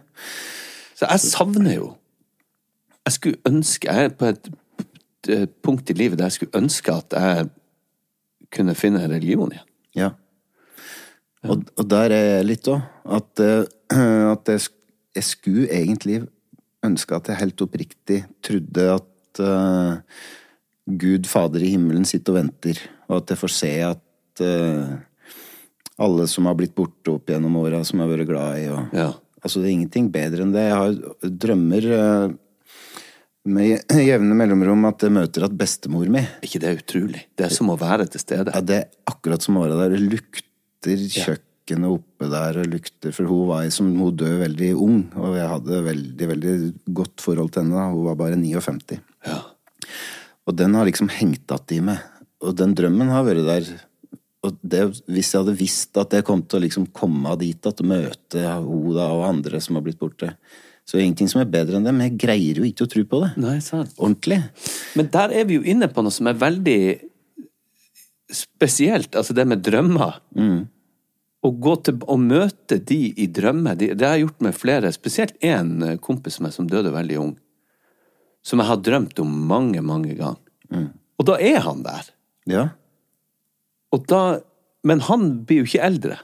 Så 0.98 1.06
jeg 1.06 1.20
savner 1.20 1.74
jo 1.76 1.92
Jeg 3.06 3.12
skulle 3.14 3.38
ønske 3.46 3.86
Jeg 3.86 4.04
er 4.04 4.08
på 4.18 4.26
et, 4.26 4.48
et 5.30 5.52
punkt 5.62 5.90
i 5.90 5.94
livet 5.96 6.18
der 6.18 6.26
jeg 6.26 6.32
skulle 6.32 6.58
ønske 6.58 6.92
at 6.92 7.14
jeg 7.14 7.46
kunne 8.52 8.74
finne 8.74 9.04
en 9.04 9.12
religion 9.12 9.52
igjen. 9.52 9.68
Ja. 9.96 10.10
Og, 11.48 11.62
og 11.78 11.86
der 11.88 12.12
er 12.16 12.26
jeg 12.38 12.48
litt 12.48 12.68
òg. 12.68 12.82
At, 13.18 13.40
eh, 13.44 13.64
at 14.32 14.48
jeg, 14.48 14.66
jeg 15.16 15.24
skulle 15.24 15.68
egentlig 15.72 16.22
ønske 16.84 17.16
at 17.16 17.28
jeg 17.28 17.40
helt 17.42 17.64
oppriktig 17.64 18.22
trodde 18.44 18.86
at 18.96 19.42
eh, 19.44 20.20
Gud 20.88 21.28
Fader 21.28 21.62
i 21.64 21.74
himmelen 21.74 22.06
sitter 22.08 22.34
og 22.34 22.40
venter, 22.40 22.80
og 23.08 23.20
at 23.20 23.32
jeg 23.34 23.40
får 23.42 23.52
se 23.52 23.72
at 23.84 24.42
uh, 24.44 24.96
alle 26.00 26.26
som 26.30 26.48
har 26.48 26.56
blitt 26.58 26.76
borte 26.76 27.12
opp 27.12 27.28
gjennom 27.28 27.58
åra, 27.60 27.82
som 27.84 27.98
jeg 27.98 28.06
har 28.06 28.14
vært 28.16 28.30
glad 28.30 28.60
i 28.62 28.68
og 28.72 28.94
Ja. 28.96 29.08
Altså, 29.38 29.60
det 29.62 29.68
er 29.68 29.76
ingenting 29.76 30.08
bedre 30.10 30.42
enn 30.42 30.50
det. 30.50 30.64
Jeg 30.66 30.74
har 30.74 31.28
drømmer 31.44 31.84
uh, 31.94 32.32
med 33.48 33.92
jevne 34.10 34.38
mellomrom 34.38 34.88
at 34.88 35.04
jeg 35.06 35.14
møter 35.14 35.46
at 35.46 35.54
bestemor 35.58 36.08
mi 36.10 36.24
ikke 36.44 36.60
det 36.62 36.70
er 36.70 36.80
utrolig? 36.80 37.20
Det 37.38 37.46
er 37.46 37.54
som 37.54 37.70
å 37.70 37.76
være 37.78 38.08
til 38.10 38.24
stede. 38.24 38.50
ja, 38.54 38.64
det 38.64 38.80
er 38.80 39.12
akkurat 39.12 39.44
som 39.44 39.60
åra 39.60 39.76
der. 39.78 39.94
Det 39.94 40.02
lukter 40.08 41.04
kjøkkenet 41.14 41.92
oppe 41.92 42.30
der, 42.32 42.58
og 42.62 42.72
lukter 42.72 43.14
For 43.14 43.30
hun 43.30 43.46
var 43.52 43.68
som 43.74 43.92
hun 43.94 44.16
døde 44.18 44.40
veldig 44.42 44.72
ung, 44.74 44.98
og 45.14 45.38
jeg 45.38 45.52
hadde 45.54 45.84
veldig, 45.86 46.28
veldig 46.32 46.56
godt 46.98 47.24
forhold 47.24 47.54
til 47.54 47.64
henne 47.64 47.78
da. 47.78 47.86
Hun 47.94 48.08
var 48.10 48.18
bare 48.24 48.40
59. 48.40 48.98
Ja. 49.28 49.38
Og 50.48 50.56
den 50.56 50.76
har 50.78 50.88
liksom 50.88 51.10
hengt 51.12 51.44
igjen 51.44 51.76
i 51.76 51.84
meg. 51.90 52.06
Og 52.44 52.54
den 52.56 52.72
drømmen 52.78 53.10
har 53.12 53.26
vært 53.26 53.44
der. 53.48 53.68
Og 54.46 54.56
det, 54.62 54.84
hvis 55.10 55.32
jeg 55.34 55.42
hadde 55.42 55.58
visst 55.58 55.98
at 56.00 56.14
jeg 56.14 56.24
kom 56.24 56.44
til 56.46 56.60
å 56.60 56.64
liksom 56.64 56.86
komme 56.96 57.34
dit 57.40 57.68
at 57.68 57.82
møte 57.84 58.44
Oda 58.62 59.10
og 59.16 59.26
andre 59.28 59.60
som 59.60 59.76
har 59.76 59.84
blitt 59.84 59.98
borte, 60.00 60.30
så 60.88 60.96
er 60.96 61.04
ingenting 61.04 61.28
som 61.28 61.42
er 61.42 61.50
bedre 61.52 61.76
enn 61.76 61.84
det. 61.84 61.92
Men 61.92 62.08
jeg 62.08 62.20
greier 62.22 62.62
jo 62.62 62.64
ikke 62.64 62.86
å 62.86 62.92
tro 62.94 63.04
på 63.10 63.20
det. 63.26 63.32
Nei, 63.42 63.58
sant. 63.64 63.92
Ordentlig. 63.98 64.40
Men 64.96 65.10
der 65.12 65.34
er 65.36 65.48
vi 65.50 65.58
jo 65.58 65.66
inne 65.68 65.90
på 65.92 66.04
noe 66.06 66.14
som 66.14 66.30
er 66.30 66.38
veldig 66.40 66.80
spesielt. 68.32 69.12
Altså 69.18 69.36
det 69.36 69.44
med 69.48 69.64
drømmer. 69.66 70.22
å 71.44 71.50
gå 71.54 71.74
til 71.86 72.00
å 72.10 72.16
møte 72.18 72.80
de 72.82 72.98
i 73.14 73.28
drømmer, 73.30 73.76
de, 73.78 73.92
det 73.94 74.06
har 74.06 74.16
jeg 74.16 74.26
gjort 74.26 74.40
med 74.48 74.56
flere, 74.56 74.90
spesielt 74.94 75.36
én 75.44 75.98
kompis 76.02 76.40
med 76.42 76.54
som 76.54 76.66
døde 76.70 76.90
veldig 76.94 77.18
ung, 77.22 77.36
som 78.48 78.62
jeg 78.62 78.70
har 78.70 78.80
drømt 78.80 79.20
om 79.20 79.32
mange, 79.50 79.82
mange 79.84 80.16
ganger. 80.16 80.88
Og 81.18 81.26
da 81.28 81.36
er 81.42 81.60
han 81.64 81.82
der. 81.84 82.10
Ja. 82.48 82.64
Og 83.92 84.04
da, 84.08 84.40
men 84.88 85.02
han 85.08 85.30
blir 85.48 85.62
jo 85.62 85.68
ikke 85.68 85.84
eldre. 85.84 86.20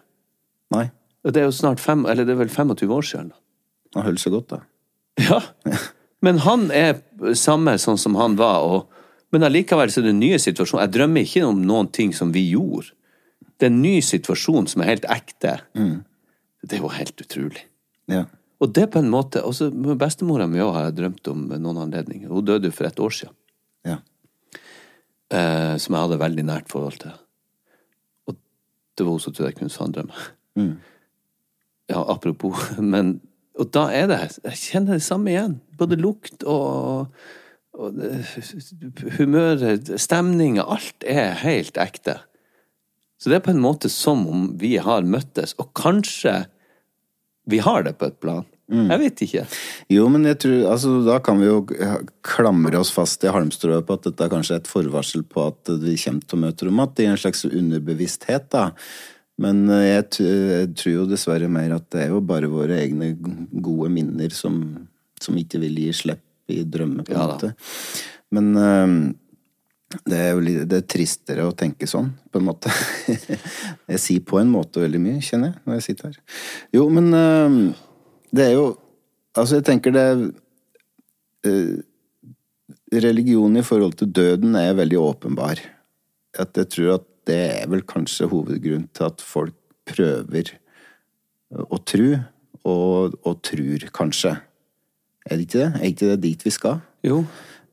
Nei. 0.75 0.89
Det 1.25 1.41
er 1.41 1.49
jo 1.49 1.57
snart 1.57 1.81
fem, 1.81 2.05
eller 2.09 2.27
det 2.27 2.35
er 2.35 2.43
vel 2.43 2.53
25 2.53 2.93
år 2.93 3.07
siden. 3.09 3.31
Han 3.97 4.07
holder 4.09 4.21
seg 4.21 4.35
godt, 4.37 4.57
da. 4.57 4.61
Ja. 5.25 5.41
Men 6.25 6.41
han 6.45 6.69
er 6.75 6.99
samme 7.37 7.77
sånn 7.81 8.01
som 8.01 8.17
han 8.19 8.37
var, 8.41 8.65
og, 8.65 9.03
men 9.35 9.45
allikevel 9.47 9.93
så 9.93 10.01
er 10.01 10.09
det 10.09 10.15
en 10.15 10.23
nye 10.23 10.41
situasjon. 10.41 10.83
Jeg 10.83 10.95
drømmer 10.97 11.27
ikke 11.27 11.45
om 11.49 11.61
noen 11.69 11.91
ting 11.93 12.15
som 12.17 12.33
vi 12.35 12.47
gjorde. 12.51 12.95
Det 13.61 13.69
er 13.69 13.73
en 13.73 13.83
ny 13.85 13.99
situasjon 14.05 14.69
som 14.71 14.83
er 14.83 14.95
helt 14.95 15.07
ekte. 15.13 15.59
Det 16.65 16.79
er 16.79 16.83
jo 16.83 16.93
helt 16.93 17.21
utrolig. 17.21 17.67
Ja. 18.11 18.25
Og 18.65 18.71
det 18.73 18.87
på 18.95 19.01
en 19.03 19.11
måte 19.13 19.43
med 19.75 19.99
Bestemora 20.01 20.47
mi 20.49 20.63
òg 20.65 20.73
har 20.73 20.87
jeg 20.89 20.97
drømt 21.03 21.29
om 21.33 21.43
noen 21.53 21.83
anledninger. 21.85 22.31
Hun 22.33 22.47
døde 22.49 22.71
jo 22.71 22.75
for 22.77 22.89
et 22.89 23.01
år 23.05 23.13
siden. 23.19 23.35
Ja. 23.85 23.99
eh, 25.35 25.75
som 25.83 25.93
jeg 25.97 26.01
hadde 26.07 26.19
veldig 26.23 26.45
nært 26.49 26.71
forhold 26.73 26.97
til. 27.03 27.13
Og 28.31 28.37
det 28.97 29.05
var 29.05 29.11
hun 29.13 29.21
som 29.21 29.35
trodde 29.35 29.51
jeg 29.51 29.59
kunne 29.59 29.75
sanndrømme. 29.75 30.25
Ja, 31.91 32.01
apropos. 32.15 32.57
Men, 32.95 33.19
og 33.59 33.69
da 33.75 33.89
er 33.93 34.07
det 34.09 34.21
Jeg 34.45 34.57
kjenner 34.63 34.97
det 34.97 35.05
samme 35.05 35.35
igjen. 35.35 35.59
Både 35.77 35.99
lukt 36.01 36.47
og, 36.49 37.11
og 37.75 37.99
det- 37.99 38.25
humøret, 39.19 39.93
stemninga. 40.01 40.65
Alt 40.65 41.05
er 41.05 41.35
helt 41.45 41.77
ekte. 41.77 42.21
Så 43.21 43.29
det 43.31 43.37
er 43.43 43.45
på 43.45 43.53
en 43.55 43.61
måte 43.63 43.89
som 43.93 44.25
om 44.29 44.49
vi 44.61 44.77
har 44.83 45.05
møttes, 45.07 45.53
og 45.61 45.71
kanskje 45.77 46.47
vi 47.49 47.59
har 47.61 47.83
det 47.85 47.99
på 48.01 48.07
et 48.09 48.17
plan. 48.21 48.45
Jeg 48.73 49.01
vet 49.03 49.23
ikke. 49.27 49.43
Jo, 49.93 50.07
men 50.09 50.25
jeg 50.25 50.39
tror, 50.41 50.61
altså, 50.73 50.93
da 51.05 51.19
kan 51.25 51.41
vi 51.41 51.51
jo 51.51 51.59
klamre 52.25 52.81
oss 52.81 52.93
fast 52.95 53.25
i 53.27 53.33
halmstrået 53.33 53.85
på 53.85 53.99
at 53.99 54.07
dette 54.09 54.25
er 54.25 54.33
kanskje 54.33 54.61
et 54.63 54.71
forvarsel 54.71 55.25
på 55.29 55.49
at 55.51 55.75
vi 55.83 55.99
kommer 56.01 56.55
til 56.57 56.71
å 56.71 56.77
møte 56.79 57.05
igjen, 57.05 57.13
i 57.13 57.19
en 57.19 57.21
slags 57.21 57.45
underbevissthet, 57.51 58.49
da. 58.55 58.71
Men 59.43 59.65
eh, 59.69 59.89
jeg, 59.91 60.07
jeg 60.23 60.71
tror 60.79 60.95
jo 60.95 61.09
dessverre 61.11 61.51
mer 61.51 61.75
at 61.77 61.89
det 61.93 62.07
er 62.07 62.15
jo 62.15 62.23
bare 62.25 62.51
våre 62.51 62.79
egne 62.81 63.13
gode 63.19 63.91
minner 63.93 64.33
som, 64.35 64.61
som 65.21 65.37
ikke 65.41 65.61
vil 65.65 65.83
gi 65.85 65.91
slipp 66.05 66.23
i 66.53 66.63
drømmer, 66.65 67.05
på 67.05 67.13
en 67.13 67.21
Ja 67.21 67.29
måte. 67.35 67.53
Men 68.35 68.51
eh, 68.59 68.97
det 70.09 70.19
er 70.19 70.31
jo 70.33 70.43
litt, 70.43 70.63
det 70.71 70.81
er 70.81 70.87
tristere 70.91 71.47
å 71.47 71.55
tenke 71.57 71.87
sånn, 71.91 72.13
på 72.33 72.41
en 72.41 72.47
måte. 72.49 72.73
jeg 73.93 74.01
sier 74.03 74.25
på 74.27 74.41
en 74.41 74.51
måte 74.51 74.83
veldig 74.83 75.01
mye, 75.03 75.23
kjenner 75.23 75.53
jeg, 75.53 75.61
når 75.65 75.79
jeg 75.79 75.87
sitter 75.89 76.09
her. 76.11 76.39
Jo, 76.75 76.89
men 76.93 77.11
eh, 77.19 77.59
det 78.35 78.51
er 78.51 78.57
jo 78.59 78.73
Altså, 79.35 79.57
jeg 79.59 79.65
tenker 79.67 79.91
det 79.91 80.09
eh, 81.43 81.81
Religion 83.03 83.57
i 83.59 83.65
forhold 83.67 83.97
til 83.99 84.13
døden 84.15 84.55
er 84.55 84.77
veldig 84.79 85.01
åpenbar. 85.01 85.59
At 86.39 86.55
jeg 86.55 86.69
tror 86.71 86.93
at 87.01 87.09
det 87.27 87.41
er 87.57 87.73
vel 87.73 87.83
kanskje 87.83 88.29
hovedgrunnen 88.31 88.87
til 88.95 89.09
at 89.09 89.25
folk 89.25 89.57
prøver 89.91 90.53
å 91.51 91.81
tru, 91.83 92.15
og, 92.63 93.19
og 93.27 93.43
trur, 93.43 93.89
kanskje. 93.95 94.37
Er 95.27 95.35
det 95.35 95.49
ikke 95.49 95.61
det? 95.65 95.69
Er 95.75 95.91
ikke 95.91 96.13
det 96.13 96.21
dit 96.25 96.47
vi 96.47 96.55
skal? 96.55 96.81
Jo. 97.03 97.25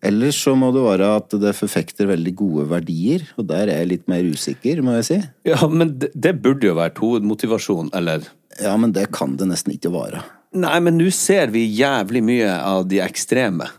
Ellers 0.02 0.40
så 0.42 0.56
må 0.58 0.72
det 0.74 0.82
være 0.82 1.14
at 1.20 1.34
det 1.44 1.54
forfekter 1.54 2.10
veldig 2.10 2.34
gode 2.42 2.68
verdier, 2.72 3.28
og 3.38 3.46
der 3.52 3.70
er 3.70 3.84
jeg 3.84 3.92
litt 3.92 4.08
mer 4.10 4.26
usikker, 4.26 4.82
må 4.82 4.98
jeg 4.98 5.10
si. 5.12 5.20
Ja, 5.46 5.62
men 5.70 5.94
det, 6.02 6.10
det 6.18 6.40
burde 6.42 6.72
jo 6.72 6.78
vært 6.80 7.02
hovedmotivasjon, 7.04 7.94
eller 7.98 8.26
Ja, 8.58 8.74
men 8.82 8.96
det 8.98 9.12
kan 9.16 9.38
det 9.38 9.48
nesten 9.52 9.76
ikke 9.78 9.94
være. 9.94 10.24
Nei, 10.52 10.78
men 10.84 10.98
nå 11.00 11.08
ser 11.16 11.52
vi 11.54 11.64
jævlig 11.64 12.24
mye 12.28 12.56
av 12.60 12.88
de 12.92 13.00
ekstreme. 13.04 13.70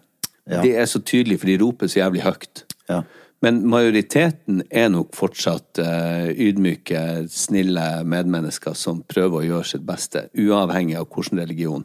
Ja. 0.49 0.62
Det 0.64 0.73
er 0.81 0.87
så 0.89 1.03
tydelig, 1.05 1.43
for 1.43 1.51
de 1.51 1.59
roper 1.61 1.91
så 1.91 2.01
jævlig 2.01 2.25
høyt. 2.25 2.64
Ja. 2.89 3.03
Men 3.43 3.59
majoriteten 3.66 4.62
er 4.70 4.89
nok 4.95 5.16
fortsatt 5.18 5.81
uh, 5.83 6.31
ydmyke, 6.31 7.27
snille 7.31 7.87
medmennesker 8.07 8.77
som 8.79 9.03
prøver 9.11 9.41
å 9.41 9.47
gjøre 9.49 9.70
sitt 9.73 9.85
beste, 9.87 10.29
uavhengig 10.39 10.97
av 11.01 11.09
hvilken 11.11 11.43
religion. 11.43 11.85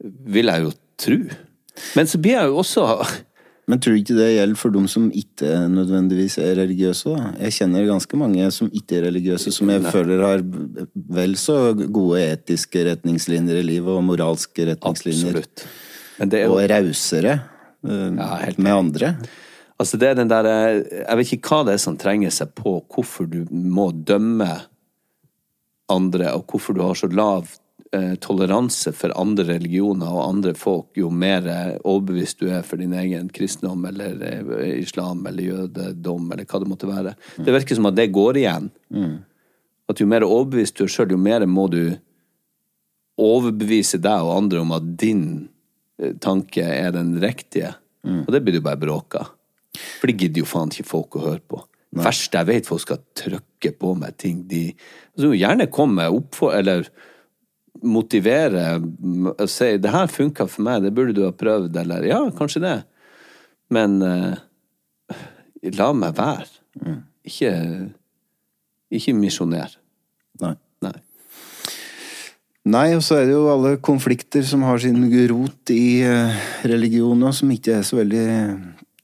Vil 0.00 0.52
jeg 0.52 0.64
jo 0.64 0.72
tro. 0.98 1.18
Men 1.98 2.08
så 2.10 2.20
blir 2.22 2.38
jeg 2.38 2.50
jo 2.50 2.62
også 2.62 2.86
Men 3.68 3.80
tror 3.84 3.94
du 3.94 4.00
ikke 4.00 4.16
det 4.16 4.30
gjelder 4.32 4.56
for 4.56 4.72
dem 4.72 4.86
som 4.88 5.10
ikke 5.12 5.50
nødvendigvis 5.68 6.38
er 6.40 6.54
religiøse? 6.56 7.12
da? 7.12 7.32
Jeg 7.44 7.56
kjenner 7.58 7.88
ganske 7.90 8.20
mange 8.20 8.46
som 8.54 8.70
ikke 8.72 8.96
er 8.96 9.04
religiøse, 9.10 9.52
som 9.52 9.68
jeg 9.74 9.84
føler 9.92 10.22
har 10.24 10.44
vel 11.18 11.36
så 11.36 11.58
gode 11.76 12.22
etiske 12.24 12.86
retningslinjer 12.88 13.60
i 13.60 13.66
livet, 13.74 13.92
og 13.92 14.06
moralske 14.08 14.70
retningslinjer. 14.70 15.36
Absolutt. 15.36 15.66
Men 16.18 16.32
det 16.32 16.42
jo 16.46 16.56
Og 16.56 16.64
rausere 16.72 17.36
uh, 17.86 18.08
Ja, 18.16 18.30
helt 18.46 18.58
med 18.58 18.72
andre. 18.74 19.12
Altså 19.78 20.00
det 20.00 20.08
er 20.08 20.16
den 20.18 20.30
der 20.32 20.48
Jeg 20.48 21.18
vet 21.20 21.32
ikke 21.36 21.52
hva 21.52 21.60
det 21.68 21.76
er 21.76 21.84
som 21.84 22.00
trenger 22.00 22.32
seg 22.34 22.50
på 22.58 22.80
hvorfor 22.82 23.28
du 23.30 23.44
må 23.52 23.92
dømme 23.92 24.48
andre, 25.88 26.32
og 26.36 26.48
hvorfor 26.50 26.76
du 26.76 26.82
har 26.84 26.96
så 26.98 27.08
lav 27.08 27.46
eh, 27.46 27.67
toleranse 28.20 28.92
for 28.92 29.12
andre 29.16 29.46
religioner 29.48 30.10
og 30.12 30.26
andre 30.26 30.52
folk, 30.58 30.90
jo 30.98 31.08
mer 31.08 31.46
eh, 31.48 31.78
overbevist 31.88 32.42
du 32.42 32.50
er 32.52 32.66
for 32.66 32.80
din 32.80 32.92
egen 32.92 33.30
kristendom 33.32 33.86
eller 33.88 34.20
eh, 34.28 34.74
islam 34.82 35.24
eller 35.28 35.46
jødedom 35.46 36.26
eller 36.34 36.48
hva 36.48 36.60
det 36.60 36.68
måtte 36.68 36.90
være. 36.90 37.14
Det 37.40 37.54
virker 37.54 37.78
som 37.78 37.88
at 37.88 37.96
det 37.96 38.10
går 38.12 38.42
igjen. 38.42 38.68
At 39.88 40.02
jo 40.02 40.08
mer 40.10 40.26
overbevist 40.26 40.76
du 40.76 40.84
er 40.84 40.92
sjøl, 40.92 41.16
jo 41.16 41.20
mer 41.20 41.46
må 41.48 41.64
du 41.72 41.82
overbevise 43.18 43.98
deg 44.04 44.26
og 44.26 44.36
andre 44.36 44.62
om 44.62 44.76
at 44.76 44.92
din 45.00 45.24
eh, 46.00 46.12
tanke 46.20 46.64
er 46.64 46.92
den 46.96 47.16
riktige. 47.22 47.74
Og 48.08 48.30
det 48.32 48.40
blir 48.44 48.56
du 48.56 48.64
bare 48.64 48.80
bråka. 48.80 49.26
For 49.98 50.08
det 50.08 50.16
gidder 50.20 50.44
jo 50.44 50.48
faen 50.48 50.70
ikke 50.72 50.86
folk 50.86 51.16
å 51.18 51.24
høre 51.26 51.42
på. 51.44 51.64
Verst 51.98 52.34
jeg 52.36 52.48
vet 52.48 52.68
folk 52.68 52.82
skal 52.84 53.00
trykke 53.16 53.72
på 53.80 53.94
meg 53.96 54.16
ting 54.20 54.42
de 54.48 54.66
altså, 54.74 55.32
Gjerne 55.32 55.70
kommer 55.72 56.02
med 56.02 56.18
oppfor... 56.20 56.52
Eller 56.58 56.90
motivere 57.82 58.78
og 58.78 59.48
si 59.48 59.76
'det 59.78 59.90
her 59.90 60.06
funka 60.06 60.46
for 60.48 60.62
meg, 60.62 60.82
det 60.82 60.94
burde 60.94 61.14
du 61.14 61.24
ha 61.24 61.30
prøvd', 61.30 61.76
eller 61.80 62.02
'ja, 62.02 62.30
kanskje 62.30 62.62
det'. 62.62 62.82
Men 63.70 64.02
uh, 64.02 64.36
la 65.62 65.92
meg 65.92 66.16
være. 66.16 66.46
Ikke 67.24 67.92
Ikke 68.90 69.12
misjoner. 69.12 69.68
Nei. 70.40 70.54
Nei. 70.80 70.94
Nei, 72.64 72.94
og 72.96 73.02
så 73.04 73.18
er 73.18 73.26
det 73.28 73.34
jo 73.34 73.50
alle 73.52 73.76
konflikter 73.76 74.42
som 74.42 74.62
har 74.62 74.78
sin 74.78 75.02
rot 75.28 75.70
i 75.70 76.00
eh, 76.00 76.38
religion, 76.64 77.22
og 77.22 77.34
som 77.36 77.50
ikke 77.52 77.78
er 77.78 77.82
så 77.84 77.98
veldig 78.00 78.24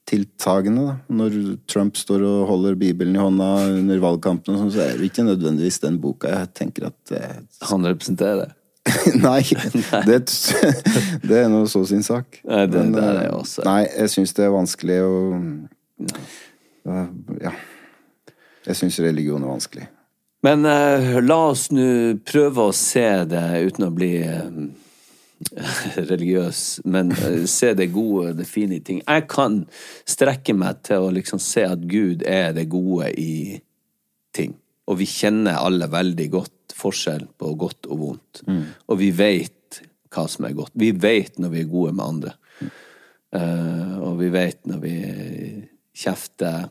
tiltagende. 0.08 0.86
da. 0.88 0.96
Når 1.20 1.36
Trump 1.68 1.96
står 1.96 2.24
og 2.24 2.48
holder 2.48 2.76
Bibelen 2.80 3.16
i 3.16 3.22
hånda 3.22 3.48
under 3.78 4.02
valgkampen, 4.02 4.56
sånn, 4.56 4.72
så 4.72 4.84
er 4.84 4.98
det 4.98 5.08
ikke 5.10 5.26
nødvendigvis 5.28 5.80
den 5.84 6.00
boka 6.02 6.32
jeg 6.32 6.52
tenker 6.60 6.90
at 6.90 7.14
eh, 7.16 7.40
Han 7.70 7.84
representerer. 7.88 8.52
Nei, 9.24 9.40
det, 10.04 10.18
det 11.28 11.38
er 11.40 11.48
nå 11.48 11.62
så 11.70 11.84
sin 11.88 12.02
sak. 12.04 12.40
Nei, 12.44 12.66
det 12.68 12.82
Men, 12.82 12.92
det 12.92 13.04
er 13.04 13.20
jeg 13.22 13.32
også- 13.38 13.64
Nei, 13.64 13.82
jeg 13.88 14.12
syns 14.12 14.34
det 14.36 14.44
er 14.44 14.52
vanskelig 14.54 14.98
å 15.04 15.12
Ja. 16.84 17.06
ja. 17.40 17.52
Jeg 18.66 18.76
syns 18.76 18.98
religion 19.00 19.42
er 19.44 19.52
vanskelig. 19.54 19.86
Men 20.44 20.64
uh, 20.68 21.20
la 21.24 21.38
oss 21.50 21.70
nå 21.72 22.18
prøve 22.28 22.68
å 22.68 22.72
se 22.76 23.06
det 23.28 23.44
uten 23.64 23.86
å 23.86 23.92
bli 23.96 24.10
eh, 24.20 24.50
religiøs, 26.10 26.60
men 26.84 27.12
eh, 27.12 27.44
se 27.48 27.72
det 27.76 27.86
gode, 27.94 28.34
det 28.36 28.46
fine 28.48 28.76
i 28.76 28.82
ting. 28.84 29.00
Jeg 29.06 29.24
kan 29.32 29.62
strekke 30.08 30.52
meg 30.56 30.82
til 30.84 31.06
å 31.06 31.12
liksom 31.14 31.40
se 31.40 31.64
at 31.68 31.86
Gud 31.88 32.24
er 32.28 32.52
det 32.56 32.68
gode 32.72 33.08
i 33.20 33.60
ting. 34.36 34.56
Og 34.88 35.00
vi 35.00 35.08
kjenner 35.08 35.60
alle 35.64 35.88
veldig 35.88 36.28
godt 36.32 36.63
forskjell 36.74 37.26
på 37.38 37.52
godt 37.58 37.88
og 37.90 38.00
vondt. 38.00 38.42
Og 38.90 38.98
vi 39.00 39.10
vet 39.14 39.82
hva 40.14 40.26
som 40.30 40.46
er 40.46 40.56
godt. 40.56 40.74
Vi 40.78 40.92
vet 40.94 41.38
når 41.42 41.52
vi 41.54 41.62
er 41.64 41.70
gode 41.70 41.94
med 41.96 42.04
andre. 42.06 42.34
Uh, 43.34 43.98
og 44.06 44.18
vi 44.20 44.30
vet 44.30 44.60
når 44.68 44.80
vi 44.82 44.96
kjefter 45.94 46.68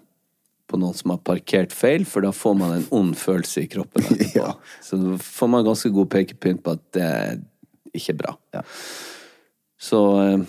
på 0.70 0.80
noen 0.80 0.96
som 0.96 1.12
har 1.14 1.20
parkert 1.28 1.74
feil, 1.76 2.06
for 2.08 2.24
da 2.26 2.32
får 2.34 2.56
man 2.58 2.78
en 2.78 2.86
ond 2.96 3.18
følelse 3.20 3.66
i 3.66 3.70
kroppen 3.72 4.06
etterpå. 4.08 4.40
Ja. 4.40 4.54
Så 4.82 5.00
da 5.02 5.18
får 5.22 5.52
man 5.52 5.68
ganske 5.68 5.92
god 5.94 6.10
pekepynt 6.16 6.64
på 6.64 6.76
at 6.78 6.86
det 6.96 7.04
er 7.04 7.42
ikke 7.94 8.16
bra. 8.24 8.36
Ja. 8.56 8.64
Så 9.84 10.00
eh, 10.24 10.46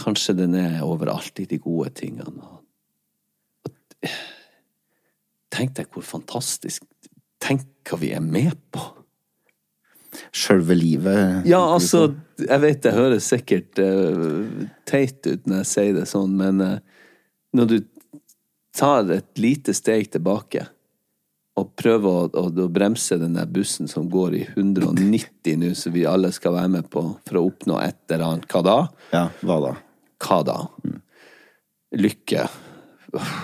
kanskje 0.00 0.34
den 0.38 0.56
er 0.58 0.80
overalt 0.86 1.38
i 1.42 1.46
de 1.46 1.60
gode 1.60 1.92
tingene. 2.00 2.32
Og, 2.40 3.68
tenk 5.52 5.76
deg 5.76 5.90
hvor 5.92 6.06
fantastisk 6.06 6.86
Tenk 7.40 7.66
hva 7.88 7.98
vi 8.00 8.12
er 8.16 8.24
med 8.24 8.56
på! 8.74 8.82
Sjølve 10.34 10.74
livet. 10.74 11.46
Ja, 11.48 11.60
altså, 11.74 12.10
jeg 12.42 12.62
vet 12.64 12.82
det 12.84 12.96
høres 12.96 13.28
sikkert 13.30 13.78
uh, 13.78 14.66
teit 14.88 15.22
ut 15.26 15.46
når 15.46 15.62
jeg 15.62 15.70
sier 15.70 15.96
det 16.00 16.06
sånn, 16.10 16.34
men 16.38 16.60
uh, 16.62 17.06
når 17.56 17.70
du 17.70 17.78
tar 18.76 19.10
et 19.14 19.40
lite 19.40 19.74
steg 19.74 20.10
tilbake 20.12 20.66
og 21.58 21.72
prøver 21.78 22.08
å, 22.08 22.26
å, 22.40 22.46
å 22.48 22.68
bremse 22.72 23.18
den 23.20 23.36
der 23.36 23.48
bussen 23.50 23.90
som 23.90 24.08
går 24.10 24.36
i 24.38 24.42
190 24.54 25.60
nå, 25.60 25.72
som 25.78 25.94
vi 25.94 26.06
alle 26.08 26.30
skal 26.34 26.54
være 26.56 26.72
med 26.78 26.90
på 26.92 27.02
for 27.26 27.40
å 27.40 27.46
oppnå 27.50 27.78
et 27.82 28.00
eller 28.08 28.26
annet. 28.28 28.50
Hva 28.50 28.62
da? 28.66 28.76
Ja, 29.14 29.24
hva 29.46 29.58
da? 29.66 29.72
Hva 30.20 30.40
da? 30.46 30.58
Lykke. 31.98 32.46
Uff, 33.18 33.34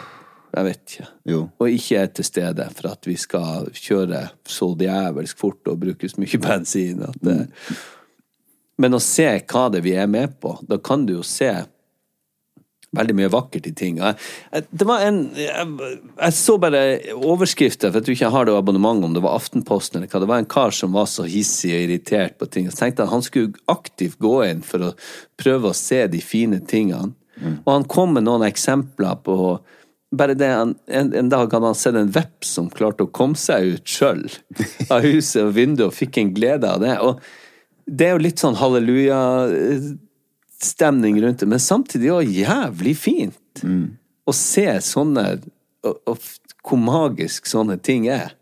Jeg 0.55 0.64
vet 0.64 0.82
ikke. 0.94 1.07
Jo. 1.28 1.42
Og 1.61 1.76
ikke 1.76 2.01
er 2.01 2.11
til 2.16 2.26
stede 2.26 2.66
for 2.78 2.90
at 2.94 3.09
vi 3.09 3.16
skal 3.20 3.70
kjøre 3.76 4.22
så 4.49 4.70
djevelsk 4.78 5.38
fort 5.40 5.70
og 5.72 5.80
bruke 5.82 6.09
så 6.09 6.22
mye 6.22 6.42
bensin 6.47 7.05
at 7.07 7.22
det 7.24 7.38
Men 8.80 8.97
å 8.97 9.01
se 9.01 9.28
hva 9.49 9.68
det 9.72 9.80
er 9.80 9.86
vi 9.86 9.97
er 9.97 10.09
med 10.11 10.36
på, 10.40 10.53
da 10.68 10.76
kan 10.76 11.07
du 11.09 11.14
jo 11.16 11.22
se 11.24 11.49
veldig 12.97 13.14
mye 13.18 13.30
vakkert 13.32 13.66
i 13.68 13.72
ting. 13.76 13.99
Jeg, 14.01 14.16
jeg, 14.53 14.66
det 14.70 14.86
var 14.88 15.05
en 15.05 15.20
jeg, 15.36 15.92
jeg 16.12 16.36
så 16.36 16.57
bare 16.61 16.82
overskrifter, 17.16 17.90
for 17.90 17.99
jeg 17.99 18.07
tror 18.07 18.16
ikke 18.16 18.26
jeg 18.26 18.34
har 18.36 18.49
det 18.49 18.57
abonnement 18.57 19.05
om 19.05 19.16
det 19.16 19.22
var 19.24 19.36
Aftenposten 19.36 20.01
eller 20.01 20.12
hva. 20.12 20.22
Det 20.22 20.30
var 20.30 20.42
en 20.42 20.51
kar 20.57 20.76
som 20.76 20.97
var 20.97 21.09
så 21.11 21.26
hissig 21.28 21.74
og 21.74 21.86
irritert 21.86 22.38
på 22.40 22.49
ting. 22.53 22.70
Så 22.70 22.82
tenkte 22.82 23.03
jeg 23.03 23.09
at 23.09 23.16
han 23.16 23.26
skulle 23.26 23.64
aktivt 23.72 24.20
gå 24.22 24.36
inn 24.47 24.62
for 24.66 24.90
å 24.90 24.92
prøve 25.40 25.72
å 25.72 25.76
se 25.76 26.05
de 26.12 26.22
fine 26.24 26.61
tingene. 26.68 27.14
Og 27.66 27.68
han 27.68 27.84
kom 27.90 28.14
med 28.16 28.24
noen 28.24 28.47
eksempler 28.47 29.18
på 29.24 29.36
bare 30.15 30.35
det 30.39 30.47
en, 30.47 30.77
en 30.87 31.29
dag 31.29 31.53
hadde 31.53 31.67
han 31.67 31.75
sett 31.75 31.95
en 31.99 32.11
veps 32.15 32.49
som 32.59 32.71
klarte 32.71 33.03
å 33.07 33.11
komme 33.11 33.37
seg 33.39 33.63
ut 33.75 33.89
sjøl 33.91 34.31
av 34.93 35.01
huset 35.03 35.43
og 35.43 35.55
vinduet, 35.57 35.89
og 35.89 35.95
fikk 35.97 36.17
en 36.23 36.35
glede 36.37 36.71
av 36.71 36.81
det. 36.83 36.99
Og 37.03 37.21
det 37.87 38.07
er 38.07 38.13
jo 38.15 38.25
litt 38.27 38.39
sånn 38.43 38.61
halleluja-stemning 38.61 41.15
rundt 41.23 41.41
det, 41.43 41.49
men 41.51 41.63
samtidig 41.63 42.15
òg 42.15 42.27
jævlig 42.31 42.97
fint 42.99 43.63
å 44.27 44.33
se 44.35 44.81
sånne 44.83 45.41
og, 45.87 45.95
og 46.07 46.19
hvor 46.67 46.79
magisk 46.83 47.47
sånne 47.47 47.77
ting 47.79 48.09
er. 48.11 48.35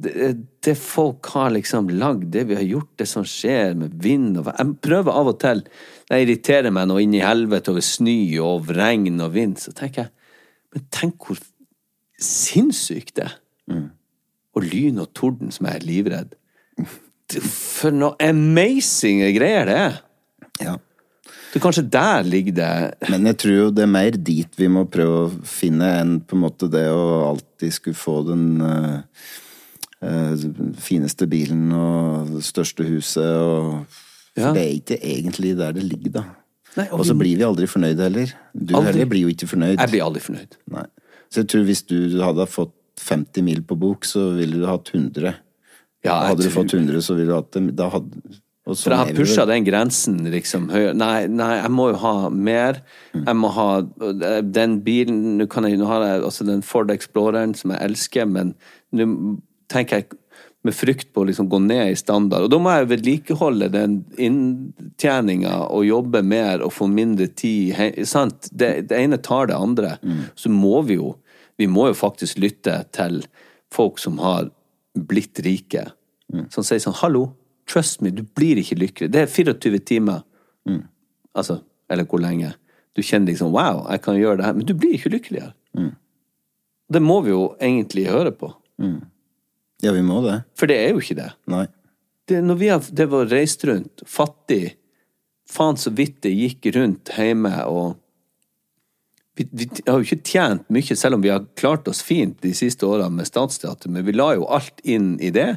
Det, 0.00 0.32
det 0.64 0.76
folk 0.78 1.26
har 1.34 1.50
liksom 1.52 1.90
lagd, 1.90 2.32
det 2.32 2.44
vi 2.48 2.54
har 2.56 2.64
gjort, 2.64 2.96
det 2.96 3.06
som 3.10 3.24
skjer 3.26 3.74
med 3.76 3.90
vind 4.00 4.38
og 4.40 4.46
Jeg 4.48 4.66
prøver 4.80 5.12
av 5.12 5.26
og 5.28 5.38
til, 5.42 5.60
når 6.08 6.16
jeg 6.16 6.24
irriterer 6.24 6.70
meg 6.72 6.86
nå 6.88 6.98
inn 7.02 7.14
i 7.18 7.20
helvete 7.20 7.70
over 7.70 7.80
snø 7.84 8.40
og 8.40 8.46
over 8.54 8.74
regn 8.80 9.20
og 9.20 9.32
vind, 9.34 9.58
så 9.60 9.72
tenker 9.76 10.02
jeg 10.06 10.10
Men 10.74 10.84
tenk 10.94 11.26
hvor 11.26 11.40
sinnssykt 12.20 13.16
det 13.16 13.26
er. 13.28 13.38
Og 14.56 14.66
lyn 14.66 15.00
og 15.02 15.10
torden 15.14 15.52
som 15.54 15.68
jeg 15.68 15.80
er 15.80 15.86
livredd. 15.86 16.36
For 17.30 17.94
noe 17.94 18.16
amazing 18.22 19.22
greier 19.36 19.68
det 19.68 19.76
er! 19.78 20.00
Ja. 20.60 20.76
Det 21.50 21.58
kanskje 21.62 21.82
der 21.90 22.22
ligger 22.22 22.54
det 22.54 23.10
Men 23.10 23.26
jeg 23.26 23.38
tror 23.42 23.54
jo 23.54 23.70
det 23.74 23.82
er 23.82 23.90
mer 23.90 24.16
dit 24.30 24.58
vi 24.58 24.68
må 24.70 24.84
prøve 24.90 25.22
å 25.24 25.30
finne, 25.46 25.88
enn 26.02 26.12
på 26.22 26.36
en 26.36 26.44
måte 26.44 26.68
det 26.70 26.84
å 26.92 27.30
alltid 27.30 27.74
skulle 27.74 27.98
få 27.98 28.20
den 28.28 28.44
uh, 28.62 29.00
uh, 30.04 30.44
fineste 30.78 31.26
bilen 31.30 31.72
og 31.74 32.36
det 32.36 32.44
største 32.46 32.86
huset 32.86 33.34
og 33.40 33.98
Ja. 34.38 34.52
det 34.54 34.62
er 34.62 34.74
ikke 34.76 34.96
egentlig 35.02 35.56
der 35.58 35.74
det 35.74 35.82
ligger, 35.82 36.12
da. 36.20 36.22
Nei, 36.78 36.86
og 36.94 37.02
så 37.06 37.16
blir 37.18 37.38
vi 37.40 37.46
aldri 37.46 37.66
fornøyd 37.70 37.98
heller. 38.04 38.34
Du 38.54 38.76
Aldri. 38.78 38.92
heller 38.92 39.08
blir 39.10 39.24
jo 39.26 39.32
ikke 39.32 39.48
fornøyd. 39.50 39.76
Jeg 39.78 39.90
blir 39.90 40.04
aldri 40.06 40.22
fornøyd. 40.22 40.58
Nei. 40.70 40.84
Så 41.30 41.42
jeg 41.42 41.50
tror 41.52 41.64
hvis 41.66 41.82
du 41.86 41.96
hadde 42.22 42.46
fått 42.50 42.76
50 43.00 43.46
mil 43.46 43.62
på 43.66 43.78
bok, 43.80 44.06
så 44.06 44.30
ville 44.36 44.60
du 44.60 44.66
hatt 44.68 44.92
100. 44.92 45.34
Ja, 46.06 46.20
hadde 46.28 46.46
du 46.46 46.52
fått 46.52 46.74
100, 46.74 47.02
så 47.04 47.16
ville 47.18 47.32
du 47.32 47.36
hatt 47.36 47.50
det. 47.56 47.64
Da 47.78 47.88
hadde, 47.92 48.22
og 48.70 48.76
For 48.76 48.84
sånn 48.84 48.94
jeg 48.94 49.00
har 49.00 49.10
er 49.10 49.18
pusha 49.18 49.46
den 49.48 49.66
grensen 49.66 50.18
liksom 50.30 50.68
høyere. 50.70 50.94
Nei, 50.96 51.26
nei, 51.32 51.52
jeg 51.58 51.72
må 51.74 51.90
jo 51.90 51.98
ha 52.04 52.14
mer. 52.30 52.80
Jeg 53.16 53.36
må 53.36 53.50
ha 53.56 53.68
den 54.46 54.78
bilen 54.86 55.38
Nå 55.40 55.48
kan 55.50 55.66
jeg, 55.66 55.80
nå 55.80 55.88
har 55.90 56.04
jeg 56.06 56.26
altså 56.28 56.46
den 56.48 56.62
Ford 56.66 56.92
Exploreren 56.92 57.56
som 57.58 57.74
jeg 57.74 57.82
elsker, 57.88 58.28
men 58.30 58.54
nå 58.94 59.08
tenker 59.72 60.02
jeg 60.02 60.19
med 60.62 60.74
frykt 60.76 61.12
på 61.14 61.22
å 61.22 61.28
liksom 61.30 61.48
gå 61.48 61.58
ned 61.64 61.90
i 61.92 61.96
standard. 61.96 62.44
Og 62.44 62.50
da 62.52 62.58
må 62.60 62.72
jeg 62.74 62.88
vedlikeholde 62.90 63.70
den 63.72 63.94
inntjeninga 64.20 65.54
og 65.72 65.86
jobbe 65.88 66.20
mer 66.26 66.60
og 66.66 66.74
få 66.76 66.88
mindre 66.90 67.30
tid. 67.32 67.72
Sant? 68.08 68.50
Det, 68.52 68.88
det 68.90 68.98
ene 69.00 69.16
tar 69.24 69.48
det 69.48 69.56
andre. 69.56 69.94
Så 70.36 70.52
må 70.52 70.82
vi 70.88 71.00
jo 71.00 71.14
Vi 71.60 71.66
må 71.68 71.90
jo 71.90 71.94
faktisk 71.94 72.38
lytte 72.40 72.72
til 72.96 73.18
folk 73.72 73.98
som 74.00 74.16
har 74.18 74.46
blitt 74.96 75.42
rike. 75.44 75.82
Som 76.48 76.64
sier 76.64 76.80
sånn 76.80 76.96
Hallo, 77.02 77.34
trust 77.68 78.00
me, 78.00 78.08
du 78.10 78.22
blir 78.24 78.56
ikke 78.62 78.78
lykkelig. 78.80 79.10
Det 79.12 79.20
er 79.20 79.28
24 79.28 79.78
timer. 79.84 80.22
Altså, 81.36 81.58
eller 81.92 82.04
hvor 82.08 82.22
lenge. 82.24 82.54
Du 82.96 83.02
kjenner 83.04 83.28
liksom 83.32 83.52
Wow, 83.52 83.84
jeg 83.92 84.00
kan 84.02 84.16
gjøre 84.16 84.38
det 84.40 84.46
her. 84.48 84.56
Men 84.56 84.66
du 84.66 84.72
blir 84.74 84.96
ikke 84.96 85.12
lykkeligere. 85.12 85.52
Det 86.90 87.02
må 87.04 87.20
vi 87.22 87.30
jo 87.30 87.42
egentlig 87.60 88.08
høre 88.08 88.32
på. 88.32 88.54
Ja, 89.82 89.92
vi 89.96 90.02
må 90.04 90.20
det. 90.26 90.42
For 90.58 90.66
det 90.70 90.76
er 90.76 90.90
jo 90.92 91.00
ikke 91.00 91.16
det. 91.18 91.30
Nei. 91.50 91.66
det 92.28 92.42
når 92.44 92.58
vi 92.60 92.68
har 92.68 92.84
det 92.92 93.06
var 93.10 93.26
reist 93.30 93.64
rundt, 93.68 94.02
fattig 94.06 94.76
Faen 95.50 95.74
så 95.80 95.90
vidt 95.90 96.20
det 96.22 96.30
gikk 96.30 96.68
rundt 96.76 97.10
hjemme, 97.16 97.50
og 97.66 97.96
vi, 99.34 99.48
vi 99.50 99.64
har 99.88 99.96
jo 99.98 100.04
ikke 100.06 100.22
tjent 100.22 100.68
mye, 100.70 100.94
selv 100.94 101.16
om 101.16 101.24
vi 101.24 101.32
har 101.32 101.42
klart 101.58 101.88
oss 101.90 102.04
fint 102.06 102.36
de 102.44 102.52
siste 102.54 102.86
årene 102.86 103.10
med 103.16 103.26
Statsteatret, 103.26 103.90
men 103.90 104.04
vi 104.06 104.14
la 104.14 104.28
jo 104.36 104.44
alt 104.46 104.78
inn 104.86 105.16
i 105.18 105.32
det, 105.34 105.56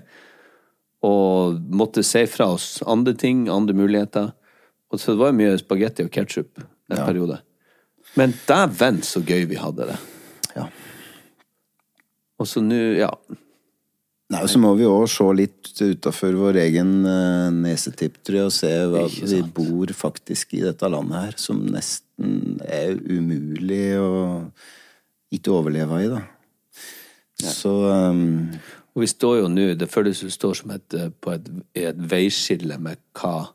og 1.06 1.60
måtte 1.70 2.02
si 2.08 2.24
fra 2.26 2.48
oss 2.56 2.80
andre 2.90 3.14
ting, 3.14 3.46
andre 3.54 3.76
muligheter. 3.78 4.32
Og 4.90 4.98
så 4.98 5.14
det 5.14 5.22
var 5.22 5.30
jo 5.30 5.38
mye 5.44 5.60
spagetti 5.62 6.08
og 6.08 6.12
ketsjup 6.16 6.64
en 6.64 6.98
Ja. 6.98 7.06
periode. 7.06 7.38
Men 8.18 8.34
dæven 8.48 9.04
så 9.06 9.22
gøy 9.22 9.46
vi 9.46 9.62
hadde 9.62 9.92
det. 9.92 10.00
Ja. 10.56 10.66
Og 12.40 12.48
så 12.50 12.62
nå, 12.66 12.82
ja. 12.98 13.12
Nei, 14.34 14.42
og 14.42 14.50
så 14.50 14.60
må 14.62 14.72
vi 14.74 14.86
òg 14.90 15.06
se 15.12 15.26
litt 15.38 15.70
utafor 15.78 16.34
vår 16.40 16.58
egen 16.64 16.94
uh, 17.06 17.54
nesetipp, 17.54 18.18
og 18.42 18.54
se 18.56 18.72
hva 18.90 19.06
vi 19.12 19.42
bor 19.46 19.94
faktisk 19.94 20.56
i 20.58 20.64
dette 20.64 20.90
landet 20.90 21.20
her, 21.20 21.36
som 21.38 21.60
nesten 21.70 22.58
er 22.66 22.98
umulig 22.98 24.00
å 24.02 24.14
ikke 25.34 25.54
overleve 25.54 26.00
i, 26.02 26.10
da. 26.14 26.24
Så 27.44 27.74
um, 27.90 28.54
Og 28.94 29.04
vi 29.04 29.10
står 29.10 29.40
jo 29.42 29.50
nå, 29.52 29.74
det 29.78 29.90
føles 29.92 30.22
som 30.22 30.30
vi 30.30 30.36
står 30.36 30.58
som 30.62 30.72
et, 30.76 30.96
eh, 30.96 31.10
på 31.12 31.34
et, 31.34 31.50
et 31.82 31.98
veiskille 31.98 32.78
med 32.80 33.02
hva 33.18 33.52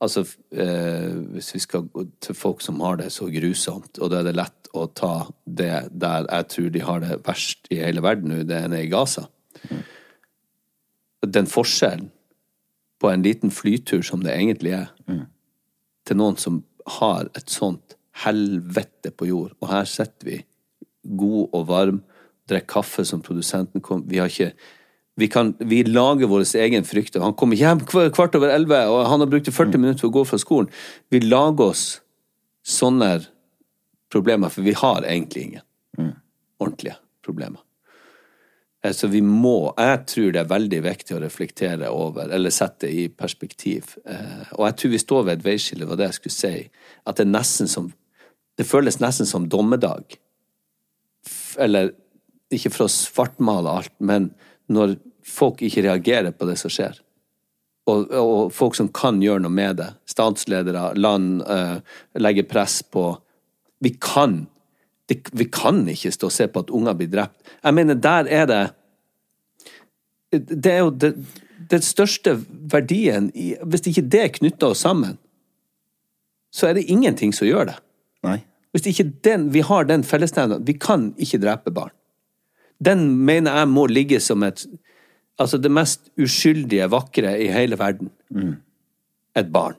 Altså, 0.00 0.22
eh, 0.56 1.10
hvis 1.34 1.50
vi 1.52 1.58
skal 1.60 1.82
gå 1.92 2.06
til 2.24 2.36
folk 2.36 2.62
som 2.64 2.78
har 2.80 2.96
det 2.96 3.10
så 3.12 3.26
grusomt, 3.28 3.98
og 4.00 4.08
da 4.08 4.22
er 4.22 4.30
det 4.30 4.38
lett 4.38 4.70
å 4.72 4.86
ta 4.96 5.26
det 5.44 5.90
der 5.92 6.24
jeg 6.24 6.46
tror 6.54 6.70
de 6.72 6.84
har 6.86 7.02
det 7.04 7.18
verst 7.26 7.68
i 7.68 7.82
hele 7.82 8.00
verden 8.00 8.32
nå, 8.32 8.38
det 8.48 8.56
er 8.56 8.70
nede 8.72 8.86
i 8.86 8.88
Gaza. 8.88 9.26
Den 11.26 11.46
forskjellen 11.50 12.10
på 13.00 13.10
en 13.10 13.24
liten 13.24 13.52
flytur 13.52 14.02
som 14.04 14.22
det 14.24 14.34
egentlig 14.34 14.74
er, 14.76 14.90
til 16.08 16.16
noen 16.20 16.36
som 16.40 16.62
har 16.98 17.28
et 17.38 17.52
sånt 17.52 17.96
helvete 18.24 19.12
på 19.14 19.28
jord, 19.30 19.54
og 19.60 19.70
her 19.70 19.88
sitter 19.88 20.26
vi 20.26 20.38
god 21.16 21.56
og 21.56 21.66
varm, 21.68 22.02
drikker 22.50 22.68
kaffe 22.80 23.04
som 23.06 23.22
produsenten 23.22 23.80
kom. 23.84 24.04
Vi 24.10 24.18
har 24.20 24.28
ikke 24.28 24.52
vi, 25.20 25.28
kan, 25.28 25.52
vi 25.58 25.82
lager 25.84 26.30
vår 26.30 26.46
egen 26.56 26.84
frykt. 26.88 27.18
Han 27.20 27.34
kommer 27.36 27.58
hjem 27.58 27.82
kvart 27.84 28.36
over 28.38 28.52
elleve, 28.54 28.86
og 28.88 29.04
han 29.10 29.20
har 29.20 29.28
brukt 29.28 29.50
40 29.52 29.80
minutter 29.82 30.06
på 30.06 30.08
å 30.08 30.16
gå 30.20 30.22
fra 30.30 30.38
skolen. 30.40 30.70
Vi 31.12 31.20
lager 31.20 31.74
oss 31.74 31.84
sånne 32.64 33.18
problemer, 34.12 34.52
for 34.52 34.64
vi 34.64 34.72
har 34.76 35.04
egentlig 35.04 35.50
ingen 35.50 36.14
ordentlige 36.60 36.96
problemer. 37.26 37.60
Eh, 38.82 38.92
Så 38.92 39.06
vi 39.06 39.20
må 39.20 39.74
Jeg 39.76 40.06
tror 40.06 40.32
det 40.32 40.40
er 40.40 40.50
veldig 40.50 40.82
viktig 40.82 41.16
å 41.16 41.22
reflektere 41.22 41.90
over, 41.90 42.30
eller 42.30 42.50
sette 42.50 42.88
i 42.88 43.08
perspektiv. 43.08 43.96
Eh, 44.04 44.52
Og 44.52 44.66
jeg 44.66 44.76
tror 44.76 44.90
vi 44.90 44.98
står 44.98 45.24
ved 45.24 45.38
et 45.38 45.44
veiskille, 45.44 45.86
var 45.86 45.96
det 45.96 46.10
jeg 46.10 46.14
skulle 46.20 46.38
si. 46.38 46.70
At 47.06 47.16
det 47.16 47.26
nesten 47.26 47.68
som 47.68 47.92
Det 48.58 48.66
føles 48.66 49.00
nesten 49.00 49.26
som 49.26 49.48
dommedag. 49.48 50.18
Eller 51.56 51.92
ikke 52.52 52.70
for 52.70 52.84
å 52.84 52.92
svartmale 52.92 53.70
alt, 53.70 53.92
men 54.00 54.34
når 54.68 54.98
folk 55.24 55.62
ikke 55.62 55.82
reagerer 55.86 56.34
på 56.36 56.44
det 56.44 56.58
som 56.58 56.70
skjer. 56.70 56.98
Og, 57.86 58.10
og 58.12 58.52
folk 58.52 58.76
som 58.76 58.90
kan 58.92 59.22
gjøre 59.22 59.40
noe 59.40 59.54
med 59.54 59.76
det. 59.80 59.88
Statsledere, 60.04 60.94
land, 60.98 61.40
eh, 61.42 61.80
legger 62.20 62.48
press 62.50 62.82
på 62.82 63.18
Vi 63.80 63.94
kan 63.96 64.46
det, 65.10 65.18
Vi 65.34 65.46
kan 65.50 65.82
ikke 65.90 66.12
stå 66.14 66.30
og 66.30 66.34
se 66.34 66.46
på 66.48 66.62
at 66.64 66.70
unger 66.70 66.96
blir 66.96 67.10
drept. 67.10 67.36
Jeg 67.60 67.76
mener, 67.76 67.98
der 67.98 68.30
er 68.30 68.46
det 68.46 68.60
Det 70.30 70.72
er 70.72 70.78
jo 70.78 70.90
det, 70.90 71.14
den 71.70 71.82
største 71.82 72.36
verdien 72.72 73.30
i, 73.34 73.56
Hvis 73.66 73.86
ikke 73.90 74.06
det 74.06 74.32
knytter 74.38 74.70
oss 74.70 74.84
sammen, 74.86 75.18
så 76.54 76.68
er 76.70 76.78
det 76.78 76.88
ingenting 76.90 77.34
som 77.34 77.48
gjør 77.48 77.72
det. 77.72 77.76
nei. 78.22 78.40
Hvis 78.70 78.86
ikke 78.86 79.10
den, 79.26 79.48
vi 79.52 79.60
har 79.66 79.84
den 79.84 80.04
fellesnevneren 80.06 80.66
Vi 80.66 80.76
kan 80.78 81.14
ikke 81.18 81.40
drepe 81.42 81.70
barn. 81.74 81.90
Den 82.78 83.24
mener 83.26 83.58
jeg 83.58 83.68
må 83.68 83.86
ligge 83.86 84.20
som 84.20 84.42
et 84.46 84.66
Altså 85.40 85.56
det 85.58 85.70
mest 85.72 86.10
uskyldige, 86.20 86.90
vakre 86.92 87.32
i 87.40 87.46
hele 87.48 87.78
verden. 87.78 88.10
Et 89.36 89.52
barn. 89.52 89.74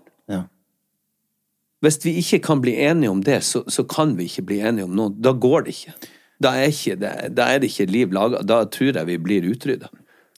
Hvis 1.82 1.98
vi 2.06 2.12
ikke 2.22 2.40
kan 2.46 2.62
bli 2.62 2.76
enige 2.86 3.10
om 3.10 3.22
det, 3.26 3.40
så, 3.44 3.64
så 3.68 3.84
kan 3.90 4.16
vi 4.18 4.28
ikke 4.30 4.44
bli 4.52 4.60
enige 4.62 4.86
om 4.86 4.94
noe. 4.96 5.10
Da 5.18 5.32
går 5.34 5.64
det 5.66 5.74
ikke. 5.76 5.94
da 6.42 6.52
er, 6.58 6.70
ikke 6.74 6.96
det, 7.02 7.14
da 7.38 7.48
er 7.54 7.60
det 7.62 7.70
ikke 7.72 7.88
liv 7.92 8.14
laga. 8.14 8.42
Da 8.46 8.64
tror 8.66 8.94
jeg 8.98 9.06
vi 9.08 9.18
blir 9.18 9.48
utrydda. 9.50 9.90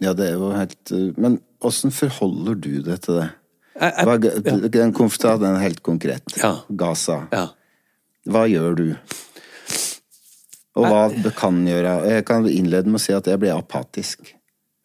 Ja, 0.03 0.13
det 0.17 0.29
er 0.29 0.33
jo 0.39 0.49
helt 0.51 0.91
uh, 0.91 1.11
Men 1.21 1.37
åssen 1.63 1.91
forholder 1.95 2.55
du 2.59 2.81
deg 2.83 3.01
til 3.05 3.19
det? 3.21 3.27
Jeg- 3.79 3.93
jeg- 3.97 4.05
Hva, 4.07 4.69
den 4.77 4.93
konflikten, 4.93 5.43
er 5.55 5.59
helt 5.63 5.83
konkret. 5.83 6.23
Ja. 6.37 6.53
Gaza. 6.69 7.27
Ja. 7.31 7.47
Hva 8.29 8.45
gjør 8.47 8.75
du? 8.75 8.85
Og 10.75 10.87
hva 10.89 11.01
jeg, 11.13 11.33
kan 11.37 11.59
gjøre? 11.67 11.91
Jeg 12.09 12.25
kan 12.25 12.47
innlede 12.49 12.89
med 12.89 12.97
å 12.99 13.03
si 13.03 13.13
at 13.13 13.27
jeg 13.29 13.39
blir 13.41 13.53
apatisk. 13.55 14.33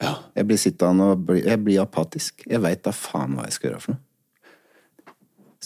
ja. 0.03 0.15
Jeg 0.37 0.47
blir 0.47 0.59
sittende 0.61 1.07
og 1.13 1.25
bli, 1.27 1.41
jeg 1.47 1.63
blir 1.65 1.81
apatisk. 1.83 2.45
Jeg 2.47 2.61
veit 2.63 2.83
da 2.85 2.91
faen 2.95 3.35
hva 3.39 3.47
jeg 3.49 3.53
skal 3.57 3.71
gjøre 3.71 3.81
for 3.83 3.93
noe. 3.97 4.03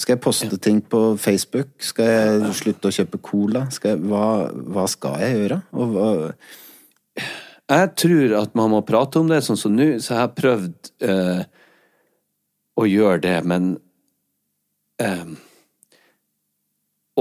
Skal 0.02 0.16
jeg 0.16 0.22
poste 0.24 0.56
ting 0.58 0.80
på 0.82 1.00
Facebook? 1.20 1.76
Skal 1.84 2.08
jeg 2.10 2.54
slutte 2.58 2.90
å 2.90 2.94
kjøpe 2.96 3.20
cola? 3.22 3.68
Skal 3.70 3.94
jeg, 3.94 4.00
hva, 4.10 4.50
hva 4.74 4.86
skal 4.90 5.20
jeg 5.22 5.36
gjøre? 5.36 5.58
Og 5.78 5.92
hva, 5.94 6.08
Jeg 7.70 7.92
tror 8.02 8.34
at 8.40 8.56
man 8.58 8.72
må 8.72 8.80
prate 8.86 9.22
om 9.22 9.30
det, 9.30 9.44
sånn 9.46 9.60
som 9.60 9.76
nå, 9.76 9.92
så 10.02 10.16
jeg 10.16 10.20
har 10.24 10.34
prøvd 10.34 10.90
eh, 11.06 11.44
å 12.74 12.88
gjøre 12.88 13.22
det, 13.28 13.36
men 13.46 13.70
eh, 14.98 15.32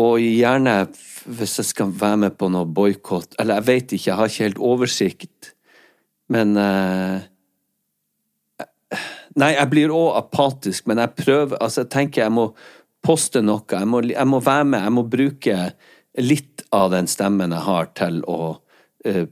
Og 0.02 0.18
gjerne 0.24 0.76
hvis 1.30 1.58
jeg 1.62 1.70
skal 1.70 1.94
være 1.94 2.24
med 2.24 2.38
på 2.40 2.50
noe 2.50 2.66
boikott 2.66 3.38
Eller 3.38 3.60
jeg 3.60 3.68
vet 3.68 3.94
ikke, 3.94 4.08
jeg 4.10 4.18
har 4.18 4.32
ikke 4.32 4.48
helt 4.48 4.64
oversikt, 4.72 5.52
men 6.34 6.58
eh, 6.58 7.30
Nei, 9.40 9.54
jeg 9.56 9.70
blir 9.72 9.94
òg 9.96 10.18
apatisk, 10.20 10.88
men 10.92 11.00
jeg 11.00 11.16
prøver 11.16 11.60
Altså, 11.62 11.86
jeg 11.86 11.92
tenker 11.94 12.26
jeg 12.26 12.36
må 12.36 12.50
poste 13.06 13.42
noe. 13.42 13.64
Jeg 13.72 13.88
må, 13.88 14.02
jeg 14.06 14.28
må 14.28 14.42
være 14.44 14.68
med. 14.68 14.84
Jeg 14.84 14.96
må 14.96 15.06
bruke 15.08 15.58
litt 16.20 16.66
av 16.76 16.92
den 16.92 17.08
stemmen 17.08 17.56
jeg 17.56 17.66
har, 17.68 17.90
til 17.98 18.20
å 18.28 18.40
uh, 19.08 19.24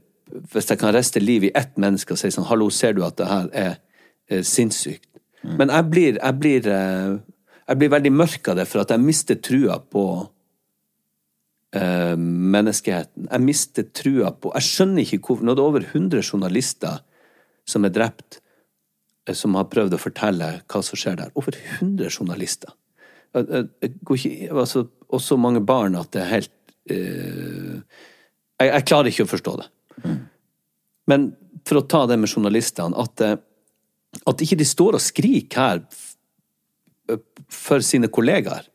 Hvis 0.52 0.70
jeg 0.70 0.80
kan 0.80 0.94
riste 0.94 1.20
liv 1.20 1.44
i 1.48 1.52
ett 1.54 1.76
menneske 1.80 2.16
og 2.16 2.20
si 2.20 2.32
sånn 2.32 2.48
Hallo, 2.48 2.70
ser 2.72 2.96
du 2.96 3.04
at 3.06 3.18
det 3.20 3.28
her 3.28 3.48
er 3.52 3.72
uh, 3.76 4.42
sinnssykt? 4.46 5.06
Men 5.44 5.72
jeg 5.72 5.88
blir, 5.92 6.18
jeg 6.18 6.38
blir 6.40 6.66
uh, 6.68 7.20
Jeg 7.68 7.80
blir 7.80 7.92
veldig 7.92 8.12
mørk 8.16 8.52
av 8.52 8.60
det, 8.60 8.68
for 8.68 8.82
at 8.82 8.92
jeg 8.92 9.04
mister 9.04 9.38
trua 9.38 9.76
på 9.78 10.04
eh, 11.76 12.16
menneskeheten. 12.16 13.28
Jeg 13.30 13.44
mister 13.44 13.86
trua 13.94 14.32
på 14.34 14.52
Jeg 14.56 14.66
skjønner 14.66 15.04
ikke 15.04 15.20
hvorfor 15.22 15.46
Når 15.46 15.56
det 15.56 15.62
er 15.62 15.70
over 15.72 15.86
100 15.86 16.24
journalister 16.32 17.02
som 17.68 17.84
er 17.86 17.92
drept, 17.94 18.40
som 19.38 19.56
har 19.58 19.68
prøvd 19.72 19.96
å 19.96 20.00
fortelle 20.00 20.52
hva 20.70 20.82
som 20.84 20.98
skjer 20.98 21.18
der. 21.20 21.34
Over 21.38 21.56
100 21.56 22.10
journalister. 22.10 22.72
Går 23.34 24.16
ikke, 24.16 24.48
altså, 24.50 24.86
og 25.10 25.22
så 25.22 25.38
mange 25.38 25.62
barn 25.62 25.98
at 25.98 26.10
det 26.14 26.24
er 26.24 26.32
helt 26.32 26.54
uh, 26.90 27.78
jeg, 28.60 28.68
jeg 28.68 28.86
klarer 28.90 29.12
ikke 29.12 29.26
å 29.26 29.30
forstå 29.30 29.54
det. 29.60 29.68
Men 31.10 31.30
for 31.66 31.80
å 31.80 31.86
ta 31.88 32.04
det 32.08 32.18
med 32.20 32.30
journalistene, 32.30 32.96
at, 33.00 33.24
eh, 33.24 33.36
at 34.30 34.44
ikke 34.44 34.58
de 34.60 34.66
står 34.68 34.98
og 34.98 35.04
skriker 35.04 35.60
her 35.60 35.82
for 37.50 37.84
sine 37.84 38.10
kollegaer. 38.12 38.68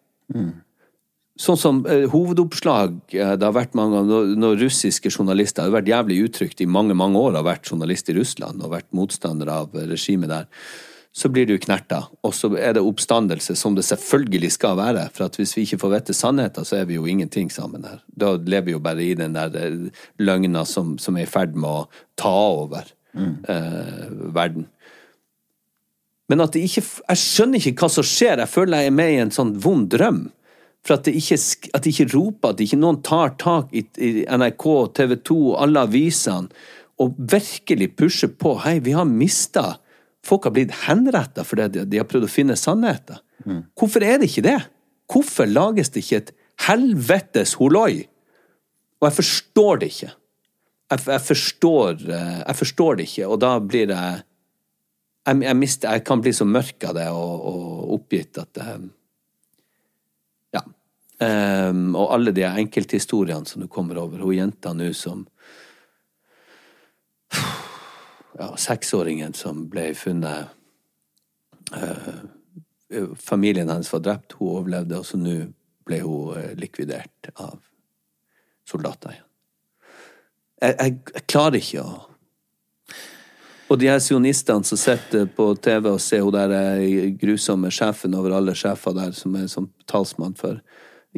Sånn 1.36 1.59
som 1.59 1.81
eh, 1.91 2.05
hovedoppslag 2.07 2.93
eh, 3.11 3.33
det 3.36 3.43
har 3.43 3.55
vært 3.55 3.75
mange 3.75 4.05
når, 4.07 4.33
når 4.39 4.59
russiske 4.61 5.11
journalister 5.11 5.65
det 5.65 5.67
har 5.67 5.77
vært 5.81 5.91
jævlig 5.91 6.19
uttrykt 6.29 6.61
i 6.63 6.67
mange 6.69 6.95
mange 6.95 7.19
år 7.19 7.36
har 7.36 7.43
vært 7.43 7.67
journalist 7.67 8.07
i 8.07 8.15
Russland 8.15 8.63
og 8.63 8.71
vært 8.71 8.88
motstander 8.95 9.51
av 9.51 9.75
eh, 9.75 9.89
regimet 9.89 10.31
der, 10.31 10.47
så 11.15 11.29
blir 11.31 11.47
du 11.47 11.55
knerta. 11.59 12.01
Og 12.27 12.33
så 12.36 12.49
er 12.59 12.75
det 12.75 12.83
oppstandelse, 12.83 13.55
som 13.55 13.75
det 13.75 13.86
selvfølgelig 13.88 14.49
skal 14.51 14.75
være. 14.75 15.05
For 15.15 15.29
at 15.29 15.38
hvis 15.39 15.53
vi 15.55 15.63
ikke 15.63 15.79
får 15.86 15.93
vite 15.93 16.15
sannheten, 16.15 16.67
så 16.67 16.81
er 16.81 16.89
vi 16.89 16.97
jo 16.97 17.07
ingenting 17.07 17.47
sammen 17.51 17.88
her. 17.88 18.01
Da 18.11 18.33
lever 18.36 18.67
vi 18.67 18.75
jo 18.75 18.81
bare 18.83 19.03
i 19.03 19.13
den 19.15 19.36
der 19.36 19.55
eh, 19.59 20.05
løgna 20.19 20.65
som, 20.67 20.97
som 20.99 21.15
er 21.15 21.23
i 21.23 21.31
ferd 21.31 21.55
med 21.55 21.69
å 21.71 21.86
ta 22.19 22.33
over 22.59 22.91
eh, 23.15 24.07
verden. 24.36 24.67
Men 26.31 26.41
at 26.41 26.55
det 26.55 26.63
ikke 26.65 26.81
Jeg 26.81 27.21
skjønner 27.21 27.61
ikke 27.61 27.86
hva 27.86 27.91
som 27.95 28.07
skjer. 28.07 28.41
Jeg 28.43 28.51
føler 28.51 28.83
jeg 28.83 28.91
er 28.91 28.99
med 28.99 29.13
i 29.13 29.21
en 29.23 29.36
sånn 29.36 29.55
vond 29.61 29.88
drøm. 29.91 30.25
For 30.86 30.99
at 30.99 31.07
det 31.07 31.15
ikke, 31.17 31.38
at 31.73 31.83
det 31.83 31.93
ikke 31.93 32.11
roper, 32.13 32.53
at 32.53 32.61
ikke 32.61 32.77
noen 32.77 33.01
tar 33.05 33.33
tak 33.41 33.73
i, 33.73 33.81
i 33.97 34.11
NRK, 34.29 34.65
TV 34.97 35.15
2, 35.25 35.39
alle 35.65 35.86
avisene, 35.88 36.65
og 37.01 37.15
virkelig 37.17 37.89
pusher 37.97 38.29
på. 38.31 38.53
Hei, 38.63 38.77
vi 38.83 38.95
har 38.95 39.07
mista 39.09 39.75
Folk 40.25 40.47
har 40.47 40.55
blitt 40.55 40.71
henretta 40.88 41.43
fordi 41.45 41.67
de, 41.69 41.81
de 41.86 41.99
har 42.01 42.07
prøvd 42.09 42.25
å 42.25 42.31
finne 42.33 42.55
sannheten. 42.57 43.19
Hvorfor 43.77 44.01
er 44.01 44.17
det 44.17 44.31
ikke 44.31 44.45
det? 44.47 44.57
Hvorfor 45.11 45.45
lages 45.45 45.91
det 45.93 46.01
ikke 46.01 46.21
et 46.23 46.31
helvetes 46.65 47.53
holoi? 47.59 48.07
Og 48.97 49.05
jeg 49.05 49.15
forstår 49.19 49.81
det 49.83 49.91
ikke. 49.91 50.09
Jeg, 50.95 51.03
jeg, 51.11 51.21
forstår, 51.27 52.01
eh, 52.09 52.39
jeg 52.39 52.57
forstår 52.57 52.97
det 52.97 53.05
ikke, 53.05 53.27
og 53.29 53.38
da 53.43 53.51
blir 53.61 53.91
det 53.91 53.99
jeg, 53.99 55.38
jeg, 55.45 55.57
mister, 55.57 55.93
jeg 55.93 56.05
kan 56.09 56.25
bli 56.25 56.33
så 56.33 56.45
mørk 56.49 56.89
av 56.89 56.97
det 56.97 57.05
og, 57.13 57.45
og 57.51 57.95
oppgitt 57.99 58.41
at 58.41 58.61
eh, 58.65 58.77
Ja. 58.79 59.05
Ehm, 61.20 61.95
og 61.95 62.11
alle 62.13 62.34
de 62.36 62.43
enkelthistoriene 62.43 63.47
som 63.47 63.61
du 63.61 63.68
kommer 63.72 63.97
over. 64.01 64.20
Hun 64.20 64.36
jenta 64.36 64.74
nå 64.76 64.91
som 64.93 65.26
ja, 68.36 68.49
Seksåringen 68.59 69.34
som 69.34 69.66
ble 69.72 69.93
funnet 69.95 70.51
uh, 71.76 72.18
Familien 73.18 73.70
hennes 73.72 73.89
var 73.93 74.03
drept, 74.03 74.36
hun 74.38 74.59
overlevde, 74.59 74.99
og 74.99 75.07
så 75.07 75.18
nå 75.18 75.38
ble 75.88 75.97
hun 76.03 76.36
eh, 76.38 76.51
likvidert 76.59 77.32
av 77.34 77.57
soldater 78.70 79.16
igjen. 79.16 79.26
Jeg, 80.61 80.76
jeg, 80.78 80.93
jeg 81.16 81.24
klarer 81.32 81.57
ikke 81.59 81.82
å 81.82 81.95
og 83.66 83.80
de 83.82 83.88
her 83.89 84.01
sionistene 84.03 84.66
som 84.68 84.78
sitter 84.78 85.26
på 85.34 85.47
TV 85.57 85.89
og 85.89 86.01
ser 86.03 86.22
hun 86.22 86.36
der 86.36 86.53
eh, 86.53 87.07
grusomme 87.18 87.72
sjefen 87.74 88.13
over 88.18 88.36
alle 88.38 88.53
sjefer 88.57 88.93
der, 88.93 89.16
som 89.18 89.34
er 89.39 89.47
som 89.49 89.72
talsmann 89.89 90.38
for 90.38 90.59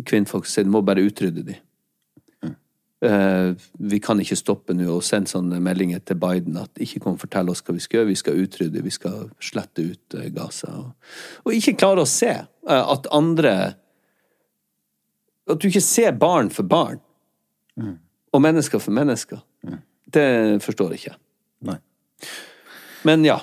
kvinnfolk, 0.06 0.46
sier 0.50 0.68
du 0.68 0.74
må 0.74 0.84
bare 0.86 1.06
utrydde 1.06 1.46
de. 1.48 1.58
Uh, 3.06 3.54
vi 3.78 4.00
kan 4.02 4.18
ikke 4.18 4.36
stoppe 4.40 4.74
nå 4.74 4.88
og 4.90 5.04
sende 5.06 5.30
sånne 5.30 5.60
meldinger 5.62 6.00
til 6.02 6.18
Biden 6.18 6.56
at 6.58 6.80
ikke 6.82 7.04
kom 7.04 7.14
og 7.14 7.22
fortell 7.22 7.52
oss 7.54 7.62
hva 7.62 7.76
vi 7.76 7.84
skal 7.84 8.00
gjøre, 8.00 8.10
vi 8.10 8.16
skal 8.18 8.40
utrydde, 8.42 8.82
vi 8.82 8.94
skal 8.96 9.20
slette 9.38 9.86
ut 9.86 10.16
uh, 10.18 10.24
Gaza. 10.34 10.72
Og, 10.82 11.12
og 11.46 11.54
ikke 11.54 11.76
klare 11.78 12.02
å 12.02 12.10
se 12.10 12.32
uh, 12.34 12.86
at 12.96 13.06
andre 13.14 13.54
At 15.48 15.62
du 15.62 15.70
ikke 15.70 15.86
ser 15.86 16.18
barn 16.18 16.50
for 16.52 16.68
barn. 16.68 16.98
Og 18.34 18.42
mennesker 18.42 18.82
for 18.84 18.92
mennesker. 18.92 19.40
Det 20.04 20.58
forstår 20.66 20.92
jeg 20.92 21.00
ikke. 21.00 21.14
nei. 21.70 21.78
Men 23.08 23.24
ja. 23.24 23.38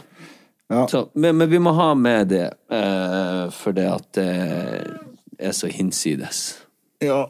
Ja. 0.69 0.89
Så, 0.89 1.09
men, 1.15 1.39
men 1.39 1.49
vi 1.49 1.59
må 1.59 1.73
ha 1.79 1.95
med 1.95 2.29
det, 2.29 2.45
eh, 2.69 3.49
for 3.57 3.73
det 3.73 3.87
at 3.89 4.19
er 5.39 5.53
så 5.53 5.67
hinsides. 5.73 6.67
Ja. 7.03 7.25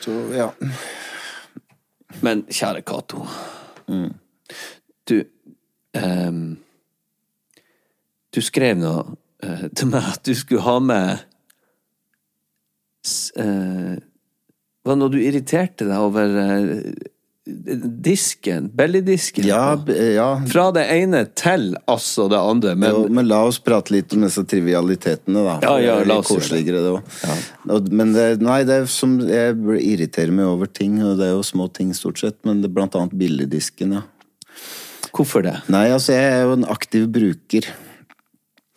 Så, 0.00 0.12
ja. 0.34 0.50
Men 2.22 2.44
kjære 2.48 2.82
Cato. 2.86 3.24
Du 5.08 5.16
um, 5.98 6.58
Du 8.34 8.40
skrev 8.42 8.76
nå 8.80 8.92
uh, 9.44 9.66
til 9.76 9.90
meg 9.92 10.06
at 10.14 10.22
du 10.26 10.32
skulle 10.34 10.62
ha 10.64 10.78
med 10.80 11.18
s- 13.06 13.32
eh, 13.36 13.98
Var 14.84 14.94
det 14.94 14.98
noe 15.00 15.12
du 15.12 15.18
irriterte 15.20 15.84
deg 15.88 15.98
over 16.00 16.32
eh, 16.40 16.94
disken? 17.44 18.70
Bellydisken? 18.74 19.46
Ja, 19.46 19.84
ja. 20.14 20.42
Fra 20.48 20.70
det 20.72 20.84
ene 20.94 21.24
til 21.36 21.74
altså 21.90 22.24
det 22.32 22.38
andre. 22.40 22.72
Men 22.74 22.90
Jo, 22.90 23.02
men 23.12 23.28
la 23.28 23.42
oss 23.44 23.58
prate 23.60 23.92
litt 23.92 24.14
om 24.16 24.24
disse 24.24 24.44
trivialitetene, 24.48 25.42
da. 25.44 25.58
Ja, 25.62 25.74
ja, 25.82 25.98
la 26.08 26.18
oss 26.22 26.30
koseligere, 26.32 26.80
det 26.80 26.94
òg. 26.94 27.90
Men 27.92 28.14
det, 28.16 28.26
nei, 28.44 28.62
det 28.64 28.80
er 28.80 28.88
som 28.90 29.18
Jeg 29.28 29.56
irriterer 29.80 30.32
meg 30.32 30.48
over 30.48 30.70
ting, 30.70 30.96
og 31.04 31.18
det 31.20 31.28
er 31.28 31.34
jo 31.34 31.44
små 31.44 31.68
ting 31.68 31.92
stort 31.96 32.22
sett, 32.22 32.38
men 32.48 32.62
det 32.62 32.70
er 32.70 32.76
blant 32.80 32.96
annet 32.96 33.16
billedisken, 33.18 33.98
ja. 33.98 34.04
hvorfor 35.12 35.44
det? 35.44 35.58
Nei, 35.72 35.90
altså, 35.92 36.16
jeg 36.16 36.30
er 36.32 36.46
jo 36.48 36.56
en 36.56 36.68
aktiv 36.72 37.08
bruker 37.12 37.68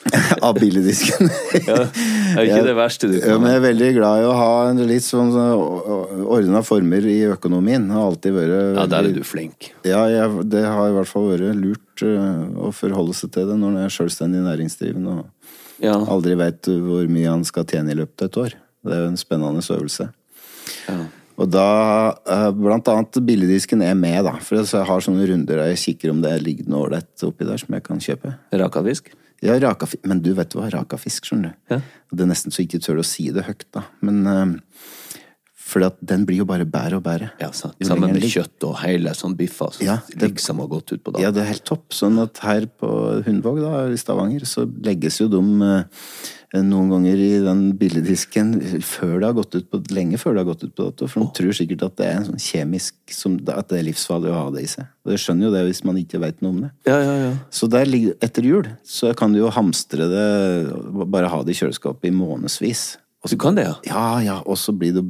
av 0.45 0.59
billedisken. 0.59 1.31
Er 2.38 2.47
ikke 2.47 2.65
det 2.68 2.76
verste 2.77 3.09
du 3.09 3.15
Ja, 3.18 3.38
men 3.41 3.49
jeg 3.51 3.59
er 3.61 3.65
veldig 3.68 3.89
glad 3.97 4.22
i 4.22 4.27
å 4.27 4.35
ha 4.38 4.51
en 4.69 4.81
litt 4.89 5.05
sånn 5.05 5.31
ordna 6.27 6.61
former 6.65 7.05
i 7.09 7.18
økonomien. 7.31 7.89
Har 7.93 8.11
alltid 8.11 8.35
vært 8.38 8.55
Ja, 8.77 8.85
der 8.91 9.09
er 9.09 9.15
du 9.15 9.23
flink. 9.27 9.72
Ja, 9.88 10.03
jeg, 10.11 10.45
det 10.51 10.64
har 10.65 10.89
i 10.91 10.95
hvert 10.97 11.09
fall 11.11 11.30
vært 11.34 11.57
lurt 11.59 12.05
eh, 12.05 12.41
å 12.61 12.72
forholde 12.76 13.15
seg 13.18 13.34
til 13.35 13.49
det 13.49 13.57
når 13.59 13.73
en 13.76 13.84
er 13.88 13.93
selvstendig 13.97 14.43
næringsdrivende 14.45 15.18
og 15.19 15.26
Ja. 15.84 15.93
aldri 16.09 16.34
veit 16.39 16.65
hvor 16.65 17.05
mye 17.11 17.30
han 17.30 17.43
skal 17.45 17.65
tjene 17.69 17.91
i 17.93 17.99
løpet 17.99 18.23
av 18.23 18.31
et 18.31 18.38
år. 18.45 18.55
Det 18.88 18.93
er 18.95 19.03
jo 19.03 19.11
en 19.11 19.19
spennende 19.19 19.61
øvelse. 19.61 20.07
Ja. 20.88 20.97
Og 21.38 21.51
da, 21.53 22.18
eh, 22.26 22.49
blant 22.57 22.88
annet 22.89 23.19
billedisken 23.22 23.84
er 23.85 23.93
med, 23.93 24.23
da. 24.26 24.31
For 24.41 24.57
jeg 24.57 24.85
har 24.88 25.03
sånne 25.05 25.27
runder 25.30 25.59
der 25.61 25.69
jeg 25.76 25.77
kikker 25.99 26.09
om 26.15 26.22
det 26.23 26.41
ligger 26.41 26.68
noe 26.68 26.88
ålreit 26.88 27.23
oppi 27.27 27.45
der 27.45 27.57
som 27.61 27.76
jeg 27.77 27.84
kan 27.85 27.99
kjøpe. 28.01 28.34
Rakafisk? 28.57 29.11
Ja, 29.45 29.57
raka 29.61 29.85
fisk. 29.89 30.05
Men 30.09 30.23
du 30.26 30.31
vet 30.38 30.55
hva 30.57 30.69
raka 30.73 30.97
fisk, 31.01 31.30
skjønner 31.30 31.53
du. 31.53 31.76
Ja. 31.76 31.81
Det 32.11 32.26
er 32.26 32.31
nesten 32.31 32.53
så 32.55 32.64
ikke 32.64 32.81
tør 32.81 33.01
å 33.03 33.05
si 33.05 33.27
det 33.35 33.45
høyt, 33.45 33.68
da. 33.76 33.84
Men 34.05 34.23
eh, 34.31 34.45
For 35.68 35.84
den 35.99 36.23
blir 36.27 36.39
jo 36.39 36.45
bare 36.48 36.64
bedre 36.64 37.02
og 37.02 37.03
bedre. 37.03 37.27
Ja, 37.41 37.49
sant. 37.52 37.76
Sammen 37.84 38.14
med 38.15 38.23
kjøtt 38.23 38.64
og 38.64 38.77
hele 38.85 39.11
sånn 39.18 39.35
biffer 39.35 39.73
som 39.76 39.84
Ja, 39.85 39.98
det- 40.07 40.30
liksom 40.31 40.61
har 40.64 40.68
gått 40.72 40.94
ut 40.94 41.03
på 41.03 41.19
Ja, 41.19 41.30
det 41.31 41.41
er 41.44 41.52
helt 41.52 41.65
topp. 41.68 41.89
Sånn 41.91 42.22
at 42.23 42.38
her 42.39 42.68
på 42.68 43.23
Hundvåg 43.26 43.60
da, 43.61 43.85
i 43.91 43.98
Stavanger, 43.99 44.45
så 44.48 44.64
legges 44.81 45.19
jo 45.19 45.27
de 45.27 45.41
eh, 45.68 46.61
noen 46.64 46.88
ganger 46.89 47.19
i 47.19 47.39
den 47.44 47.73
billedisken 47.77 48.53
før 48.81 49.19
det 49.19 49.27
har 49.27 49.34
gått 49.35 49.56
ut 49.60 49.69
på, 49.69 49.81
lenge 49.91 50.15
før 50.18 50.38
det 50.38 50.45
har 50.45 50.53
gått 50.53 50.64
ut 50.64 50.76
på 50.77 50.85
dato. 50.88 51.07
For 51.11 51.26
de 51.26 51.27
tror 51.41 51.57
sikkert 51.60 51.84
at 51.84 51.98
det 51.99 52.06
er 52.07 52.15
en 52.22 52.30
sånn 52.30 52.39
kjemisk 52.39 52.94
som, 53.11 53.35
At 53.52 53.68
det 53.68 53.80
er 53.81 53.88
livsfarlig 53.91 54.31
å 54.31 54.38
ha 54.45 54.49
det 54.56 54.64
i 54.64 54.68
seg. 54.72 54.88
Og 55.06 55.11
jeg 55.11 55.19
skjønner 55.26 55.49
jo 55.49 55.52
det 55.52 55.65
hvis 55.68 55.84
man 55.84 55.98
ikke 55.99 56.22
vet 56.23 56.39
noe 56.41 56.49
om 56.56 56.61
det. 56.61 56.72
Ja, 56.88 57.02
ja, 57.03 57.15
ja. 57.26 57.34
Så 57.52 57.68
der 57.69 57.84
ligger, 57.85 58.15
etter 58.23 58.41
jul 58.48 58.72
så 58.88 59.11
kan 59.15 59.34
du 59.35 59.39
jo 59.39 59.49
hamstre 59.52 60.07
det, 60.07 61.11
bare 61.11 61.27
ha 61.27 61.44
det 61.44 61.52
i 61.57 61.60
kjøleskapet 61.60 62.07
i 62.07 62.15
månedsvis. 62.15 62.95
Og 63.27 63.31
Du 63.31 63.35
så- 63.35 63.39
kan 63.43 63.55
det, 63.57 63.65
ja? 63.67 63.75
Ja, 63.85 64.19
ja, 64.23 64.37
og 64.45 64.55
så 64.57 64.71
blir 64.71 64.93
det 64.95 65.03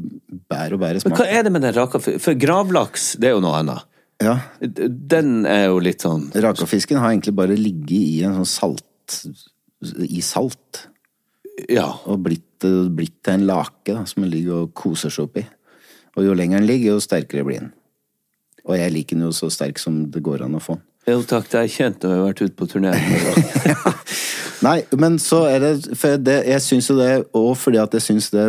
bedre 0.49 0.73
og 0.73 0.79
bedre 0.81 1.01
Men 1.05 1.17
hva 1.17 1.25
er 1.29 1.43
det 1.45 1.51
med 1.51 1.61
den 1.61 1.75
raka 1.75 1.99
For 2.01 2.33
gravlaks, 2.33 3.15
det 3.21 3.29
er 3.29 3.35
jo 3.37 3.41
noe 3.45 3.59
annet. 3.61 3.83
Ja, 4.19 4.39
Den 4.59 5.45
er 5.45 5.67
jo 5.67 5.77
litt 5.77 6.01
sånn 6.01 6.31
Rakafisken 6.33 6.97
har 6.97 7.11
egentlig 7.11 7.35
bare 7.37 7.55
ligget 7.55 7.91
i 7.91 8.23
en 8.25 8.33
sånn 8.39 8.49
salt 8.49 8.83
i 10.01 10.21
salt. 10.25 10.87
Ja. 11.69 11.85
Og 12.09 12.23
blitt, 12.25 12.65
blitt 12.97 13.21
til 13.23 13.33
en 13.35 13.45
lake 13.45 13.93
da, 13.93 14.03
som 14.09 14.23
den 14.23 14.31
ligger 14.31 14.63
og 14.63 14.73
koser 14.73 15.13
seg 15.13 15.27
oppi. 15.29 15.45
Og 16.17 16.25
jo 16.25 16.33
lenger 16.33 16.57
den 16.57 16.67
ligger, 16.67 16.95
jo 16.95 16.99
sterkere 16.99 17.45
blir 17.45 17.59
den. 17.59 17.73
Og 18.65 18.75
jeg 18.75 18.91
liker 18.91 19.15
den 19.15 19.27
jo 19.27 19.31
så 19.37 19.51
sterk 19.53 19.77
som 19.77 20.09
det 20.09 20.23
går 20.25 20.41
an 20.47 20.57
å 20.57 20.59
få 20.63 20.79
den. 20.79 20.83
Jo 21.07 21.21
takk, 21.23 21.45
det 21.53 21.61
er 21.61 21.69
kjent 21.71 22.01
når 22.01 22.09
jeg 22.09 22.19
har 22.19 22.27
vært 22.33 22.41
ute 22.41 22.57
på 22.57 22.67
turné. 22.73 22.91
Nei, 24.65 24.79
men 24.97 25.19
så 25.21 25.43
er 25.51 25.59
det 25.61 25.97
For 25.99 26.17
det, 26.17 26.39
jeg 26.49 26.63
syns 26.65 26.87
jo 26.89 26.95
det 26.97 27.11
òg 27.37 27.51
fordi 27.61 27.77
at 27.81 27.93
jeg 27.93 28.01
syns 28.07 28.31
det 28.33 28.47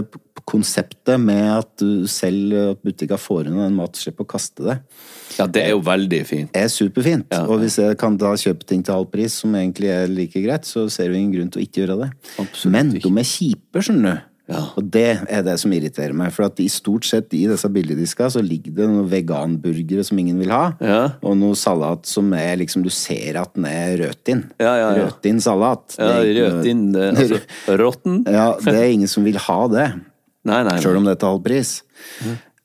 konseptet 0.48 1.18
med 1.20 1.42
at 1.58 1.68
du 1.82 2.06
selv, 2.08 2.54
at 2.72 2.78
butikker 2.86 3.20
får 3.20 3.50
inn 3.50 3.58
en 3.60 3.74
mat, 3.76 3.98
slipper 4.00 4.24
å 4.24 4.30
kaste 4.30 4.64
det, 4.64 4.76
Ja, 5.36 5.44
det 5.46 5.60
er 5.66 5.74
jo 5.74 5.82
veldig 5.84 6.20
fint. 6.26 6.50
er 6.56 6.70
superfint. 6.72 7.26
Ja, 7.34 7.42
Og 7.44 7.60
hvis 7.60 7.76
jeg 7.82 7.98
kan 8.00 8.16
da 8.16 8.32
kjøpe 8.40 8.64
ting 8.64 8.80
til 8.82 8.94
halv 8.94 9.10
pris, 9.12 9.34
som 9.42 9.52
egentlig 9.58 9.90
er 9.92 10.08
like 10.08 10.40
greit, 10.40 10.64
så 10.64 10.86
ser 10.90 11.10
vi 11.12 11.18
ingen 11.20 11.34
grunn 11.36 11.50
til 11.52 11.60
å 11.60 11.66
ikke 11.66 11.82
gjøre 11.84 11.98
det. 12.00 12.08
Absolutt 12.40 12.72
Men 12.72 12.94
ikke. 12.96 13.04
de 13.10 13.20
er 13.20 13.28
kjipe, 13.28 13.82
skjønner 13.84 14.14
du. 14.16 14.24
Ja. 14.48 14.62
Og 14.80 14.86
det 14.90 15.02
er 15.28 15.42
det 15.44 15.58
som 15.60 15.72
irriterer 15.76 16.14
meg. 16.16 16.30
For 16.32 16.46
at 16.46 16.58
i 16.64 16.68
stort 16.72 17.04
sett 17.04 17.34
i 17.36 17.42
disse 17.50 17.68
billigdiska 17.68 18.30
så 18.32 18.40
ligger 18.40 18.72
det 18.78 18.86
noen 18.88 19.08
veganburgere 19.12 20.04
som 20.08 20.18
ingen 20.22 20.38
vil 20.40 20.48
ha, 20.54 20.70
Ja. 20.80 21.00
og 21.22 21.36
noe 21.36 21.52
salat 21.54 22.06
som 22.08 22.32
er 22.32 22.56
liksom 22.56 22.82
Du 22.82 22.88
ser 22.88 23.36
at 23.36 23.52
den 23.54 23.66
er 23.68 23.98
røtin. 24.00 24.46
Ja, 24.58 24.72
ja, 24.80 24.88
ja. 24.96 25.08
Rødt 25.10 25.42
salat. 25.44 25.96
Ja, 25.98 26.08
Det 26.22 26.32
ikke 26.32 26.46
rødt 26.48 26.70
noe- 26.80 27.02
eh, 27.02 27.18
Altså 27.18 27.76
råtten? 27.82 28.22
Ja, 28.26 28.46
det 28.56 28.74
er 28.74 28.88
ingen 28.92 29.08
som 29.08 29.24
vil 29.28 29.36
ha 29.36 29.60
det. 29.68 29.88
Nei, 30.48 30.62
nei. 30.64 30.78
Sjøl 30.80 30.96
om 30.96 31.04
det 31.04 31.12
er 31.18 31.20
til 31.20 31.28
halv 31.28 31.44
pris. 31.44 31.82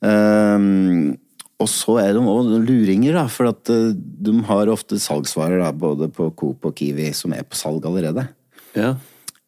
Ehm, 0.03 1.17
og 1.61 1.69
så 1.71 1.97
er 2.01 2.13
de 2.15 2.19
òg 2.19 2.49
luringer, 2.65 3.13
da, 3.15 3.25
for 3.31 3.51
at 3.51 3.69
eh, 3.71 3.91
de 3.95 4.33
har 4.49 4.71
ofte 4.73 4.97
salgsvarer 4.99 5.61
da, 5.63 5.71
både 5.71 6.09
på 6.13 6.29
Coop 6.39 6.65
og 6.69 6.75
Kiwi 6.79 7.11
som 7.15 7.33
er 7.35 7.43
på 7.47 7.55
salg 7.59 7.85
allerede. 7.87 8.27
Ja. 8.75 8.95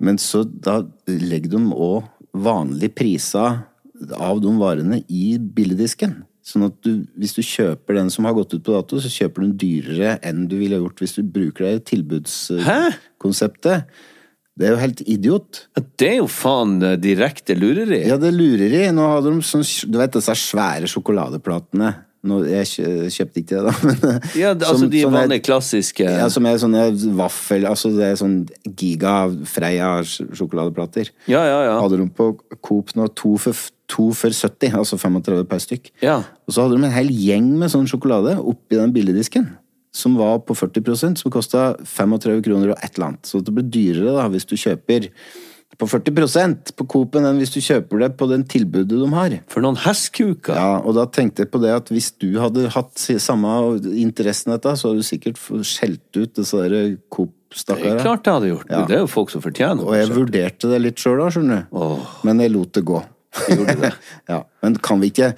Men 0.03 0.17
så 0.19 0.43
da 0.43 0.81
legger 1.07 1.53
de 1.55 1.61
òg 1.71 2.03
vanlige 2.35 2.93
priser 2.95 3.61
av 4.15 4.41
de 4.43 4.51
varene 4.59 5.01
i 5.07 5.37
billigdisken. 5.39 6.23
Sånn 6.45 6.67
at 6.67 6.75
du, 6.85 7.05
hvis 7.17 7.33
du 7.33 7.41
kjøper 7.41 7.97
den 7.97 8.11
som 8.13 8.27
har 8.27 8.35
gått 8.37 8.53
ut 8.53 8.65
på 8.65 8.75
dato, 8.75 8.99
så 9.01 9.09
kjøper 9.09 9.41
du 9.41 9.45
den 9.47 9.57
dyrere 9.61 10.11
enn 10.25 10.45
du 10.51 10.59
ville 10.59 10.77
gjort 10.77 11.01
hvis 11.01 11.17
du 11.17 11.23
bruker 11.25 11.65
det 11.65 11.71
i 11.79 11.85
tilbudskonseptet. 11.95 13.89
Det 14.55 14.67
er 14.67 14.75
jo 14.75 14.79
helt 14.79 15.01
idiot. 15.03 15.65
Det 15.99 16.07
er 16.07 16.19
jo 16.21 16.27
faen 16.31 16.77
eh, 16.85 16.99
direkte 17.01 17.57
lureri. 17.57 18.05
Ja, 18.07 18.15
det 18.21 18.29
er 18.29 18.37
lureri. 18.37 18.83
Nå 18.95 19.07
hadde 19.11 19.33
de 19.33 19.43
sånn, 19.43 19.65
du 19.91 19.97
vet 19.99 20.15
disse 20.15 20.35
svære 20.39 20.87
sjokoladeplatene. 20.91 21.89
Nå, 22.25 22.39
jeg 22.49 22.65
kjøpte 23.13 23.41
ikke 23.43 23.59
det, 23.59 23.63
da. 23.67 23.73
Men, 23.85 24.21
Ja, 24.35 24.53
det- 24.57 24.65
altså 24.67 24.79
som- 24.85 24.89
de 24.89 25.03
vanlige 25.05 25.43
klassiske 25.45 26.03
Ja, 26.07 26.27
som 26.33 26.45
er 26.49 26.57
sånne 26.61 26.85
vaffel 27.19 27.65
Altså 27.69 27.91
det 27.95 28.07
er 28.11 28.15
sånn 28.19 28.37
giga 28.75 29.13
Freia 29.45 29.91
sjokoladeplater. 30.03 31.11
Ja, 31.29 31.43
ja, 31.45 31.59
ja. 31.69 31.75
Hadde 31.81 31.99
de 32.01 32.07
på 32.17 32.31
Coop 32.65 32.93
nå 32.97 33.07
to 33.15 33.35
for, 33.37 33.53
to 33.91 34.07
for 34.17 34.29
70, 34.33 34.73
altså 34.73 34.97
35 34.97 35.45
per 35.49 35.61
stykk. 35.61 35.91
Ja. 36.01 36.17
Og 36.47 36.55
så 36.55 36.65
hadde 36.65 36.79
de 36.79 36.85
en 36.89 36.95
hel 36.97 37.11
gjeng 37.13 37.51
med 37.61 37.69
sånn 37.73 37.85
sjokolade 37.89 38.37
oppi 38.41 38.79
den 38.79 38.93
billigdisken. 38.95 39.47
Som 39.95 40.17
var 40.19 40.39
på 40.43 40.51
40% 40.57 41.21
som 41.21 41.31
kosta 41.31 41.75
35 41.87 42.41
kroner 42.43 42.73
og 42.73 42.79
et 42.83 42.97
eller 42.97 43.13
annet. 43.13 43.29
Så 43.29 43.39
det 43.45 43.53
blir 43.55 43.69
dyrere 43.71 44.17
da 44.17 44.25
hvis 44.33 44.43
du 44.49 44.55
kjøper 44.59 45.07
på 45.75 45.87
40% 45.91 46.71
på 46.79 46.85
Coop-en 46.87 47.25
enn 47.27 47.39
hvis 47.41 47.51
du 47.51 47.59
kjøper 47.63 47.99
det 48.05 48.11
på 48.19 48.27
den 48.31 48.45
tilbudet 48.47 48.95
de 48.95 49.09
har. 49.11 49.33
For 49.51 49.65
noen 49.65 49.79
hestkuker. 49.83 50.55
Ja, 50.55 50.77
og 50.79 50.95
da 50.95 51.03
tenkte 51.11 51.43
jeg 51.43 51.51
på 51.51 51.59
det 51.63 51.73
at 51.75 51.91
hvis 51.91 52.13
du 52.21 52.29
hadde 52.39 52.69
hatt 52.71 52.95
samme 53.23 53.51
interessen 53.91 54.53
i 54.53 54.55
dette, 54.55 54.75
så 54.79 54.91
hadde 54.91 55.03
du 55.03 55.07
sikkert 55.07 55.41
skjelt 55.67 56.21
ut 56.21 56.37
disse 56.39 56.61
der 56.61 56.75
Det 56.75 56.85
Coop-stakkarene. 57.11 58.03
klart 58.05 58.29
jeg 58.29 58.39
hadde 58.39 58.53
gjort 58.53 58.69
det. 58.69 58.77
Ja. 58.77 58.85
Det 58.87 58.97
er 58.99 59.03
jo 59.03 59.11
folk 59.11 59.33
som 59.33 59.43
fortjener 59.43 59.83
Og 59.83 59.97
jeg 59.97 60.13
vurderte 60.15 60.71
det 60.71 60.79
litt 60.85 61.01
sjøl 61.01 61.19
da, 61.19 61.27
skjønner 61.33 61.67
du. 61.67 62.07
Men 62.27 62.45
jeg 62.45 62.55
lot 62.55 62.71
det 62.77 62.85
gå. 62.87 63.03
Ja, 64.31 64.41
Men 64.63 64.75
kan 64.83 64.99
vi 65.03 65.11
ikke 65.13 65.33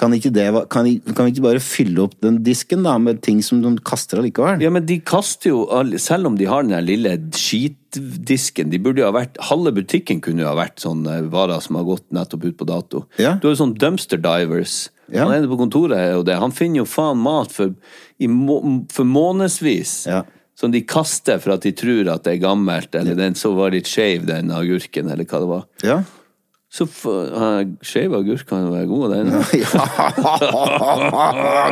kan 0.00 0.14
ikke, 0.16 0.30
det, 0.32 0.44
kan, 0.72 0.86
vi- 0.86 1.02
kan 1.12 1.26
vi 1.26 1.32
ikke 1.34 1.42
bare 1.44 1.60
fylle 1.60 2.00
opp 2.06 2.14
den 2.24 2.38
disken 2.42 2.86
da 2.86 2.94
med 2.96 3.18
ting 3.20 3.42
som 3.44 3.58
de 3.60 3.74
kaster 3.84 4.16
allikevel? 4.22 4.62
Ja, 4.64 4.70
men 4.72 4.86
de 4.88 4.96
kaster 5.04 5.50
jo, 5.52 5.58
selv 6.00 6.30
om 6.30 6.38
de 6.40 6.46
har 6.48 6.62
den 6.64 6.72
der 6.72 6.86
lille 6.86 7.12
skitdisken, 7.36 8.70
de 8.72 8.78
burde 8.80 9.02
jo 9.02 9.08
ha 9.10 9.12
vært, 9.12 9.36
halve 9.50 9.72
butikken 9.76 10.22
kunne 10.24 10.40
jo 10.44 10.48
ha 10.48 10.54
vært 10.56 10.80
sånne 10.80 11.18
varer 11.32 11.60
som 11.60 11.76
har 11.76 11.84
gått 11.88 12.06
nettopp 12.16 12.46
ut 12.48 12.56
på 12.62 12.68
dato. 12.70 13.02
Ja. 13.20 13.34
Du 13.42 13.48
har 13.48 13.54
jo 13.54 13.60
sånn 13.60 13.74
dumpster 13.80 14.20
divers. 14.24 14.86
Ja. 15.12 15.26
Han 15.26 15.34
er 15.36 15.48
på 15.50 15.58
kontoret 15.60 16.14
og 16.16 16.24
det. 16.28 16.38
Han 16.40 16.54
finner 16.54 16.80
jo 16.84 16.88
faen 16.88 17.18
mat 17.20 17.52
for, 17.52 17.74
i 18.22 18.28
må, 18.30 18.60
for 18.94 19.04
månedsvis. 19.08 19.94
Ja. 20.08 20.22
Som 20.60 20.72
de 20.74 20.80
kaster 20.84 21.40
for 21.40 21.54
at 21.56 21.64
de 21.64 21.72
tror 21.76 22.08
at 22.12 22.24
det 22.24 22.36
er 22.38 22.42
gammelt, 22.46 22.94
eller 22.94 23.16
den 23.18 23.36
så 23.36 23.52
var 23.56 23.72
litt 23.72 23.88
skeiv, 23.88 24.26
den 24.28 24.50
agurken, 24.52 25.08
eller 25.12 25.24
hva 25.28 25.40
det 25.44 25.48
var. 25.52 25.62
Ja. 25.84 26.00
Så 26.70 26.86
skeiv 27.82 28.12
agurk 28.14 28.44
kan 28.46 28.68
jo 28.68 28.70
være 28.70 28.86
god, 28.86 29.14
den. 29.16 29.32
ja. 29.62 29.84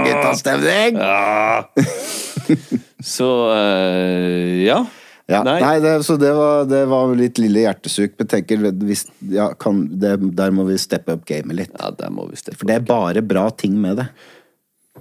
Guttastemning! 0.03 0.99
Så 3.07 3.29
uh, 3.53 4.57
ja. 4.65 4.81
Ja, 5.29 5.43
nei, 5.45 5.59
Nei. 5.61 5.75
det, 5.85 5.91
så 6.09 6.17
det 6.17 6.31
var, 6.33 6.63
det 6.65 6.87
var 6.89 7.11
litt 7.13 7.37
lille 7.39 7.67
hjertesuk. 7.67 8.15
Men 8.17 8.31
tenker, 8.33 8.63
hvis, 8.89 9.05
ja, 9.29 9.51
kan, 9.61 9.83
det, 10.01 10.15
der 10.39 10.55
må 10.57 10.65
vi 10.71 10.79
steppe 10.81 11.19
opp 11.19 11.27
gamet 11.29 11.59
litt. 11.59 11.75
Ja, 11.77 11.93
der 11.93 12.11
må 12.15 12.25
vi 12.31 12.39
steppe 12.41 12.57
For 12.63 12.71
det 12.71 12.79
er 12.81 12.87
bare 12.89 13.23
bra 13.23 13.45
ting 13.53 13.77
med 13.79 14.01
det. 14.01 14.09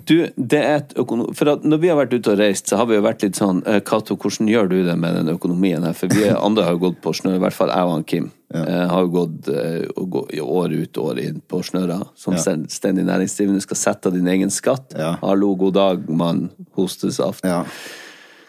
Du, 0.05 0.27
det 0.37 0.59
er 0.61 0.75
et 0.81 0.93
økonom... 1.01 1.33
For 1.35 1.57
når 1.63 1.79
vi 1.81 1.89
har 1.91 1.97
vært 1.99 2.13
ute 2.13 2.31
og 2.33 2.39
reist, 2.39 2.67
så 2.69 2.77
har 2.79 2.85
vi 2.89 2.95
jo 2.95 3.03
vært 3.05 3.23
litt 3.25 3.35
sånn 3.39 3.63
eh, 3.65 3.79
Cato, 3.85 4.15
hvordan 4.19 4.47
gjør 4.51 4.69
du 4.71 4.77
det 4.85 4.95
med 4.99 5.15
den 5.17 5.29
økonomien 5.33 5.83
her? 5.83 5.93
For 5.97 6.07
vi 6.13 6.27
andre 6.29 6.63
har 6.67 6.75
jo 6.77 6.83
gått 6.85 7.01
på 7.03 7.13
snø, 7.17 7.35
i 7.35 7.41
hvert 7.43 7.55
fall 7.57 7.73
jeg 7.73 7.87
og 7.89 7.93
han 7.97 8.03
Kim. 8.07 8.31
Ja. 8.53 8.85
har 8.87 9.03
jo 9.03 9.09
gått 9.11 9.47
eh, 9.51 10.39
år 10.39 10.71
ut 10.71 10.97
og 11.01 11.09
år 11.11 11.17
inn 11.19 11.41
på 11.51 11.59
snøra. 11.67 11.97
Som 12.15 12.37
Ja. 12.37 12.55
stendig 12.71 13.03
næringsdrivende 13.09 13.59
skal 13.65 13.75
sette 13.81 14.07
av 14.07 14.15
din 14.15 14.27
egen 14.31 14.49
skatt. 14.53 14.93
Ja. 14.95 15.17
Hallo, 15.21 15.55
god 15.59 15.73
dag, 15.75 16.09
mann. 16.09 16.49
Hostesaft. 16.77 17.43
Ja. 17.43 17.65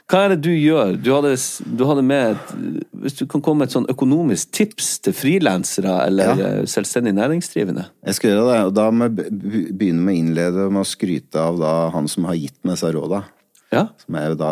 Hva 0.09 0.22
er 0.24 0.32
det 0.32 0.39
du 0.47 0.52
gjør? 0.56 0.94
Du 1.05 1.10
hadde, 1.12 1.35
du 1.76 1.82
hadde 1.85 2.02
med 2.06 2.30
et, 2.32 2.52
Hvis 3.02 3.18
du 3.18 3.26
kan 3.28 3.43
komme 3.44 3.60
med 3.62 3.68
et 3.68 3.74
sånn 3.76 3.89
økonomisk 3.93 4.51
tips 4.56 4.86
til 5.05 5.12
frilansere 5.12 5.98
eller 6.06 6.30
Ja. 6.32 6.47
eh, 6.47 6.62
selvstendig 6.64 7.12
næringsdrivende? 7.14 7.85
Jeg 8.09 8.14
skal 8.16 8.30
gjøre 8.30 8.47
det, 8.48 8.60
og 8.66 8.74
da 8.74 8.86
må 8.90 9.05
jeg 9.05 9.16
begynne 9.76 10.01
med 10.01 10.14
å 10.14 10.18
innlede 10.22 10.70
med 10.72 10.80
å 10.80 10.89
skryte 10.89 11.36
av 11.39 11.59
da 11.60 11.90
han 11.90 12.09
som 12.09 12.24
har 12.24 12.35
gitt 12.40 12.56
meg 12.64 12.74
disse 12.78 12.90
råda. 12.97 13.24
Ja? 13.70 13.89
Som 14.01 14.16
er 14.16 14.30
jo 14.30 14.35
da 14.40 14.51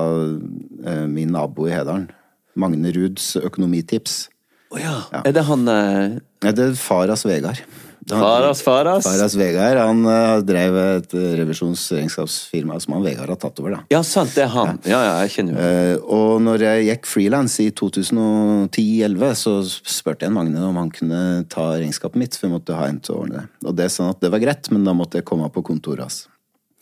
eh, 0.93 1.07
min 1.09 1.33
nabo 1.33 1.66
i 1.66 1.73
Hedalen. 1.73 2.11
Magne 2.57 2.93
Ruds 2.93 3.37
økonomitips. 3.41 4.28
Å 4.73 4.78
ja. 4.81 4.95
Er 5.24 5.33
det 5.33 5.45
han 5.49 5.66
eh, 5.69 6.19
det 6.53 6.59
er 6.59 6.74
Faras 6.78 7.24
Vegard. 7.24 7.62
Han- 8.10 8.20
Faras 8.23 8.60
Faras? 8.62 9.05
Faras 9.05 9.35
Vegard, 9.39 9.78
han 9.81 10.05
eh, 10.06 10.40
drev 10.47 10.77
et 10.82 11.14
revisjonsregnskapsfirma 11.40 12.77
som 12.81 12.94
han 12.94 13.02
Vegard 13.06 13.28
har 13.32 13.36
tatt 13.43 13.59
over, 13.62 13.77
da. 13.77 13.81
Ja, 13.90 14.02
sant, 14.06 14.35
det 14.36 14.44
er 14.44 14.52
han. 14.55 14.78
Ja, 14.86 15.01
ja, 15.05 15.14
jeg 15.24 15.32
kjenner 15.36 15.56
jo 15.56 15.64
Eh, 15.66 15.97
og 16.16 16.40
når 16.44 16.64
jeg 16.66 16.86
gikk 16.90 17.06
frilans 17.10 17.59
i 17.64 17.70
2010-2011, 17.70 19.35
så 19.40 19.55
spurte 19.66 20.27
jeg 20.27 20.35
Magne 20.35 20.62
om 20.68 20.77
han 20.81 20.90
kunne 20.94 21.20
ta 21.52 21.73
regnskapet 21.78 22.16
mitt, 22.20 22.36
for 22.39 22.48
jeg 22.48 22.55
måtte 22.56 22.77
ha 22.78 22.86
en 22.90 23.01
til 23.01 23.14
å 23.16 23.20
ordne 23.24 23.43
det. 23.43 23.48
Og 23.68 23.77
det 23.78 23.90
sa 23.94 24.05
han 24.06 24.14
at 24.16 24.20
det 24.24 24.31
var 24.35 24.43
greit, 24.43 24.70
men 24.74 24.85
da 24.86 24.94
måtte 24.97 25.18
jeg 25.20 25.27
komme 25.28 25.48
på 25.52 25.64
kontoret 25.66 26.05
hans. 26.06 26.20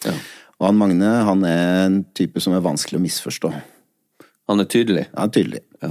Ja. 0.04 0.12
Og 0.60 0.68
han 0.68 0.78
Magne 0.78 1.10
han 1.26 1.44
er 1.48 1.86
en 1.86 2.02
type 2.16 2.40
som 2.42 2.54
er 2.56 2.62
vanskelig 2.64 3.00
å 3.00 3.04
misforstå. 3.04 3.50
Han 4.50 4.60
er 4.60 4.68
tydelig. 4.68 5.06
Ja, 5.16 5.26
tydelig. 5.32 5.62
Ja. 5.82 5.90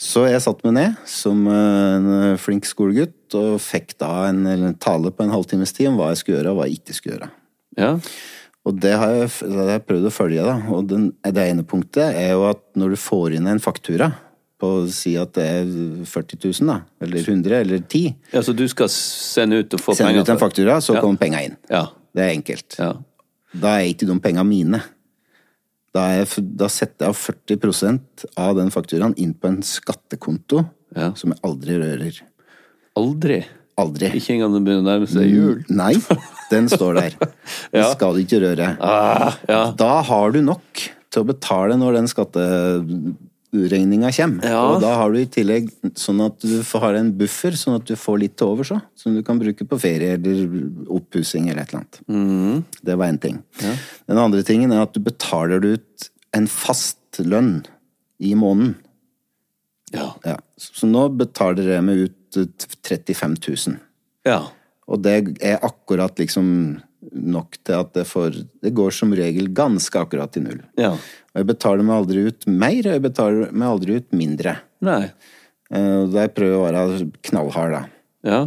Så 0.00 0.24
jeg 0.26 0.42
satte 0.42 0.66
meg 0.66 0.74
ned 0.74 0.96
som 1.06 1.44
en 1.46 2.06
flink 2.42 2.66
skolegutt 2.66 3.34
og 3.38 3.60
fikk 3.62 3.94
da 4.02 4.26
en, 4.28 4.74
tale 4.82 5.12
på 5.14 5.22
en 5.22 5.30
halvtimes 5.34 5.70
tid 5.76 5.92
om 5.92 6.00
hva 6.00 6.08
jeg 6.12 6.22
skulle 6.22 6.40
gjøre 6.40 6.50
og 6.54 6.58
hva 6.58 6.66
jeg 6.66 6.80
ikke 6.80 6.96
skulle 6.96 7.14
gjøre. 7.18 7.28
Ja. 7.78 7.92
Og 8.64 8.78
det 8.80 8.94
har 8.96 9.12
jeg, 9.12 9.30
det 9.44 9.58
har 9.60 9.70
jeg 9.74 9.84
prøvd 9.86 10.08
å 10.08 10.12
følge, 10.14 10.44
da. 10.48 10.56
Og 10.74 10.86
den, 10.90 11.08
det 11.22 11.46
ene 11.52 11.62
punktet 11.68 12.16
er 12.16 12.32
jo 12.32 12.46
at 12.48 12.62
når 12.80 12.94
du 12.96 13.00
får 13.04 13.36
inn 13.38 13.46
en 13.50 13.60
faktura 13.62 14.10
på 14.62 14.70
å 14.80 14.84
si 14.90 15.12
at 15.20 15.34
det 15.36 15.44
er 15.60 15.72
40 16.08 16.40
000, 16.42 16.70
da. 16.72 16.78
Eller 17.04 17.20
100, 17.26 17.56
eller 17.60 17.82
10. 17.84 18.14
Ja, 18.32 18.42
så 18.46 18.54
du 18.56 18.64
skal 18.70 18.88
sende 18.90 19.60
ut 19.62 19.76
og 19.76 19.82
få 19.84 19.94
penger 19.98 20.24
ut 20.24 20.32
en 20.32 20.40
faktura, 20.40 20.78
så 20.82 20.96
Ja. 20.96 21.02
kommer 21.04 21.20
penga 21.20 21.42
inn. 21.44 21.56
Ja. 21.70 21.86
Det 22.14 22.24
er 22.24 22.34
enkelt. 22.34 22.78
ja. 22.80 22.94
Da 23.54 23.76
er 23.78 23.86
ikke 23.92 24.06
de 24.08 24.16
penga 24.18 24.42
mine. 24.42 24.80
Da, 25.94 26.08
er, 26.10 26.24
jeg- 26.24 26.44
da 26.58 26.66
setter 26.72 27.06
jeg 27.06 27.14
av 27.14 27.18
40% 27.20 28.24
av 28.36 28.56
den 28.58 28.70
fakturaen 28.74 29.14
inn 29.16 29.34
på 29.34 29.46
en 29.52 29.60
skattekonto 29.62 30.64
Ja. 30.96 31.12
som 31.14 31.30
jeg 31.32 31.40
aldri 31.46 31.76
rører. 31.78 32.20
Aldri. 32.96 33.44
Aldri. 33.78 34.10
Ikke 34.14 34.34
engang 34.36 34.52
det 34.54 34.62
begynner 34.66 34.84
å 34.84 34.88
nærme 34.92 35.08
seg 35.10 35.30
jul. 35.30 35.64
Nei, 35.68 35.94
den 36.50 36.68
står 36.70 36.94
der. 37.00 37.16
Den 37.72 37.80
Ja. 37.82 37.88
skal 37.94 38.14
du 38.14 38.20
ikke 38.22 38.38
røre. 38.44 38.76
Ah, 38.80 39.34
ja. 39.48 39.70
Da 39.74 40.00
har 40.02 40.30
du 40.34 40.40
nok 40.42 40.82
til 41.10 41.22
å 41.24 41.26
betale 41.26 41.74
når 41.78 41.94
den 41.98 42.06
skatteregninga 43.54 44.12
kommer. 44.12 44.44
Ja. 44.48 44.62
Og 44.74 44.80
da 44.82 44.94
har 44.98 45.12
du 45.12 45.20
i 45.20 45.26
tillegg 45.26 45.68
sånn 45.96 46.20
at 46.24 46.40
du 46.42 46.62
har 46.80 46.94
en 46.94 47.12
buffer, 47.16 47.54
sånn 47.56 47.76
at 47.78 47.86
du 47.86 47.94
får 47.96 48.18
litt 48.18 48.36
til 48.36 48.48
overs 48.48 48.72
òg. 48.74 48.80
Som 48.96 49.14
du 49.14 49.22
kan 49.22 49.38
bruke 49.38 49.64
på 49.64 49.78
ferie 49.78 50.14
eller 50.16 50.88
oppussing 50.88 51.48
eller 51.48 51.62
et 51.62 51.72
eller 51.72 51.84
annet. 51.84 52.00
Mm. 52.08 52.64
Det 52.82 52.96
var 52.96 53.08
én 53.12 53.20
ting. 53.20 53.42
Den 54.06 54.18
andre 54.18 54.42
tingen 54.42 54.72
er 54.72 54.82
at 54.82 54.94
du 54.94 55.00
betaler 55.00 55.64
ut 55.64 56.10
en 56.34 56.46
fast 56.46 56.98
lønn 57.20 57.64
i 58.18 58.34
måneden. 58.34 58.74
Ja. 59.94 60.14
Ja. 60.24 60.38
Så 60.58 60.88
nå 60.90 61.08
betaler 61.14 61.76
jeg 61.76 61.84
meg 61.86 62.08
ut 62.08 62.36
eh, 62.40 62.50
35 62.82 63.38
000. 63.68 63.80
ja. 64.26 64.42
Og 64.84 65.00
det 65.00 65.38
er 65.40 65.62
akkurat 65.64 66.18
liksom 66.20 66.48
nok 67.12 67.56
til 67.64 67.78
at 67.78 67.94
det 67.96 68.02
får 68.04 68.34
Det 68.60 68.72
går 68.76 68.90
som 68.92 69.14
regel 69.16 69.48
ganske 69.48 69.96
akkurat 69.96 70.32
til 70.32 70.44
null. 70.44 70.58
Ja. 70.76 70.90
Og 71.34 71.42
jeg 71.42 71.48
betaler 71.50 71.82
meg 71.82 71.96
aldri 71.98 72.20
ut 72.28 72.44
mer, 72.46 72.78
og 72.86 72.92
jeg 72.94 73.02
betaler 73.02 73.48
meg 73.50 73.66
aldri 73.66 73.96
ut 73.98 74.12
mindre. 74.14 74.52
Nei. 74.86 75.02
Eh, 75.74 76.04
Der 76.14 76.30
prøver 76.30 76.52
jeg 76.52 76.60
å 76.60 76.66
være 76.68 77.08
knallhard, 77.26 77.74
da. 77.74 77.82
Ja. 78.22 78.40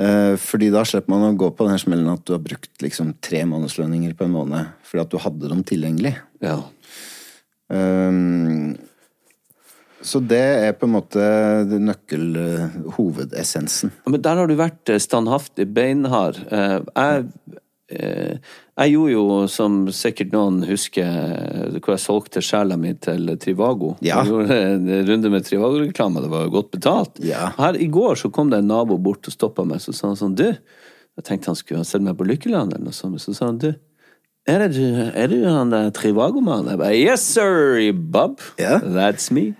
Eh, 0.00 0.34
Fordi 0.40 0.70
da 0.74 0.82
slipper 0.88 1.14
man 1.14 1.28
å 1.28 1.38
gå 1.38 1.52
på 1.54 1.68
den 1.68 1.78
smellen 1.78 2.10
at 2.10 2.24
du 2.26 2.34
har 2.34 2.42
brukt 2.42 2.82
liksom 2.82 3.14
tre 3.22 3.44
månedslønninger 3.46 4.16
på 4.18 4.26
en 4.26 4.34
måned 4.34 4.76
fordi 4.82 5.02
at 5.04 5.14
du 5.14 5.18
hadde 5.22 5.50
dem 5.52 5.62
tilgjengelig. 5.68 6.16
Ja. 6.42 6.56
Um, 7.70 8.74
så 10.02 10.18
det 10.24 10.40
er 10.40 10.72
på 10.74 10.88
en 10.88 10.94
måte 10.96 11.22
nøkkel 11.70 12.24
eh, 12.40 12.78
hovedessensen. 12.96 13.92
Men 14.08 14.24
der 14.24 14.40
har 14.40 14.50
du 14.50 14.56
vært 14.58 14.90
standhaftig, 15.04 15.68
beinhard. 15.76 16.40
Jeg, 16.50 17.60
jeg 17.90 18.92
gjorde 18.94 19.12
jo, 19.12 19.24
som 19.50 19.78
sikkert 19.94 20.32
noen 20.34 20.62
husker, 20.68 21.04
eh, 21.04 21.78
hvor 21.80 21.94
jeg 21.96 22.02
solgte 22.04 22.42
sjela 22.44 22.78
mi 22.80 22.94
til 23.02 23.32
Trivago. 23.42 23.96
Ja. 24.04 24.22
Jeg 24.22 24.30
gjorde 24.30 24.58
en 24.70 24.88
runde 25.10 25.32
med 25.34 25.46
Trivago-reklame, 25.48 26.22
det 26.24 26.32
var 26.32 26.46
jo 26.46 26.54
godt 26.54 26.70
betalt. 26.76 27.20
Ja. 27.26 27.50
Her 27.58 27.76
i 27.76 27.90
går 27.90 28.20
så 28.22 28.30
kom 28.32 28.52
det 28.52 28.62
en 28.62 28.70
nabo 28.70 28.98
bort 28.98 29.28
og 29.28 29.36
stoppa 29.36 29.66
meg, 29.68 29.82
så 29.84 29.94
sa 29.96 30.12
han 30.12 30.20
sånn, 30.20 30.38
du 30.38 30.48
Jeg 31.18 31.26
tenkte 31.26 31.50
han 31.50 31.56
skulle 31.58 31.82
ha 31.82 31.84
sett 31.84 32.00
meg 32.00 32.14
på 32.16 32.24
Lykkeland 32.24 32.72
eller 32.72 32.86
noe 32.86 32.96
sånt, 32.96 33.20
så 33.20 33.34
sa 33.36 33.50
han, 33.50 33.58
du 33.60 33.72
er 34.48 34.62
det 34.62 34.70
du, 34.72 34.84
er 34.96 35.28
du 35.28 35.42
han 35.44 35.70
der 35.70 35.90
Trivago-mannen? 35.92 36.70
Jeg 36.72 36.80
bare, 36.80 36.96
yes 36.96 37.26
sir, 37.34 37.92
Bob. 37.92 38.40
Yeah. 38.58 38.80
That's 38.80 39.28
me. 39.30 39.52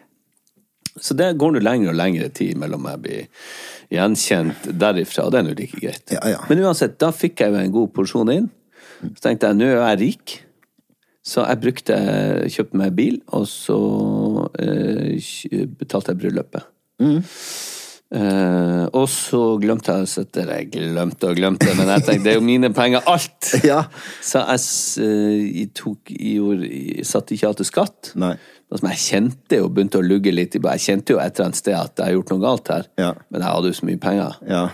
Så 1.00 1.14
det 1.14 1.34
går 1.38 1.52
nå 1.54 1.62
lenger 1.62 1.92
og 1.92 1.98
lengre 2.00 2.30
tid 2.32 2.56
mellom 2.58 2.88
jeg 2.88 3.02
blir 3.04 3.50
gjenkjent 3.90 4.68
derifra, 4.78 5.24
og 5.26 5.32
det 5.34 5.40
er 5.40 5.48
nå 5.48 5.54
like 5.58 5.80
greit. 5.82 6.12
Ja, 6.14 6.20
ja. 6.36 6.40
Men 6.50 6.62
uansett, 6.64 6.98
da 7.02 7.10
fikk 7.14 7.42
jeg 7.42 7.52
jo 7.54 7.58
en 7.62 7.72
god 7.74 7.90
porsjon 7.96 8.30
inn. 8.34 8.46
Så 9.16 9.24
tenkte 9.24 9.48
jeg, 9.50 9.58
nå 9.60 9.66
er 9.72 9.80
jeg 9.94 10.00
rik. 10.04 10.36
Så 11.26 11.42
jeg 11.44 11.60
brukte, 11.60 11.96
kjøpte 12.54 12.78
meg 12.80 12.94
bil, 12.96 13.18
og 13.36 13.44
så 13.50 13.76
eh, 14.60 15.18
betalte 15.80 16.14
jeg 16.14 16.20
bryllupet. 16.22 16.64
Eh, 18.10 18.84
og 18.98 19.04
så 19.06 19.38
glemte 19.62 19.94
jeg 20.00 20.08
sette 20.10 20.42
Jeg 20.42 20.66
glemte 20.74 21.28
og 21.30 21.36
glemte, 21.38 21.68
men 21.78 21.92
jeg 21.94 22.02
tenkte 22.08 22.24
det 22.26 22.32
er 22.32 22.40
jo 22.40 22.46
mine 22.46 22.72
penger, 22.74 23.04
alt! 23.10 23.52
Ja. 23.70 23.84
Så 24.24 24.42
jeg, 24.42 24.58
s- 24.64 25.68
tok, 25.78 26.10
jeg 26.16 26.40
gjorde, 26.40 26.66
jeg 26.72 27.06
satte 27.06 27.36
ikke 27.36 27.52
av 27.52 27.58
til 27.60 27.68
skatt. 27.70 28.10
Nei. 28.18 28.32
Noe 28.70 28.78
som 28.78 28.88
jeg 28.92 29.00
kjente 29.02 29.58
jo 29.58 29.68
begynte 29.68 29.98
å 29.98 30.06
lugge 30.06 30.30
litt 30.32 30.54
i 30.54 30.60
Jeg 30.62 30.78
kjente 30.84 31.10
jo 31.14 31.18
et 31.18 31.34
eller 31.34 31.48
annet 31.48 31.56
sted 31.58 31.74
at 31.74 31.96
jeg 31.98 32.06
har 32.06 32.12
gjort 32.14 32.30
noe 32.30 32.40
galt 32.44 32.68
her, 32.70 32.84
Ja. 32.98 33.14
men 33.30 33.40
jeg 33.42 33.50
hadde 33.50 33.66
jo 33.72 33.78
så 33.80 33.86
mye 33.88 33.98
penger. 34.00 34.36
Ja. 34.46 34.68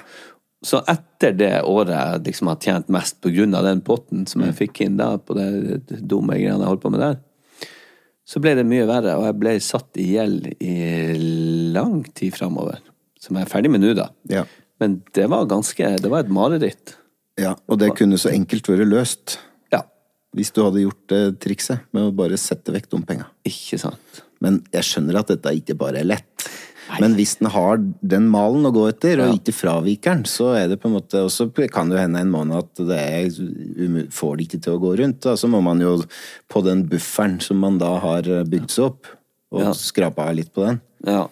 Så 0.66 0.81
etter 0.89 1.32
det 1.36 1.62
året 1.64 1.94
jeg 1.94 2.24
liksom 2.27 2.48
har 2.48 2.56
tjent 2.60 2.89
mest 2.93 3.20
på 3.23 3.31
grunn 3.32 3.55
av 3.55 3.64
den 3.64 3.81
potten 3.81 4.27
som 4.28 4.43
jeg 4.43 4.55
fikk 4.59 4.81
inn 4.85 4.97
da, 4.98 5.16
på 5.16 5.35
det 5.36 5.86
dumme 6.06 6.35
greiene 6.36 6.59
jeg 6.60 6.68
holdt 6.68 6.82
på 6.82 6.90
med 6.93 7.01
der, 7.01 7.16
så 8.27 8.40
ble 8.43 8.56
det 8.59 8.66
mye 8.66 8.86
verre, 8.89 9.14
og 9.16 9.24
jeg 9.28 9.36
ble 9.39 9.52
satt 9.62 9.97
i 10.02 10.06
gjeld 10.16 10.48
i 10.60 10.73
lang 11.73 12.01
tid 12.16 12.35
framover. 12.35 12.81
Som 13.23 13.36
jeg 13.39 13.47
er 13.47 13.51
ferdig 13.52 13.70
med 13.70 13.81
nå, 13.85 13.93
da. 13.97 14.09
Ja. 14.28 14.43
Men 14.82 14.98
det 15.14 15.28
var 15.31 15.47
ganske 15.48 15.97
Det 16.02 16.10
var 16.10 16.20
et 16.24 16.28
mareritt. 16.28 16.97
ja. 17.39 17.55
Og 17.68 17.78
det 17.78 17.94
kunne 17.97 18.18
så 18.18 18.28
enkelt 18.35 18.66
vært 18.68 18.89
løst 18.90 19.39
Ja, 19.73 19.82
hvis 20.36 20.51
du 20.52 20.62
hadde 20.64 20.82
gjort 20.82 21.06
det 21.09 21.39
trikset 21.40 21.81
med 21.93 22.02
å 22.10 22.12
bare 22.14 22.36
sette 22.36 22.73
vekk 22.74 22.90
de 22.90 23.01
penga. 23.06 23.27
Ikke 23.48 23.78
sant. 23.81 24.23
Men 24.44 24.60
jeg 24.74 24.85
skjønner 24.85 25.20
at 25.20 25.31
dette 25.32 25.55
ikke 25.56 25.77
bare 25.78 26.02
er 26.02 26.09
lett. 26.10 26.48
Men 27.01 27.16
hvis 27.18 27.39
den 27.40 27.48
har 27.51 27.81
den 28.06 28.28
malen 28.31 28.68
å 28.68 28.73
gå 28.74 28.85
etter, 28.89 29.18
og 29.18 29.27
Ja. 29.32 29.35
ikke 29.35 29.55
fraviker 29.56 30.14
den, 30.14 30.24
så 30.24 30.52
er 30.55 30.68
det 30.68 30.81
på 30.81 30.86
en 30.86 30.94
måte 30.94 31.24
Og 31.24 31.31
så 31.35 31.48
kan 31.73 31.89
det 31.90 31.98
hende 31.98 32.20
en 32.20 32.31
måned 32.31 32.56
at 32.56 32.74
det 32.77 32.98
er 32.98 34.06
får 34.10 34.36
det 34.36 34.47
ikke 34.47 34.62
til 34.62 34.77
å 34.77 34.81
gå 34.81 34.93
rundt. 35.01 35.20
Da. 35.20 35.35
Så 35.35 35.48
må 35.51 35.60
man 35.62 35.81
jo 35.81 35.97
på 36.48 36.62
den 36.64 36.85
bufferen 36.89 37.40
som 37.43 37.59
man 37.59 37.78
da 37.78 37.98
har 37.98 38.23
bygd 38.23 38.70
seg 38.70 38.85
opp, 38.85 39.06
og 39.52 39.60
Ja. 39.62 39.73
av 40.23 40.35
litt 40.35 40.52
på 40.55 40.64
den. 40.66 40.81
Ja. 41.05 41.27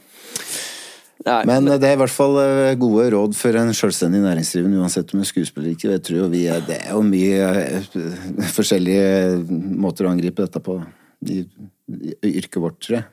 Nei, 1.24 1.44
Men 1.46 1.64
det 1.64 1.84
er 1.84 1.94
i 1.94 2.00
hvert 2.02 2.10
fall 2.12 2.36
eh, 2.36 2.74
gode 2.74 3.10
råd 3.14 3.34
for 3.34 3.56
en 3.56 3.72
selvstendig 3.72 4.20
næringsdrivende, 4.20 4.76
uansett 4.76 5.14
om 5.14 5.20
du 5.20 5.24
er 5.24 5.30
skuespiller 5.30 5.68
eller 5.70 5.76
ikke. 5.76 5.92
Jeg 5.94 6.02
tror 6.02 6.28
vi 6.28 6.42
er, 6.52 6.60
det 6.60 6.82
er 6.82 6.90
jo 6.92 7.00
mye 7.00 7.46
eh, 7.64 8.50
forskjellige 8.52 9.46
måter 9.80 10.04
å 10.04 10.10
angripe 10.12 10.44
dette 10.44 10.60
på 10.60 10.82
De 11.24 11.46
yrket 11.88 12.60
vårt, 12.62 12.80
tror 12.82 12.98
jeg. 13.00 13.06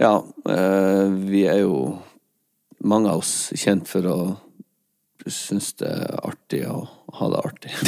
Ja, 0.00 0.14
eh, 0.48 1.08
vi 1.30 1.44
er 1.50 1.62
jo 1.64 1.98
mange 2.84 3.10
av 3.12 3.20
oss 3.20 3.50
kjent 3.58 3.88
for 3.90 4.06
å 4.08 4.20
synes 5.28 5.74
det 5.80 5.88
er 5.90 6.14
artig 6.24 6.62
å 6.70 6.78
ha 7.18 7.28
det 7.32 7.42
artig. 7.44 7.72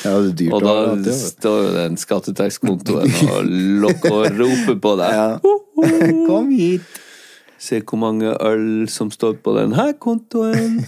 Ja, 0.00 0.14
det 0.16 0.30
er 0.30 0.30
dyrt 0.38 0.54
Og 0.54 0.56
å 0.56 0.64
da 0.64 0.74
ha 0.78 0.94
det. 1.04 1.12
står 1.18 1.58
jo 1.66 1.70
den 1.74 1.98
skattetekstkontoen 2.00 3.12
og 3.28 3.50
lokker 3.84 4.14
og 4.16 4.38
roper 4.38 4.78
på 4.80 4.94
deg. 5.02 5.18
Ja. 5.18 5.28
Kom 6.30 6.50
hit! 6.54 7.00
Se 7.60 7.82
hvor 7.84 8.00
mange 8.00 8.32
øl 8.40 8.86
som 8.88 9.10
står 9.12 9.34
på 9.44 9.52
denne 9.58 9.90
kontoen. 10.00 10.78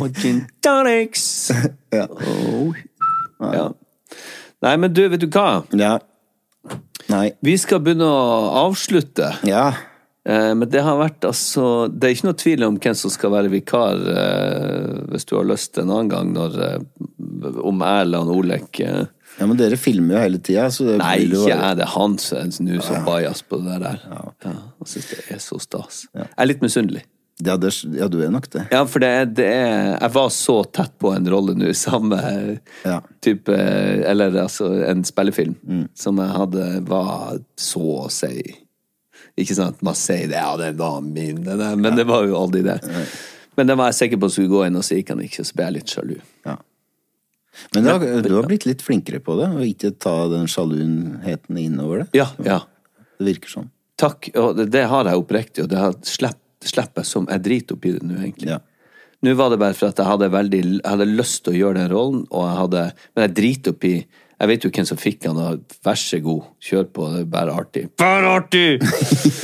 Og 0.00 0.20
gin 0.22 0.44
tonics. 0.64 1.26
Ja. 1.94 2.08
Oh. 2.08 2.74
Ja. 3.52 3.68
Nei, 4.64 4.72
men 4.80 4.90
du, 4.96 5.04
vet 5.12 5.20
du 5.22 5.28
hva? 5.28 5.60
Ja. 5.78 5.98
Nei. 7.12 7.26
Vi 7.44 7.56
skal 7.60 7.82
begynne 7.84 8.06
å 8.08 8.52
avslutte. 8.64 9.32
Ja. 9.48 9.66
Eh, 10.24 10.52
Men 10.56 10.68
det 10.72 10.80
har 10.80 10.96
vært 10.96 11.26
altså 11.28 11.88
Det 11.92 12.08
er 12.08 12.14
ikke 12.16 12.28
noe 12.30 12.38
tvil 12.40 12.64
om 12.64 12.78
hvem 12.80 12.96
som 12.96 13.12
skal 13.12 13.34
være 13.34 13.50
vikar, 13.52 14.00
eh, 14.14 15.02
hvis 15.12 15.28
du 15.28 15.36
har 15.36 15.44
lyst 15.50 15.76
en 15.78 15.90
annen 15.90 16.08
gang, 16.08 16.32
når, 16.32 16.56
eh, 16.64 17.58
om 17.60 17.82
Erland 17.84 18.32
Olek 18.32 18.80
ja, 19.34 19.46
men 19.50 19.58
dere 19.58 19.74
filmer 19.74 20.14
jo 20.14 20.20
hele 20.22 20.38
tida, 20.38 20.68
så 20.70 20.84
det 20.86 20.98
Nei, 21.00 21.24
ikke 21.26 21.48
jeg. 21.50 21.76
Det 21.80 21.82
er 21.82 21.90
han 21.90 22.12
som 22.22 22.38
er 22.38 22.52
nå 22.68 22.76
så 22.86 23.00
bajas 23.02 23.40
på 23.42 23.58
det 23.64 23.80
der. 23.82 23.98
Ja, 24.06 24.20
Jeg 24.44 24.86
syns 24.92 25.08
det 25.10 25.18
er 25.34 25.40
så 25.42 25.58
stas. 25.58 25.96
Jeg 26.14 26.28
er 26.38 26.46
litt 26.46 26.62
misunnelig. 26.62 27.02
Ja, 27.42 27.56
det, 27.58 27.70
ja, 27.98 28.06
du 28.08 28.20
er 28.22 28.30
nok 28.30 28.46
det. 28.52 28.66
Ja, 28.70 28.84
for 28.86 29.02
det, 29.02 29.10
det 29.34 29.46
er 29.50 29.98
Jeg 30.00 30.12
var 30.14 30.28
så 30.30 30.60
tett 30.70 30.92
på 31.02 31.10
en 31.16 31.26
rolle 31.32 31.54
nå, 31.58 31.72
samme 31.78 32.20
Ja. 32.84 33.00
type 33.24 33.50
Eller 34.06 34.36
altså 34.44 34.68
en 34.86 35.02
spillefilm, 35.04 35.56
Mm. 35.66 35.88
som 35.98 36.18
jeg 36.22 36.30
hadde 36.36 36.68
var 36.86 37.40
så 37.58 37.82
å 38.04 38.10
si 38.12 38.54
Ikke 39.36 39.54
sant, 39.58 39.80
man 39.82 39.94
sier 39.98 40.28
det, 40.30 40.38
ja, 40.38 40.52
det 40.60 40.72
var 40.78 41.00
min, 41.02 41.42
det 41.42 41.56
der, 41.58 41.74
men 41.76 41.96
det 41.98 42.04
var 42.06 42.22
jo 42.28 42.36
aldri 42.38 42.62
det. 42.62 42.76
Men 43.56 43.66
det 43.66 43.74
var 43.78 43.90
jeg 43.90 43.94
sikker 43.98 44.20
på 44.22 44.28
skulle 44.30 44.50
gå 44.52 44.60
inn, 44.68 44.76
og 44.78 44.84
så 44.86 44.94
gikk 45.00 45.10
han 45.10 45.24
ikke, 45.26 45.42
så 45.46 45.56
ble 45.58 45.64
jeg 45.66 45.74
litt 45.80 45.90
sjalu. 45.94 46.14
Ja. 46.46 46.54
Men 47.74 47.84
du 47.86 47.90
har, 47.90 48.04
du 48.22 48.30
har 48.34 48.46
blitt 48.46 48.66
litt 48.66 48.82
flinkere 48.82 49.18
på 49.22 49.34
det, 49.40 49.48
og 49.58 49.66
ikke 49.66 49.90
ta 50.02 50.14
den 50.30 50.46
sjalunheten 50.50 51.58
innover 51.58 52.04
det. 52.04 52.06
Ja, 52.18 52.28
ja. 52.46 52.60
Det 53.18 53.26
virker 53.26 53.52
sånn. 53.56 53.68
Takk, 53.98 54.30
og 54.38 54.58
det, 54.70 54.84
har 54.90 55.06
jeg 55.10 55.18
oppriktig, 55.22 55.64
og 55.66 55.70
det 55.70 55.78
har 55.82 55.94
slepp, 56.06 56.38
slipper 56.70 57.02
jeg 57.04 57.10
som 57.10 57.28
Jeg 57.30 57.44
driter 57.44 57.76
oppi 57.78 57.94
det 57.96 58.02
nå, 58.06 58.18
egentlig. 58.20 58.50
Ja. 58.54 58.60
Nå 59.24 59.34
var 59.38 59.52
det 59.52 59.60
bare 59.62 59.76
for 59.78 59.88
at 59.88 60.00
jeg 60.00 60.08
hadde 60.10 60.30
veldig 60.34 60.62
Jeg 60.62 60.84
hadde 60.84 61.08
lyst 61.10 61.44
til 61.44 61.54
å 61.54 61.58
gjøre 61.58 61.80
den 61.80 61.92
rollen, 61.92 62.24
og 62.30 62.48
jeg 62.48 62.56
hadde 62.62 62.86
Men 63.14 63.26
jeg 63.26 63.34
driter 63.40 63.76
oppi 63.76 63.92
Jeg 63.98 64.50
vet 64.50 64.66
jo 64.66 64.72
hvem 64.74 64.88
som 64.90 65.00
fikk 65.00 65.28
han, 65.30 65.40
og 65.40 65.78
vær 65.86 66.00
så 66.00 66.20
god, 66.24 66.48
kjør 66.62 66.88
på, 66.90 67.10
det 67.12 67.22
er 67.22 67.30
bare 67.36 67.54
artig. 67.54 67.84
Bare 68.00 68.32
artig! 68.40 68.66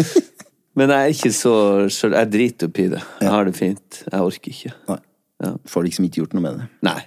Men 0.79 0.93
jeg 0.95 1.05
er 1.05 1.15
ikke 1.15 1.33
så 1.35 1.55
sjøl. 1.93 2.15
Jeg 2.17 2.31
driter 2.33 2.71
oppi 2.71 2.87
det. 2.93 3.01
Jeg 3.21 3.33
har 3.35 3.47
det 3.47 3.55
fint. 3.59 4.03
Jeg 4.07 4.27
orker 4.27 4.53
ikke. 4.55 4.73
Nei. 4.89 4.99
Ja. 5.43 5.53
Får 5.69 5.87
liksom 5.87 6.07
ikke 6.07 6.23
gjort 6.23 6.37
noe 6.37 6.45
med 6.45 6.61
det. 6.61 6.67
Nei. 6.87 7.01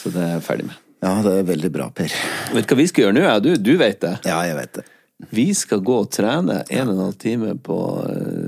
Så 0.00 0.12
det 0.14 0.22
er 0.22 0.36
jeg 0.36 0.44
ferdig 0.46 0.68
med. 0.68 0.82
Ja, 1.04 1.14
det 1.24 1.32
er 1.40 1.48
veldig 1.50 1.70
bra, 1.74 1.88
Per. 1.94 2.12
Vet 2.54 2.66
du 2.66 2.72
hva 2.72 2.78
vi 2.78 2.86
skal 2.90 3.06
gjøre 3.06 3.16
nå? 3.16 3.24
Ja, 3.26 3.34
du, 3.42 3.50
du 3.60 3.74
vet 3.80 4.00
det. 4.04 4.14
Ja, 4.28 4.38
jeg 4.46 4.56
vet 4.58 4.78
det. 4.78 4.86
Vi 5.32 5.46
skal 5.56 5.80
gå 5.84 5.96
og 6.04 6.10
trene 6.12 6.60
en 6.62 6.90
og 6.90 6.94
en 6.94 7.02
halv 7.06 7.18
time 7.20 7.54
på 7.66 7.76
eh, 8.04 8.45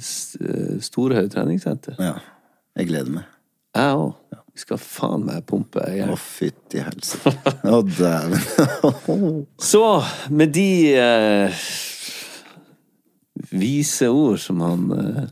Storhaug 0.00 1.30
treningssenter. 1.32 1.96
Ja. 2.02 2.16
Jeg 2.76 2.90
gleder 2.90 3.10
meg. 3.18 3.24
Jeg 3.76 3.96
òg. 4.02 4.12
Vi 4.56 4.62
skal 4.62 4.78
faen 4.80 5.24
meg 5.28 5.42
pumpe 5.48 5.82
øyet. 5.84 6.08
Å, 6.08 6.16
fytti 6.16 6.80
helsike. 6.80 7.32
Å, 7.68 7.80
dæven. 7.84 8.40
Så, 9.70 9.82
med 10.32 10.54
de 10.56 10.68
eh, 10.96 11.58
vise 13.52 14.08
ord 14.08 14.38
som 14.40 14.62
han 14.64 14.86
eh, 14.96 15.26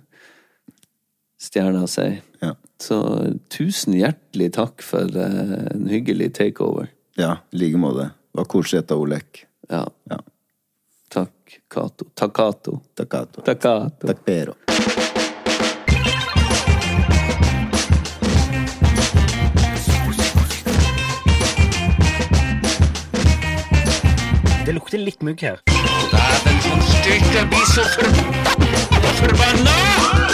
stjerna 1.40 1.86
sier, 1.90 2.20
Ja. 2.44 2.52
så 2.80 2.98
tusen 3.52 3.96
hjertelig 3.96 4.50
takk 4.58 4.84
for 4.84 5.08
eh, 5.08 5.56
en 5.72 5.88
hyggelig 5.88 6.34
takeover. 6.36 6.90
Ja, 7.16 7.38
i 7.54 7.62
like 7.64 7.80
måte. 7.80 8.10
Det 8.34 8.40
var 8.42 8.50
koselig 8.50 8.82
etter 8.84 9.00
Olek. 9.00 9.44
Ja. 9.70 9.86
Ja. 10.10 10.20
Takato. 11.44 12.04
Takato. 12.14 12.80
Takkato. 12.94 13.42
Takato. 13.42 14.06
Takpero. 14.06 14.54
Det 24.64 24.72
lukter 24.72 24.98
litt 24.98 25.22
mugg 25.22 25.42
her. 25.44 25.60
Dæven, 25.68 26.62
sånn 26.64 26.86
styrt, 26.88 27.28
jeg 27.36 27.50
blir 27.52 27.66
så 27.74 27.84
for... 27.92 28.08
forbanna! 29.20 30.33